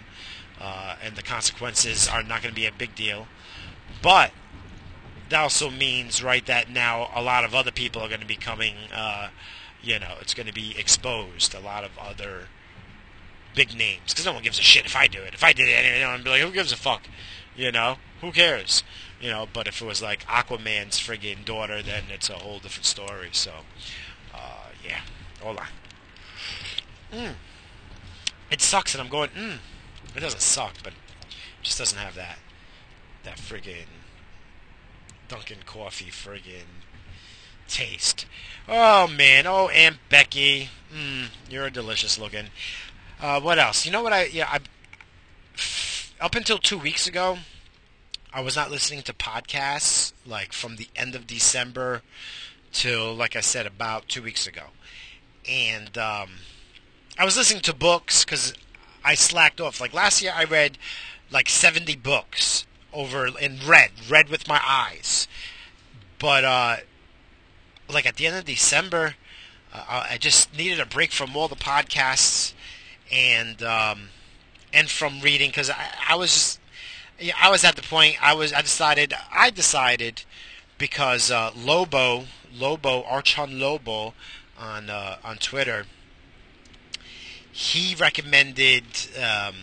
uh, 0.60 0.96
and 1.04 1.16
the 1.16 1.22
consequences 1.22 2.08
are 2.08 2.24
not 2.24 2.42
going 2.42 2.54
to 2.54 2.60
be 2.60 2.66
a 2.66 2.72
big 2.72 2.96
deal. 2.96 3.28
But 4.02 4.32
that 5.30 5.40
also 5.40 5.70
means, 5.70 6.24
right, 6.24 6.46
that 6.48 6.70
now 6.70 7.10
a 7.14 7.22
lot 7.22 7.44
of 7.44 7.54
other 7.54 7.72
people 7.72 8.02
are 8.02 8.08
going 8.08 8.22
to 8.22 8.26
be 8.26 8.36
coming, 8.36 8.76
uh, 8.94 9.30
you 9.82 10.00
know, 10.00 10.16
it's 10.20 10.34
going 10.34 10.48
to 10.48 10.54
be 10.54 10.76
exposed. 10.78 11.54
A 11.54 11.60
lot 11.60 11.84
of 11.84 11.92
other 12.00 12.48
big 13.56 13.76
names. 13.76 14.14
Because 14.14 14.26
no 14.26 14.34
one 14.34 14.44
gives 14.44 14.60
a 14.60 14.64
shit 14.64 14.86
if 14.86 14.96
I 14.96 15.08
do 15.08 15.22
it. 15.22 15.34
If 15.34 15.44
I 15.44 15.54
did 15.54 15.70
it, 15.70 16.02
know, 16.02 16.10
I'd 16.10 16.24
be 16.24 16.30
like, 16.30 16.42
who 16.42 16.52
gives 16.52 16.72
a 16.72 16.78
fuck? 16.78 17.04
You 17.56 17.72
know, 17.72 17.98
who 18.22 18.32
cares? 18.32 18.84
You 19.22 19.30
know, 19.30 19.48
but 19.52 19.68
if 19.68 19.82
it 19.82 19.86
was 19.86 20.02
like 20.02 20.26
Aquaman's 20.26 20.98
friggin' 21.00 21.44
daughter, 21.44 21.82
then 21.82 22.04
it's 22.10 22.30
a 22.30 22.36
whole 22.36 22.60
different 22.60 22.86
story. 22.86 23.30
So, 23.34 23.52
uh, 24.34 24.70
yeah. 24.86 25.02
Hold 25.42 25.58
on. 25.58 25.68
Mm. 27.12 27.34
It 28.52 28.62
sucks, 28.62 28.94
and 28.94 29.02
I'm 29.02 29.10
going, 29.10 29.30
mm. 29.30 29.58
It 30.16 30.20
doesn't 30.20 30.42
suck, 30.42 30.74
but 30.84 30.94
just 31.62 31.78
doesn't 31.78 31.98
have 31.98 32.16
that 32.16 32.40
that 33.24 33.38
friggin' 33.38 33.86
Dunkin' 35.28 35.60
coffee 35.66 36.10
friggin' 36.10 36.84
taste. 37.68 38.26
Oh 38.68 39.08
man, 39.08 39.46
oh 39.46 39.70
Aunt 39.70 39.98
Becky, 40.10 40.70
mm, 40.94 41.28
you're 41.50 41.70
delicious 41.70 42.18
looking. 42.18 42.48
Uh, 43.22 43.40
what 43.40 43.60
else? 43.60 43.86
You 43.86 43.92
know 43.92 44.02
what 44.02 44.14
I? 44.14 44.26
Yeah, 44.26 44.48
I. 44.50 44.60
Up 46.22 46.36
until 46.36 46.58
two 46.58 46.78
weeks 46.78 47.08
ago, 47.08 47.40
I 48.34 48.42
was 48.42 48.56
not 48.56 48.72
listening 48.72 49.04
to 49.04 49.14
podcasts 49.14 50.14
like 50.26 50.54
from 50.54 50.76
the 50.78 50.88
end 50.96 51.16
of 51.16 51.28
December 51.28 52.02
till, 52.72 53.14
like 53.14 53.36
I 53.36 53.42
said, 53.42 53.66
about 53.66 54.08
two 54.08 54.22
weeks 54.22 54.48
ago, 54.48 54.68
and 55.48 55.98
um, 55.98 56.30
I 57.20 57.26
was 57.26 57.36
listening 57.36 57.62
to 57.64 57.74
books 57.76 58.24
because 58.24 58.54
I 59.04 59.14
slacked 59.14 59.60
off. 59.60 59.82
Like 59.82 59.94
last 59.94 60.22
year, 60.22 60.32
I 60.34 60.46
read 60.46 60.78
like 61.30 61.50
70 61.50 61.98
books 61.98 62.66
over 62.94 63.28
in 63.38 63.60
red, 63.68 63.92
read 64.10 64.30
with 64.30 64.48
my 64.48 64.62
eyes. 64.66 65.28
But 66.18 66.46
uh, 66.46 66.78
like 67.90 68.06
at 68.06 68.16
the 68.16 68.26
end 68.26 68.38
of 68.38 68.46
December, 68.46 69.16
uh, 69.74 70.06
I 70.12 70.18
just 70.18 70.58
needed 70.58 70.80
a 70.80 70.86
break 70.86 71.12
from 71.12 71.36
all 71.36 71.50
the 71.50 71.58
podcasts 71.58 72.54
and 73.12 73.62
um, 73.64 74.10
and 74.72 74.90
from 74.90 75.20
reading 75.20 75.50
because 75.50 75.70
I, 75.70 75.90
I 76.08 76.16
was 76.16 76.32
just, 76.32 76.60
I 77.38 77.50
was 77.50 77.66
at 77.66 77.76
the 77.76 77.82
point 77.82 78.16
I 78.22 78.34
was 78.34 78.54
I 78.54 78.62
decided 78.62 79.14
I 79.30 79.50
decided 79.50 80.24
because 80.78 81.30
uh, 81.30 81.52
Lobo 81.54 82.28
Lobo 82.54 83.04
Archon 83.04 83.60
Lobo 83.60 84.14
on 84.58 84.90
uh, 84.90 85.18
on 85.22 85.36
Twitter 85.36 85.86
he 87.52 87.96
recommended 87.96 88.84
um, 89.18 89.56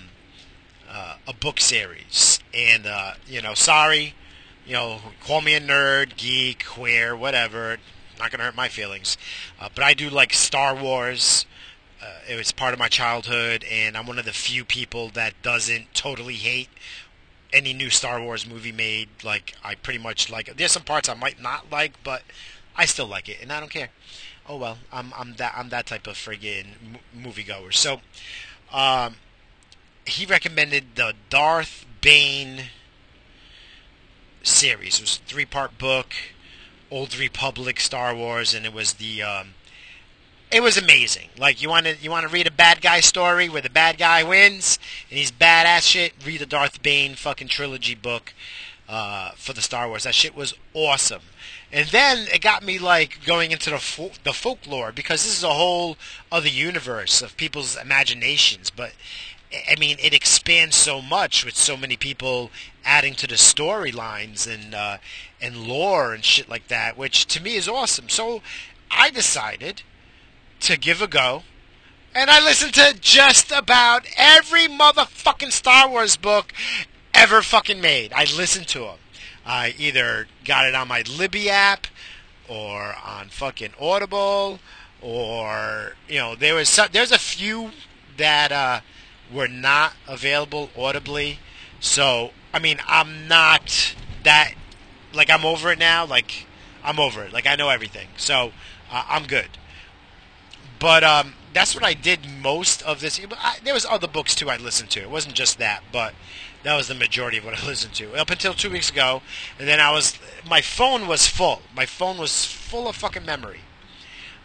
uh, 0.90 1.16
a 1.26 1.32
book 1.32 1.60
series 1.60 2.40
and 2.54 2.86
uh, 2.86 3.14
you 3.26 3.40
know 3.42 3.54
sorry 3.54 4.14
you 4.66 4.72
know 4.72 4.98
call 5.24 5.40
me 5.40 5.54
a 5.54 5.60
nerd 5.60 6.16
geek 6.16 6.64
queer 6.66 7.16
whatever 7.16 7.78
not 8.18 8.30
gonna 8.30 8.44
hurt 8.44 8.56
my 8.56 8.68
feelings 8.68 9.16
uh, 9.60 9.68
but 9.74 9.84
I 9.84 9.94
do 9.94 10.08
like 10.10 10.32
Star 10.32 10.74
Wars 10.74 11.46
uh, 12.02 12.18
it 12.28 12.36
was 12.36 12.52
part 12.52 12.72
of 12.72 12.78
my 12.78 12.88
childhood, 12.88 13.64
and 13.70 13.96
I'm 13.96 14.06
one 14.06 14.18
of 14.18 14.24
the 14.24 14.32
few 14.32 14.64
people 14.64 15.08
that 15.10 15.40
doesn't 15.42 15.94
totally 15.94 16.34
hate 16.34 16.68
any 17.52 17.72
new 17.72 17.90
Star 17.90 18.20
Wars 18.20 18.46
movie 18.46 18.72
made. 18.72 19.08
Like 19.24 19.54
I 19.64 19.74
pretty 19.74 19.98
much 19.98 20.30
like 20.30 20.48
it. 20.48 20.56
There's 20.56 20.72
some 20.72 20.82
parts 20.82 21.08
I 21.08 21.14
might 21.14 21.40
not 21.40 21.70
like, 21.70 21.94
but 22.04 22.22
I 22.76 22.84
still 22.84 23.06
like 23.06 23.28
it, 23.28 23.38
and 23.40 23.52
I 23.52 23.60
don't 23.60 23.70
care. 23.70 23.88
Oh 24.48 24.56
well, 24.56 24.78
I'm 24.92 25.12
I'm 25.16 25.34
that 25.34 25.54
I'm 25.56 25.70
that 25.70 25.86
type 25.86 26.06
of 26.06 26.14
friggin' 26.14 26.98
moviegoer. 27.16 27.74
So, 27.74 28.00
um, 28.72 29.16
he 30.06 30.24
recommended 30.24 30.94
the 30.94 31.14
Darth 31.30 31.84
Bane 32.00 32.66
series. 34.42 34.98
It 34.98 35.02
was 35.02 35.20
a 35.24 35.28
three 35.28 35.44
part 35.44 35.78
book, 35.78 36.14
Old 36.90 37.18
Republic, 37.18 37.80
Star 37.80 38.14
Wars, 38.14 38.54
and 38.54 38.64
it 38.64 38.72
was 38.72 38.94
the 38.94 39.22
um, 39.22 39.54
it 40.50 40.62
was 40.62 40.76
amazing. 40.76 41.28
Like 41.36 41.60
you 41.60 41.68
want 41.68 41.86
to 41.86 41.96
you 41.96 42.10
want 42.10 42.26
to 42.26 42.32
read 42.32 42.46
a 42.46 42.52
bad 42.52 42.80
guy 42.80 43.00
story 43.00 43.48
where 43.48 43.62
the 43.62 43.70
bad 43.70 43.98
guy 43.98 44.22
wins 44.22 44.78
and 45.10 45.18
he's 45.18 45.32
badass 45.32 45.82
shit. 45.82 46.12
Read 46.24 46.40
the 46.40 46.46
Darth 46.46 46.82
Bane 46.82 47.14
fucking 47.14 47.48
trilogy 47.48 47.94
book 47.94 48.32
uh, 48.88 49.30
for 49.36 49.52
the 49.52 49.62
Star 49.62 49.88
Wars. 49.88 50.04
That 50.04 50.14
shit 50.14 50.36
was 50.36 50.54
awesome. 50.72 51.22
And 51.72 51.88
then 51.88 52.28
it 52.32 52.40
got 52.40 52.62
me 52.62 52.78
like 52.78 53.24
going 53.24 53.50
into 53.50 53.70
the 53.70 53.78
fo- 53.78 54.12
the 54.22 54.32
folklore 54.32 54.92
because 54.92 55.24
this 55.24 55.36
is 55.36 55.44
a 55.44 55.52
whole 55.54 55.96
other 56.30 56.48
universe 56.48 57.22
of 57.22 57.36
people's 57.36 57.76
imaginations. 57.76 58.70
But 58.70 58.92
I 59.68 59.76
mean, 59.76 59.96
it 60.00 60.14
expands 60.14 60.76
so 60.76 61.02
much 61.02 61.44
with 61.44 61.56
so 61.56 61.76
many 61.76 61.96
people 61.96 62.50
adding 62.84 63.14
to 63.14 63.26
the 63.26 63.34
storylines 63.34 64.52
and 64.52 64.74
uh, 64.74 64.98
and 65.40 65.66
lore 65.66 66.14
and 66.14 66.24
shit 66.24 66.48
like 66.48 66.68
that, 66.68 66.96
which 66.96 67.26
to 67.26 67.42
me 67.42 67.56
is 67.56 67.68
awesome. 67.68 68.08
So 68.08 68.42
I 68.90 69.10
decided 69.10 69.82
to 70.60 70.76
give 70.76 71.02
a 71.02 71.06
go. 71.06 71.42
And 72.14 72.30
I 72.30 72.42
listened 72.42 72.72
to 72.74 72.96
just 72.98 73.52
about 73.52 74.06
every 74.16 74.68
motherfucking 74.68 75.52
Star 75.52 75.86
Wars 75.88 76.16
book 76.16 76.52
ever 77.12 77.42
fucking 77.42 77.80
made. 77.80 78.12
I 78.14 78.24
listened 78.24 78.68
to 78.68 78.80
them. 78.80 78.98
I 79.46 79.74
either 79.78 80.26
got 80.44 80.66
it 80.66 80.74
on 80.74 80.88
my 80.88 81.02
Libby 81.02 81.48
app 81.48 81.86
or 82.48 82.96
on 83.04 83.28
fucking 83.28 83.72
Audible 83.80 84.58
or 85.00 85.92
you 86.08 86.18
know 86.18 86.34
there 86.34 86.54
was 86.54 86.68
some, 86.68 86.88
there's 86.92 87.12
a 87.12 87.18
few 87.18 87.70
that 88.16 88.50
uh, 88.50 88.80
were 89.32 89.48
not 89.48 89.94
available 90.08 90.70
audibly. 90.76 91.38
So 91.80 92.32
I 92.52 92.58
mean 92.58 92.78
I'm 92.86 93.28
not 93.28 93.94
that 94.24 94.54
like 95.12 95.30
I'm 95.30 95.44
over 95.44 95.70
it 95.70 95.78
now. 95.78 96.04
Like 96.04 96.46
I'm 96.82 96.98
over 96.98 97.22
it. 97.22 97.32
Like 97.32 97.46
I 97.46 97.54
know 97.54 97.68
everything. 97.68 98.08
So 98.16 98.52
uh, 98.90 99.04
I'm 99.08 99.26
good. 99.26 99.58
But 100.78 101.04
um, 101.04 101.34
that's 101.54 101.74
what 101.74 101.84
I 101.84 101.94
did 101.94 102.20
most 102.42 102.82
of 102.82 103.00
this. 103.00 103.20
I, 103.38 103.58
there 103.64 103.74
was 103.74 103.86
other 103.86 104.06
books 104.06 104.34
too 104.34 104.50
I 104.50 104.56
listened 104.56 104.90
to. 104.90 105.00
It 105.00 105.10
wasn't 105.10 105.34
just 105.34 105.58
that, 105.58 105.82
but 105.90 106.14
that 106.62 106.76
was 106.76 106.88
the 106.88 106.94
majority 106.94 107.38
of 107.38 107.44
what 107.44 107.62
I 107.62 107.66
listened 107.66 107.94
to 107.94 108.14
up 108.14 108.30
until 108.30 108.54
two 108.54 108.70
weeks 108.70 108.90
ago. 108.90 109.22
And 109.58 109.68
then 109.68 109.80
I 109.80 109.90
was, 109.92 110.18
my 110.48 110.60
phone 110.60 111.06
was 111.06 111.26
full. 111.26 111.62
My 111.74 111.86
phone 111.86 112.18
was 112.18 112.44
full 112.44 112.88
of 112.88 112.96
fucking 112.96 113.24
memory. 113.24 113.60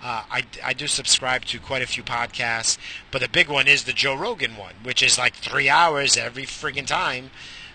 Uh, 0.03 0.24
I, 0.32 0.43
I 0.64 0.74
do 0.74 0.88
subscribe 0.88 1.45
to 1.45 1.59
quite 1.59 1.84
a 1.84 1.88
few 1.88 2.01
podcasts, 2.01 2.78
but 3.12 3.22
the 3.22 3.30
big 3.30 3.47
one 3.49 3.68
is 3.68 3.84
the 3.84 3.93
Joe 3.93 4.16
Rogan 4.16 4.57
one, 4.57 4.74
which 4.82 5.03
is 5.03 5.18
like 5.20 5.36
three 5.36 5.70
hours 5.70 6.18
every 6.18 6.43
friggin' 6.43 6.88
time, 6.88 7.30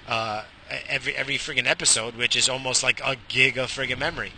uh, 0.09 0.43
every 0.89 1.15
every 1.15 1.37
friggin' 1.37 1.69
episode, 1.69 2.17
which 2.17 2.35
is 2.35 2.49
almost 2.49 2.83
like 2.83 3.01
a 3.05 3.17
gig 3.29 3.57
of 3.57 3.71
friggin' 3.71 3.99
memory. 3.99 4.33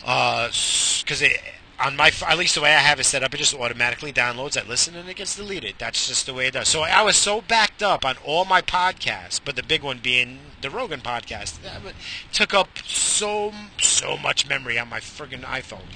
Because 0.00 1.22
uh, 1.22 1.26
it 1.26 1.40
on 1.78 1.96
my 1.96 2.12
at 2.26 2.38
least 2.38 2.54
the 2.54 2.60
way 2.60 2.74
I 2.74 2.78
have 2.78 3.00
it 3.00 3.04
set 3.04 3.22
up, 3.22 3.34
it 3.34 3.38
just 3.38 3.54
automatically 3.54 4.12
downloads. 4.12 4.60
I 4.60 4.66
listen 4.66 4.94
and 4.94 5.08
it 5.08 5.16
gets 5.16 5.36
deleted. 5.36 5.74
That's 5.78 6.08
just 6.08 6.26
the 6.26 6.34
way 6.34 6.46
it 6.46 6.54
does. 6.54 6.68
So 6.68 6.82
I 6.82 7.02
was 7.02 7.16
so 7.16 7.40
backed 7.40 7.82
up 7.82 8.04
on 8.04 8.16
all 8.24 8.44
my 8.44 8.62
podcasts, 8.62 9.40
but 9.44 9.56
the 9.56 9.62
big 9.62 9.82
one 9.82 9.98
being 10.02 10.38
the 10.60 10.70
Rogan 10.70 11.00
podcast, 11.00 11.60
that 11.62 11.80
took 12.32 12.54
up 12.54 12.78
so 12.84 13.52
so 13.80 14.16
much 14.16 14.48
memory 14.48 14.78
on 14.78 14.88
my 14.88 15.00
friggin' 15.00 15.42
iPhone, 15.42 15.86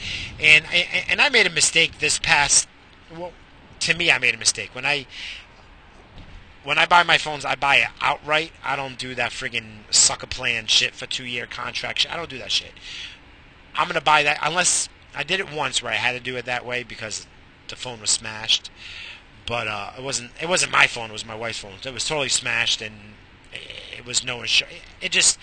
and 0.41 0.65
and 1.09 1.21
I 1.21 1.29
made 1.29 1.47
a 1.47 1.51
mistake 1.51 1.99
this 1.99 2.19
past. 2.19 2.69
Well, 3.17 3.33
to 3.81 3.95
me, 3.95 4.11
I 4.11 4.19
made 4.19 4.35
a 4.35 4.39
mistake 4.39 4.75
when 4.75 4.85
I 4.85 5.07
when 6.65 6.77
I 6.77 6.87
buy 6.87 7.03
my 7.03 7.17
phones, 7.19 7.45
I 7.45 7.55
buy 7.55 7.77
it 7.77 7.89
outright. 8.01 8.53
I 8.63 8.77
don't 8.77 8.99
do 8.99 9.15
that 9.15 9.31
friggin' 9.31 9.91
sucker 9.91 10.27
plan 10.27 10.67
shit 10.67 10.95
for 10.95 11.07
two 11.07 11.25
year 11.25 11.47
contract. 11.47 12.07
I 12.11 12.17
don't 12.17 12.29
do 12.29 12.39
that 12.39 12.53
shit. 12.53 12.73
I'm 13.75 13.87
gonna 13.87 14.01
buy 14.01 14.23
that 14.25 14.39
unless 14.43 14.89
I 15.19 15.25
did 15.25 15.41
it 15.41 15.53
once 15.53 15.83
where 15.83 15.93
I 15.93 15.97
had 15.97 16.13
to 16.13 16.21
do 16.21 16.37
it 16.37 16.45
that 16.45 16.65
way 16.65 16.85
because 16.85 17.27
the 17.67 17.75
phone 17.75 18.01
was 18.01 18.11
smashed. 18.11 18.71
But 19.47 19.67
uh, 19.67 19.91
it 19.99 20.05
wasn't 20.05 20.31
it 20.41 20.49
wasn't 20.49 20.71
my 20.71 20.87
phone. 20.87 21.11
It 21.11 21.13
was 21.13 21.27
my 21.27 21.35
wife's 21.35 21.59
phone. 21.59 21.73
It 21.85 21.93
was 21.93 22.05
totally 22.05 22.29
smashed, 22.29 22.81
and 22.81 22.95
it 23.53 24.07
was 24.07 24.23
no 24.23 24.43
insurance. 24.43 24.77
It 25.01 25.11
just 25.11 25.37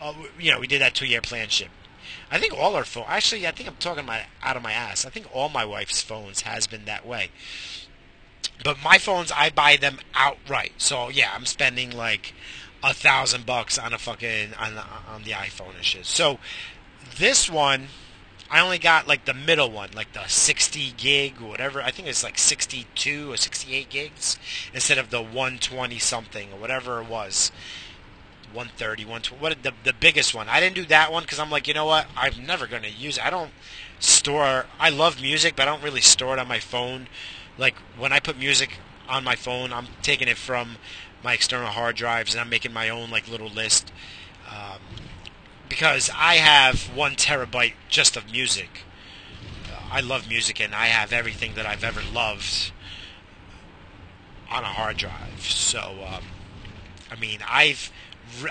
uh, 0.00 0.14
you 0.40 0.50
know 0.50 0.58
we 0.58 0.66
did 0.66 0.80
that 0.80 0.94
two 0.94 1.06
year 1.06 1.20
plan 1.20 1.48
ship. 1.48 1.68
I 2.30 2.38
think 2.38 2.54
all 2.54 2.74
our 2.74 2.84
phones. 2.84 3.06
Actually, 3.10 3.46
I 3.46 3.50
think 3.50 3.68
I'm 3.68 3.76
talking 3.76 4.06
my 4.06 4.22
out 4.42 4.56
of 4.56 4.62
my 4.62 4.72
ass. 4.72 5.04
I 5.04 5.10
think 5.10 5.26
all 5.34 5.50
my 5.50 5.66
wife's 5.66 6.00
phones 6.00 6.42
has 6.42 6.66
been 6.66 6.86
that 6.86 7.04
way. 7.04 7.30
But 8.64 8.78
my 8.82 8.96
phones, 8.96 9.30
I 9.30 9.50
buy 9.50 9.76
them 9.76 9.98
outright. 10.14 10.72
So 10.78 11.10
yeah, 11.10 11.32
I'm 11.34 11.44
spending 11.44 11.90
like 11.90 12.32
a 12.82 12.94
thousand 12.94 13.44
bucks 13.44 13.76
on 13.76 13.92
a 13.92 13.98
fucking 13.98 14.54
on 14.54 14.78
on 15.06 15.24
the 15.24 15.32
iPhone 15.32 15.74
and 15.74 15.84
shit. 15.84 16.06
So 16.06 16.38
this 17.18 17.50
one 17.50 17.88
I 18.52 18.60
only 18.60 18.78
got 18.78 19.08
like 19.08 19.24
the 19.24 19.32
middle 19.32 19.70
one, 19.70 19.88
like 19.94 20.12
the 20.12 20.26
60 20.26 20.92
gig 20.98 21.40
or 21.40 21.48
whatever. 21.48 21.80
I 21.80 21.90
think 21.90 22.06
it's 22.06 22.22
like 22.22 22.38
62 22.38 23.32
or 23.32 23.38
68 23.38 23.88
gigs 23.88 24.38
instead 24.74 24.98
of 24.98 25.08
the 25.08 25.22
120 25.22 25.98
something 25.98 26.52
or 26.52 26.58
whatever 26.58 27.00
it 27.00 27.08
was. 27.08 27.50
130, 28.52 29.04
120, 29.04 29.40
what 29.42 29.62
the 29.62 29.72
the 29.84 29.94
biggest 29.94 30.34
one. 30.34 30.50
I 30.50 30.60
didn't 30.60 30.74
do 30.74 30.84
that 30.84 31.10
one 31.10 31.22
because 31.22 31.38
I'm 31.38 31.48
like, 31.48 31.66
you 31.66 31.72
know 31.72 31.86
what? 31.86 32.06
I'm 32.14 32.44
never 32.44 32.66
gonna 32.66 32.88
use 32.88 33.16
it. 33.16 33.24
I 33.24 33.30
don't 33.30 33.52
store. 33.98 34.66
I 34.78 34.90
love 34.90 35.22
music, 35.22 35.56
but 35.56 35.66
I 35.66 35.70
don't 35.72 35.82
really 35.82 36.02
store 36.02 36.34
it 36.34 36.38
on 36.38 36.46
my 36.46 36.60
phone. 36.60 37.08
Like 37.56 37.76
when 37.96 38.12
I 38.12 38.20
put 38.20 38.38
music 38.38 38.76
on 39.08 39.24
my 39.24 39.34
phone, 39.34 39.72
I'm 39.72 39.86
taking 40.02 40.28
it 40.28 40.36
from 40.36 40.76
my 41.24 41.32
external 41.32 41.68
hard 41.68 41.96
drives 41.96 42.34
and 42.34 42.40
I'm 42.42 42.50
making 42.50 42.74
my 42.74 42.90
own 42.90 43.10
like 43.10 43.28
little 43.28 43.48
list. 43.48 43.90
Um, 44.46 44.80
because 45.72 46.10
I 46.14 46.34
have 46.34 46.94
one 46.94 47.16
terabyte 47.16 47.72
just 47.88 48.14
of 48.14 48.30
music. 48.30 48.84
I 49.90 50.00
love 50.00 50.28
music 50.28 50.60
and 50.60 50.74
I 50.74 50.88
have 50.88 51.14
everything 51.14 51.54
that 51.54 51.64
I've 51.64 51.82
ever 51.82 52.02
loved 52.02 52.72
on 54.50 54.64
a 54.64 54.66
hard 54.66 54.98
drive. 54.98 55.40
So, 55.40 56.04
um, 56.06 56.24
I 57.10 57.18
mean, 57.18 57.38
I've 57.48 57.90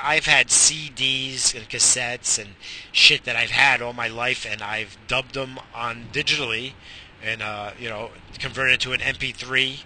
I've 0.01 0.26
had 0.26 0.49
CDs 0.49 1.53
and 1.53 1.69
cassettes 1.69 2.39
and 2.39 2.55
shit 2.91 3.24
that 3.26 3.36
I've 3.36 3.51
had 3.51 3.84
all 3.84 3.93
my 3.93 4.07
life, 4.07 4.43
and 4.49 4.63
I've 4.63 4.97
dubbed 5.05 5.36
them 5.36 5.59
on 5.76 6.07
digitally, 6.11 6.74
and 7.22 7.43
uh, 7.43 7.72
you 7.80 7.88
know, 7.88 8.09
converted 8.39 8.80
to 8.82 8.93
an 8.93 8.99
MP3, 8.99 9.86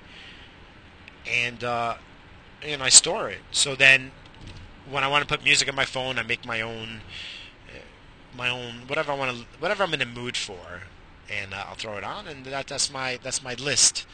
and 1.26 1.66
uh, 1.66 1.96
and 2.62 2.82
I 2.82 2.88
store 2.88 3.30
it. 3.30 3.42
So 3.52 3.76
then 3.76 4.14
when 4.90 5.04
I 5.04 5.08
want 5.08 5.28
to 5.28 5.28
put 5.28 5.44
music 5.44 5.68
on 5.68 5.76
my 5.76 5.86
phone, 5.86 6.18
I 6.18 6.24
make 6.24 6.46
my 6.46 6.62
own, 6.62 7.02
uh, 7.70 7.80
my 8.38 8.50
own 8.50 8.88
whatever 8.88 9.12
I 9.12 9.16
want 9.16 9.38
to, 9.38 9.46
whatever 9.60 9.84
I'm 9.84 9.94
in 9.94 10.00
the 10.00 10.06
mood 10.06 10.38
for, 10.38 10.82
and 11.30 11.54
uh, 11.54 11.66
I'll 11.68 11.76
throw 11.76 11.98
it 11.98 12.04
on, 12.04 12.28
and 12.28 12.46
that 12.46 12.68
that's 12.68 12.92
my 12.92 13.20
that's 13.22 13.44
my 13.44 13.54
list 13.56 14.06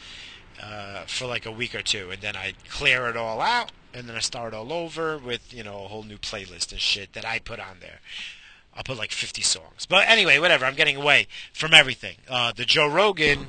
uh, 0.62 1.02
for 1.06 1.26
like 1.26 1.46
a 1.46 1.52
week 1.52 1.74
or 1.74 1.82
two, 1.82 2.10
and 2.10 2.22
then 2.22 2.36
I 2.36 2.54
clear 2.68 3.06
it 3.08 3.16
all 3.16 3.40
out, 3.40 3.72
and 3.92 4.08
then 4.08 4.16
I 4.16 4.20
start 4.20 4.54
all 4.54 4.72
over 4.72 5.18
with 5.18 5.52
you 5.52 5.62
know 5.62 5.84
a 5.84 5.88
whole 5.88 6.02
new 6.02 6.18
playlist 6.18 6.72
and 6.72 6.80
shit 6.80 7.12
that 7.12 7.26
I 7.26 7.38
put 7.38 7.60
on 7.60 7.78
there. 7.80 8.00
I'll 8.74 8.82
put 8.82 8.96
like 8.96 9.12
50 9.12 9.42
songs, 9.42 9.84
but 9.86 10.08
anyway, 10.08 10.38
whatever. 10.38 10.64
I'm 10.64 10.74
getting 10.74 10.96
away 10.96 11.26
from 11.52 11.74
everything. 11.74 12.16
Uh, 12.26 12.52
the 12.52 12.64
Joe 12.64 12.88
Rogan 12.88 13.48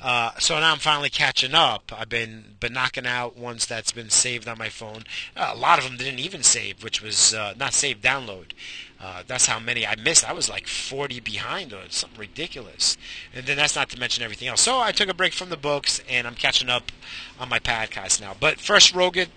Uh, 0.00 0.30
so 0.38 0.58
now 0.60 0.72
I'm 0.72 0.78
finally 0.78 1.10
catching 1.10 1.54
up. 1.54 1.92
I've 1.96 2.08
been 2.08 2.56
been 2.60 2.72
knocking 2.72 3.06
out 3.06 3.36
ones 3.36 3.66
that's 3.66 3.90
been 3.90 4.10
saved 4.10 4.46
on 4.46 4.58
my 4.58 4.68
phone. 4.68 5.04
Uh, 5.36 5.52
a 5.54 5.58
lot 5.58 5.78
of 5.78 5.84
them 5.84 5.96
didn't 5.96 6.20
even 6.20 6.42
save, 6.42 6.84
which 6.84 7.02
was 7.02 7.34
uh, 7.34 7.54
not 7.58 7.72
save 7.74 8.00
download. 8.00 8.52
Uh, 9.00 9.22
that's 9.26 9.46
how 9.46 9.58
many 9.58 9.86
I 9.86 9.96
missed. 9.96 10.28
I 10.28 10.32
was 10.32 10.48
like 10.48 10.66
40 10.66 11.20
behind 11.20 11.72
or 11.72 11.82
something 11.88 12.18
ridiculous. 12.18 12.96
And 13.34 13.46
then 13.46 13.56
that's 13.56 13.76
not 13.76 13.88
to 13.90 13.98
mention 13.98 14.24
everything 14.24 14.48
else. 14.48 14.60
So 14.60 14.80
I 14.80 14.92
took 14.92 15.08
a 15.08 15.14
break 15.14 15.32
from 15.32 15.50
the 15.50 15.56
books 15.56 16.00
and 16.08 16.26
I'm 16.26 16.34
catching 16.34 16.68
up 16.68 16.90
on 17.38 17.48
my 17.48 17.58
podcast 17.58 18.20
now. 18.20 18.34
But 18.38 18.60
first, 18.60 18.94
Rogan, 18.94 19.28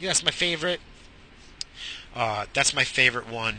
yeah, 0.00 0.08
that's 0.08 0.24
my 0.24 0.30
favorite. 0.32 0.80
Uh, 2.14 2.46
that's 2.54 2.74
my 2.74 2.84
favorite 2.84 3.28
one. 3.28 3.58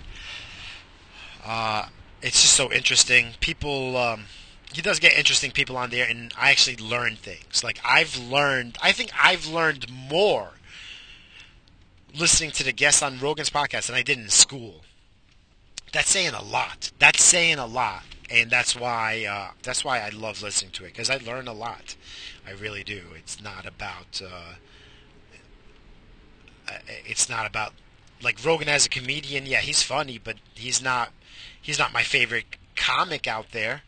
Uh, 1.45 1.87
it's 2.21 2.41
just 2.41 2.53
so 2.53 2.71
interesting. 2.71 3.33
People. 3.39 3.95
Um, 3.97 4.25
he 4.73 4.81
does 4.81 4.99
get 4.99 5.17
interesting 5.17 5.51
people 5.51 5.77
on 5.77 5.89
there, 5.89 6.07
and 6.07 6.33
I 6.37 6.51
actually 6.51 6.77
learn 6.77 7.15
things. 7.15 7.63
Like 7.63 7.79
I've 7.83 8.17
learned, 8.17 8.77
I 8.81 8.91
think 8.91 9.11
I've 9.19 9.47
learned 9.47 9.87
more 9.91 10.51
listening 12.13 12.51
to 12.51 12.63
the 12.63 12.71
guests 12.71 13.01
on 13.01 13.19
Rogan's 13.19 13.49
podcast 13.49 13.87
than 13.87 13.95
I 13.95 14.03
did 14.03 14.17
in 14.17 14.29
school. 14.29 14.81
That's 15.91 16.09
saying 16.09 16.33
a 16.33 16.43
lot. 16.43 16.91
That's 16.99 17.23
saying 17.23 17.57
a 17.57 17.65
lot, 17.65 18.03
and 18.29 18.51
that's 18.51 18.75
why 18.75 19.25
uh, 19.25 19.53
that's 19.63 19.83
why 19.83 19.99
I 19.99 20.09
love 20.09 20.43
listening 20.43 20.71
to 20.73 20.85
it 20.85 20.93
because 20.93 21.09
I 21.09 21.17
learn 21.17 21.47
a 21.47 21.53
lot. 21.53 21.95
I 22.47 22.51
really 22.51 22.83
do. 22.83 23.01
It's 23.15 23.41
not 23.41 23.65
about. 23.65 24.21
Uh, 24.23 24.53
uh 26.67 26.77
it's 27.05 27.27
not 27.27 27.47
about 27.47 27.73
like 28.21 28.43
Rogan 28.45 28.69
as 28.69 28.85
a 28.85 28.89
comedian. 28.89 29.47
Yeah, 29.47 29.61
he's 29.61 29.81
funny, 29.81 30.19
but 30.23 30.37
he's 30.53 30.81
not. 30.81 31.11
He's 31.59 31.79
not 31.79 31.91
my 31.91 32.03
favorite 32.03 32.45
comic 32.75 33.27
out 33.27 33.51
there. 33.51 33.81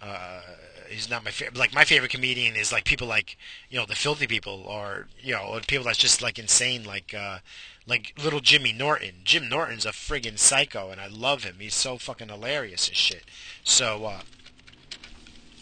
Uh, 0.00 0.40
he's 0.88 1.10
not 1.10 1.24
my 1.24 1.30
favorite. 1.30 1.56
Like 1.56 1.74
my 1.74 1.84
favorite 1.84 2.10
comedian 2.10 2.56
is 2.56 2.72
like 2.72 2.84
people 2.84 3.06
like 3.06 3.36
you 3.70 3.78
know 3.78 3.86
the 3.86 3.94
filthy 3.94 4.26
people 4.26 4.64
or 4.66 5.06
you 5.20 5.32
know 5.32 5.58
people 5.66 5.84
that's 5.84 5.98
just 5.98 6.22
like 6.22 6.38
insane 6.38 6.84
like 6.84 7.14
uh, 7.14 7.38
like 7.86 8.14
little 8.22 8.40
Jimmy 8.40 8.72
Norton. 8.72 9.16
Jim 9.24 9.48
Norton's 9.48 9.86
a 9.86 9.90
friggin' 9.90 10.38
psycho 10.38 10.90
and 10.90 11.00
I 11.00 11.08
love 11.08 11.44
him. 11.44 11.56
He's 11.58 11.74
so 11.74 11.98
fucking 11.98 12.28
hilarious 12.28 12.88
and 12.88 12.96
shit. 12.96 13.24
So 13.64 14.04
uh, 14.04 14.20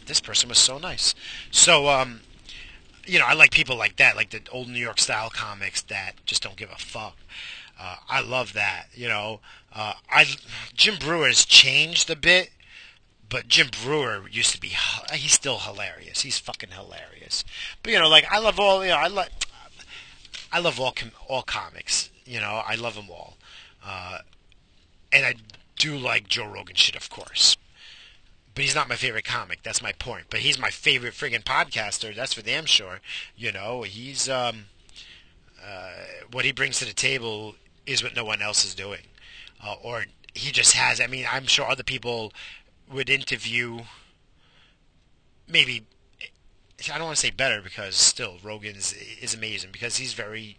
this 0.07 0.20
person 0.20 0.49
was 0.49 0.59
so 0.59 0.78
nice. 0.78 1.14
So 1.51 1.89
um, 1.89 2.20
you 3.07 3.18
know 3.18 3.26
I 3.26 3.34
like 3.34 3.51
people 3.51 3.76
like 3.76 3.97
that, 3.97 4.16
like 4.16 4.30
the 4.30 4.43
old 4.53 4.68
New 4.68 4.80
York 4.80 5.01
style 5.01 5.30
comics 5.30 5.82
that 5.82 6.12
just 6.26 6.43
don't 6.43 6.57
give 6.57 6.70
a 6.70 6.76
fuck. 6.76 7.16
Uh, 7.78 7.97
I 8.09 8.22
love 8.22 8.55
that. 8.55 8.87
You 8.95 9.09
know, 9.09 9.41
uh, 9.74 9.95
I 10.11 10.26
Jim 10.74 10.97
Breuer's 10.99 11.45
changed 11.45 12.09
a 12.11 12.16
bit 12.16 12.51
but 13.29 13.49
Jim 13.49 13.68
Breuer 13.83 14.29
used 14.29 14.53
to 14.53 14.61
be 14.61 14.72
he's 15.12 15.33
still 15.33 15.59
hilarious. 15.59 16.22
He's 16.22 16.39
fucking 16.39 16.70
hilarious. 16.70 17.45
But 17.83 17.93
you 17.93 17.99
know, 17.99 18.09
like 18.09 18.27
I 18.31 18.39
love 18.39 18.61
all 18.61 18.83
you 18.83 18.91
know, 18.91 18.97
I 18.97 19.09
like 19.09 19.31
I 20.53 20.59
love 20.59 20.81
all 20.81 20.93
com- 20.93 21.12
all 21.29 21.43
comics. 21.43 22.11
You 22.24 22.41
know, 22.41 22.62
I 22.66 22.74
love 22.74 22.95
them 22.95 23.11
all. 23.11 23.37
Uh, 23.85 24.18
and 25.12 25.24
I 25.24 25.35
do 25.77 25.97
like 25.97 26.29
Joe 26.29 26.47
Rogan 26.47 26.77
shit, 26.77 26.97
of 26.97 27.09
course. 27.11 27.57
But 28.55 28.64
he's 28.64 28.74
not 28.74 28.89
my 28.89 28.97
favorite 28.97 29.24
comic. 29.24 29.62
That's 29.62 29.83
my 29.83 29.93
point. 29.93 30.27
But 30.31 30.41
he's 30.41 30.59
my 30.59 30.70
favorite 30.70 31.12
friggin' 31.12 31.45
podcaster. 31.45 32.14
That's 32.14 32.33
for 32.33 32.43
damn 32.43 32.64
sure. 32.64 33.01
You 33.37 33.53
know, 33.53 33.83
he's 33.83 34.29
um, 34.29 34.64
uh, 35.64 35.93
what 36.31 36.45
he 36.45 36.53
brings 36.53 36.79
to 36.79 36.85
the 36.87 36.95
table 36.95 37.55
is 37.87 38.03
what 38.03 38.16
no 38.16 38.24
one 38.24 38.41
else 38.41 38.64
is 38.64 38.74
doing, 38.74 39.03
uh, 39.64 39.74
or 39.83 40.07
he 40.35 40.53
just 40.53 40.72
has. 40.72 41.01
I 41.01 41.07
mean, 41.07 41.27
I'm 41.31 41.47
sure 41.47 41.68
other 41.68 41.83
people 41.83 42.33
would 42.91 43.11
interview 43.11 43.80
maybe 45.49 45.84
I 46.93 46.99
don't 46.99 47.07
want 47.07 47.16
to 47.16 47.20
say 47.20 47.30
better 47.30 47.62
because 47.62 47.97
still 47.97 48.37
Rogan's 48.43 48.93
is, 48.93 49.34
amazing 49.34 49.70
because 49.72 49.97
he's 49.97 50.12
very 50.12 50.59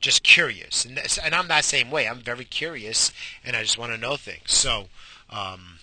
just 0.00 0.22
curious. 0.22 0.84
And 0.84 0.98
and 1.22 1.34
I'm 1.34 1.48
that 1.48 1.64
same 1.64 1.90
way. 1.90 2.08
I'm 2.08 2.20
very 2.20 2.44
curious 2.44 3.12
and 3.44 3.56
I 3.56 3.62
just 3.62 3.78
want 3.78 3.92
to 3.92 3.98
know 3.98 4.16
things. 4.16 4.52
So 4.52 4.86
um, 5.30 5.78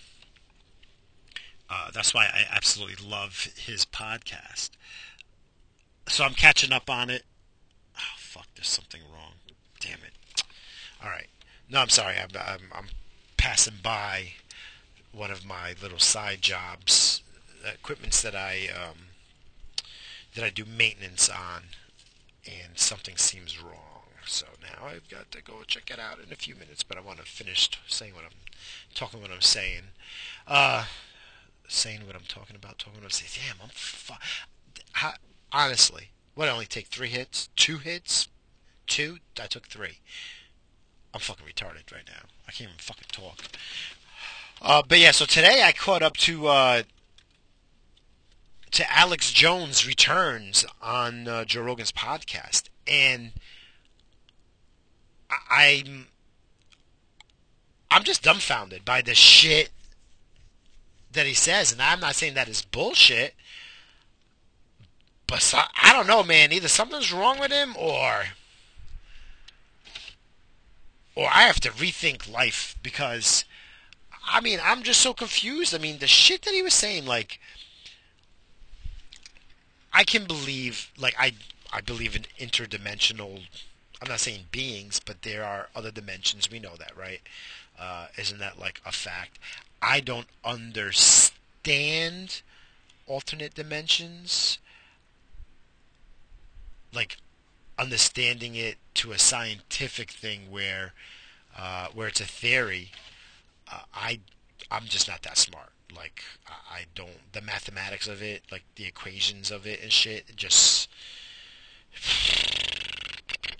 uh, 1.68 1.90
that's 1.92 2.14
why 2.14 2.24
I 2.24 2.44
absolutely 2.50 3.06
love 3.06 3.48
his 3.56 3.84
podcast. 3.84 4.70
So 6.08 6.24
I'm 6.24 6.34
catching 6.34 6.72
up 6.72 6.88
on 6.88 7.10
it. 7.10 7.24
Oh 7.96 8.16
fuck 8.16 8.46
there's 8.54 8.68
something 8.68 9.02
wrong. 9.12 9.32
Damn 9.80 9.98
it. 9.98 10.42
All 11.02 11.10
right. 11.10 11.28
No 11.68 11.80
I'm 11.80 11.90
sorry. 11.90 12.16
I'm, 12.16 12.30
I'm, 12.34 12.60
I'm 12.72 12.86
passing 13.36 13.74
by 13.82 14.32
one 15.16 15.30
of 15.30 15.46
my 15.46 15.74
little 15.80 15.98
side 15.98 16.42
jobs, 16.42 17.22
equipments 17.64 18.20
that 18.22 18.36
I 18.36 18.68
um, 18.74 18.98
that 20.34 20.44
I 20.44 20.50
do 20.50 20.64
maintenance 20.64 21.28
on, 21.28 21.62
and 22.44 22.78
something 22.78 23.16
seems 23.16 23.62
wrong. 23.62 24.02
So 24.26 24.46
now 24.60 24.86
I've 24.86 25.08
got 25.08 25.30
to 25.32 25.42
go 25.42 25.62
check 25.66 25.90
it 25.90 25.98
out 25.98 26.18
in 26.24 26.32
a 26.32 26.36
few 26.36 26.54
minutes. 26.54 26.82
But 26.82 26.98
I 26.98 27.00
want 27.00 27.18
to 27.18 27.24
finish 27.24 27.70
saying 27.86 28.14
what 28.14 28.24
I'm 28.24 28.38
talking, 28.94 29.20
what 29.22 29.30
I'm 29.30 29.40
saying, 29.40 29.82
uh, 30.46 30.84
saying 31.68 32.06
what 32.06 32.16
I'm 32.16 32.26
talking 32.28 32.56
about, 32.56 32.78
talking 32.78 33.00
what 33.00 33.04
I'm 33.04 33.10
saying. 33.10 33.30
Damn, 33.48 33.62
I'm 33.62 33.70
fu- 33.72 34.14
honestly. 35.52 36.10
What? 36.34 36.48
I 36.48 36.52
only 36.52 36.66
take 36.66 36.88
three 36.88 37.08
hits, 37.08 37.48
two 37.56 37.78
hits, 37.78 38.28
two. 38.86 39.18
I 39.40 39.46
took 39.46 39.68
three. 39.68 40.00
I'm 41.14 41.20
fucking 41.20 41.46
retarded 41.46 41.90
right 41.92 42.04
now. 42.06 42.28
I 42.46 42.52
can't 42.52 42.68
even 42.68 42.78
fucking 42.78 43.08
talk. 43.10 43.44
Uh, 44.60 44.82
but 44.86 44.98
yeah, 44.98 45.10
so 45.10 45.24
today 45.24 45.62
I 45.62 45.72
caught 45.72 46.02
up 46.02 46.16
to 46.18 46.46
uh, 46.48 46.82
to 48.72 48.92
Alex 48.92 49.32
Jones 49.32 49.86
returns 49.86 50.64
on 50.82 51.28
uh, 51.28 51.44
Joe 51.44 51.62
Rogan's 51.62 51.92
podcast, 51.92 52.64
and 52.86 53.32
I, 55.30 55.82
I'm 55.86 56.06
I'm 57.90 58.04
just 58.04 58.22
dumbfounded 58.22 58.84
by 58.84 59.02
the 59.02 59.14
shit 59.14 59.70
that 61.12 61.26
he 61.26 61.34
says, 61.34 61.72
and 61.72 61.80
I'm 61.80 62.00
not 62.00 62.14
saying 62.14 62.34
that 62.34 62.48
is 62.48 62.62
bullshit, 62.62 63.34
but 65.26 65.40
so, 65.40 65.58
I 65.82 65.92
don't 65.92 66.06
know, 66.06 66.22
man. 66.22 66.52
Either 66.52 66.68
something's 66.68 67.12
wrong 67.12 67.38
with 67.38 67.50
him, 67.50 67.74
or 67.76 68.26
or 71.14 71.28
I 71.28 71.42
have 71.42 71.60
to 71.60 71.70
rethink 71.70 72.30
life 72.30 72.76
because 72.82 73.44
I 74.26 74.40
mean, 74.40 74.58
I'm 74.62 74.82
just 74.82 75.00
so 75.00 75.14
confused. 75.14 75.74
I 75.74 75.78
mean, 75.78 75.98
the 75.98 76.06
shit 76.06 76.42
that 76.42 76.54
he 76.54 76.62
was 76.62 76.74
saying, 76.74 77.06
like, 77.06 77.40
I 79.92 80.04
can 80.04 80.26
believe, 80.26 80.90
like, 80.98 81.14
I 81.18 81.32
I 81.72 81.80
believe 81.80 82.14
in 82.16 82.22
interdimensional. 82.38 83.42
I'm 84.00 84.08
not 84.08 84.20
saying 84.20 84.46
beings, 84.50 85.00
but 85.04 85.22
there 85.22 85.44
are 85.44 85.68
other 85.74 85.90
dimensions. 85.90 86.50
We 86.50 86.58
know 86.58 86.76
that, 86.76 86.96
right? 86.96 87.20
Uh, 87.78 88.06
isn't 88.16 88.38
that 88.38 88.58
like 88.58 88.80
a 88.84 88.92
fact? 88.92 89.38
I 89.82 90.00
don't 90.00 90.28
understand 90.44 92.42
alternate 93.06 93.54
dimensions. 93.54 94.58
Like 96.92 97.18
understanding 97.78 98.54
it 98.54 98.76
to 98.94 99.12
a 99.12 99.18
scientific 99.18 100.10
thing 100.10 100.50
where 100.50 100.94
uh, 101.56 101.88
where 101.92 102.08
it's 102.08 102.20
a 102.20 102.26
theory 102.26 102.90
uh, 103.70 103.80
I 103.94 104.20
I'm 104.70 104.84
just 104.84 105.08
not 105.08 105.22
that 105.22 105.38
smart. 105.38 105.70
Like 105.94 106.22
I 106.48 106.82
don't 106.94 107.32
the 107.32 107.40
mathematics 107.40 108.08
of 108.08 108.22
it, 108.22 108.42
like 108.50 108.64
the 108.76 108.84
equations 108.86 109.50
of 109.50 109.66
it 109.66 109.82
and 109.82 109.92
shit. 109.92 110.34
Just 110.36 110.88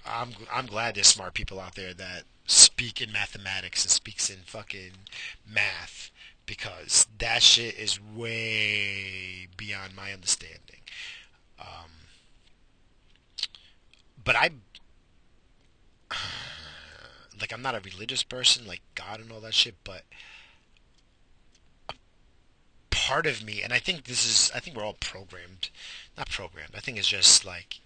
I'm 0.05 0.31
I'm 0.53 0.67
glad 0.67 0.95
there's 0.95 1.07
smart 1.07 1.35
people 1.35 1.61
out 1.61 1.75
there 1.75 1.95
that 1.95 2.25
speak 2.47 3.01
in 3.01 3.13
mathematics 3.13 3.85
and 3.85 3.91
speaks 3.91 4.31
in 4.31 4.39
fucking 4.47 4.93
math 5.49 6.11
because 6.47 7.07
that 7.19 7.43
shit 7.43 7.77
is 7.77 8.01
way 8.01 9.49
beyond 9.57 9.97
my 9.97 10.13
understanding. 10.13 10.81
Um, 11.59 11.91
but 14.23 14.37
I 14.37 14.51
like 17.41 17.53
I'm 17.53 17.63
not 17.63 17.75
a 17.75 17.81
religious 17.81 18.23
person, 18.23 18.67
like 18.67 18.83
God 18.95 19.21
and 19.21 19.31
all 19.31 19.41
that 19.41 19.55
shit, 19.55 19.75
but 19.85 20.03
part 22.91 23.27
of 23.27 23.45
me, 23.45 23.63
and 23.63 23.73
I 23.73 23.79
think 23.79 24.05
this 24.05 24.25
is, 24.25 24.51
I 24.55 24.59
think 24.59 24.77
we're 24.77 24.85
all 24.85 24.97
programmed, 24.99 25.71
not 26.17 26.29
programmed. 26.29 26.73
I 26.75 26.81
think 26.81 26.99
it's 26.99 27.07
just 27.07 27.45
like, 27.45 27.81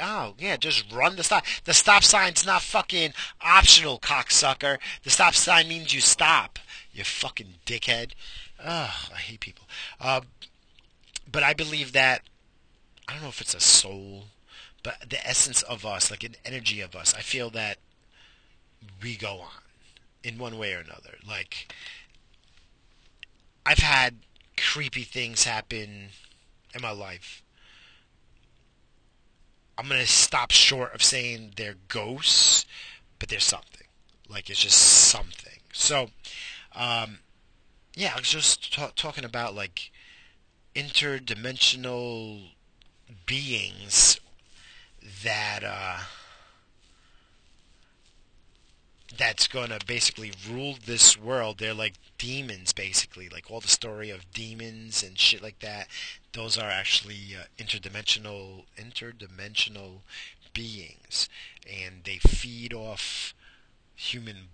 oh 0.00 0.34
yeah, 0.38 0.56
just 0.56 0.92
run 0.92 1.16
the 1.16 1.22
stop. 1.22 1.44
The 1.64 1.74
stop 1.74 2.02
sign's 2.02 2.44
not 2.44 2.62
fucking 2.62 3.12
optional, 3.40 3.98
cocksucker. 3.98 4.78
The 5.04 5.10
stop 5.10 5.34
sign 5.34 5.68
means 5.68 5.94
you 5.94 6.00
stop. 6.00 6.58
You 6.92 7.04
fucking 7.04 7.54
dickhead. 7.66 8.12
Ugh, 8.58 8.90
I 9.14 9.18
hate 9.18 9.40
people. 9.40 9.66
Uh, 10.00 10.22
but 11.30 11.42
I 11.42 11.52
believe 11.52 11.92
that 11.92 12.22
I 13.06 13.12
don't 13.12 13.22
know 13.22 13.28
if 13.28 13.40
it's 13.40 13.54
a 13.54 13.60
soul, 13.60 14.24
but 14.82 15.08
the 15.08 15.24
essence 15.26 15.62
of 15.62 15.86
us, 15.86 16.10
like 16.10 16.24
an 16.24 16.34
energy 16.44 16.80
of 16.80 16.96
us. 16.96 17.14
I 17.14 17.20
feel 17.20 17.50
that 17.50 17.78
we 19.02 19.16
go 19.16 19.40
on 19.40 19.62
in 20.22 20.38
one 20.38 20.58
way 20.58 20.74
or 20.74 20.80
another. 20.80 21.16
Like 21.26 21.72
I've 23.64 23.78
had 23.78 24.16
creepy 24.56 25.02
things 25.02 25.44
happen 25.44 26.08
in 26.74 26.82
my 26.82 26.90
life. 26.90 27.42
I'm 29.76 29.88
gonna 29.88 30.06
stop 30.06 30.50
short 30.50 30.94
of 30.94 31.02
saying 31.02 31.52
they're 31.56 31.76
ghosts, 31.88 32.66
but 33.18 33.28
there's 33.28 33.44
something. 33.44 33.86
Like 34.28 34.50
it's 34.50 34.60
just 34.60 34.78
something. 34.78 35.60
So, 35.72 36.10
um, 36.74 37.20
yeah, 37.94 38.12
I 38.14 38.18
was 38.18 38.30
just 38.30 38.72
ta- 38.72 38.92
talking 38.96 39.24
about 39.24 39.54
like 39.54 39.90
interdimensional 40.74 42.50
beings 43.26 44.20
that 45.22 45.62
uh, 45.64 45.98
that's 49.18 49.48
going 49.48 49.70
to 49.70 49.80
basically 49.84 50.32
rule 50.48 50.76
this 50.86 51.18
world. 51.18 51.58
They're 51.58 51.74
like 51.74 51.94
demons, 52.16 52.72
basically, 52.72 53.28
like 53.28 53.50
all 53.50 53.60
the 53.60 53.68
story 53.68 54.10
of 54.10 54.30
demons 54.32 55.02
and 55.02 55.18
shit 55.18 55.42
like 55.42 55.58
that. 55.58 55.88
Those 56.32 56.56
are 56.56 56.70
actually 56.70 57.36
uh, 57.38 57.44
interdimensional, 57.58 58.64
interdimensional 58.76 59.98
beings, 60.54 61.28
and 61.68 62.04
they 62.04 62.18
feed 62.18 62.72
off 62.72 63.34
human 63.96 64.48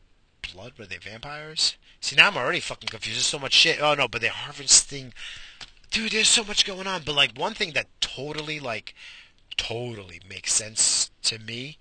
blood. 0.52 0.72
Were 0.78 0.86
they 0.86 0.96
vampires? 0.96 1.76
See, 2.00 2.16
now 2.16 2.28
I'm 2.28 2.36
already 2.36 2.60
fucking 2.60 2.88
confused. 2.88 3.18
There's 3.18 3.26
so 3.26 3.38
much 3.38 3.52
shit. 3.52 3.80
Oh 3.82 3.94
no, 3.94 4.08
but 4.08 4.22
they're 4.22 4.30
harvesting. 4.30 5.12
Dude, 5.90 6.12
there's 6.12 6.28
so 6.28 6.42
much 6.42 6.64
going 6.64 6.86
on. 6.86 7.02
But 7.04 7.14
like 7.14 7.38
one 7.38 7.54
thing 7.54 7.72
that 7.74 7.86
totally, 8.00 8.60
like, 8.60 8.94
totally 9.56 10.20
makes 10.28 10.52
sense 10.54 11.10
to 11.22 11.38
me 11.38 11.78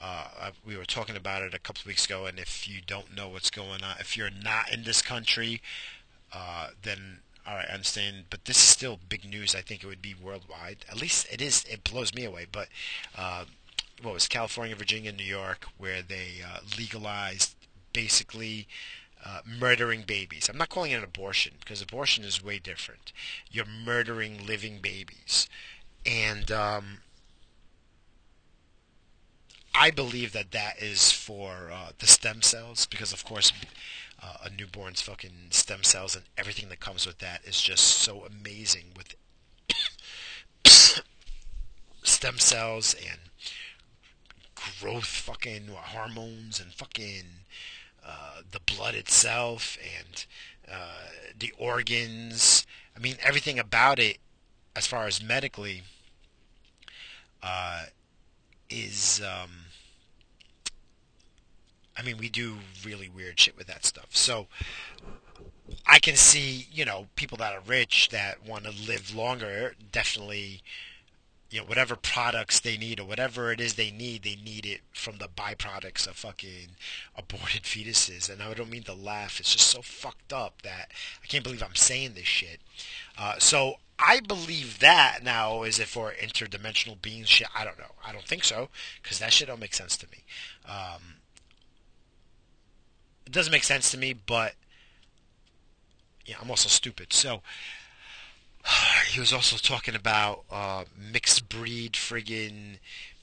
uh, 0.00 0.50
we 0.64 0.76
were 0.76 0.84
talking 0.84 1.16
about 1.16 1.42
it 1.42 1.54
a 1.54 1.58
couple 1.58 1.80
of 1.80 1.86
weeks 1.86 2.04
ago, 2.04 2.26
and 2.26 2.38
if 2.38 2.68
you 2.68 2.80
don't 2.86 3.16
know 3.16 3.28
what's 3.28 3.50
going 3.50 3.82
on, 3.82 3.96
if 3.98 4.16
you're 4.16 4.30
not 4.30 4.72
in 4.72 4.84
this 4.84 5.02
country, 5.02 5.62
uh, 6.32 6.68
then 6.82 7.20
all 7.46 7.54
right, 7.54 7.66
I 7.68 7.74
understand. 7.74 8.24
But 8.28 8.44
this 8.44 8.56
is 8.56 8.64
still 8.64 8.98
big 9.08 9.24
news. 9.24 9.54
I 9.54 9.60
think 9.60 9.82
it 9.82 9.86
would 9.86 10.02
be 10.02 10.14
worldwide. 10.14 10.84
At 10.90 11.00
least 11.00 11.26
it 11.32 11.40
is. 11.40 11.64
It 11.64 11.84
blows 11.84 12.12
me 12.12 12.24
away. 12.24 12.46
But 12.50 12.68
uh, 13.16 13.44
what 14.02 14.14
was 14.14 14.26
California, 14.26 14.74
Virginia, 14.74 15.12
New 15.12 15.24
York, 15.24 15.66
where 15.78 16.02
they 16.02 16.42
uh, 16.44 16.58
legalized 16.76 17.54
basically 17.92 18.66
uh, 19.24 19.40
murdering 19.44 20.02
babies. 20.02 20.48
I'm 20.48 20.58
not 20.58 20.68
calling 20.68 20.92
it 20.92 20.98
an 20.98 21.04
abortion 21.04 21.54
because 21.60 21.80
abortion 21.80 22.24
is 22.24 22.44
way 22.44 22.58
different. 22.58 23.12
You're 23.50 23.64
murdering 23.64 24.46
living 24.46 24.78
babies, 24.80 25.48
and 26.04 26.50
um, 26.52 26.98
I 29.78 29.90
believe 29.90 30.32
that 30.32 30.52
that 30.52 30.82
is 30.82 31.12
for 31.12 31.70
uh, 31.72 31.90
the 31.98 32.06
stem 32.06 32.40
cells 32.42 32.86
because, 32.86 33.12
of 33.12 33.24
course, 33.24 33.52
uh, 34.22 34.36
a 34.44 34.50
newborn's 34.50 35.02
fucking 35.02 35.48
stem 35.50 35.82
cells 35.82 36.16
and 36.16 36.24
everything 36.38 36.68
that 36.70 36.80
comes 36.80 37.06
with 37.06 37.18
that 37.18 37.44
is 37.44 37.60
just 37.60 37.84
so 37.84 38.24
amazing 38.24 38.86
with 38.96 39.14
stem 42.02 42.38
cells 42.38 42.94
and 42.94 43.20
growth 44.54 45.04
fucking 45.06 45.68
hormones 45.68 46.58
and 46.58 46.72
fucking 46.72 47.24
uh, 48.04 48.40
the 48.50 48.60
blood 48.60 48.94
itself 48.94 49.76
and 49.98 50.24
uh, 50.72 51.08
the 51.38 51.52
organs. 51.58 52.66
I 52.96 53.00
mean, 53.00 53.16
everything 53.22 53.58
about 53.58 53.98
it, 53.98 54.18
as 54.74 54.86
far 54.86 55.06
as 55.06 55.22
medically, 55.22 55.82
uh, 57.42 57.84
is 58.70 59.20
um, 59.22 59.65
I 61.96 62.02
mean 62.02 62.18
we 62.18 62.28
do 62.28 62.56
really 62.84 63.08
weird 63.08 63.38
shit 63.38 63.56
with 63.56 63.66
that 63.66 63.84
stuff. 63.84 64.08
So 64.10 64.46
I 65.86 65.98
can 65.98 66.16
see, 66.16 66.66
you 66.72 66.84
know, 66.84 67.08
people 67.16 67.38
that 67.38 67.52
are 67.52 67.62
rich 67.66 68.10
that 68.10 68.46
want 68.46 68.64
to 68.64 68.70
live 68.70 69.14
longer 69.14 69.74
definitely 69.92 70.62
you 71.48 71.60
know 71.60 71.66
whatever 71.66 71.94
products 71.94 72.58
they 72.58 72.76
need 72.76 72.98
or 72.98 73.06
whatever 73.06 73.52
it 73.52 73.60
is 73.60 73.74
they 73.74 73.90
need 73.92 74.24
they 74.24 74.36
need 74.44 74.66
it 74.66 74.80
from 74.92 75.18
the 75.18 75.28
byproducts 75.28 76.06
of 76.06 76.16
fucking 76.16 76.70
aborted 77.16 77.62
fetuses 77.62 78.28
and 78.28 78.42
i 78.42 78.52
don't 78.52 78.68
mean 78.68 78.82
to 78.82 78.92
laugh 78.92 79.38
it's 79.38 79.52
just 79.52 79.68
so 79.68 79.80
fucked 79.80 80.32
up 80.32 80.62
that 80.62 80.90
i 81.22 81.26
can't 81.26 81.44
believe 81.44 81.62
i'm 81.62 81.76
saying 81.76 82.14
this 82.14 82.26
shit 82.26 82.58
uh, 83.16 83.34
so 83.38 83.76
I 83.98 84.20
believe 84.20 84.80
that 84.80 85.20
now 85.22 85.62
is 85.62 85.78
it 85.78 85.88
for 85.88 86.12
interdimensional 86.12 87.00
beings 87.00 87.28
shit. 87.28 87.48
I 87.54 87.64
don't 87.64 87.78
know. 87.78 87.92
I 88.04 88.12
don't 88.12 88.24
think 88.24 88.44
so 88.44 88.68
because 89.02 89.18
that 89.20 89.32
shit 89.32 89.48
don't 89.48 89.60
make 89.60 89.74
sense 89.74 89.96
to 89.96 90.06
me. 90.10 90.24
Um, 90.68 91.16
it 93.26 93.32
doesn't 93.32 93.52
make 93.52 93.64
sense 93.64 93.90
to 93.90 93.98
me, 93.98 94.12
but 94.14 94.54
yeah, 96.24 96.36
I'm 96.40 96.50
also 96.50 96.68
stupid. 96.68 97.12
So 97.12 97.42
he 99.08 99.20
was 99.20 99.32
also 99.32 99.56
talking 99.56 99.94
about 99.94 100.44
uh, 100.50 100.84
mixed 100.96 101.48
breed 101.48 101.92
friggin' 101.92 102.78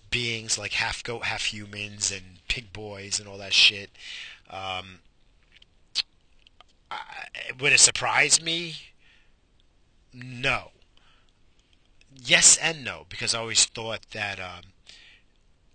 beings 0.09 0.57
like 0.57 0.73
half 0.73 1.03
goat, 1.03 1.25
half 1.25 1.45
humans, 1.45 2.11
and 2.11 2.39
pig 2.47 2.71
boys 2.71 3.19
and 3.19 3.27
all 3.27 3.37
that 3.37 3.53
shit. 3.53 3.89
Um, 4.49 4.99
I, 6.91 7.27
would 7.59 7.73
it 7.73 7.79
surprise 7.79 8.41
me? 8.41 8.75
No. 10.13 10.71
Yes 12.15 12.57
and 12.57 12.83
no, 12.83 13.05
because 13.09 13.33
I 13.33 13.39
always 13.39 13.65
thought 13.65 14.11
that, 14.11 14.39
um, 14.39 14.71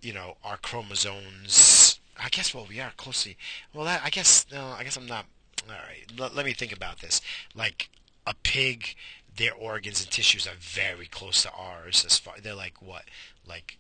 you 0.00 0.12
know, 0.12 0.36
our 0.44 0.56
chromosomes. 0.56 1.97
I 2.22 2.28
guess 2.28 2.54
well, 2.54 2.66
we 2.68 2.80
are 2.80 2.92
closely. 2.96 3.36
Well, 3.72 3.84
that, 3.84 4.02
I 4.04 4.10
guess 4.10 4.46
no. 4.52 4.74
I 4.78 4.84
guess 4.84 4.96
I'm 4.96 5.06
not. 5.06 5.26
All 5.68 5.74
right. 5.74 6.04
L- 6.18 6.32
let 6.34 6.46
me 6.46 6.52
think 6.52 6.72
about 6.72 7.00
this. 7.00 7.20
Like 7.54 7.90
a 8.26 8.34
pig, 8.42 8.94
their 9.36 9.54
organs 9.54 10.02
and 10.02 10.10
tissues 10.10 10.46
are 10.46 10.56
very 10.58 11.06
close 11.06 11.42
to 11.42 11.52
ours. 11.52 12.04
As 12.04 12.18
far 12.18 12.34
they're 12.42 12.54
like 12.54 12.82
what, 12.82 13.04
like, 13.46 13.78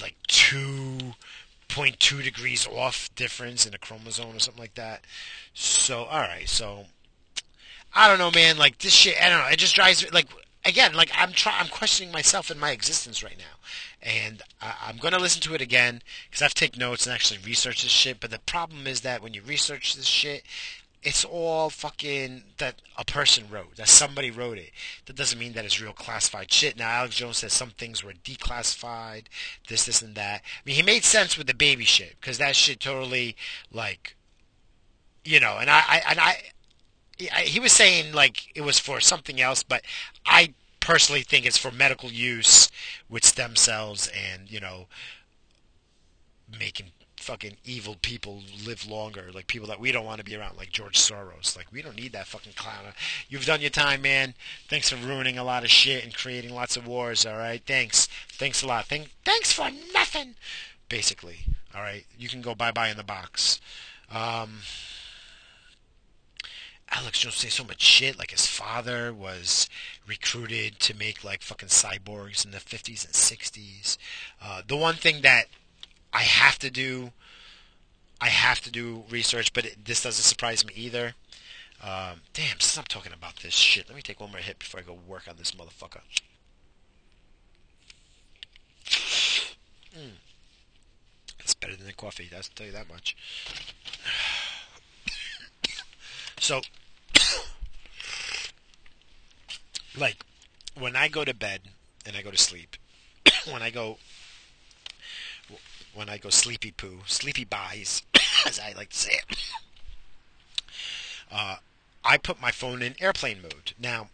like 0.00 0.16
two 0.28 1.14
point 1.68 1.98
two 1.98 2.20
degrees 2.22 2.66
off 2.66 3.08
difference 3.14 3.64
in 3.64 3.74
a 3.74 3.78
chromosome 3.78 4.36
or 4.36 4.38
something 4.38 4.60
like 4.60 4.74
that. 4.74 5.04
So, 5.54 6.04
all 6.04 6.20
right, 6.20 6.48
so 6.48 6.84
I 7.94 8.08
don't 8.08 8.18
know, 8.18 8.30
man. 8.30 8.58
Like 8.58 8.78
this 8.78 8.92
shit, 8.92 9.16
I 9.22 9.28
don't 9.28 9.38
know. 9.38 9.48
It 9.48 9.58
just 9.58 9.74
drives 9.74 10.02
me 10.04 10.10
like 10.12 10.28
again, 10.64 10.94
like 10.94 11.10
I'm 11.14 11.32
trying, 11.32 11.56
I'm 11.60 11.68
questioning 11.68 12.12
myself 12.12 12.50
and 12.50 12.60
my 12.60 12.70
existence 12.70 13.22
right 13.22 13.38
now, 13.38 13.58
and 14.02 14.42
I- 14.60 14.90
am 14.90 14.96
gonna 14.96 15.18
listen 15.18 15.40
to 15.42 15.54
it 15.54 15.60
again 15.60 16.02
because 16.28 16.42
I've 16.42 16.54
taken 16.54 16.80
notes 16.80 17.06
and 17.06 17.14
actually 17.14 17.38
researched 17.38 17.82
this 17.82 17.92
shit. 17.92 18.20
But 18.20 18.30
the 18.30 18.38
problem 18.40 18.86
is 18.86 19.02
that 19.02 19.22
when 19.22 19.34
you 19.34 19.42
research 19.42 19.94
this 19.94 20.06
shit, 20.06 20.44
it's 21.02 21.24
all 21.24 21.68
fucking 21.68 22.44
that 22.58 22.76
a 22.96 23.04
person 23.04 23.48
wrote, 23.50 23.76
that 23.76 23.88
somebody 23.88 24.30
wrote 24.30 24.58
it. 24.58 24.70
That 25.06 25.16
doesn't 25.16 25.38
mean 25.38 25.52
that 25.54 25.64
it's 25.64 25.80
real 25.80 25.92
classified 25.92 26.52
shit. 26.52 26.76
Now 26.76 26.90
Alex 26.90 27.16
Jones 27.16 27.38
says 27.38 27.52
some 27.52 27.70
things 27.70 28.04
were 28.04 28.12
declassified, 28.12 29.24
this, 29.68 29.84
this, 29.84 30.02
and 30.02 30.14
that. 30.14 30.42
I 30.44 30.60
mean, 30.64 30.76
he 30.76 30.82
made 30.82 31.04
sense 31.04 31.36
with 31.36 31.48
the 31.48 31.54
baby 31.54 31.84
shit 31.84 32.16
because 32.20 32.38
that 32.38 32.54
shit 32.54 32.80
totally 32.80 33.36
like, 33.72 34.16
you 35.24 35.40
know, 35.40 35.58
and 35.58 35.70
I, 35.70 35.82
I 35.88 36.02
and 36.08 36.20
I 36.20 36.42
he 37.18 37.60
was 37.60 37.72
saying 37.72 38.12
like 38.12 38.50
it 38.54 38.62
was 38.62 38.78
for 38.78 39.00
something 39.00 39.40
else, 39.40 39.62
but 39.62 39.82
I 40.26 40.54
personally 40.82 41.22
think 41.22 41.46
it's 41.46 41.56
for 41.56 41.70
medical 41.70 42.10
use 42.10 42.70
with 43.08 43.24
stem 43.24 43.56
cells 43.56 44.10
and 44.14 44.50
you 44.50 44.60
know 44.60 44.86
making 46.58 46.88
fucking 47.16 47.56
evil 47.64 47.96
people 48.02 48.42
live 48.66 48.84
longer, 48.84 49.30
like 49.32 49.46
people 49.46 49.68
that 49.68 49.78
we 49.78 49.92
don't 49.92 50.04
want 50.04 50.18
to 50.18 50.24
be 50.24 50.34
around, 50.34 50.56
like 50.56 50.70
George 50.70 50.98
Soros. 50.98 51.56
Like 51.56 51.70
we 51.72 51.80
don't 51.80 51.96
need 51.96 52.12
that 52.12 52.26
fucking 52.26 52.54
clown. 52.54 52.84
You've 53.28 53.46
done 53.46 53.60
your 53.60 53.70
time, 53.70 54.02
man. 54.02 54.34
Thanks 54.68 54.90
for 54.90 54.96
ruining 54.96 55.38
a 55.38 55.44
lot 55.44 55.62
of 55.62 55.70
shit 55.70 56.04
and 56.04 56.14
creating 56.14 56.52
lots 56.52 56.76
of 56.76 56.86
wars. 56.86 57.24
All 57.24 57.38
right, 57.38 57.62
thanks, 57.64 58.08
thanks 58.32 58.62
a 58.62 58.66
lot. 58.66 58.86
Thank, 58.86 59.10
thanks 59.24 59.52
for 59.52 59.70
nothing. 59.94 60.34
Basically, 60.88 61.38
all 61.74 61.80
right. 61.80 62.04
You 62.18 62.28
can 62.28 62.42
go 62.42 62.54
bye 62.54 62.72
bye 62.72 62.88
in 62.88 62.96
the 62.96 63.04
box. 63.04 63.60
Um, 64.10 64.58
Alex 66.92 67.20
Jones 67.20 67.36
say 67.36 67.48
so 67.48 67.64
much 67.64 67.80
shit. 67.80 68.18
Like 68.18 68.30
his 68.30 68.46
father 68.46 69.12
was 69.12 69.68
recruited 70.06 70.78
to 70.80 70.94
make 70.94 71.24
like 71.24 71.42
fucking 71.42 71.70
cyborgs 71.70 72.44
in 72.44 72.50
the 72.50 72.58
50s 72.58 73.04
and 73.04 73.14
60s. 73.14 73.96
Uh, 74.40 74.62
the 74.66 74.76
one 74.76 74.94
thing 74.94 75.22
that 75.22 75.46
I 76.12 76.22
have 76.22 76.58
to 76.58 76.70
do, 76.70 77.12
I 78.20 78.28
have 78.28 78.60
to 78.60 78.70
do 78.70 79.04
research, 79.10 79.52
but 79.52 79.64
it, 79.64 79.84
this 79.84 80.02
doesn't 80.02 80.22
surprise 80.22 80.66
me 80.66 80.74
either. 80.76 81.14
Um, 81.82 82.20
damn, 82.34 82.60
stop 82.60 82.88
talking 82.88 83.12
about 83.12 83.36
this 83.36 83.54
shit. 83.54 83.88
Let 83.88 83.96
me 83.96 84.02
take 84.02 84.20
one 84.20 84.30
more 84.30 84.40
hit 84.40 84.58
before 84.58 84.80
I 84.80 84.82
go 84.84 84.96
work 85.08 85.26
on 85.28 85.36
this 85.36 85.52
motherfucker. 85.52 86.02
Mm. 89.96 90.12
It's 91.40 91.54
better 91.54 91.74
than 91.74 91.86
the 91.86 91.92
coffee, 91.92 92.30
I'll 92.34 92.42
tell 92.54 92.66
you 92.66 92.72
that 92.72 92.88
much. 92.88 93.16
So, 96.38 96.60
like, 99.96 100.24
when 100.78 100.96
I 100.96 101.08
go 101.08 101.24
to 101.24 101.34
bed 101.34 101.62
and 102.06 102.16
I 102.16 102.22
go 102.22 102.30
to 102.30 102.38
sleep, 102.38 102.76
when 103.50 103.62
I 103.62 103.70
go, 103.70 103.98
when 105.94 106.08
I 106.08 106.18
go 106.18 106.30
sleepy 106.30 106.70
poo, 106.70 107.00
sleepy 107.06 107.44
buys, 107.44 108.02
as 108.46 108.58
I 108.58 108.72
like 108.72 108.90
to 108.90 108.96
say 108.96 109.12
it, 109.12 109.38
uh, 111.32 111.56
I 112.04 112.16
put 112.16 112.40
my 112.40 112.50
phone 112.50 112.82
in 112.82 112.94
airplane 113.00 113.42
mode. 113.42 113.72
Now, 113.78 114.08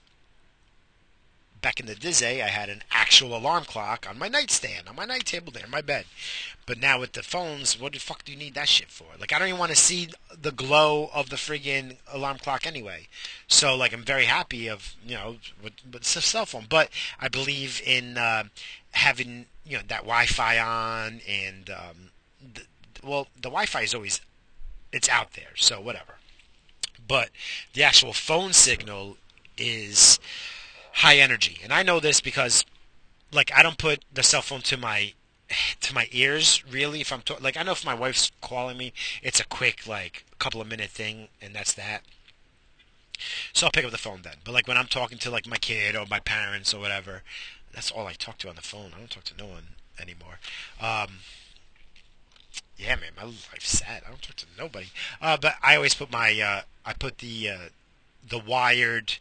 back 1.60 1.80
in 1.80 1.86
the 1.86 1.94
day, 1.94 2.42
I 2.42 2.48
had 2.48 2.68
an 2.68 2.82
actual 2.90 3.36
alarm 3.36 3.64
clock 3.64 4.06
on 4.08 4.18
my 4.18 4.28
nightstand, 4.28 4.88
on 4.88 4.96
my 4.96 5.04
night 5.04 5.24
table 5.24 5.52
there 5.52 5.64
in 5.64 5.70
my 5.70 5.80
bed. 5.80 6.04
But 6.66 6.78
now 6.78 7.00
with 7.00 7.12
the 7.12 7.22
phones, 7.22 7.80
what 7.80 7.92
the 7.92 7.98
fuck 7.98 8.24
do 8.24 8.32
you 8.32 8.38
need 8.38 8.54
that 8.54 8.68
shit 8.68 8.90
for? 8.90 9.06
Like, 9.18 9.32
I 9.32 9.38
don't 9.38 9.48
even 9.48 9.58
want 9.58 9.70
to 9.70 9.76
see 9.76 10.08
the 10.40 10.52
glow 10.52 11.10
of 11.14 11.30
the 11.30 11.36
friggin' 11.36 11.96
alarm 12.12 12.38
clock 12.38 12.66
anyway. 12.66 13.08
So, 13.46 13.74
like, 13.74 13.92
I'm 13.92 14.02
very 14.02 14.26
happy 14.26 14.68
of, 14.68 14.94
you 15.04 15.16
know, 15.16 15.36
with, 15.62 15.72
with 15.90 16.02
a 16.02 16.04
cell 16.04 16.46
phone. 16.46 16.66
But 16.68 16.90
I 17.20 17.28
believe 17.28 17.80
in 17.86 18.18
uh, 18.18 18.44
having, 18.92 19.46
you 19.64 19.78
know, 19.78 19.82
that 19.88 20.02
Wi-Fi 20.02 20.58
on 20.58 21.20
and, 21.26 21.70
um, 21.70 22.10
the, 22.54 22.62
well, 23.02 23.28
the 23.36 23.48
Wi-Fi 23.48 23.80
is 23.80 23.94
always, 23.94 24.20
it's 24.92 25.08
out 25.08 25.32
there, 25.32 25.56
so 25.56 25.80
whatever. 25.80 26.16
But 27.06 27.30
the 27.72 27.82
actual 27.82 28.12
phone 28.12 28.52
signal 28.52 29.16
is 29.56 30.20
high 30.98 31.16
energy. 31.18 31.58
And 31.62 31.72
I 31.72 31.82
know 31.82 32.00
this 32.00 32.20
because 32.20 32.64
like 33.32 33.50
I 33.56 33.62
don't 33.62 33.78
put 33.78 34.04
the 34.12 34.22
cell 34.22 34.42
phone 34.42 34.62
to 34.62 34.76
my 34.76 35.12
to 35.80 35.94
my 35.94 36.08
ears 36.12 36.62
really 36.70 37.00
if 37.00 37.12
I'm 37.12 37.22
to- 37.22 37.42
like 37.42 37.56
I 37.56 37.62
know 37.62 37.72
if 37.72 37.84
my 37.84 37.94
wife's 37.94 38.30
calling 38.40 38.76
me 38.76 38.92
it's 39.22 39.40
a 39.40 39.46
quick 39.46 39.86
like 39.86 40.24
couple 40.38 40.60
of 40.60 40.68
minute 40.68 40.90
thing 40.90 41.28
and 41.40 41.54
that's 41.54 41.72
that. 41.74 42.02
So 43.52 43.66
I'll 43.66 43.72
pick 43.72 43.84
up 43.84 43.90
the 43.90 43.98
phone 43.98 44.20
then. 44.22 44.36
But 44.44 44.54
like 44.54 44.68
when 44.68 44.76
I'm 44.76 44.86
talking 44.86 45.18
to 45.18 45.30
like 45.30 45.46
my 45.46 45.56
kid 45.56 45.96
or 45.96 46.06
my 46.06 46.20
parents 46.20 46.72
or 46.72 46.80
whatever, 46.80 47.22
that's 47.74 47.90
all 47.90 48.06
I 48.06 48.12
talk 48.12 48.38
to 48.38 48.48
on 48.48 48.56
the 48.56 48.62
phone. 48.62 48.92
I 48.94 48.98
don't 48.98 49.10
talk 49.10 49.24
to 49.24 49.36
no 49.36 49.46
one 49.46 49.68
anymore. 50.00 50.38
Um, 50.80 51.18
yeah, 52.76 52.94
man, 52.94 53.10
my 53.16 53.24
life's 53.24 53.78
sad. 53.78 54.02
I 54.06 54.10
don't 54.10 54.22
talk 54.22 54.36
to 54.36 54.46
nobody. 54.56 54.86
Uh, 55.20 55.36
but 55.36 55.56
I 55.62 55.74
always 55.74 55.94
put 55.94 56.12
my 56.12 56.40
uh, 56.40 56.62
I 56.86 56.92
put 56.92 57.18
the 57.18 57.50
uh, 57.50 57.58
the 58.28 58.38
wired 58.38 59.14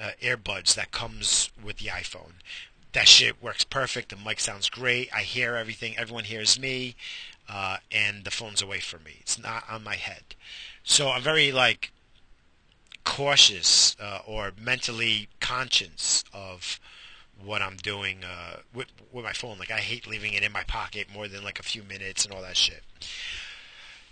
uh, 0.00 0.10
earbuds 0.22 0.74
that 0.74 0.90
comes 0.90 1.50
with 1.62 1.78
the 1.78 1.86
iPhone. 1.86 2.34
That 2.92 3.08
shit 3.08 3.42
works 3.42 3.64
perfect. 3.64 4.10
The 4.10 4.16
mic 4.16 4.40
sounds 4.40 4.68
great. 4.68 5.08
I 5.14 5.22
hear 5.22 5.56
everything. 5.56 5.96
Everyone 5.98 6.24
hears 6.24 6.58
me, 6.58 6.94
uh, 7.48 7.78
and 7.90 8.24
the 8.24 8.30
phone's 8.30 8.62
away 8.62 8.80
from 8.80 9.02
me. 9.04 9.16
It's 9.20 9.38
not 9.38 9.64
on 9.68 9.82
my 9.82 9.96
head. 9.96 10.34
So 10.84 11.10
I'm 11.10 11.22
very 11.22 11.50
like 11.50 11.92
cautious 13.04 13.96
uh, 14.00 14.20
or 14.26 14.52
mentally 14.60 15.28
conscious 15.40 16.24
of 16.32 16.80
what 17.42 17.62
I'm 17.62 17.76
doing 17.76 18.18
uh, 18.24 18.58
with 18.72 18.88
with 19.12 19.24
my 19.24 19.32
phone. 19.32 19.58
Like 19.58 19.70
I 19.70 19.78
hate 19.78 20.06
leaving 20.06 20.32
it 20.34 20.42
in 20.42 20.52
my 20.52 20.64
pocket 20.64 21.08
more 21.12 21.28
than 21.28 21.44
like 21.44 21.58
a 21.58 21.64
few 21.64 21.82
minutes 21.82 22.24
and 22.24 22.32
all 22.32 22.42
that 22.42 22.56
shit. 22.56 22.82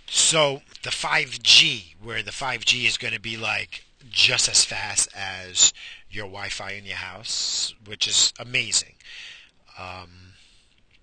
So 0.06 0.60
the 0.82 0.90
5G, 0.90 1.94
where 2.02 2.22
the 2.22 2.32
5G 2.32 2.86
is 2.86 2.98
going 2.98 3.14
to 3.14 3.20
be 3.20 3.36
like 3.36 3.84
just 4.10 4.48
as 4.48 4.64
fast 4.64 5.08
as 5.14 5.72
your 6.10 6.26
Wi-Fi 6.26 6.72
in 6.72 6.84
your 6.84 6.96
house, 6.96 7.74
which 7.84 8.06
is 8.06 8.32
amazing. 8.38 8.94
Um, 9.78 10.34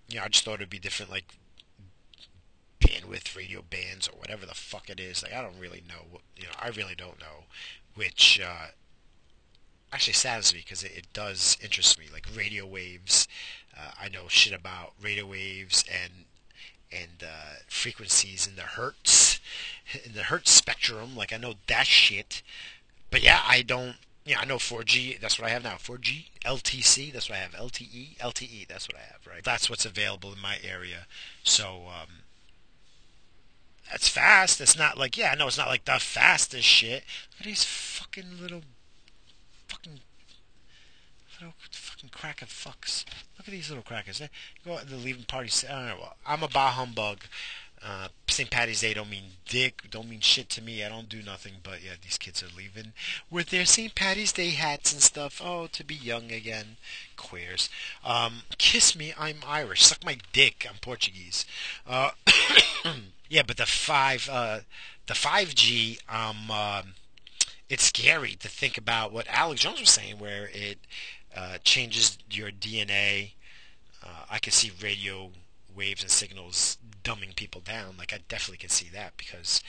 you 0.08 0.18
know, 0.18 0.24
I 0.24 0.28
just 0.28 0.45
thought 0.45 0.56
it'd 0.56 0.70
be 0.70 0.80
different, 0.80 1.12
like 1.12 1.36
bandwidth 2.80 3.36
radio 3.36 3.62
bands 3.62 4.08
or 4.08 4.18
whatever 4.18 4.45
the 4.45 4.56
fuck 4.56 4.89
it 4.89 5.00
is. 5.00 5.24
Like, 5.24 5.34
I 5.34 5.41
don't 5.41 5.60
really 5.60 5.84
know. 5.88 6.20
You 6.36 6.43
know, 6.43 6.54
I 6.60 6.70
really 6.70 6.95
don't 6.95 7.20
know 7.20 7.45
which. 7.95 8.39
Uh, 8.39 8.68
actually 9.91 10.14
saddens 10.14 10.54
me 10.54 10.60
because 10.60 10.84
it, 10.84 10.91
it, 10.95 11.14
does 11.14 11.58
interest 11.62 12.00
me. 12.00 12.06
Like 12.12 12.28
radio 12.36 12.66
waves, 12.66 13.28
uh, 13.78 13.91
I 14.00 14.10
know 14.10 14.28
shit 14.28 14.54
about 14.54 14.93
radio 15.02 15.26
waves 15.26 15.84
and 15.91 16.26
and 16.91 17.24
uh, 17.24 17.56
frequencies 17.68 18.47
in 18.47 18.56
the 18.56 18.64
hertz 18.64 19.39
in 20.06 20.14
the 20.14 20.24
hertz 20.24 20.52
spectrum. 20.52 21.16
Like 21.16 21.34
I 21.34 21.38
know 21.38 21.56
that 21.68 21.88
shit. 21.88 22.41
But 23.10 23.24
yeah, 23.24 23.41
I 23.45 23.62
don't. 23.62 23.95
Yeah, 24.26 24.39
I 24.39 24.45
know 24.45 24.57
4G. 24.57 25.20
That's 25.20 25.39
what 25.39 25.47
I 25.47 25.51
have 25.51 25.64
now. 25.64 25.76
4G, 25.76 26.26
LTC. 26.45 27.12
That's 27.12 27.30
what 27.30 27.38
I 27.38 27.41
have. 27.41 27.53
LTE, 27.53 28.18
LTE. 28.18 28.68
That's 28.68 28.88
what 28.88 28.97
I 28.97 29.01
have. 29.01 29.26
Right. 29.28 29.43
That's 29.43 29.70
what's 29.70 29.86
available 29.86 30.32
in 30.34 30.39
my 30.39 30.57
area. 30.64 31.07
So 31.43 31.84
um, 31.88 32.20
that's 33.89 34.07
fast. 34.07 34.62
It's 34.62 34.78
not 34.78 34.97
like 34.97 35.18
yeah, 35.18 35.32
I 35.32 35.36
know 35.36 35.47
it's 35.47 35.57
not 35.57 35.68
like 35.68 35.86
the 35.86 35.99
fastest 35.99 36.68
shit. 36.68 37.03
At 37.39 37.45
these 37.45 37.64
fucking 37.64 38.39
little 38.39 38.62
fucking 39.68 40.01
little 41.39 41.55
fucking 41.72 42.10
cracker 42.12 42.45
fucks. 42.45 43.05
Look 43.38 43.47
at 43.47 43.51
these 43.51 43.70
little 43.70 43.84
crackers. 43.84 44.20
They 44.20 44.30
go 44.66 44.74
out, 44.74 44.88
they're 44.88 44.99
leaving 44.99 45.24
parties. 45.24 45.66
I 45.68 45.89
don't 45.89 45.99
know. 45.99 46.10
I'm 46.26 46.43
a 46.43 46.47
bah 46.47 46.72
humbug. 46.72 47.22
Uh, 47.84 48.10
St. 48.28 48.50
Patty's 48.50 48.82
Day 48.82 48.94
don't 48.94 49.10
mean 49.10 49.32
dick, 49.46 49.84
don't 49.90 50.10
mean 50.10 50.20
shit 50.20 50.50
to 50.50 50.62
me. 50.62 50.84
I 50.84 50.90
don't 50.90 51.08
do 51.08 51.22
nothing, 51.22 51.54
but 51.64 51.84
yeah, 51.84 51.94
these 52.02 52.18
kids 52.18 52.44
are 52.44 52.56
leaving 52.56 52.94
with 53.30 53.50
their 53.50 53.66
St. 53.66 53.96
Patty's 53.96 54.34
Day 54.34 54.50
hats 54.50 54.92
and 54.92 55.02
stuff. 55.02 55.42
Oh, 55.44 55.68
to 55.68 55.84
be 55.84 55.96
young 55.96 56.32
again, 56.32 56.78
queers. 57.16 57.70
Um, 58.04 58.44
kiss 58.58 58.96
me, 58.96 59.14
I'm 59.18 59.38
Irish. 59.48 59.86
Suck 59.86 60.04
my 60.04 60.18
dick, 60.34 60.66
I'm 60.70 60.78
Portuguese. 60.82 61.46
Uh, 61.88 62.12
yeah, 63.30 63.44
but 63.46 63.58
the 63.58 63.66
five, 63.66 64.30
uh, 64.32 64.60
the 65.08 65.16
five 65.16 65.56
G, 65.56 66.00
um, 66.10 66.50
uh, 66.52 66.82
it's 67.70 67.84
scary 67.84 68.36
to 68.36 68.50
think 68.50 68.78
about 68.78 69.14
what 69.14 69.28
Alex 69.30 69.62
Jones 69.62 69.80
was 69.80 69.90
saying, 69.90 70.20
where 70.20 70.50
it 70.54 70.80
uh, 71.36 71.60
changes 71.64 72.18
your 72.30 72.52
DNA. 72.52 73.34
Uh, 74.04 74.26
I 74.30 74.40
can 74.40 74.52
see 74.52 74.72
radio 74.82 75.32
waves 75.76 76.02
and 76.02 76.12
signals 76.12 76.78
dumbing 77.04 77.36
people 77.36 77.62
down. 77.62 77.95
Like 77.97 78.14
I 78.14 78.20
definitely 78.28 78.58
can 78.58 78.70
see 78.70 78.89
that 78.89 79.14
because 79.18 79.62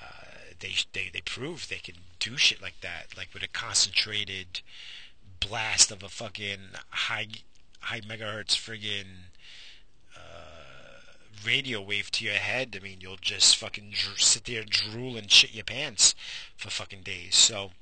uh, 0.00 0.26
they 0.60 0.72
they 0.92 1.10
they 1.12 1.20
prove 1.20 1.68
they 1.68 1.76
can 1.76 1.96
do 2.18 2.36
shit 2.36 2.62
like 2.62 2.80
that, 2.80 3.16
like 3.16 3.28
with 3.34 3.42
a 3.42 3.48
concentrated 3.48 4.60
blast 5.40 5.90
of 5.90 6.02
a 6.02 6.08
fucking 6.08 6.60
high 6.90 7.28
high 7.80 8.00
megahertz 8.00 8.56
friggin' 8.56 9.30
uh, 10.16 11.14
radio 11.44 11.80
wave 11.80 12.10
to 12.12 12.24
your 12.24 12.34
head. 12.34 12.76
I 12.78 12.82
mean, 12.82 12.98
you'll 13.00 13.16
just 13.20 13.56
fucking 13.56 13.94
sit 14.16 14.44
there, 14.44 14.62
drool, 14.64 15.16
and 15.16 15.30
shit 15.30 15.54
your 15.54 15.64
pants 15.64 16.14
for 16.56 16.70
fucking 16.70 17.02
days. 17.02 17.34
So 17.34 17.72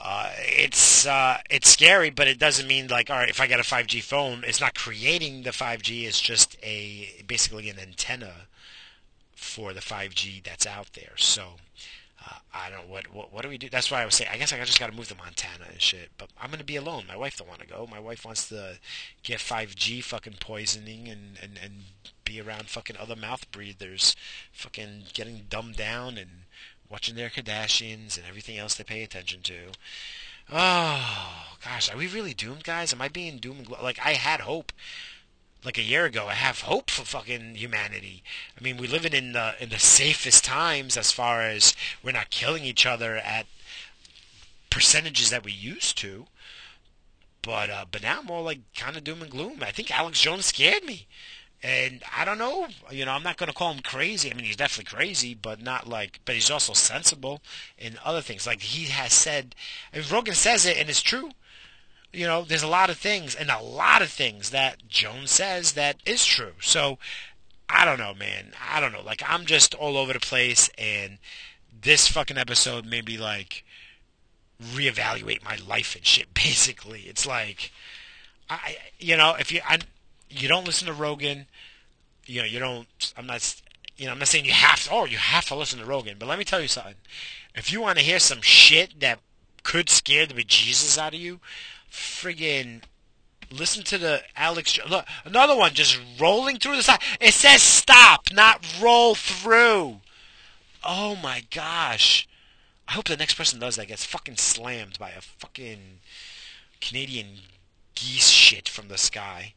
uh, 0.00 0.30
it's 0.36 1.06
uh, 1.06 1.38
it's 1.50 1.68
scary, 1.68 2.10
but 2.10 2.28
it 2.28 2.38
doesn't 2.38 2.68
mean 2.68 2.86
like 2.86 3.10
all 3.10 3.16
right. 3.16 3.28
If 3.28 3.40
I 3.40 3.46
get 3.48 3.58
a 3.58 3.64
5G 3.64 4.02
phone, 4.02 4.44
it's 4.46 4.60
not 4.60 4.74
creating 4.74 5.42
the 5.42 5.50
5G. 5.50 6.06
It's 6.06 6.20
just 6.20 6.56
a 6.62 7.24
basically 7.26 7.68
an 7.68 7.80
antenna 7.80 8.46
for 9.34 9.72
the 9.72 9.80
5G 9.80 10.44
that's 10.44 10.66
out 10.66 10.92
there. 10.92 11.12
So 11.16 11.54
uh, 12.24 12.36
I 12.54 12.70
don't 12.70 12.88
what, 12.88 13.12
what 13.12 13.32
what 13.32 13.42
do 13.42 13.48
we 13.48 13.58
do? 13.58 13.68
That's 13.68 13.90
why 13.90 14.02
I 14.02 14.04
was 14.04 14.14
saying. 14.14 14.30
I 14.32 14.38
guess 14.38 14.52
I 14.52 14.58
just 14.64 14.78
got 14.78 14.88
to 14.88 14.96
move 14.96 15.08
to 15.08 15.16
Montana 15.16 15.64
and 15.68 15.82
shit. 15.82 16.10
But 16.16 16.28
I'm 16.40 16.50
gonna 16.50 16.62
be 16.62 16.76
alone. 16.76 17.04
My 17.08 17.16
wife 17.16 17.36
don't 17.36 17.48
want 17.48 17.60
to 17.60 17.66
go. 17.66 17.88
My 17.90 18.00
wife 18.00 18.24
wants 18.24 18.48
to 18.50 18.78
get 19.24 19.40
5G 19.40 20.04
fucking 20.04 20.36
poisoning 20.38 21.08
and 21.08 21.38
and 21.42 21.58
and 21.62 21.72
be 22.24 22.40
around 22.40 22.68
fucking 22.68 22.96
other 22.98 23.16
mouth 23.16 23.50
breathers, 23.50 24.14
fucking 24.52 25.04
getting 25.12 25.46
dumbed 25.48 25.76
down 25.76 26.18
and 26.18 26.44
watching 26.88 27.14
their 27.14 27.30
Kardashians 27.30 28.16
and 28.16 28.26
everything 28.26 28.58
else 28.58 28.74
they 28.74 28.84
pay 28.84 29.02
attention 29.02 29.40
to. 29.42 29.72
Oh 30.50 31.56
gosh, 31.62 31.92
are 31.92 31.96
we 31.96 32.06
really 32.06 32.34
doomed, 32.34 32.64
guys? 32.64 32.92
Am 32.92 33.02
I 33.02 33.08
being 33.08 33.38
doomed? 33.38 33.68
Like 33.68 33.98
I 34.04 34.14
had 34.14 34.40
hope, 34.40 34.72
like 35.64 35.76
a 35.78 35.82
year 35.82 36.06
ago. 36.06 36.26
I 36.26 36.34
have 36.34 36.62
hope 36.62 36.90
for 36.90 37.04
fucking 37.04 37.56
humanity. 37.56 38.22
I 38.58 38.64
mean, 38.64 38.78
we're 38.78 38.90
living 38.90 39.12
in 39.12 39.32
the 39.32 39.54
in 39.60 39.68
the 39.68 39.78
safest 39.78 40.44
times 40.44 40.96
as 40.96 41.12
far 41.12 41.42
as 41.42 41.74
we're 42.02 42.12
not 42.12 42.30
killing 42.30 42.64
each 42.64 42.86
other 42.86 43.16
at 43.16 43.46
percentages 44.70 45.30
that 45.30 45.44
we 45.44 45.52
used 45.52 45.98
to. 45.98 46.26
But 47.42 47.70
uh, 47.70 47.84
but 47.90 48.02
now 48.02 48.20
I'm 48.20 48.30
all 48.30 48.42
like 48.42 48.60
kind 48.74 48.96
of 48.96 49.04
doom 49.04 49.22
and 49.22 49.30
gloom. 49.30 49.62
I 49.62 49.70
think 49.70 49.90
Alex 49.90 50.20
Jones 50.20 50.46
scared 50.46 50.84
me. 50.84 51.06
And 51.62 52.04
I 52.16 52.24
don't 52.24 52.38
know, 52.38 52.68
you 52.90 53.04
know, 53.04 53.10
I'm 53.10 53.24
not 53.24 53.36
going 53.36 53.48
to 53.48 53.54
call 53.54 53.72
him 53.72 53.82
crazy. 53.82 54.30
I 54.30 54.34
mean, 54.34 54.44
he's 54.44 54.56
definitely 54.56 54.96
crazy, 54.96 55.34
but 55.34 55.60
not 55.60 55.88
like, 55.88 56.20
but 56.24 56.36
he's 56.36 56.50
also 56.50 56.72
sensible 56.72 57.40
in 57.76 57.98
other 58.04 58.20
things. 58.20 58.46
Like 58.46 58.60
he 58.60 58.84
has 58.84 59.12
said, 59.12 59.56
and 59.92 60.08
Rogan 60.10 60.34
says 60.34 60.64
it, 60.66 60.76
and 60.76 60.88
it's 60.88 61.02
true. 61.02 61.30
You 62.12 62.26
know, 62.26 62.42
there's 62.42 62.62
a 62.62 62.68
lot 62.68 62.90
of 62.90 62.96
things, 62.96 63.34
and 63.34 63.50
a 63.50 63.60
lot 63.60 64.02
of 64.02 64.10
things 64.10 64.50
that 64.50 64.88
Jones 64.88 65.32
says 65.32 65.72
that 65.72 65.96
is 66.06 66.24
true. 66.24 66.52
So, 66.60 66.98
I 67.68 67.84
don't 67.84 67.98
know, 67.98 68.14
man. 68.14 68.52
I 68.70 68.80
don't 68.80 68.92
know. 68.92 69.02
Like, 69.02 69.22
I'm 69.26 69.44
just 69.44 69.74
all 69.74 69.96
over 69.96 70.12
the 70.12 70.20
place, 70.20 70.70
and 70.78 71.18
this 71.82 72.08
fucking 72.08 72.38
episode 72.38 72.86
made 72.86 73.06
me 73.06 73.18
like 73.18 73.64
reevaluate 74.62 75.44
my 75.44 75.56
life 75.56 75.96
and 75.96 76.06
shit. 76.06 76.32
Basically, 76.34 77.00
it's 77.02 77.26
like, 77.26 77.72
I, 78.48 78.76
you 79.00 79.16
know, 79.16 79.34
if 79.38 79.52
you, 79.52 79.60
I, 79.68 79.78
you 80.30 80.48
don't 80.48 80.66
listen 80.66 80.86
to 80.86 80.92
Rogan. 80.92 81.46
You 82.26 82.42
know, 82.42 82.46
you 82.46 82.58
don't. 82.58 83.14
I'm 83.16 83.26
not. 83.26 83.62
You 83.96 84.06
know, 84.06 84.12
I'm 84.12 84.18
not 84.18 84.28
saying 84.28 84.44
you 84.44 84.52
have 84.52 84.84
to. 84.84 84.90
Oh, 84.92 85.04
you 85.04 85.18
have 85.18 85.46
to 85.46 85.54
listen 85.54 85.78
to 85.80 85.84
Rogan. 85.84 86.16
But 86.18 86.28
let 86.28 86.38
me 86.38 86.44
tell 86.44 86.60
you 86.60 86.68
something. 86.68 86.94
If 87.54 87.72
you 87.72 87.80
want 87.80 87.98
to 87.98 88.04
hear 88.04 88.18
some 88.18 88.42
shit 88.42 89.00
that 89.00 89.20
could 89.64 89.88
scare 89.88 90.26
the 90.26 90.34
bejesus 90.34 90.96
out 90.98 91.14
of 91.14 91.20
you, 91.20 91.40
friggin' 91.90 92.82
listen 93.50 93.82
to 93.84 93.98
the 93.98 94.22
Alex. 94.36 94.78
Look, 94.88 95.06
another 95.24 95.56
one 95.56 95.74
just 95.74 95.98
rolling 96.20 96.58
through 96.58 96.76
the 96.76 96.82
side. 96.82 97.00
It 97.20 97.34
says 97.34 97.62
stop, 97.62 98.32
not 98.32 98.64
roll 98.80 99.14
through. 99.14 100.00
Oh 100.84 101.16
my 101.16 101.42
gosh. 101.50 102.28
I 102.86 102.92
hope 102.92 103.06
the 103.06 103.16
next 103.16 103.34
person 103.34 103.60
does 103.60 103.76
that 103.76 103.88
gets 103.88 104.04
fucking 104.04 104.36
slammed 104.36 104.98
by 104.98 105.10
a 105.10 105.20
fucking 105.20 106.00
Canadian 106.80 107.40
geese 107.94 108.28
shit 108.28 108.68
from 108.68 108.88
the 108.88 108.96
sky. 108.96 109.54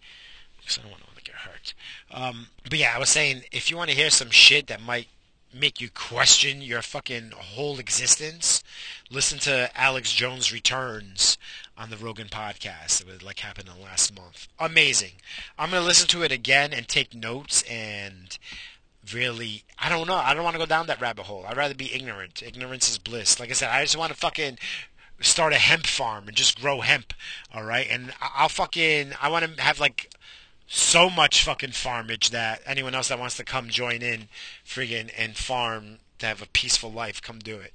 Because 0.72 0.86
I 0.86 0.90
don't 0.90 0.92
want 0.92 1.18
to 1.18 1.24
get 1.24 1.36
hurt. 1.36 1.74
Um, 2.12 2.48
but 2.64 2.80
yeah, 2.80 2.94
I 2.96 3.00
was 3.00 3.10
saying, 3.10 3.44
if 3.52 3.70
you 3.70 3.78
want 3.78 3.90
to 3.90 3.96
hear 3.96 4.10
some 4.10 4.30
shit 4.30 4.68
that 4.68 4.82
might 4.82 5.08
make 5.54 5.82
you 5.82 5.90
question 5.90 6.62
your 6.62 6.82
fucking 6.82 7.32
whole 7.36 7.78
existence, 7.78 8.64
listen 9.10 9.38
to 9.40 9.70
Alex 9.76 10.14
Jones 10.14 10.54
Returns 10.54 11.38
on 11.78 11.90
the 11.90 11.98
Rogan 11.98 12.28
podcast. 12.28 13.02
It 13.02 13.08
was 13.08 13.22
like 13.22 13.40
happened 13.40 13.68
in 13.68 13.76
the 13.76 13.84
last 13.84 14.16
month. 14.16 14.48
Amazing. 14.60 15.14
I'm 15.60 15.72
gonna 15.72 15.86
listen 15.86 16.08
to 16.10 16.24
it 16.24 16.32
again 16.32 16.72
and 16.72 16.88
take 16.88 17.14
notes 17.14 17.64
and 17.64 18.38
really 19.14 19.64
I 19.78 19.90
don't 19.90 20.08
know. 20.08 20.16
I 20.16 20.34
don't 20.34 20.46
want 20.46 20.54
to 20.54 20.60
go 20.60 20.66
down 20.66 20.88
that 20.88 21.02
rabbit 21.02 21.26
hole. 21.26 21.44
I'd 21.46 21.58
rather 21.58 21.76
be 21.76 21.94
ignorant. 21.94 22.42
Ignorance 22.42 22.90
is 22.90 22.98
bliss. 22.98 23.40
Like 23.42 23.50
I 23.50 23.54
said, 23.54 23.70
I 23.70 23.82
just 23.82 23.98
want 23.98 24.14
to 24.14 24.18
fucking 24.18 24.58
start 25.20 25.54
a 25.54 25.58
hemp 25.58 25.86
farm 25.86 26.28
and 26.28 26.38
just 26.38 26.60
grow 26.60 26.82
hemp. 26.82 27.14
All 27.54 27.64
right, 27.64 27.88
and 27.90 28.14
I'll 28.22 28.50
fucking 28.50 29.12
I 29.22 29.30
want 29.30 29.58
to 29.58 29.62
have 29.62 29.80
like 29.80 30.12
so 30.74 31.10
much 31.10 31.44
fucking 31.44 31.72
farmage 31.72 32.30
that 32.30 32.62
anyone 32.66 32.96
else 32.96 33.10
that 33.10 33.20
wants 33.20 33.36
to 33.36 33.44
come 33.44 33.68
join 33.68 34.02
in, 34.02 34.30
friggin' 34.66 35.12
and 35.18 35.36
farm 35.36 35.98
to 36.20 36.26
have 36.26 36.42
a 36.42 36.48
peaceful 36.48 36.90
life, 36.90 37.22
come 37.22 37.40
do 37.40 37.58
it. 37.58 37.74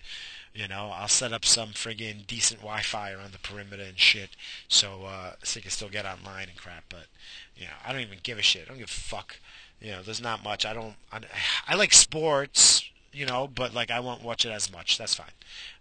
You 0.54 0.66
know, 0.66 0.90
I'll 0.94 1.06
set 1.06 1.34
up 1.34 1.44
some 1.44 1.70
friggin' 1.70 2.26
decent 2.26 2.60
Wi-Fi 2.60 3.12
around 3.12 3.32
the 3.32 3.38
perimeter 3.38 3.82
and 3.82 3.98
shit, 3.98 4.30
so 4.66 5.04
uh, 5.04 5.32
so 5.42 5.58
you 5.58 5.62
can 5.62 5.70
still 5.70 5.90
get 5.90 6.06
online 6.06 6.48
and 6.48 6.56
crap. 6.56 6.84
But 6.88 7.08
you 7.54 7.64
know, 7.66 7.74
I 7.86 7.92
don't 7.92 8.00
even 8.00 8.18
give 8.22 8.38
a 8.38 8.42
shit. 8.42 8.62
I 8.62 8.68
don't 8.68 8.78
give 8.78 8.88
a 8.88 8.90
fuck. 8.90 9.36
You 9.78 9.92
know, 9.92 10.02
there's 10.02 10.22
not 10.22 10.42
much. 10.42 10.64
I 10.64 10.72
don't. 10.72 10.94
I, 11.12 11.20
I 11.68 11.74
like 11.74 11.92
sports. 11.92 12.82
You 13.12 13.26
know, 13.26 13.46
but 13.46 13.74
like 13.74 13.90
I 13.90 14.00
won't 14.00 14.22
watch 14.22 14.46
it 14.46 14.50
as 14.50 14.72
much. 14.72 14.96
That's 14.96 15.14
fine. 15.14 15.26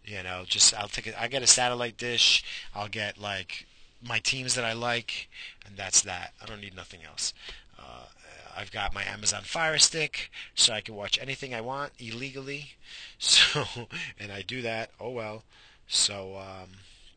You 0.04 0.22
know, 0.22 0.44
just 0.46 0.74
I'll 0.74 0.90
take 0.90 1.08
it. 1.08 1.16
I 1.18 1.30
get 1.30 1.44
a 1.44 1.48
satellite 1.48 1.96
dish. 1.96 2.44
I'll 2.74 2.90
get 2.90 3.18
like 3.18 3.66
my 4.06 4.20
teams 4.20 4.56
that 4.56 4.64
I 4.64 4.74
like, 4.74 5.28
and 5.66 5.76
that's 5.76 6.02
that. 6.02 6.34
I 6.42 6.46
don't 6.46 6.62
need 6.62 6.76
nothing 6.76 7.02
else. 7.04 7.34
Uh, 7.78 8.06
I've 8.56 8.72
got 8.72 8.94
my 8.94 9.04
Amazon 9.04 9.42
Fire 9.44 9.78
Stick, 9.78 10.32
so 10.54 10.74
I 10.74 10.82
can 10.82 10.96
watch 10.96 11.20
anything 11.22 11.54
I 11.54 11.62
want 11.62 11.92
illegally. 12.00 12.72
So, 13.18 13.64
and 14.20 14.32
I 14.32 14.42
do 14.42 14.62
that. 14.62 14.92
Oh 15.00 15.10
well. 15.10 15.44
So 15.88 16.38
um, 16.38 16.70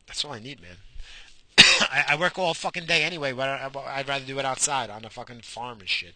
that's 0.07 0.23
all 0.23 0.31
I 0.31 0.39
need, 0.39 0.61
man. 0.61 0.77
I, 1.57 2.05
I, 2.09 2.15
work 2.15 2.39
all 2.39 2.53
fucking 2.53 2.85
day 2.85 3.03
anyway, 3.03 3.33
but 3.33 3.47
I'd 3.49 4.07
rather 4.07 4.25
do 4.25 4.39
it 4.39 4.45
outside 4.45 4.89
on 4.89 5.03
a 5.03 5.09
fucking 5.09 5.41
farm 5.41 5.81
and 5.81 5.89
shit. 5.89 6.15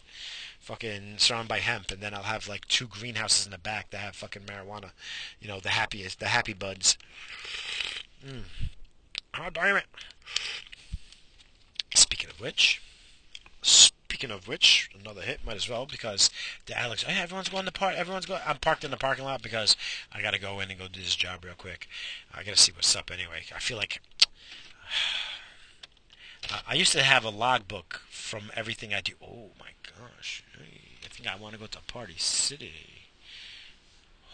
Fucking 0.58 1.18
surrounded 1.18 1.48
by 1.48 1.58
hemp, 1.58 1.90
and 1.90 2.00
then 2.00 2.14
I'll 2.14 2.22
have 2.22 2.48
like 2.48 2.66
two 2.66 2.86
greenhouses 2.86 3.44
in 3.44 3.52
the 3.52 3.58
back 3.58 3.90
that 3.90 3.98
have 3.98 4.16
fucking 4.16 4.42
marijuana. 4.42 4.90
You 5.38 5.48
know, 5.48 5.60
the 5.60 5.68
happiest, 5.68 6.18
the 6.18 6.28
happy 6.28 6.54
buds. 6.54 6.96
Mm. 8.26 8.44
Oh, 9.38 9.50
damn 9.52 9.76
it. 9.76 9.84
Speaking 12.14 12.30
of 12.30 12.40
which, 12.40 12.80
speaking 13.60 14.30
of 14.30 14.46
which, 14.46 14.88
another 14.96 15.22
hit 15.22 15.44
might 15.44 15.56
as 15.56 15.68
well 15.68 15.84
because 15.84 16.30
the 16.66 16.78
Alex, 16.78 17.04
oh 17.04 17.10
hey, 17.10 17.20
everyone's 17.20 17.48
going 17.48 17.64
to 17.64 17.72
park. 17.72 17.96
Everyone's 17.96 18.24
going. 18.24 18.40
I'm 18.46 18.58
parked 18.58 18.84
in 18.84 18.92
the 18.92 18.96
parking 18.96 19.24
lot 19.24 19.42
because 19.42 19.74
I 20.12 20.22
got 20.22 20.32
to 20.32 20.38
go 20.38 20.60
in 20.60 20.70
and 20.70 20.78
go 20.78 20.86
do 20.86 21.00
this 21.00 21.16
job 21.16 21.44
real 21.44 21.54
quick. 21.58 21.88
I 22.32 22.44
got 22.44 22.54
to 22.54 22.60
see 22.60 22.70
what's 22.70 22.94
up 22.94 23.10
anyway. 23.10 23.42
I 23.52 23.58
feel 23.58 23.76
like 23.76 24.00
I 26.68 26.74
used 26.74 26.92
to 26.92 27.02
have 27.02 27.24
a 27.24 27.30
logbook 27.30 28.02
from 28.08 28.52
everything 28.54 28.94
I 28.94 29.00
do. 29.00 29.14
Oh 29.20 29.50
my 29.58 29.70
gosh, 29.82 30.44
I 30.56 31.08
think 31.08 31.28
I 31.28 31.34
want 31.34 31.54
to 31.54 31.60
go 31.60 31.66
to 31.66 31.80
Party 31.88 32.14
City. 32.16 33.10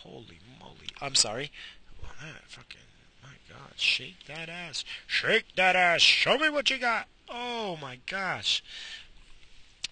Holy 0.02 0.38
moly! 0.60 0.90
I'm 1.00 1.14
sorry. 1.14 1.50
Well, 2.02 2.12
that 2.20 2.42
fucking 2.46 2.82
my 3.22 3.30
God, 3.48 3.72
shake 3.76 4.26
that 4.26 4.50
ass, 4.50 4.84
shake 5.06 5.56
that 5.56 5.76
ass. 5.76 6.02
Show 6.02 6.36
me 6.36 6.50
what 6.50 6.68
you 6.68 6.76
got. 6.76 7.06
Oh 7.30 7.78
my 7.80 7.98
gosh. 8.06 8.62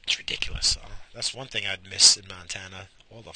It's 0.04 0.18
ridiculous. 0.18 0.76
Uh, 0.76 0.88
that's 1.14 1.34
one 1.34 1.46
thing 1.46 1.64
I'd 1.66 1.88
miss 1.88 2.16
in 2.16 2.26
Montana. 2.28 2.88
All 3.10 3.22
the 3.22 3.32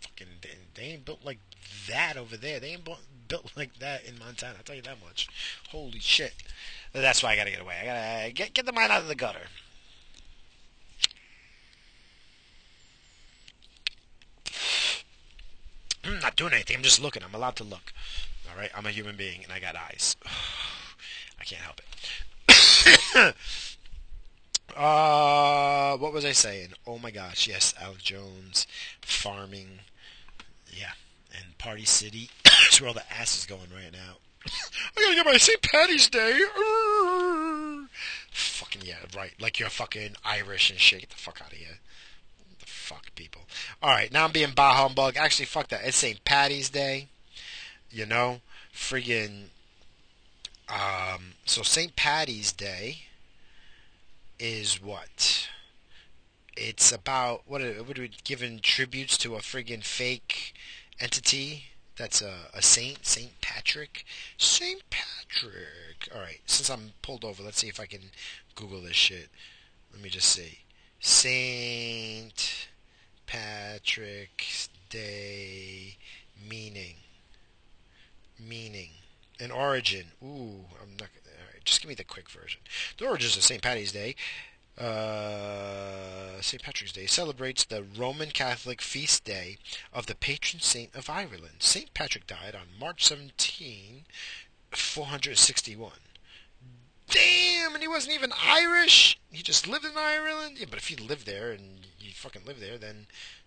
fucking 0.00 0.38
they, 0.40 0.50
they 0.74 0.82
ain't 0.92 1.04
built 1.04 1.24
like 1.24 1.40
that 1.88 2.16
over 2.16 2.36
there. 2.36 2.58
They 2.60 2.68
ain't 2.68 2.84
built, 2.84 3.00
built 3.28 3.52
like 3.56 3.78
that 3.80 4.04
in 4.04 4.18
Montana. 4.18 4.54
I'll 4.56 4.64
tell 4.64 4.76
you 4.76 4.82
that 4.82 5.04
much. 5.04 5.28
Holy 5.70 5.98
shit. 5.98 6.34
That's 6.92 7.22
why 7.22 7.32
I 7.32 7.36
gotta 7.36 7.50
get 7.50 7.60
away. 7.60 7.76
I 7.82 7.84
gotta 7.84 8.32
get 8.32 8.54
get 8.54 8.66
the 8.66 8.72
mind 8.72 8.90
out 8.90 9.02
of 9.02 9.08
the 9.08 9.14
gutter. 9.14 9.48
I'm 16.04 16.20
not 16.20 16.36
doing 16.36 16.52
anything. 16.52 16.76
I'm 16.76 16.82
just 16.82 17.02
looking. 17.02 17.22
I'm 17.22 17.34
allowed 17.34 17.56
to 17.56 17.64
look. 17.64 17.92
All 18.48 18.56
right. 18.56 18.70
I'm 18.74 18.86
a 18.86 18.90
human 18.90 19.16
being 19.16 19.42
and 19.42 19.52
I 19.52 19.58
got 19.58 19.76
eyes. 19.76 20.16
I 21.40 21.44
can't 21.44 21.62
help 21.62 21.80
it. 21.80 21.84
uh, 24.76 25.96
what 25.96 26.12
was 26.12 26.24
I 26.24 26.32
saying? 26.32 26.68
Oh 26.86 26.98
my 26.98 27.10
gosh, 27.10 27.46
yes, 27.48 27.74
Alex 27.80 28.02
Jones, 28.02 28.66
farming, 29.00 29.80
yeah, 30.68 30.92
and 31.36 31.58
Party 31.58 31.84
City. 31.84 32.30
That's 32.44 32.80
where 32.80 32.88
all 32.88 32.94
the 32.94 33.12
ass 33.12 33.38
is 33.38 33.46
going 33.46 33.70
right 33.74 33.92
now. 33.92 34.18
I 34.96 35.00
gotta 35.00 35.14
get 35.14 35.26
my 35.26 35.36
St. 35.36 35.60
Patty's 35.62 36.08
Day. 36.08 36.40
Fucking 38.30 38.82
yeah, 38.84 38.96
right. 39.16 39.32
Like 39.40 39.58
you're 39.58 39.68
fucking 39.68 40.16
Irish 40.24 40.70
and 40.70 40.78
shit. 40.78 41.00
Get 41.00 41.10
the 41.10 41.16
fuck 41.16 41.40
out 41.42 41.52
of 41.52 41.58
here. 41.58 41.78
The 42.60 42.66
fuck, 42.66 43.14
people. 43.14 43.42
All 43.82 43.90
right, 43.90 44.12
now 44.12 44.24
I'm 44.24 44.32
being 44.32 44.52
bah 44.54 44.74
humbug. 44.74 45.16
Actually, 45.16 45.46
fuck 45.46 45.68
that. 45.68 45.84
It's 45.84 45.96
St. 45.96 46.24
Patty's 46.24 46.70
Day. 46.70 47.08
You 47.90 48.04
know, 48.06 48.40
friggin' 48.74 49.46
Um, 50.68 51.34
so 51.44 51.62
St. 51.62 51.94
Patty's 51.94 52.52
Day 52.52 53.06
is 54.38 54.82
what? 54.82 55.48
It's 56.56 56.90
about 56.90 57.42
what 57.46 57.60
would 57.86 57.98
we 57.98 58.10
giving 58.24 58.60
tributes 58.60 59.16
to 59.18 59.36
a 59.36 59.40
friggin' 59.40 59.84
fake 59.84 60.54
entity 60.98 61.66
that's 61.96 62.20
a, 62.20 62.32
a 62.52 62.62
saint, 62.62 63.06
Saint 63.06 63.40
Patrick. 63.40 64.04
Saint 64.36 64.82
Patrick. 64.90 66.08
All 66.14 66.20
right, 66.20 66.40
since 66.46 66.68
I'm 66.68 66.92
pulled 67.02 67.24
over, 67.24 67.42
let's 67.42 67.58
see 67.58 67.68
if 67.68 67.80
I 67.80 67.86
can 67.86 68.10
Google 68.54 68.82
this 68.82 68.96
shit. 68.96 69.28
Let 69.92 70.02
me 70.02 70.08
just 70.08 70.28
see. 70.28 70.58
Saint 71.00 72.68
Patrick's 73.26 74.68
Day 74.90 75.96
meaning. 76.48 76.96
Meaning 78.38 78.90
an 79.40 79.50
origin. 79.50 80.06
Ooh, 80.22 80.66
I'm 80.80 80.96
not. 80.98 81.08
All 81.26 81.52
right, 81.52 81.64
just 81.64 81.80
give 81.80 81.88
me 81.88 81.94
the 81.94 82.04
quick 82.04 82.30
version. 82.30 82.60
The 82.98 83.06
origins 83.06 83.36
of 83.36 83.42
St. 83.42 83.62
Patty's 83.62 83.92
Day. 83.92 84.14
Uh, 84.78 86.38
St. 86.42 86.62
Patrick's 86.62 86.92
Day 86.92 87.06
celebrates 87.06 87.64
the 87.64 87.82
Roman 87.82 88.30
Catholic 88.30 88.82
feast 88.82 89.24
day 89.24 89.56
of 89.90 90.04
the 90.04 90.14
patron 90.14 90.60
saint 90.60 90.94
of 90.94 91.08
Ireland. 91.08 91.56
St. 91.60 91.94
Patrick 91.94 92.26
died 92.26 92.54
on 92.54 92.78
March 92.78 93.06
17, 93.06 94.04
461. 94.70 95.92
Damn, 97.08 97.74
and 97.74 97.82
he 97.82 97.88
wasn't 97.88 98.14
even 98.14 98.32
Irish. 98.44 99.18
He 99.30 99.42
just 99.42 99.66
lived 99.66 99.84
in 99.84 99.96
Ireland. 99.96 100.56
Yeah, 100.58 100.66
but 100.68 100.78
if 100.78 100.90
you 100.90 100.96
live 100.98 101.24
there 101.24 101.52
and 101.52 101.86
you 101.98 102.10
fucking 102.12 102.44
live 102.44 102.60
there, 102.60 102.76
then 102.76 103.06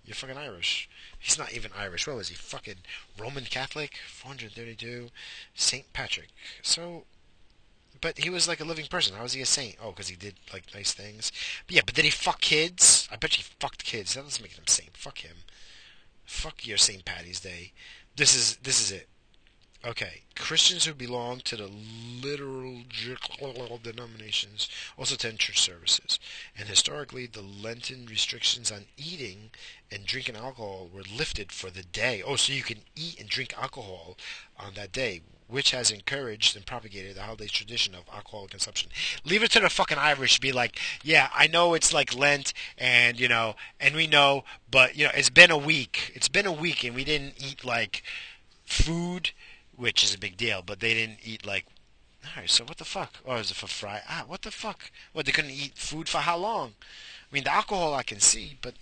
you're 0.10 0.16
fucking 0.16 0.38
Irish. 0.38 0.90
He's 1.20 1.38
not 1.38 1.54
even 1.54 1.70
Irish. 1.78 2.08
What 2.08 2.16
was 2.16 2.30
he? 2.30 2.36
Fucking 2.36 2.78
Roman 3.20 3.44
Catholic? 3.44 4.00
432. 4.08 5.10
Saint 5.54 5.94
Patrick. 5.94 6.30
So, 6.64 7.04
but 8.02 8.18
he 8.18 8.32
was 8.32 8.48
like 8.48 8.60
a 8.60 8.66
living 8.66 8.88
person. 8.88 9.16
How 9.16 9.22
was 9.22 9.34
he 9.34 9.42
a 9.42 9.46
saint? 9.46 9.76
Oh, 9.80 9.92
because 9.92 10.08
he 10.08 10.16
did 10.16 10.34
like 10.52 10.64
nice 10.74 10.94
things. 10.94 11.32
But 11.68 11.76
yeah, 11.76 11.82
but 11.86 11.94
did 11.94 12.06
he 12.06 12.12
fuck 12.12 12.42
kids? 12.42 13.08
I 13.12 13.18
bet 13.18 13.36
he 13.36 13.44
fucked 13.44 13.86
kids. 13.86 14.16
That 14.16 14.24
doesn't 14.24 14.42
make 14.42 14.54
him 14.54 14.66
saint. 14.66 14.98
Fuck 14.98 15.20
him. 15.20 15.38
Fuck 16.26 16.66
your 16.66 16.78
St. 16.78 17.06
Patty's 17.06 17.40
Day. 17.40 17.74
This 18.16 18.36
is 18.36 18.56
this 18.58 18.82
is 18.82 18.92
it. 18.92 19.08
Okay, 19.86 20.24
Christians 20.36 20.84
who 20.84 20.94
belong 20.94 21.40
to 21.46 21.56
the 21.56 21.72
liturgical 22.22 23.80
denominations 23.82 24.68
also 24.98 25.16
attend 25.16 25.40
church 25.40 25.62
services. 25.62 26.20
And 26.58 26.68
historically, 26.68 27.28
the 27.28 27.42
Lenten 27.42 28.06
restrictions 28.06 28.74
on 28.74 28.88
eating 28.98 29.52
and 29.90 30.06
drinking 30.06 30.36
alcohol 30.36 30.90
were 30.94 31.04
lifted 31.04 31.54
for 31.54 31.70
the 31.70 31.84
day. 31.84 32.22
Oh, 32.22 32.36
so 32.36 32.52
you 32.52 32.62
can 32.62 32.80
eat 32.98 33.22
and 33.22 33.30
drink 33.30 33.54
alcohol 33.58 34.18
on 34.58 34.74
that 34.74 34.92
day, 34.92 35.22
which 35.48 35.72
has 35.72 35.92
encouraged 35.92 36.58
and 36.58 36.66
propagated 36.66 37.16
the 37.16 37.22
holiday 37.22 37.48
tradition 37.48 37.96
of 37.96 38.04
alcohol 38.14 38.48
consumption. 38.48 38.90
Leave 39.24 39.44
it 39.44 39.52
to 39.52 39.62
the 39.62 39.70
fucking 39.70 39.98
Irish 39.98 40.36
to 40.36 40.42
be 40.42 40.52
like, 40.52 40.78
yeah, 41.04 41.30
I 41.34 41.48
know 41.48 41.74
it's 41.74 41.94
like 41.94 42.14
Lent, 42.14 42.54
and 42.78 43.18
you 43.18 43.30
know, 43.30 43.56
and 43.80 43.96
we 43.96 44.08
know, 44.08 44.44
but 44.70 44.98
you 44.98 45.06
know, 45.06 45.12
it's 45.16 45.30
been 45.30 45.52
a 45.52 45.58
week. 45.58 46.12
It's 46.16 46.28
been 46.28 46.46
a 46.46 46.52
week, 46.52 46.84
and 46.84 46.94
we 46.94 47.06
didn't 47.06 47.36
eat 47.38 47.64
like 47.64 48.04
food 48.66 49.32
which 49.80 50.04
is 50.04 50.14
a 50.14 50.20
big 50.20 50.38
deal. 50.38 50.62
But 50.66 50.80
they 50.80 50.94
didn't 50.94 51.20
eat 51.24 51.46
like. 51.46 51.66
All 52.24 52.42
right, 52.42 52.50
so 52.50 52.66
what 52.66 52.78
the 52.78 52.86
fuck? 52.86 53.14
Oh, 53.26 53.38
is 53.38 53.50
it 53.50 53.56
for 53.56 53.68
fry? 53.68 54.02
Ah, 54.08 54.26
what 54.28 54.42
the 54.42 54.52
fuck? 54.52 54.92
What 55.14 55.26
they 55.26 55.32
couldn't 55.32 55.52
eat 55.52 55.78
food 55.78 56.10
for 56.10 56.20
how 56.20 56.38
long? 56.38 56.74
I 57.32 57.34
mean, 57.34 57.46
the 57.46 57.54
alcohol 57.54 57.94
I 57.94 58.04
can 58.04 58.20
see, 58.20 58.58
but 58.62 58.74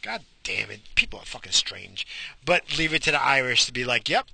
god 0.00 0.22
damn 0.44 0.70
it, 0.70 0.80
people 0.94 1.18
are 1.18 1.24
fucking 1.24 1.52
strange. 1.52 2.06
But 2.44 2.78
leave 2.78 2.94
it 2.94 3.02
to 3.02 3.10
the 3.10 3.20
Irish 3.20 3.64
to 3.64 3.72
be 3.72 3.84
like, 3.84 4.08
yep, 4.08 4.26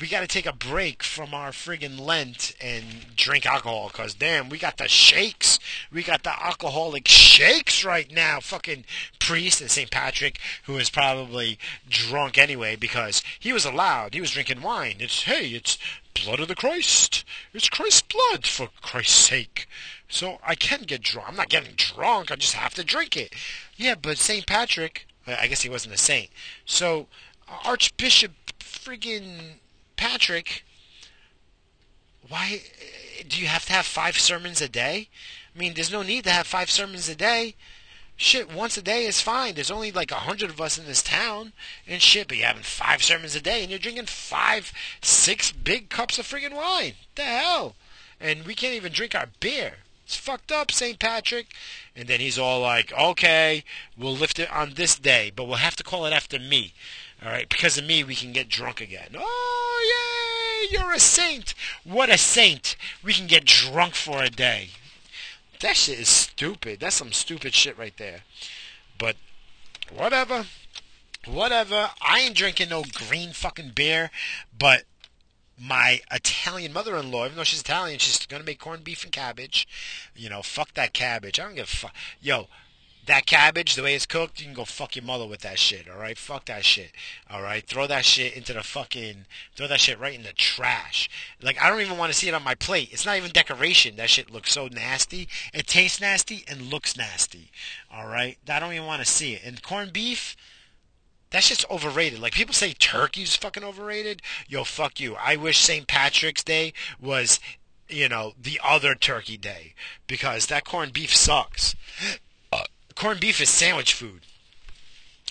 we 0.00 0.08
got 0.08 0.20
to 0.20 0.26
take 0.26 0.46
a 0.46 0.52
break 0.52 1.02
from 1.02 1.34
our 1.34 1.50
friggin' 1.50 2.00
Lent 2.00 2.54
and 2.60 2.84
drink 3.16 3.46
alcohol. 3.46 3.90
Cause 3.90 4.14
damn, 4.14 4.48
we 4.48 4.58
got 4.58 4.78
the 4.78 4.88
shakes. 4.88 5.58
We 5.92 6.02
got 6.02 6.24
the 6.24 6.44
alcoholic 6.44 7.06
shakes 7.06 7.84
right 7.84 8.10
now. 8.10 8.40
Fucking 8.40 8.84
priest 9.18 9.60
and 9.60 9.70
St. 9.70 9.90
Patrick, 9.90 10.40
who 10.64 10.76
is 10.78 10.90
probably 10.90 11.58
drunk 11.88 12.38
anyway 12.38 12.74
because 12.76 13.22
he 13.38 13.52
was 13.52 13.64
allowed. 13.64 14.14
He 14.14 14.20
was 14.20 14.32
drinking 14.32 14.62
wine. 14.62 14.96
It's 14.98 15.22
hey, 15.22 15.48
it's 15.48 15.78
blood 16.14 16.40
of 16.40 16.48
the 16.48 16.54
Christ. 16.54 17.24
It's 17.52 17.68
Christ's 17.68 18.02
blood 18.02 18.46
for 18.46 18.68
Christ's 18.80 19.28
sake. 19.28 19.68
So 20.08 20.38
I 20.44 20.54
can 20.54 20.82
get 20.82 21.02
drunk. 21.02 21.28
I'm 21.28 21.36
not 21.36 21.48
getting 21.48 21.74
drunk. 21.76 22.30
I 22.30 22.36
just 22.36 22.54
have 22.54 22.74
to 22.74 22.84
drink 22.84 23.16
it. 23.16 23.34
Yeah, 23.76 23.94
but 23.94 24.18
St. 24.18 24.46
Patrick, 24.46 25.06
I 25.26 25.46
guess 25.46 25.62
he 25.62 25.68
wasn't 25.68 25.94
a 25.94 25.98
saint. 25.98 26.30
So 26.64 27.06
Archbishop 27.64 28.32
friggin' 28.58 29.58
Patrick, 29.96 30.64
why 32.28 32.62
do 33.28 33.40
you 33.40 33.46
have 33.46 33.66
to 33.66 33.72
have 33.72 33.86
five 33.86 34.18
sermons 34.18 34.60
a 34.60 34.68
day? 34.68 35.08
I 35.54 35.58
mean, 35.58 35.74
there's 35.74 35.92
no 35.92 36.02
need 36.02 36.24
to 36.24 36.30
have 36.30 36.46
five 36.46 36.70
sermons 36.70 37.08
a 37.08 37.14
day. 37.14 37.54
Shit, 38.16 38.52
once 38.52 38.76
a 38.76 38.82
day 38.82 39.06
is 39.06 39.20
fine. 39.20 39.54
There's 39.54 39.70
only 39.70 39.90
like 39.90 40.12
a 40.12 40.16
hundred 40.16 40.50
of 40.50 40.60
us 40.60 40.78
in 40.78 40.86
this 40.86 41.02
town, 41.02 41.52
and 41.86 42.00
shit, 42.00 42.28
but 42.28 42.36
you're 42.36 42.46
having 42.46 42.62
five 42.62 43.02
sermons 43.02 43.34
a 43.34 43.40
day, 43.40 43.62
and 43.62 43.70
you're 43.70 43.78
drinking 43.78 44.06
five, 44.06 44.72
six 45.02 45.50
big 45.50 45.88
cups 45.88 46.18
of 46.18 46.26
friggin' 46.26 46.54
wine. 46.54 46.94
The 47.16 47.22
hell? 47.22 47.74
And 48.20 48.44
we 48.44 48.54
can't 48.54 48.74
even 48.74 48.92
drink 48.92 49.14
our 49.14 49.28
beer. 49.40 49.78
It's 50.04 50.16
fucked 50.16 50.52
up, 50.52 50.70
St. 50.70 50.98
Patrick. 50.98 51.48
And 51.96 52.08
then 52.08 52.20
he's 52.20 52.38
all 52.38 52.60
like, 52.60 52.92
okay, 52.92 53.64
we'll 53.96 54.14
lift 54.14 54.38
it 54.38 54.50
on 54.52 54.74
this 54.74 54.96
day, 54.96 55.32
but 55.34 55.44
we'll 55.44 55.56
have 55.56 55.76
to 55.76 55.84
call 55.84 56.06
it 56.06 56.12
after 56.12 56.38
me. 56.38 56.74
All 57.24 57.30
right, 57.30 57.48
because 57.48 57.78
of 57.78 57.86
me, 57.86 58.04
we 58.04 58.14
can 58.14 58.32
get 58.32 58.50
drunk 58.50 58.82
again. 58.82 59.16
Oh, 59.16 60.68
yay! 60.70 60.76
You're 60.76 60.92
a 60.92 60.98
saint. 60.98 61.54
What 61.82 62.10
a 62.10 62.18
saint! 62.18 62.76
We 63.02 63.14
can 63.14 63.26
get 63.26 63.46
drunk 63.46 63.94
for 63.94 64.22
a 64.22 64.28
day. 64.28 64.70
That 65.60 65.76
shit 65.76 65.98
is 65.98 66.08
stupid. 66.08 66.80
That's 66.80 66.96
some 66.96 67.12
stupid 67.12 67.54
shit 67.54 67.78
right 67.78 67.96
there. 67.96 68.20
But 68.98 69.16
whatever, 69.90 70.44
whatever. 71.26 71.90
I 72.02 72.20
ain't 72.20 72.36
drinking 72.36 72.68
no 72.68 72.84
green 72.92 73.32
fucking 73.32 73.70
beer. 73.74 74.10
But 74.56 74.84
my 75.58 76.02
Italian 76.12 76.74
mother-in-law, 76.74 77.24
even 77.24 77.36
though 77.36 77.44
she's 77.44 77.62
Italian, 77.62 78.00
she's 78.00 78.26
gonna 78.26 78.44
make 78.44 78.58
corned 78.58 78.84
beef 78.84 79.02
and 79.02 79.12
cabbage. 79.12 79.66
You 80.14 80.28
know, 80.28 80.42
fuck 80.42 80.74
that 80.74 80.92
cabbage. 80.92 81.40
I 81.40 81.44
don't 81.44 81.54
give 81.54 81.64
a 81.64 81.68
fuck. 81.68 81.94
Yo, 82.20 82.48
that 83.06 83.26
cabbage, 83.26 83.74
the 83.74 83.82
way 83.82 83.94
it's 83.94 84.06
cooked, 84.06 84.40
you 84.40 84.46
can 84.46 84.54
go 84.54 84.64
fuck 84.64 84.96
your 84.96 85.04
mother 85.04 85.26
with 85.26 85.40
that 85.40 85.58
shit, 85.58 85.88
alright? 85.88 86.18
Fuck 86.18 86.46
that 86.46 86.64
shit, 86.64 86.92
alright? 87.30 87.66
Throw 87.66 87.86
that 87.86 88.04
shit 88.04 88.34
into 88.34 88.52
the 88.52 88.62
fucking, 88.62 89.26
throw 89.54 89.66
that 89.66 89.80
shit 89.80 89.98
right 89.98 90.14
in 90.14 90.22
the 90.22 90.32
trash. 90.32 91.08
Like, 91.42 91.60
I 91.62 91.68
don't 91.68 91.80
even 91.80 91.98
want 91.98 92.12
to 92.12 92.18
see 92.18 92.28
it 92.28 92.34
on 92.34 92.42
my 92.42 92.54
plate. 92.54 92.90
It's 92.92 93.06
not 93.06 93.16
even 93.16 93.30
decoration. 93.30 93.96
That 93.96 94.10
shit 94.10 94.30
looks 94.30 94.52
so 94.52 94.68
nasty. 94.68 95.28
It 95.52 95.66
tastes 95.66 96.00
nasty 96.00 96.44
and 96.48 96.62
looks 96.62 96.96
nasty, 96.96 97.50
alright? 97.92 98.38
I 98.48 98.60
don't 98.60 98.72
even 98.72 98.86
want 98.86 99.02
to 99.02 99.10
see 99.10 99.34
it. 99.34 99.42
And 99.44 99.62
corned 99.62 99.92
beef, 99.92 100.36
that 101.30 101.42
shit's 101.42 101.66
overrated. 101.70 102.20
Like, 102.20 102.32
people 102.34 102.54
say 102.54 102.72
turkey's 102.72 103.36
fucking 103.36 103.64
overrated. 103.64 104.22
Yo, 104.48 104.64
fuck 104.64 105.00
you. 105.00 105.16
I 105.16 105.36
wish 105.36 105.58
St. 105.58 105.86
Patrick's 105.86 106.44
Day 106.44 106.72
was 107.00 107.40
you 107.86 108.08
know, 108.08 108.32
the 108.40 108.58
other 108.64 108.94
turkey 108.94 109.36
day 109.36 109.74
because 110.06 110.46
that 110.46 110.64
corned 110.64 110.94
beef 110.94 111.14
sucks 111.14 111.76
corned 112.94 113.20
beef 113.20 113.40
is 113.40 113.50
sandwich 113.50 113.92
food. 113.92 114.22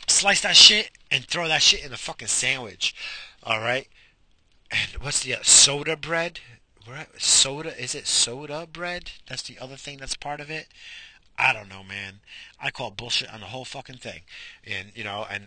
Slice 0.08 0.42
that 0.42 0.56
shit 0.56 0.92
and 1.10 1.26
throw 1.26 1.48
that 1.48 1.62
shit 1.62 1.86
in 1.86 1.94
a 1.94 1.98
fucking 1.98 2.28
sandwich. 2.28 2.94
All 3.44 3.60
right. 3.60 3.88
And 4.72 5.02
what's 5.02 5.22
the 5.22 5.36
uh, 5.36 5.44
soda 5.44 5.96
bread? 5.96 6.40
Soda 7.18 7.80
is 7.82 7.96
it 7.96 8.08
soda 8.08 8.68
bread? 8.72 9.12
That's 9.28 9.44
the 9.44 9.58
other 9.60 9.76
thing 9.76 9.98
that's 9.98 10.16
part 10.16 10.42
of 10.42 10.50
it. 10.50 10.68
I 11.38 11.54
don't 11.54 11.70
know, 11.70 11.84
man. 11.84 12.20
I 12.60 12.72
call 12.72 12.92
bullshit 12.92 13.34
on 13.34 13.40
the 13.40 13.48
whole 13.48 13.66
fucking 13.66 13.98
thing. 13.98 14.22
And 14.66 14.92
you 14.96 15.04
know, 15.04 15.26
and 15.30 15.46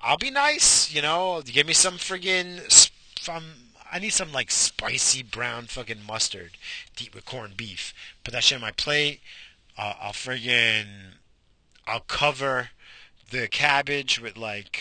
I'll 0.00 0.18
be 0.18 0.30
nice. 0.30 0.92
You 0.94 1.02
know, 1.02 1.42
give 1.44 1.66
me 1.66 1.72
some 1.72 1.94
friggin' 1.94 2.90
from. 3.20 3.44
I 3.90 3.98
need 3.98 4.10
some 4.10 4.32
like 4.32 4.50
spicy 4.50 5.22
brown 5.22 5.64
fucking 5.64 6.04
mustard 6.06 6.52
deep 6.94 7.14
with 7.14 7.24
corned 7.24 7.56
beef. 7.56 7.94
Put 8.22 8.32
that 8.32 8.44
shit 8.44 8.56
on 8.56 8.62
my 8.62 8.70
plate. 8.70 9.20
Uh, 9.76 9.94
I'll 10.00 10.12
friggin' 10.12 11.14
I'll 11.88 12.00
cover 12.00 12.70
the 13.30 13.48
cabbage 13.48 14.20
with 14.20 14.36
like 14.36 14.80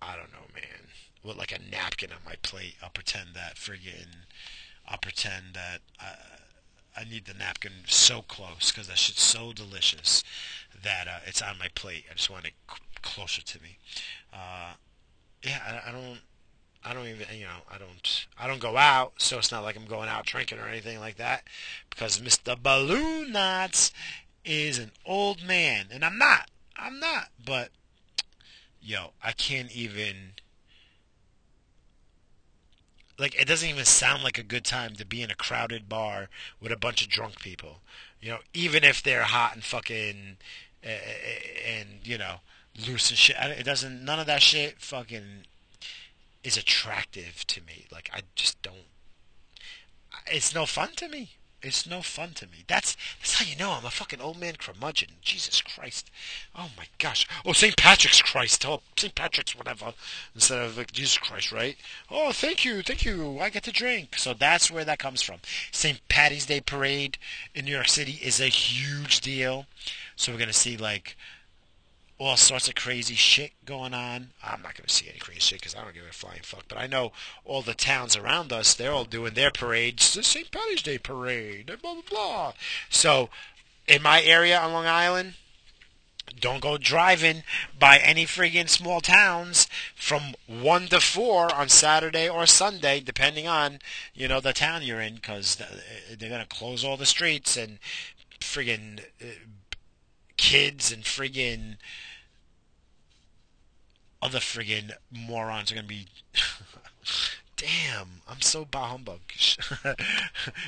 I 0.00 0.16
don't 0.16 0.32
know, 0.32 0.46
man, 0.54 0.88
with 1.22 1.36
like 1.36 1.52
a 1.52 1.58
napkin 1.70 2.10
on 2.12 2.18
my 2.24 2.36
plate. 2.42 2.76
I'll 2.82 2.90
pretend 2.90 3.30
that 3.34 3.56
friggin' 3.56 4.24
I'll 4.88 4.98
pretend 4.98 5.54
that 5.54 5.80
I, 6.00 7.00
I 7.00 7.04
need 7.04 7.26
the 7.26 7.34
napkin 7.34 7.72
so 7.86 8.22
close 8.22 8.72
because 8.72 8.88
that 8.88 8.98
shit's 8.98 9.22
so 9.22 9.52
delicious 9.52 10.24
that 10.82 11.06
uh, 11.06 11.20
it's 11.26 11.40
on 11.42 11.58
my 11.58 11.68
plate. 11.74 12.04
I 12.10 12.14
just 12.14 12.30
want 12.30 12.46
it 12.46 12.54
c- 12.68 12.76
closer 13.02 13.42
to 13.42 13.62
me. 13.62 13.78
Uh, 14.32 14.74
yeah, 15.44 15.58
I, 15.86 15.90
I 15.90 15.92
don't. 15.92 16.20
I 16.82 16.94
don't 16.94 17.06
even, 17.08 17.26
you 17.34 17.44
know, 17.44 17.60
I 17.70 17.76
don't, 17.76 18.26
I 18.38 18.46
don't 18.46 18.58
go 18.58 18.78
out, 18.78 19.12
so 19.18 19.36
it's 19.36 19.52
not 19.52 19.62
like 19.62 19.76
I'm 19.76 19.84
going 19.84 20.08
out 20.08 20.24
drinking 20.24 20.58
or 20.58 20.66
anything 20.66 20.98
like 20.98 21.18
that, 21.18 21.42
because 21.90 22.20
Mr. 22.20 22.56
Balloon 22.58 23.32
Knots 23.32 23.92
is 24.44 24.78
an 24.78 24.92
old 25.04 25.42
man, 25.44 25.86
and 25.90 26.04
I'm 26.04 26.18
not. 26.18 26.50
I'm 26.76 26.98
not. 26.98 27.28
But 27.44 27.70
yo, 28.80 29.12
I 29.22 29.32
can't 29.32 29.70
even. 29.72 30.32
Like 33.18 33.38
it 33.38 33.46
doesn't 33.46 33.68
even 33.68 33.84
sound 33.84 34.22
like 34.24 34.38
a 34.38 34.42
good 34.42 34.64
time 34.64 34.94
to 34.94 35.04
be 35.04 35.22
in 35.22 35.30
a 35.30 35.34
crowded 35.34 35.88
bar 35.88 36.30
with 36.60 36.72
a 36.72 36.76
bunch 36.76 37.02
of 37.02 37.08
drunk 37.08 37.38
people. 37.40 37.80
You 38.20 38.30
know, 38.30 38.38
even 38.54 38.82
if 38.82 39.02
they're 39.02 39.24
hot 39.24 39.54
and 39.54 39.62
fucking 39.62 40.38
and 40.82 41.88
you 42.02 42.16
know 42.18 42.36
loose 42.86 43.10
and 43.10 43.18
shit. 43.18 43.36
It 43.38 43.64
doesn't. 43.64 44.04
None 44.04 44.20
of 44.20 44.26
that 44.26 44.42
shit 44.42 44.80
fucking 44.80 45.46
is 46.42 46.56
attractive 46.56 47.46
to 47.48 47.60
me. 47.62 47.86
Like 47.90 48.10
I 48.12 48.20
just 48.34 48.60
don't. 48.62 48.86
It's 50.26 50.54
no 50.54 50.66
fun 50.66 50.90
to 50.96 51.08
me. 51.08 51.32
It's 51.62 51.86
no 51.86 52.00
fun 52.00 52.30
to 52.34 52.46
me. 52.46 52.64
That's 52.66 52.96
that's 53.18 53.34
how 53.34 53.44
you 53.44 53.56
know 53.56 53.72
I'm 53.72 53.84
a 53.84 53.90
fucking 53.90 54.20
old 54.20 54.40
man 54.40 54.56
curmudgeon. 54.56 55.10
Jesus 55.20 55.60
Christ. 55.60 56.10
Oh 56.56 56.70
my 56.76 56.86
gosh. 56.98 57.26
Oh, 57.44 57.52
St. 57.52 57.76
Patrick's 57.76 58.22
Christ. 58.22 58.66
Oh, 58.66 58.80
St. 58.96 59.14
Patrick's 59.14 59.54
whatever. 59.54 59.92
Instead 60.34 60.64
of 60.64 60.78
like 60.78 60.92
Jesus 60.92 61.18
Christ, 61.18 61.52
right? 61.52 61.76
Oh, 62.10 62.32
thank 62.32 62.64
you, 62.64 62.82
thank 62.82 63.04
you. 63.04 63.38
I 63.40 63.50
get 63.50 63.64
to 63.64 63.72
drink. 63.72 64.16
So 64.16 64.32
that's 64.32 64.70
where 64.70 64.84
that 64.86 64.98
comes 64.98 65.20
from. 65.20 65.40
St. 65.70 66.00
Patty's 66.08 66.46
Day 66.46 66.60
Parade 66.60 67.18
in 67.54 67.66
New 67.66 67.72
York 67.72 67.88
City 67.88 68.18
is 68.22 68.40
a 68.40 68.46
huge 68.46 69.20
deal. 69.20 69.66
So 70.16 70.32
we're 70.32 70.38
gonna 70.38 70.52
see 70.54 70.78
like 70.78 71.16
all 72.20 72.36
sorts 72.36 72.68
of 72.68 72.74
crazy 72.74 73.14
shit 73.14 73.52
going 73.64 73.94
on. 73.94 74.28
I'm 74.44 74.60
not 74.60 74.76
going 74.76 74.86
to 74.86 74.94
see 74.94 75.08
any 75.08 75.18
crazy 75.18 75.40
shit 75.40 75.60
because 75.60 75.74
I 75.74 75.82
don't 75.82 75.94
give 75.94 76.04
a 76.04 76.12
flying 76.12 76.42
fuck. 76.42 76.64
But 76.68 76.76
I 76.76 76.86
know 76.86 77.12
all 77.46 77.62
the 77.62 77.72
towns 77.72 78.14
around 78.14 78.52
us, 78.52 78.74
they're 78.74 78.92
all 78.92 79.06
doing 79.06 79.32
their 79.32 79.50
parades, 79.50 80.12
the 80.12 80.22
St. 80.22 80.50
Patty's 80.50 80.82
Day 80.82 80.98
parade, 80.98 81.70
and 81.70 81.80
blah, 81.80 81.94
blah, 81.94 82.02
blah. 82.10 82.52
So 82.90 83.30
in 83.88 84.02
my 84.02 84.22
area 84.22 84.60
on 84.60 84.74
Long 84.74 84.86
Island, 84.86 85.34
don't 86.38 86.60
go 86.60 86.76
driving 86.76 87.42
by 87.76 87.96
any 87.96 88.26
friggin' 88.26 88.68
small 88.68 89.00
towns 89.00 89.66
from 89.96 90.34
1 90.46 90.88
to 90.88 91.00
4 91.00 91.54
on 91.54 91.70
Saturday 91.70 92.28
or 92.28 92.44
Sunday, 92.44 93.00
depending 93.00 93.48
on, 93.48 93.78
you 94.12 94.28
know, 94.28 94.40
the 94.40 94.52
town 94.52 94.82
you're 94.82 95.00
in, 95.00 95.14
because 95.14 95.56
they're 95.56 96.28
going 96.28 96.42
to 96.42 96.46
close 96.46 96.84
all 96.84 96.98
the 96.98 97.06
streets 97.06 97.56
and 97.56 97.78
friggin' 98.40 99.00
uh, 99.22 99.26
kids 100.36 100.92
and 100.92 101.04
friggin' 101.04 101.76
other 104.22 104.38
friggin' 104.38 104.92
morons 105.10 105.72
are 105.72 105.76
gonna 105.76 105.86
be. 105.86 106.06
Damn, 107.56 108.22
I'm 108.26 108.40
so 108.40 108.64
bah 108.64 108.88
humbug. 108.88 109.20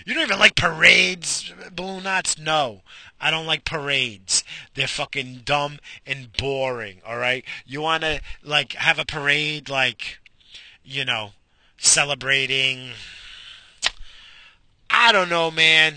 you 0.05 0.15
don't 0.15 0.25
even 0.25 0.39
like 0.39 0.57
parades, 0.57 1.51
balloon 1.75 2.03
knots? 2.03 2.39
No, 2.39 2.83
I 3.19 3.31
don't 3.31 3.47
like 3.47 3.65
parades. 3.65 4.45
They're 4.75 4.87
fucking 4.87 5.43
dumb 5.47 5.79
and 6.07 6.33
boring. 6.35 7.01
All 7.07 7.17
right, 7.17 7.45
you 7.65 7.81
wanna 7.81 8.21
like 8.43 8.75
have 8.75 8.99
a 8.99 9.07
parade 9.07 9.71
like, 9.71 10.19
you 10.85 11.05
know, 11.05 11.31
celebrating. 11.79 12.91
I 14.91 15.13
don't 15.13 15.31
know, 15.31 15.51
man. 15.51 15.97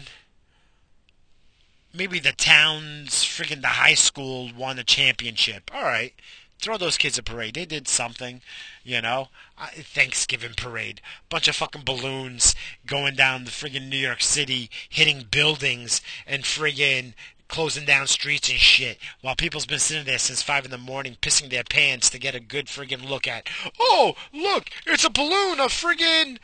Maybe 1.94 2.20
the 2.20 2.32
town's 2.32 3.24
freaking 3.26 3.62
the 3.62 3.68
high 3.68 3.94
school 3.94 4.50
won 4.58 4.80
a 4.80 4.84
championship. 4.84 5.70
All 5.74 5.84
right, 5.84 6.14
Throw 6.60 6.78
those 6.78 6.98
kids 6.98 7.18
a 7.18 7.24
parade. 7.24 7.54
They 7.54 7.66
did 7.66 7.88
something, 7.88 8.42
you 8.84 9.02
know. 9.02 9.30
Thanksgiving 9.74 10.54
parade. 10.56 11.02
Bunch 11.30 11.48
of 11.48 11.56
fucking 11.56 11.84
balloons 11.84 12.56
going 12.86 13.16
down 13.16 13.44
the 13.44 13.52
friggin' 13.52 13.88
New 13.88 13.98
York 13.98 14.22
City, 14.22 14.70
hitting 14.90 15.28
buildings 15.30 16.02
and 16.26 16.44
friggin' 16.44 17.14
closing 17.48 17.86
down 17.86 18.08
streets 18.08 18.50
and 18.50 18.60
shit 18.60 18.98
while 19.22 19.36
people's 19.36 19.68
been 19.68 19.78
sitting 19.78 20.06
there 20.06 20.18
since 20.18 20.42
five 20.42 20.66
in 20.66 20.72
the 20.72 20.78
morning 20.78 21.16
pissing 21.22 21.50
their 21.50 21.64
pants 21.64 22.10
to 22.10 22.18
get 22.18 22.34
a 22.34 22.40
good 22.40 22.66
friggin' 22.66 23.08
look 23.08 23.28
at. 23.28 23.48
Oh, 23.80 24.16
look, 24.34 24.70
it's 24.88 25.04
a 25.04 25.10
balloon 25.10 25.60
of 25.60 25.72
friggin' 25.72 26.40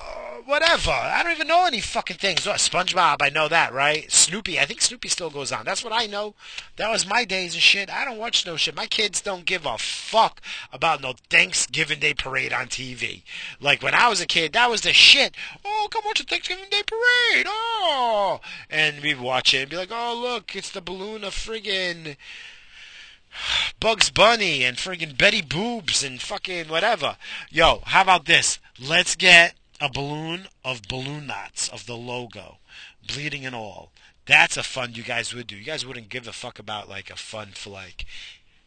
uh, 0.00 0.40
whatever. 0.44 0.90
I 0.90 1.22
don't 1.22 1.32
even 1.32 1.48
know 1.48 1.66
any 1.66 1.80
fucking 1.80 2.16
things. 2.16 2.46
Oh, 2.46 2.52
SpongeBob, 2.52 3.16
I 3.20 3.28
know 3.28 3.48
that, 3.48 3.72
right? 3.72 4.10
Snoopy, 4.10 4.58
I 4.58 4.64
think 4.64 4.80
Snoopy 4.80 5.08
still 5.08 5.30
goes 5.30 5.52
on. 5.52 5.64
That's 5.64 5.84
what 5.84 5.92
I 5.92 6.06
know. 6.06 6.34
That 6.76 6.90
was 6.90 7.06
my 7.06 7.24
days 7.24 7.54
and 7.54 7.62
shit. 7.62 7.90
I 7.90 8.04
don't 8.04 8.18
watch 8.18 8.46
no 8.46 8.56
shit. 8.56 8.76
My 8.76 8.86
kids 8.86 9.20
don't 9.20 9.44
give 9.44 9.66
a 9.66 9.78
fuck 9.78 10.40
about 10.72 11.00
no 11.00 11.14
Thanksgiving 11.30 12.00
Day 12.00 12.14
parade 12.14 12.52
on 12.52 12.66
TV. 12.66 13.22
Like 13.60 13.82
when 13.82 13.94
I 13.94 14.08
was 14.08 14.20
a 14.20 14.26
kid, 14.26 14.52
that 14.52 14.70
was 14.70 14.82
the 14.82 14.92
shit. 14.92 15.34
Oh, 15.64 15.88
come 15.90 16.02
watch 16.04 16.18
the 16.18 16.24
Thanksgiving 16.24 16.66
Day 16.70 16.82
parade. 16.86 17.46
Oh, 17.48 18.40
and 18.70 19.00
we'd 19.02 19.20
watch 19.20 19.54
it 19.54 19.62
and 19.62 19.70
be 19.70 19.76
like, 19.76 19.90
oh 19.92 20.18
look, 20.20 20.54
it's 20.54 20.70
the 20.70 20.80
balloon 20.80 21.24
of 21.24 21.34
friggin' 21.34 22.16
Bugs 23.80 24.10
Bunny 24.10 24.64
and 24.64 24.78
friggin' 24.78 25.18
Betty 25.18 25.42
Boobs 25.42 26.02
and 26.02 26.22
fucking 26.22 26.68
whatever. 26.68 27.16
Yo, 27.50 27.82
how 27.84 28.02
about 28.02 28.24
this? 28.24 28.58
Let's 28.78 29.14
get 29.14 29.54
a 29.80 29.90
balloon 29.90 30.48
of 30.64 30.82
balloon 30.82 31.26
knots 31.26 31.68
of 31.68 31.86
the 31.86 31.96
logo, 31.96 32.58
bleeding 33.06 33.44
and 33.44 33.54
all. 33.54 33.92
That's 34.26 34.56
a 34.56 34.62
fund 34.62 34.96
you 34.96 35.02
guys 35.02 35.34
would 35.34 35.46
do. 35.46 35.56
You 35.56 35.64
guys 35.64 35.86
wouldn't 35.86 36.08
give 36.08 36.26
a 36.26 36.32
fuck 36.32 36.58
about 36.58 36.88
like 36.88 37.10
a 37.10 37.16
fund 37.16 37.56
for 37.56 37.70
like, 37.70 38.06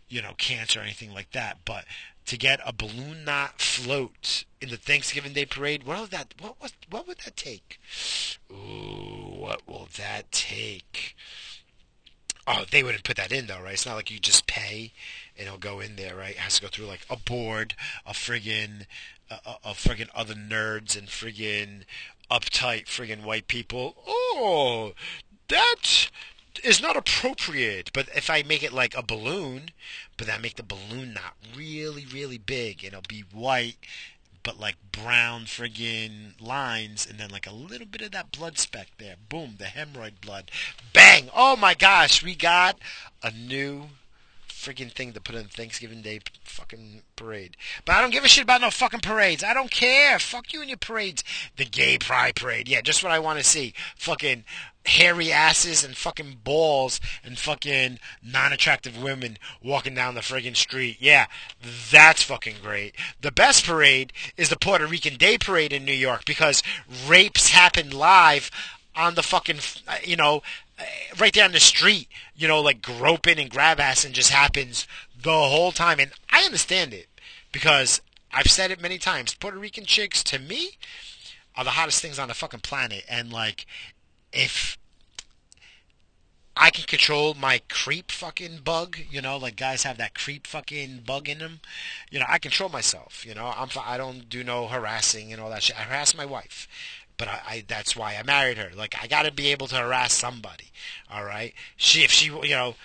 you 0.07 0.21
know, 0.21 0.33
cancer 0.37 0.79
or 0.79 0.83
anything 0.83 1.13
like 1.13 1.31
that. 1.31 1.59
But 1.65 1.85
to 2.25 2.37
get 2.37 2.61
a 2.65 2.71
balloon 2.71 3.25
knot 3.25 3.59
float 3.59 4.45
in 4.61 4.69
the 4.69 4.77
Thanksgiving 4.77 5.33
Day 5.33 5.45
parade, 5.45 5.83
what 5.83 5.99
would 5.99 6.11
that 6.11 6.33
what 6.39 6.55
what 6.59 6.73
what 6.89 7.07
would 7.07 7.17
that 7.25 7.35
take? 7.35 7.79
Ooh, 8.51 9.35
what 9.39 9.67
will 9.67 9.89
that 9.97 10.31
take? 10.31 11.15
Oh, 12.47 12.65
they 12.71 12.81
wouldn't 12.81 13.03
put 13.03 13.17
that 13.17 13.31
in 13.31 13.47
though, 13.47 13.61
right? 13.61 13.73
It's 13.73 13.85
not 13.85 13.95
like 13.95 14.09
you 14.09 14.19
just 14.19 14.47
pay 14.47 14.93
and 15.39 15.47
it'll 15.47 15.57
go 15.57 15.79
in 15.79 15.95
there, 15.95 16.17
right? 16.17 16.35
Has 16.35 16.55
to 16.55 16.63
go 16.63 16.67
through 16.67 16.87
like 16.87 17.05
a 17.09 17.15
board, 17.15 17.73
a 18.05 18.11
friggin' 18.11 18.85
of 19.63 19.77
friggin' 19.79 20.09
other 20.13 20.35
nerds 20.35 20.97
and 20.97 21.07
friggin' 21.07 21.85
uptight 22.29 22.85
friggin' 22.85 23.23
white 23.23 23.47
people. 23.47 23.95
Oh, 24.05 24.91
that 25.47 26.09
is 26.61 26.81
not 26.81 26.97
appropriate. 26.97 27.91
But 27.93 28.09
if 28.13 28.29
I 28.29 28.43
make 28.43 28.63
it 28.63 28.73
like 28.73 28.95
a 28.97 29.01
balloon, 29.01 29.71
but 30.17 30.27
then 30.27 30.35
I 30.35 30.41
make 30.41 30.57
the 30.57 30.63
balloon 30.63 31.13
not 31.13 31.35
really, 31.55 32.05
really 32.05 32.37
big, 32.37 32.83
and 32.83 32.93
it'll 32.93 33.03
be 33.07 33.23
white, 33.31 33.77
but 34.43 34.59
like 34.59 34.75
brown 34.91 35.43
friggin' 35.43 36.33
lines, 36.41 37.07
and 37.09 37.17
then 37.17 37.29
like 37.29 37.47
a 37.47 37.53
little 37.53 37.87
bit 37.87 38.01
of 38.01 38.11
that 38.11 38.33
blood 38.33 38.57
speck 38.57 38.89
there. 38.97 39.15
Boom, 39.29 39.55
the 39.57 39.65
hemorrhoid 39.65 40.19
blood. 40.19 40.51
Bang! 40.91 41.29
Oh 41.33 41.55
my 41.55 41.75
gosh, 41.75 42.21
we 42.21 42.35
got 42.35 42.77
a 43.23 43.31
new 43.31 43.91
freaking 44.59 44.91
thing 44.91 45.13
to 45.13 45.21
put 45.21 45.35
in 45.35 45.45
Thanksgiving 45.45 46.01
Day 46.01 46.19
fucking 46.43 47.03
parade. 47.15 47.55
But 47.85 47.95
I 47.95 48.01
don't 48.01 48.11
give 48.11 48.25
a 48.25 48.27
shit 48.27 48.43
about 48.43 48.61
no 48.61 48.69
fucking 48.69 48.99
parades. 48.99 49.43
I 49.43 49.53
don't 49.53 49.71
care. 49.71 50.19
Fuck 50.19 50.51
you 50.51 50.59
and 50.59 50.69
your 50.69 50.77
parades. 50.77 51.23
The 51.55 51.65
gay 51.65 51.97
pride 51.97 52.35
parade. 52.35 52.67
Yeah, 52.67 52.81
just 52.81 53.01
what 53.01 53.13
I 53.13 53.19
want 53.19 53.39
to 53.39 53.45
see. 53.45 53.73
Fucking 53.95 54.43
hairy 54.85 55.31
asses 55.31 55.83
and 55.83 55.95
fucking 55.95 56.39
balls 56.43 56.99
and 57.23 57.37
fucking 57.37 57.99
non-attractive 58.23 59.01
women 59.01 59.37
walking 59.63 59.95
down 59.95 60.15
the 60.15 60.21
friggin' 60.21 60.55
street. 60.55 60.97
Yeah, 60.99 61.27
that's 61.91 62.23
fucking 62.23 62.55
great. 62.61 62.95
The 63.21 63.31
best 63.31 63.65
parade 63.65 64.11
is 64.35 64.49
the 64.49 64.57
Puerto 64.57 64.85
Rican 64.85 65.15
Day 65.15 65.37
Parade 65.37 65.71
in 65.71 65.85
New 65.85 65.93
York 65.93 66.25
because 66.25 66.63
rapes 67.07 67.49
happen 67.49 67.91
live 67.91 68.51
on 68.95 69.15
the 69.15 69.23
fucking, 69.23 69.59
you 70.03 70.17
know, 70.17 70.41
right 71.19 71.37
on 71.37 71.51
the 71.51 71.59
street, 71.59 72.07
you 72.35 72.47
know, 72.47 72.61
like 72.61 72.81
groping 72.81 73.39
and 73.39 73.49
grab 73.49 73.79
ass 73.79 74.05
and 74.05 74.13
just 74.13 74.31
happens 74.31 74.87
the 75.21 75.31
whole 75.31 75.71
time. 75.71 75.99
And 75.99 76.11
I 76.29 76.43
understand 76.43 76.93
it 76.93 77.07
because 77.51 78.01
I've 78.31 78.51
said 78.51 78.71
it 78.71 78.81
many 78.81 78.97
times. 78.97 79.33
Puerto 79.33 79.57
Rican 79.57 79.85
chicks, 79.85 80.23
to 80.25 80.39
me, 80.39 80.77
are 81.55 81.63
the 81.63 81.71
hottest 81.71 82.01
things 82.01 82.19
on 82.19 82.27
the 82.27 82.33
fucking 82.33 82.61
planet. 82.61 83.03
And 83.09 83.33
like, 83.33 83.65
if 84.31 84.77
I 86.55 86.71
can 86.71 86.83
control 86.83 87.33
my 87.35 87.61
creep 87.69 88.11
fucking 88.11 88.59
bug, 88.63 88.97
you 89.09 89.21
know, 89.21 89.37
like 89.37 89.55
guys 89.55 89.83
have 89.83 89.97
that 89.97 90.13
creep 90.13 90.45
fucking 90.45 91.03
bug 91.05 91.29
in 91.29 91.39
them. 91.39 91.61
You 92.11 92.19
know, 92.19 92.25
I 92.27 92.37
control 92.37 92.69
myself. 92.69 93.25
You 93.25 93.33
know, 93.33 93.53
I'm 93.55 93.69
I 93.81 93.97
don't 93.97 94.27
do 94.27 94.43
no 94.43 94.67
harassing 94.67 95.31
and 95.31 95.41
all 95.41 95.49
that 95.51 95.63
shit. 95.63 95.79
I 95.79 95.83
harass 95.83 96.13
my 96.15 96.25
wife 96.25 96.67
but 97.19 97.27
I, 97.27 97.41
I, 97.47 97.63
that's 97.67 97.95
why 97.95 98.15
I 98.15 98.23
married 98.23 98.57
her. 98.57 98.71
Like 98.75 98.95
I 98.99 99.05
got 99.05 99.23
to 99.23 99.31
be 99.31 99.51
able 99.51 99.67
to 99.67 99.75
harass 99.75 100.13
somebody. 100.13 100.71
All 101.11 101.23
right. 101.23 101.53
She 101.77 102.03
if 102.03 102.09
she 102.09 102.27
you 102.27 102.55
know 102.55 102.75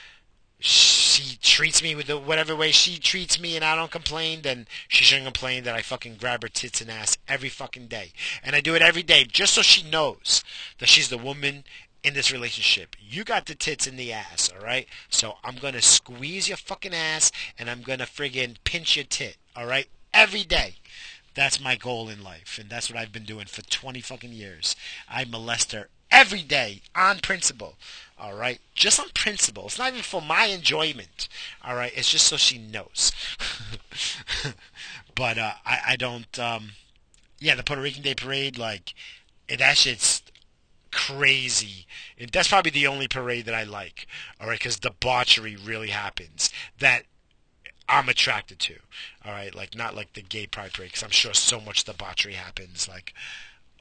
she 0.59 1.36
treats 1.40 1.82
me 1.82 1.94
with 1.94 2.06
the 2.06 2.19
whatever 2.19 2.56
way 2.56 2.73
she 2.73 2.98
treats 2.98 3.39
me 3.39 3.55
and 3.55 3.65
I 3.65 3.77
don't 3.77 3.90
complain, 3.90 4.43
then 4.43 4.66
she 4.89 5.05
shouldn't 5.05 5.27
complain 5.27 5.65
that 5.65 5.74
I 5.74 5.82
fucking 5.82 6.16
grab 6.16 6.43
her 6.43 6.48
tits 6.48 6.81
and 6.81 6.90
ass 6.90 7.16
every 7.28 7.48
fucking 7.48 7.86
day. 7.86 8.12
And 8.43 8.56
I 8.56 8.61
do 8.61 8.74
it 8.74 8.82
every 8.82 9.02
day 9.02 9.24
just 9.24 9.55
so 9.55 9.62
she 9.62 9.89
knows 9.89 10.43
that 10.78 10.89
she's 10.89 11.09
the 11.09 11.19
woman 11.19 11.65
in 12.02 12.15
this 12.15 12.32
relationship. 12.32 12.97
You 13.01 13.24
got 13.24 13.47
the 13.47 13.55
tits 13.55 13.86
in 13.86 13.97
the 13.97 14.12
ass, 14.12 14.51
alright? 14.55 14.89
So 15.09 15.36
I'm 15.44 15.56
gonna 15.56 15.82
squeeze 15.82 16.48
your 16.48 16.56
fucking 16.56 16.94
ass 16.94 17.31
and 17.59 17.70
I'm 17.70 17.82
gonna 17.82 18.05
friggin' 18.05 18.56
pinch 18.65 18.97
your 18.97 19.06
tit, 19.06 19.36
alright? 19.56 19.89
Every 20.12 20.44
day. 20.44 20.77
That's 21.35 21.61
my 21.61 21.77
goal 21.77 22.09
in 22.09 22.23
life, 22.23 22.59
and 22.61 22.70
that's 22.70 22.89
what 22.89 22.98
I've 22.98 23.12
been 23.12 23.24
doing 23.24 23.47
for 23.47 23.62
20 23.62 24.01
fucking 24.01 24.32
years. 24.32 24.77
I 25.09 25.24
molest 25.24 25.73
her 25.73 25.89
every 26.11 26.43
day 26.43 26.82
on 26.94 27.19
principle. 27.19 27.77
All 28.19 28.35
right, 28.35 28.61
just 28.74 29.01
on 29.01 29.09
principle. 29.15 29.66
It's 29.66 29.78
not 29.78 29.89
even 29.90 30.02
for 30.02 30.23
my 30.23 30.47
enjoyment. 30.47 31.28
All 31.65 31.74
right, 31.74 31.93
it's 31.94 32.11
just 32.11 32.28
so 32.28 32.36
she 32.36 32.59
knows. 32.59 33.11
but 35.15 35.36
uh, 35.36 35.55
I, 35.66 35.78
I 35.89 35.97
don't. 35.97 36.39
Um, 36.39 36.70
yeah, 37.40 37.56
the 37.56 37.65
Puerto 37.65 37.82
Rican 37.82 38.02
Day 38.02 38.15
Parade, 38.15 38.56
like 38.56 38.94
that 39.48 39.77
shit's 39.77 40.23
crazy. 40.94 41.86
And 42.19 42.31
that's 42.31 42.48
probably 42.48 42.70
the 42.70 42.86
only 42.86 43.09
parade 43.09 43.47
that 43.47 43.55
I 43.55 43.65
like. 43.65 44.06
All 44.40 44.47
right, 44.47 44.59
because 44.59 44.78
debauchery 44.78 45.56
really 45.56 45.90
happens. 45.90 46.51
That 46.78 47.02
I'm 47.89 48.09
attracted 48.09 48.59
to. 48.61 48.74
All 49.24 49.32
right, 49.32 49.55
like 49.55 49.74
not 49.77 49.94
like 49.94 50.12
the 50.15 50.23
gay 50.23 50.47
pride 50.47 50.73
parade 50.73 50.90
because 50.90 51.02
I'm 51.02 51.11
sure 51.11 51.35
so 51.35 51.61
much 51.61 51.85
debauchery 51.85 52.35
happens. 52.35 52.89
Like, 52.89 53.15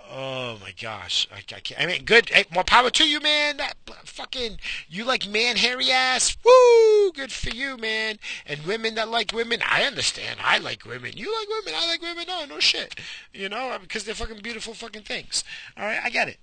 oh 0.09 0.57
my 0.61 0.73
gosh, 0.79 1.27
I, 1.31 1.37
I 1.37 1.59
can't. 1.59 1.79
I 1.79 1.85
mean, 1.85 2.03
good. 2.03 2.29
Hey, 2.29 2.45
more 2.53 2.63
power 2.63 2.89
to 2.89 3.07
you, 3.07 3.19
man. 3.19 3.57
That 3.57 3.75
fucking 4.05 4.57
you 4.89 5.05
like 5.05 5.27
man 5.27 5.55
hairy 5.55 5.89
ass. 5.91 6.35
Woo, 6.43 7.11
good 7.13 7.31
for 7.31 7.49
you, 7.49 7.77
man. 7.77 8.19
And 8.45 8.65
women 8.65 8.95
that 8.95 9.09
like 9.09 9.31
women, 9.33 9.61
I 9.67 9.83
understand. 9.83 10.39
I 10.43 10.57
like 10.57 10.85
women. 10.85 11.13
You 11.15 11.33
like 11.39 11.47
women. 11.49 11.73
I 11.81 11.87
like 11.87 12.01
women. 12.01 12.25
No, 12.27 12.45
no 12.45 12.59
shit. 12.59 12.99
You 13.33 13.49
know, 13.49 13.77
because 13.81 14.03
they're 14.03 14.15
fucking 14.15 14.41
beautiful 14.41 14.73
fucking 14.73 15.03
things. 15.03 15.43
All 15.77 15.85
right, 15.85 15.99
I 16.03 16.09
get 16.09 16.27
it. 16.27 16.39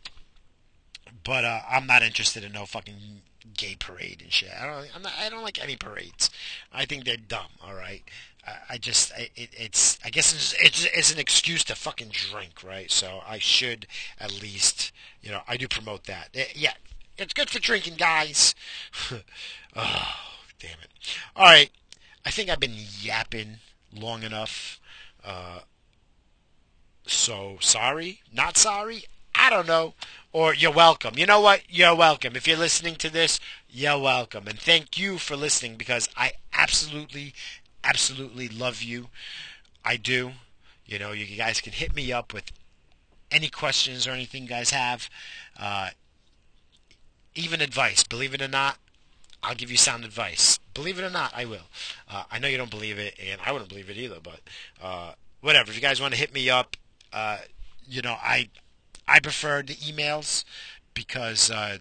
But 1.25 1.45
uh, 1.45 1.61
I'm 1.71 1.87
not 1.87 2.03
interested 2.03 2.43
in 2.43 2.53
no 2.53 2.65
fucking 2.65 3.21
gay 3.61 3.77
parade 3.79 4.21
and 4.23 4.33
shit. 4.33 4.51
I 4.59 4.67
don't. 4.67 4.97
I'm 4.97 5.03
not, 5.03 5.13
I 5.21 5.29
don't 5.29 5.43
like 5.43 5.63
any 5.63 5.77
parades. 5.77 6.31
I 6.73 6.87
think 6.87 7.05
they're 7.05 7.17
dumb. 7.17 7.53
All 7.63 7.75
right. 7.75 8.03
I, 8.47 8.53
I 8.71 8.79
just. 8.79 9.13
it, 9.19 9.31
it's. 9.37 9.99
I 10.05 10.11
guess 10.11 10.33
it's, 10.33 10.55
it's. 10.61 10.89
It's 10.97 11.13
an 11.13 11.19
excuse 11.19 11.63
to 11.65 11.75
fucking 11.75 12.11
drink, 12.11 12.65
right? 12.65 12.91
So 12.91 13.21
I 13.27 13.39
should 13.39 13.87
at 14.19 14.41
least. 14.41 14.93
You 15.21 15.31
know, 15.31 15.43
I 15.47 15.57
do 15.59 15.69
promote 15.69 16.05
that. 16.05 16.31
It, 16.33 16.57
yeah, 16.57 16.73
it's 17.19 17.35
good 17.35 17.51
for 17.51 17.59
drinking, 17.59 17.97
guys. 17.97 18.55
oh, 19.77 20.15
damn 20.59 20.79
it. 20.83 20.91
All 21.37 21.45
right. 21.45 21.71
I 22.25 22.31
think 22.31 22.49
I've 22.49 22.61
been 22.61 22.77
yapping 23.01 23.57
long 23.95 24.23
enough. 24.23 24.81
Uh, 25.25 25.61
so 27.07 27.59
sorry, 27.61 28.21
not 28.33 28.57
sorry. 28.57 29.05
I 29.51 29.55
don't 29.55 29.67
know 29.67 29.95
or 30.33 30.55
you're 30.55 30.71
welcome. 30.71 31.19
You 31.19 31.27
know 31.27 31.41
what? 31.41 31.63
You're 31.69 31.97
welcome. 31.97 32.37
If 32.37 32.47
you're 32.47 32.57
listening 32.57 32.95
to 32.97 33.11
this, 33.11 33.41
you're 33.69 33.99
welcome. 33.99 34.47
And 34.47 34.59
thank 34.59 34.99
you 34.99 35.19
for 35.19 35.37
listening 35.37 35.77
because 35.77 36.09
I 36.17 36.33
absolutely, 36.53 37.35
absolutely 37.83 38.49
love 38.49 38.81
you. 38.83 39.09
I 39.85 39.97
do. 39.97 40.33
You 40.87 40.99
know, 40.99 41.13
you 41.13 41.37
guys 41.37 41.61
can 41.61 41.73
hit 41.73 41.95
me 41.95 42.13
up 42.13 42.33
with 42.33 42.53
any 43.31 43.49
questions 43.49 44.07
or 44.07 44.13
anything 44.13 44.45
you 44.45 44.49
guys 44.49 44.71
have. 44.71 45.11
Uh, 45.59 45.91
even 47.35 47.61
advice. 47.61 48.05
Believe 48.05 48.35
it 48.35 48.43
or 48.43 48.49
not, 48.49 48.79
I'll 49.43 49.55
give 49.55 49.71
you 49.71 49.77
sound 49.77 50.05
advice. 50.05 50.59
Believe 50.75 50.99
it 50.99 51.05
or 51.05 51.11
not, 51.11 51.33
I 51.35 51.45
will. 51.45 51.69
Uh, 52.09 52.25
I 52.31 52.39
know 52.39 52.49
you 52.49 52.57
don't 52.57 52.71
believe 52.71 52.99
it, 52.99 53.15
and 53.21 53.41
I 53.45 53.51
wouldn't 53.51 53.71
believe 53.71 53.91
it 53.91 53.97
either, 53.97 54.19
but 54.23 54.41
uh, 54.81 55.13
whatever. 55.41 55.71
If 55.71 55.77
you 55.77 55.83
guys 55.83 56.01
want 56.01 56.15
to 56.15 56.21
hit 56.21 56.33
me 56.33 56.51
up, 56.51 56.77
uh, 57.13 57.39
you 57.89 58.03
know, 58.03 58.17
I 58.21 58.51
I 59.11 59.19
prefer 59.19 59.63
the 59.63 59.75
emails 59.75 60.45
because 60.95 61.51
uh, 61.51 61.79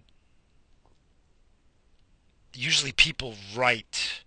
usually 2.56 2.92
people 2.92 3.36
write 3.56 4.24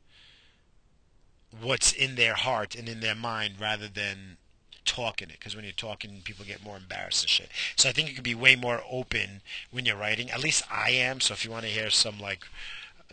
what's 1.60 1.92
in 1.92 2.14
their 2.14 2.34
heart 2.34 2.76
and 2.76 2.88
in 2.88 3.00
their 3.00 3.16
mind 3.16 3.54
rather 3.60 3.88
than 3.88 4.36
talking 4.84 5.30
it 5.30 5.38
because 5.38 5.56
when 5.56 5.64
you're 5.64 5.72
talking, 5.72 6.20
people 6.22 6.44
get 6.44 6.62
more 6.62 6.76
embarrassed 6.76 7.24
and 7.24 7.30
shit. 7.30 7.48
So 7.74 7.88
I 7.88 7.92
think 7.92 8.08
you 8.08 8.14
could 8.14 8.22
be 8.22 8.36
way 8.36 8.54
more 8.54 8.82
open 8.88 9.42
when 9.72 9.84
you're 9.84 9.96
writing. 9.96 10.30
At 10.30 10.40
least 10.40 10.62
I 10.70 10.90
am. 10.90 11.20
So 11.20 11.34
if 11.34 11.44
you 11.44 11.50
want 11.50 11.64
to 11.64 11.70
hear 11.70 11.90
some 11.90 12.20
like 12.20 12.46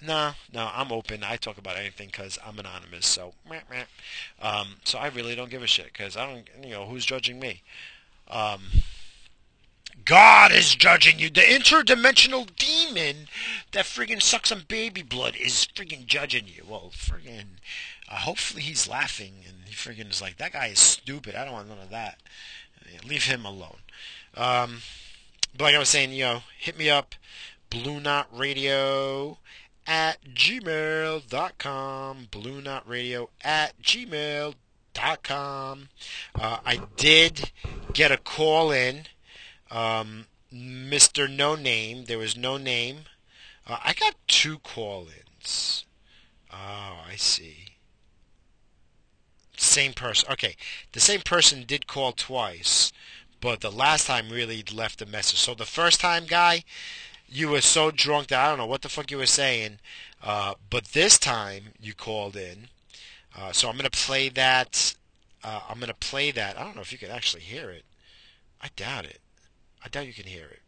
no, 0.01 0.31
no, 0.53 0.69
I'm 0.73 0.91
open. 0.91 1.23
I 1.23 1.35
talk 1.35 1.57
about 1.57 1.75
anything 1.75 2.07
because 2.07 2.39
I'm 2.45 2.57
anonymous. 2.57 3.05
So, 3.05 3.33
meh, 3.49 3.59
meh. 3.69 3.83
Um, 4.41 4.75
so 4.85 4.97
I 4.97 5.07
really 5.07 5.35
don't 5.35 5.49
give 5.49 5.61
a 5.61 5.67
shit 5.67 5.87
because 5.91 6.15
I 6.15 6.25
don't, 6.25 6.47
you 6.63 6.69
know, 6.69 6.85
who's 6.85 7.05
judging 7.05 7.37
me? 7.37 7.63
Um, 8.29 8.61
God 10.09 10.51
is 10.51 10.73
judging 10.73 11.19
you. 11.19 11.29
The 11.29 11.41
interdimensional 11.41 12.49
demon 12.55 13.27
that 13.73 13.85
friggin' 13.85 14.23
sucks 14.23 14.49
some 14.49 14.63
baby 14.67 15.03
blood 15.03 15.35
is 15.35 15.67
friggin' 15.75 16.07
judging 16.07 16.47
you. 16.47 16.63
Well, 16.67 16.89
friggin', 16.91 17.59
uh, 18.09 18.15
hopefully 18.15 18.63
he's 18.63 18.87
laughing 18.87 19.33
and 19.47 19.57
he 19.67 19.75
friggin' 19.75 20.09
is 20.09 20.19
like, 20.19 20.37
that 20.37 20.53
guy 20.53 20.65
is 20.65 20.79
stupid. 20.79 21.35
I 21.35 21.45
don't 21.45 21.53
want 21.53 21.69
none 21.69 21.77
of 21.77 21.91
that. 21.91 22.17
Leave 23.07 23.25
him 23.25 23.45
alone. 23.45 23.77
Um, 24.35 24.81
but 25.55 25.65
like 25.65 25.75
I 25.75 25.79
was 25.79 25.89
saying, 25.89 26.11
you 26.11 26.23
know, 26.23 26.41
hit 26.57 26.75
me 26.75 26.89
up, 26.89 27.13
Balloon 27.69 28.01
Knot 28.01 28.29
Radio 28.33 29.37
at 29.85 30.17
gmail.com. 30.33 32.27
Balloon 32.31 32.63
Knot 32.63 32.89
Radio 32.89 33.29
at 33.43 33.79
gmail.com. 33.83 35.89
Uh, 36.33 36.57
I 36.65 36.81
did 36.97 37.51
get 37.93 38.11
a 38.11 38.17
call 38.17 38.71
in 38.71 39.03
um, 39.71 40.25
Mr. 40.53 41.29
No 41.29 41.55
Name. 41.55 42.05
There 42.05 42.17
was 42.17 42.35
no 42.37 42.57
name. 42.57 43.01
Uh, 43.67 43.77
I 43.83 43.93
got 43.93 44.15
two 44.27 44.59
call-ins. 44.59 45.85
Oh, 46.51 46.97
I 47.07 47.15
see. 47.15 47.65
Same 49.57 49.93
person. 49.93 50.31
Okay, 50.31 50.55
the 50.93 50.99
same 50.99 51.21
person 51.21 51.63
did 51.67 51.85
call 51.85 52.13
twice, 52.13 52.91
but 53.41 53.59
the 53.59 53.71
last 53.71 54.07
time 54.07 54.29
really 54.29 54.63
left 54.73 55.01
a 55.01 55.05
message. 55.05 55.39
So 55.39 55.53
the 55.53 55.65
first 55.65 55.99
time, 55.99 56.25
guy, 56.25 56.63
you 57.27 57.49
were 57.49 57.61
so 57.61 57.91
drunk 57.91 58.29
that 58.29 58.39
I 58.39 58.49
don't 58.49 58.57
know 58.57 58.65
what 58.65 58.81
the 58.81 58.89
fuck 58.89 59.11
you 59.11 59.17
were 59.17 59.25
saying. 59.25 59.79
Uh, 60.23 60.55
but 60.69 60.85
this 60.85 61.19
time 61.19 61.73
you 61.79 61.93
called 61.93 62.35
in. 62.35 62.69
Uh, 63.37 63.51
so 63.51 63.69
I'm 63.69 63.77
gonna 63.77 63.89
play 63.89 64.29
that. 64.29 64.95
Uh, 65.43 65.61
I'm 65.69 65.79
gonna 65.79 65.93
play 65.93 66.31
that. 66.31 66.57
I 66.57 66.63
don't 66.63 66.75
know 66.75 66.81
if 66.81 66.91
you 66.91 66.97
can 66.97 67.11
actually 67.11 67.43
hear 67.43 67.69
it. 67.69 67.85
I 68.61 68.69
doubt 68.75 69.05
it. 69.05 69.19
I 69.83 69.87
doubt 69.89 70.07
you 70.07 70.13
can 70.13 70.25
hear 70.25 70.45
it. 70.45 70.61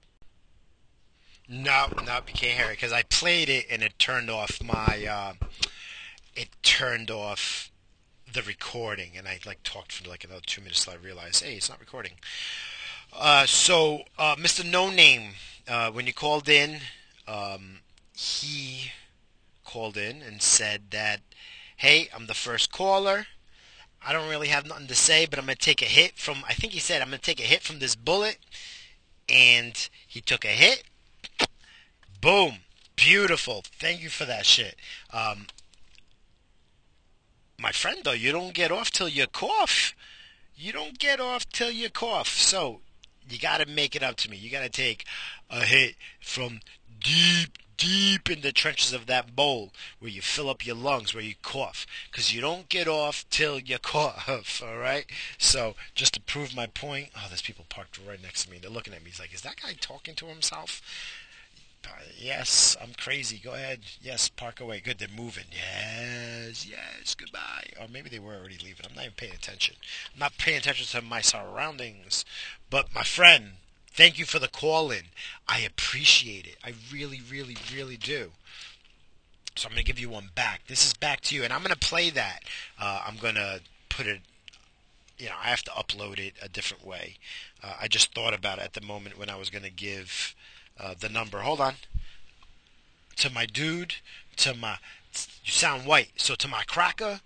No, 1.48 1.88
no, 2.06 2.16
you 2.28 2.34
can't 2.34 2.58
hear 2.58 2.68
it 2.68 2.78
because 2.78 2.94
I 2.94 3.04
played 3.04 3.50
it 3.50 3.66
and 3.70 3.82
it 3.82 4.00
turned 4.00 4.30
off 4.30 4.64
my. 4.64 5.06
Uh, 5.06 5.34
it 6.36 6.50
turned 6.64 7.12
off 7.12 7.72
the 8.32 8.42
recording, 8.42 9.12
and 9.18 9.28
I 9.28 9.40
like 9.46 9.64
talked 9.64 9.92
for 9.92 10.08
like 10.08 10.24
another 10.24 10.42
two 10.46 10.62
minutes 10.62 10.86
till 10.86 10.94
I 10.94 10.98
realized, 10.98 11.44
hey, 11.44 11.56
it's 11.56 11.70
not 11.70 11.80
recording. 11.80 12.14
Uh, 13.14 13.46
so, 13.46 14.04
uh, 14.18 14.36
Mr. 14.38 14.64
No 14.64 14.90
Name, 14.90 15.32
uh, 15.68 15.92
when 15.92 16.08
you 16.08 16.14
called 16.14 16.48
in, 16.48 16.80
um, 17.28 17.80
he 18.16 18.92
called 19.66 19.98
in 19.98 20.22
and 20.22 20.42
said 20.42 20.92
that, 20.92 21.20
hey, 21.78 22.08
I'm 22.16 22.28
the 22.28 22.34
first 22.34 22.72
caller. 22.72 23.28
I 24.06 24.14
don't 24.14 24.30
really 24.30 24.48
have 24.48 24.66
nothing 24.66 24.88
to 24.88 24.96
say, 24.96 25.28
but 25.30 25.38
I'm 25.38 25.46
gonna 25.46 25.56
take 25.56 25.82
a 25.82 25.86
hit 25.86 26.18
from. 26.18 26.44
I 26.48 26.54
think 26.54 26.74
he 26.74 26.80
said 26.80 27.02
I'm 27.02 27.10
gonna 27.10 27.20
take 27.20 27.40
a 27.40 27.44
hit 27.44 27.62
from 27.62 27.80
this 27.80 27.96
bullet 27.96 28.38
and 29.32 29.90
he 30.08 30.22
took 30.22 30.46
a 30.46 30.50
hit. 30.50 30.84
Boom. 32.20 32.60
Beautiful. 32.96 33.64
Thank 33.80 34.04
you 34.04 34.10
for 34.10 34.26
that 34.26 34.46
shit. 34.46 34.76
Um, 35.12 35.48
my 37.60 37.72
friend, 37.72 38.00
though, 38.04 38.12
you 38.12 38.32
don't 38.32 38.54
get 38.54 38.72
off 38.72 38.92
till 38.92 39.10
you 39.10 39.26
cough. 39.28 39.96
You 40.56 40.72
don't 40.72 41.00
get 41.00 41.20
off 41.20 41.50
till 41.50 41.72
you 41.72 41.90
cough. 41.90 42.30
So 42.30 42.82
you 43.28 43.40
got 43.40 43.60
to 43.60 43.66
make 43.66 43.96
it 43.96 44.04
up 44.04 44.18
to 44.18 44.30
me. 44.30 44.38
You 44.38 44.52
got 44.52 44.64
to 44.64 44.70
take 44.70 45.06
a 45.50 45.66
hit 45.66 45.96
from 46.20 46.60
deep 47.04 47.58
deep 47.82 48.30
in 48.30 48.42
the 48.42 48.52
trenches 48.52 48.94
of 48.94 49.08
that 49.08 49.36
bowl 49.36 49.72
where 49.98 50.12
you 50.12 50.22
fill 50.22 50.52
up 50.52 50.64
your 50.64 50.76
lungs, 50.76 51.16
where 51.16 51.24
you 51.24 51.34
cough, 51.42 51.88
because 52.12 52.32
you 52.32 52.40
don't 52.40 52.70
get 52.70 52.88
off 52.88 53.26
till 53.32 53.58
you 53.58 53.78
cough. 53.82 54.62
All 54.64 54.78
right. 54.78 55.06
So 55.40 55.74
just 55.96 56.14
to 56.14 56.22
prove 56.22 56.56
my 56.56 56.68
point, 56.68 57.10
oh, 57.16 57.26
there's 57.28 57.42
people 57.42 57.66
parked 57.70 58.00
right 58.08 58.22
next 58.22 58.44
to 58.44 58.52
me. 58.52 58.60
They're 58.62 58.70
looking 58.70 58.94
at 58.94 59.04
me. 59.04 59.10
He's 59.10 59.20
like, 59.20 59.34
is 59.34 59.42
that 59.42 59.62
guy 59.64 59.74
talking 59.80 60.14
to 60.16 60.28
himself? 60.28 60.80
Uh, 61.84 62.04
yes, 62.16 62.78
I'm 62.80 62.94
crazy. 62.96 63.42
Go 63.44 63.56
ahead. 63.56 63.80
Yes, 64.00 64.30
park 64.30 64.60
away. 64.60 64.80
Good, 64.80 65.00
they're 65.00 65.08
moving. 65.08 65.46
Yes, 65.52 66.68
yes, 66.68 67.16
goodbye. 67.16 67.66
Or 67.80 67.88
maybe 67.88 68.10
they 68.10 68.20
were 68.20 68.36
already 68.36 68.60
leaving. 68.64 68.86
I'm 68.88 68.96
not 68.96 69.06
even 69.06 69.16
paying 69.16 69.34
attention. 69.34 69.76
I'm 70.14 70.20
not 70.20 70.38
paying 70.38 70.60
attention 70.60 70.86
to 70.86 71.04
my 71.04 71.22
surroundings. 71.22 72.26
But 72.70 72.94
my 72.94 73.02
friend, 73.02 73.54
Thank 73.94 74.18
you 74.18 74.26
for 74.26 74.40
the 74.40 74.48
call 74.48 74.90
in. 74.90 75.04
I 75.48 75.60
appreciate 75.60 76.48
it. 76.48 76.56
I 76.64 76.74
really, 76.92 77.22
really, 77.30 77.58
really 77.76 77.98
do. 77.98 78.32
So 79.56 79.68
I'm 79.68 79.74
going 79.74 79.84
to 79.84 79.92
give 79.92 80.00
you 80.00 80.10
one 80.10 80.30
back. 80.34 80.62
This 80.68 80.86
is 80.86 80.94
back 80.94 81.20
to 81.22 81.36
you, 81.36 81.44
and 81.44 81.52
I'm 81.52 81.62
going 81.62 81.74
to 81.74 81.88
play 81.88 82.10
that. 82.10 82.40
Uh, 82.80 83.02
I'm 83.06 83.18
going 83.18 83.36
to 83.36 83.60
put 83.90 84.08
it, 84.08 84.22
you 85.18 85.26
know, 85.28 85.36
I 85.44 85.50
have 85.50 85.64
to 85.64 85.72
upload 85.72 86.20
it 86.20 86.34
a 86.42 86.48
different 86.48 86.86
way. 86.86 87.18
Uh, 87.62 87.74
I 87.82 87.88
just 87.90 88.16
thought 88.16 88.34
about 88.34 88.60
it 88.60 88.64
at 88.64 88.74
the 88.74 88.82
moment 88.82 89.18
when 89.18 89.30
I 89.30 89.36
was 89.36 89.50
going 89.50 89.66
to 89.66 89.70
give 89.70 90.36
uh, 90.80 90.96
the 90.98 91.10
number. 91.10 91.40
Hold 91.40 91.60
on. 91.60 91.74
To 93.18 93.30
my 93.30 93.46
dude, 93.46 93.96
to 94.38 94.54
my, 94.54 94.78
you 95.44 95.52
sound 95.52 95.86
white. 95.86 96.12
So 96.16 96.36
to 96.36 96.48
my 96.48 96.64
cracker. 96.64 97.20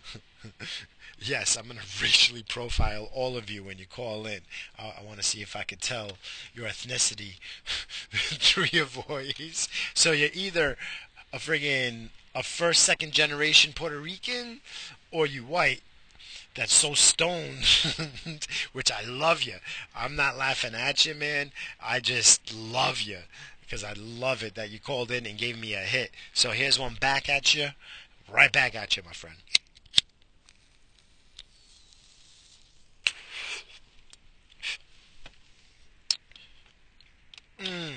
Yes, 1.24 1.56
I'm 1.56 1.66
going 1.68 1.78
to 1.80 2.04
racially 2.04 2.44
profile 2.44 3.10
all 3.14 3.38
of 3.38 3.50
you 3.50 3.64
when 3.64 3.78
you 3.78 3.86
call 3.86 4.26
in. 4.26 4.42
Uh, 4.78 4.92
I 5.00 5.04
want 5.04 5.18
to 5.18 5.24
see 5.24 5.42
if 5.42 5.56
I 5.56 5.64
can 5.64 5.78
tell 5.80 6.14
your 6.54 6.68
ethnicity 6.68 7.36
through 8.12 8.68
your 8.72 8.86
voice. 8.86 9.68
So 9.94 10.12
you're 10.12 10.30
either 10.34 10.78
a 11.32 11.38
friggin' 11.38 12.10
a 12.36 12.44
first, 12.44 12.84
second 12.84 13.12
generation 13.14 13.74
Puerto 13.74 14.00
Rican, 14.00 14.60
or 15.12 15.26
you 15.26 15.44
white 15.44 15.82
that's 16.56 16.74
so 16.74 16.94
stoned, 16.94 17.66
which 18.74 18.92
I 18.92 19.04
love 19.06 19.44
you. 19.44 19.56
I'm 19.96 20.16
not 20.16 20.38
laughing 20.38 20.76
at 20.76 21.06
you, 21.06 21.16
man. 21.16 21.52
I 21.82 22.00
just 22.00 22.54
love 22.54 23.02
you 23.02 23.20
because 23.62 23.84
I 23.84 23.94
love 23.94 24.44
it 24.44 24.56
that 24.56 24.70
you 24.70 24.80
called 24.80 25.12
in 25.12 25.26
and 25.26 25.38
gave 25.38 25.60
me 25.60 25.74
a 25.74 25.80
hit. 25.80 26.12
So 26.34 26.52
here's 26.52 26.80
one 26.80 26.96
back 27.00 27.30
at 27.30 27.56
you, 27.56 27.70
right 28.32 28.52
back 28.52 28.76
at 28.76 28.98
you, 28.98 29.04
my 29.04 29.14
friend. 29.14 29.38
Mm. 37.64 37.94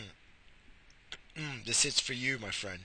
Mm, 1.37 1.65
this 1.65 1.85
is 1.85 1.99
for 1.99 2.13
you, 2.13 2.39
my 2.39 2.51
friend. 2.51 2.81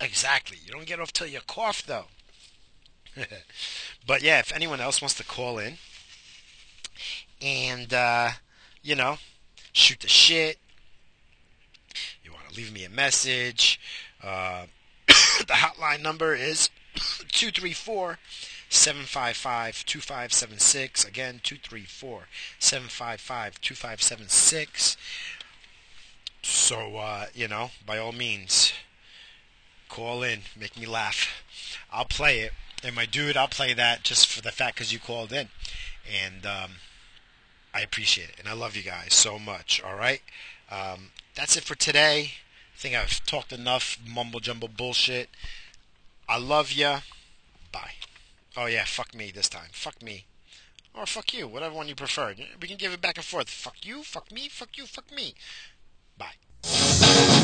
exactly. 0.00 0.56
You 0.64 0.72
don't 0.72 0.86
get 0.86 0.98
off 0.98 1.12
till 1.12 1.26
you 1.26 1.40
cough, 1.46 1.84
though. 1.86 2.06
but 4.06 4.22
yeah, 4.22 4.38
if 4.38 4.52
anyone 4.54 4.80
else 4.80 5.02
wants 5.02 5.14
to 5.14 5.24
call 5.24 5.58
in 5.58 5.74
and, 7.42 7.92
uh, 7.92 8.30
you 8.82 8.94
know, 8.94 9.18
shoot 9.72 10.00
the 10.00 10.08
shit, 10.08 10.58
you 12.24 12.32
want 12.32 12.48
to 12.48 12.56
leave 12.56 12.72
me 12.72 12.84
a 12.84 12.90
message, 12.90 13.78
uh, 14.22 14.64
the 15.06 15.54
hotline 15.54 16.02
number 16.02 16.34
is 16.34 16.70
234 16.94 18.18
755 18.68 19.84
2576. 19.86 21.04
Again, 21.04 21.40
234 21.42 22.28
755 22.58 23.60
2576. 23.60 24.96
So, 26.42 26.96
uh, 26.96 27.26
you 27.34 27.48
know, 27.48 27.70
by 27.84 27.98
all 27.98 28.12
means, 28.12 28.72
call 29.88 30.22
in, 30.22 30.40
make 30.58 30.76
me 30.76 30.86
laugh. 30.86 31.42
I'll 31.92 32.04
play 32.04 32.40
it. 32.40 32.52
And 32.84 32.94
my 32.94 33.06
dude, 33.06 33.36
I'll 33.36 33.48
play 33.48 33.74
that 33.74 34.04
just 34.04 34.26
for 34.28 34.40
the 34.40 34.52
fact 34.52 34.76
because 34.76 34.92
you 34.92 34.98
called 34.98 35.32
in. 35.32 35.48
And 36.10 36.46
um, 36.46 36.70
I 37.74 37.80
appreciate 37.80 38.30
it. 38.30 38.36
And 38.38 38.48
I 38.48 38.52
love 38.52 38.76
you 38.76 38.82
guys 38.82 39.14
so 39.14 39.38
much. 39.38 39.82
All 39.82 39.96
right? 39.96 40.22
Um, 40.70 41.10
that's 41.34 41.56
it 41.56 41.64
for 41.64 41.74
today. 41.74 42.32
I 42.74 42.78
think 42.78 42.94
I've 42.94 43.24
talked 43.26 43.52
enough 43.52 43.98
mumble 44.06 44.40
jumble 44.40 44.68
bullshit. 44.68 45.28
I 46.28 46.38
love 46.38 46.72
you. 46.72 46.98
Bye. 47.72 47.92
Oh 48.60 48.66
yeah, 48.66 48.82
fuck 48.84 49.14
me 49.14 49.30
this 49.30 49.48
time. 49.48 49.68
Fuck 49.70 50.02
me. 50.02 50.26
Or 50.92 51.06
fuck 51.06 51.32
you, 51.32 51.46
whatever 51.46 51.76
one 51.76 51.86
you 51.86 51.94
prefer. 51.94 52.34
We 52.60 52.66
can 52.66 52.76
give 52.76 52.92
it 52.92 53.00
back 53.00 53.16
and 53.16 53.24
forth. 53.24 53.48
Fuck 53.48 53.86
you, 53.86 54.02
fuck 54.02 54.32
me, 54.32 54.48
fuck 54.48 54.76
you, 54.76 54.84
fuck 54.84 55.12
me. 55.14 55.34
Bye. 56.18 57.36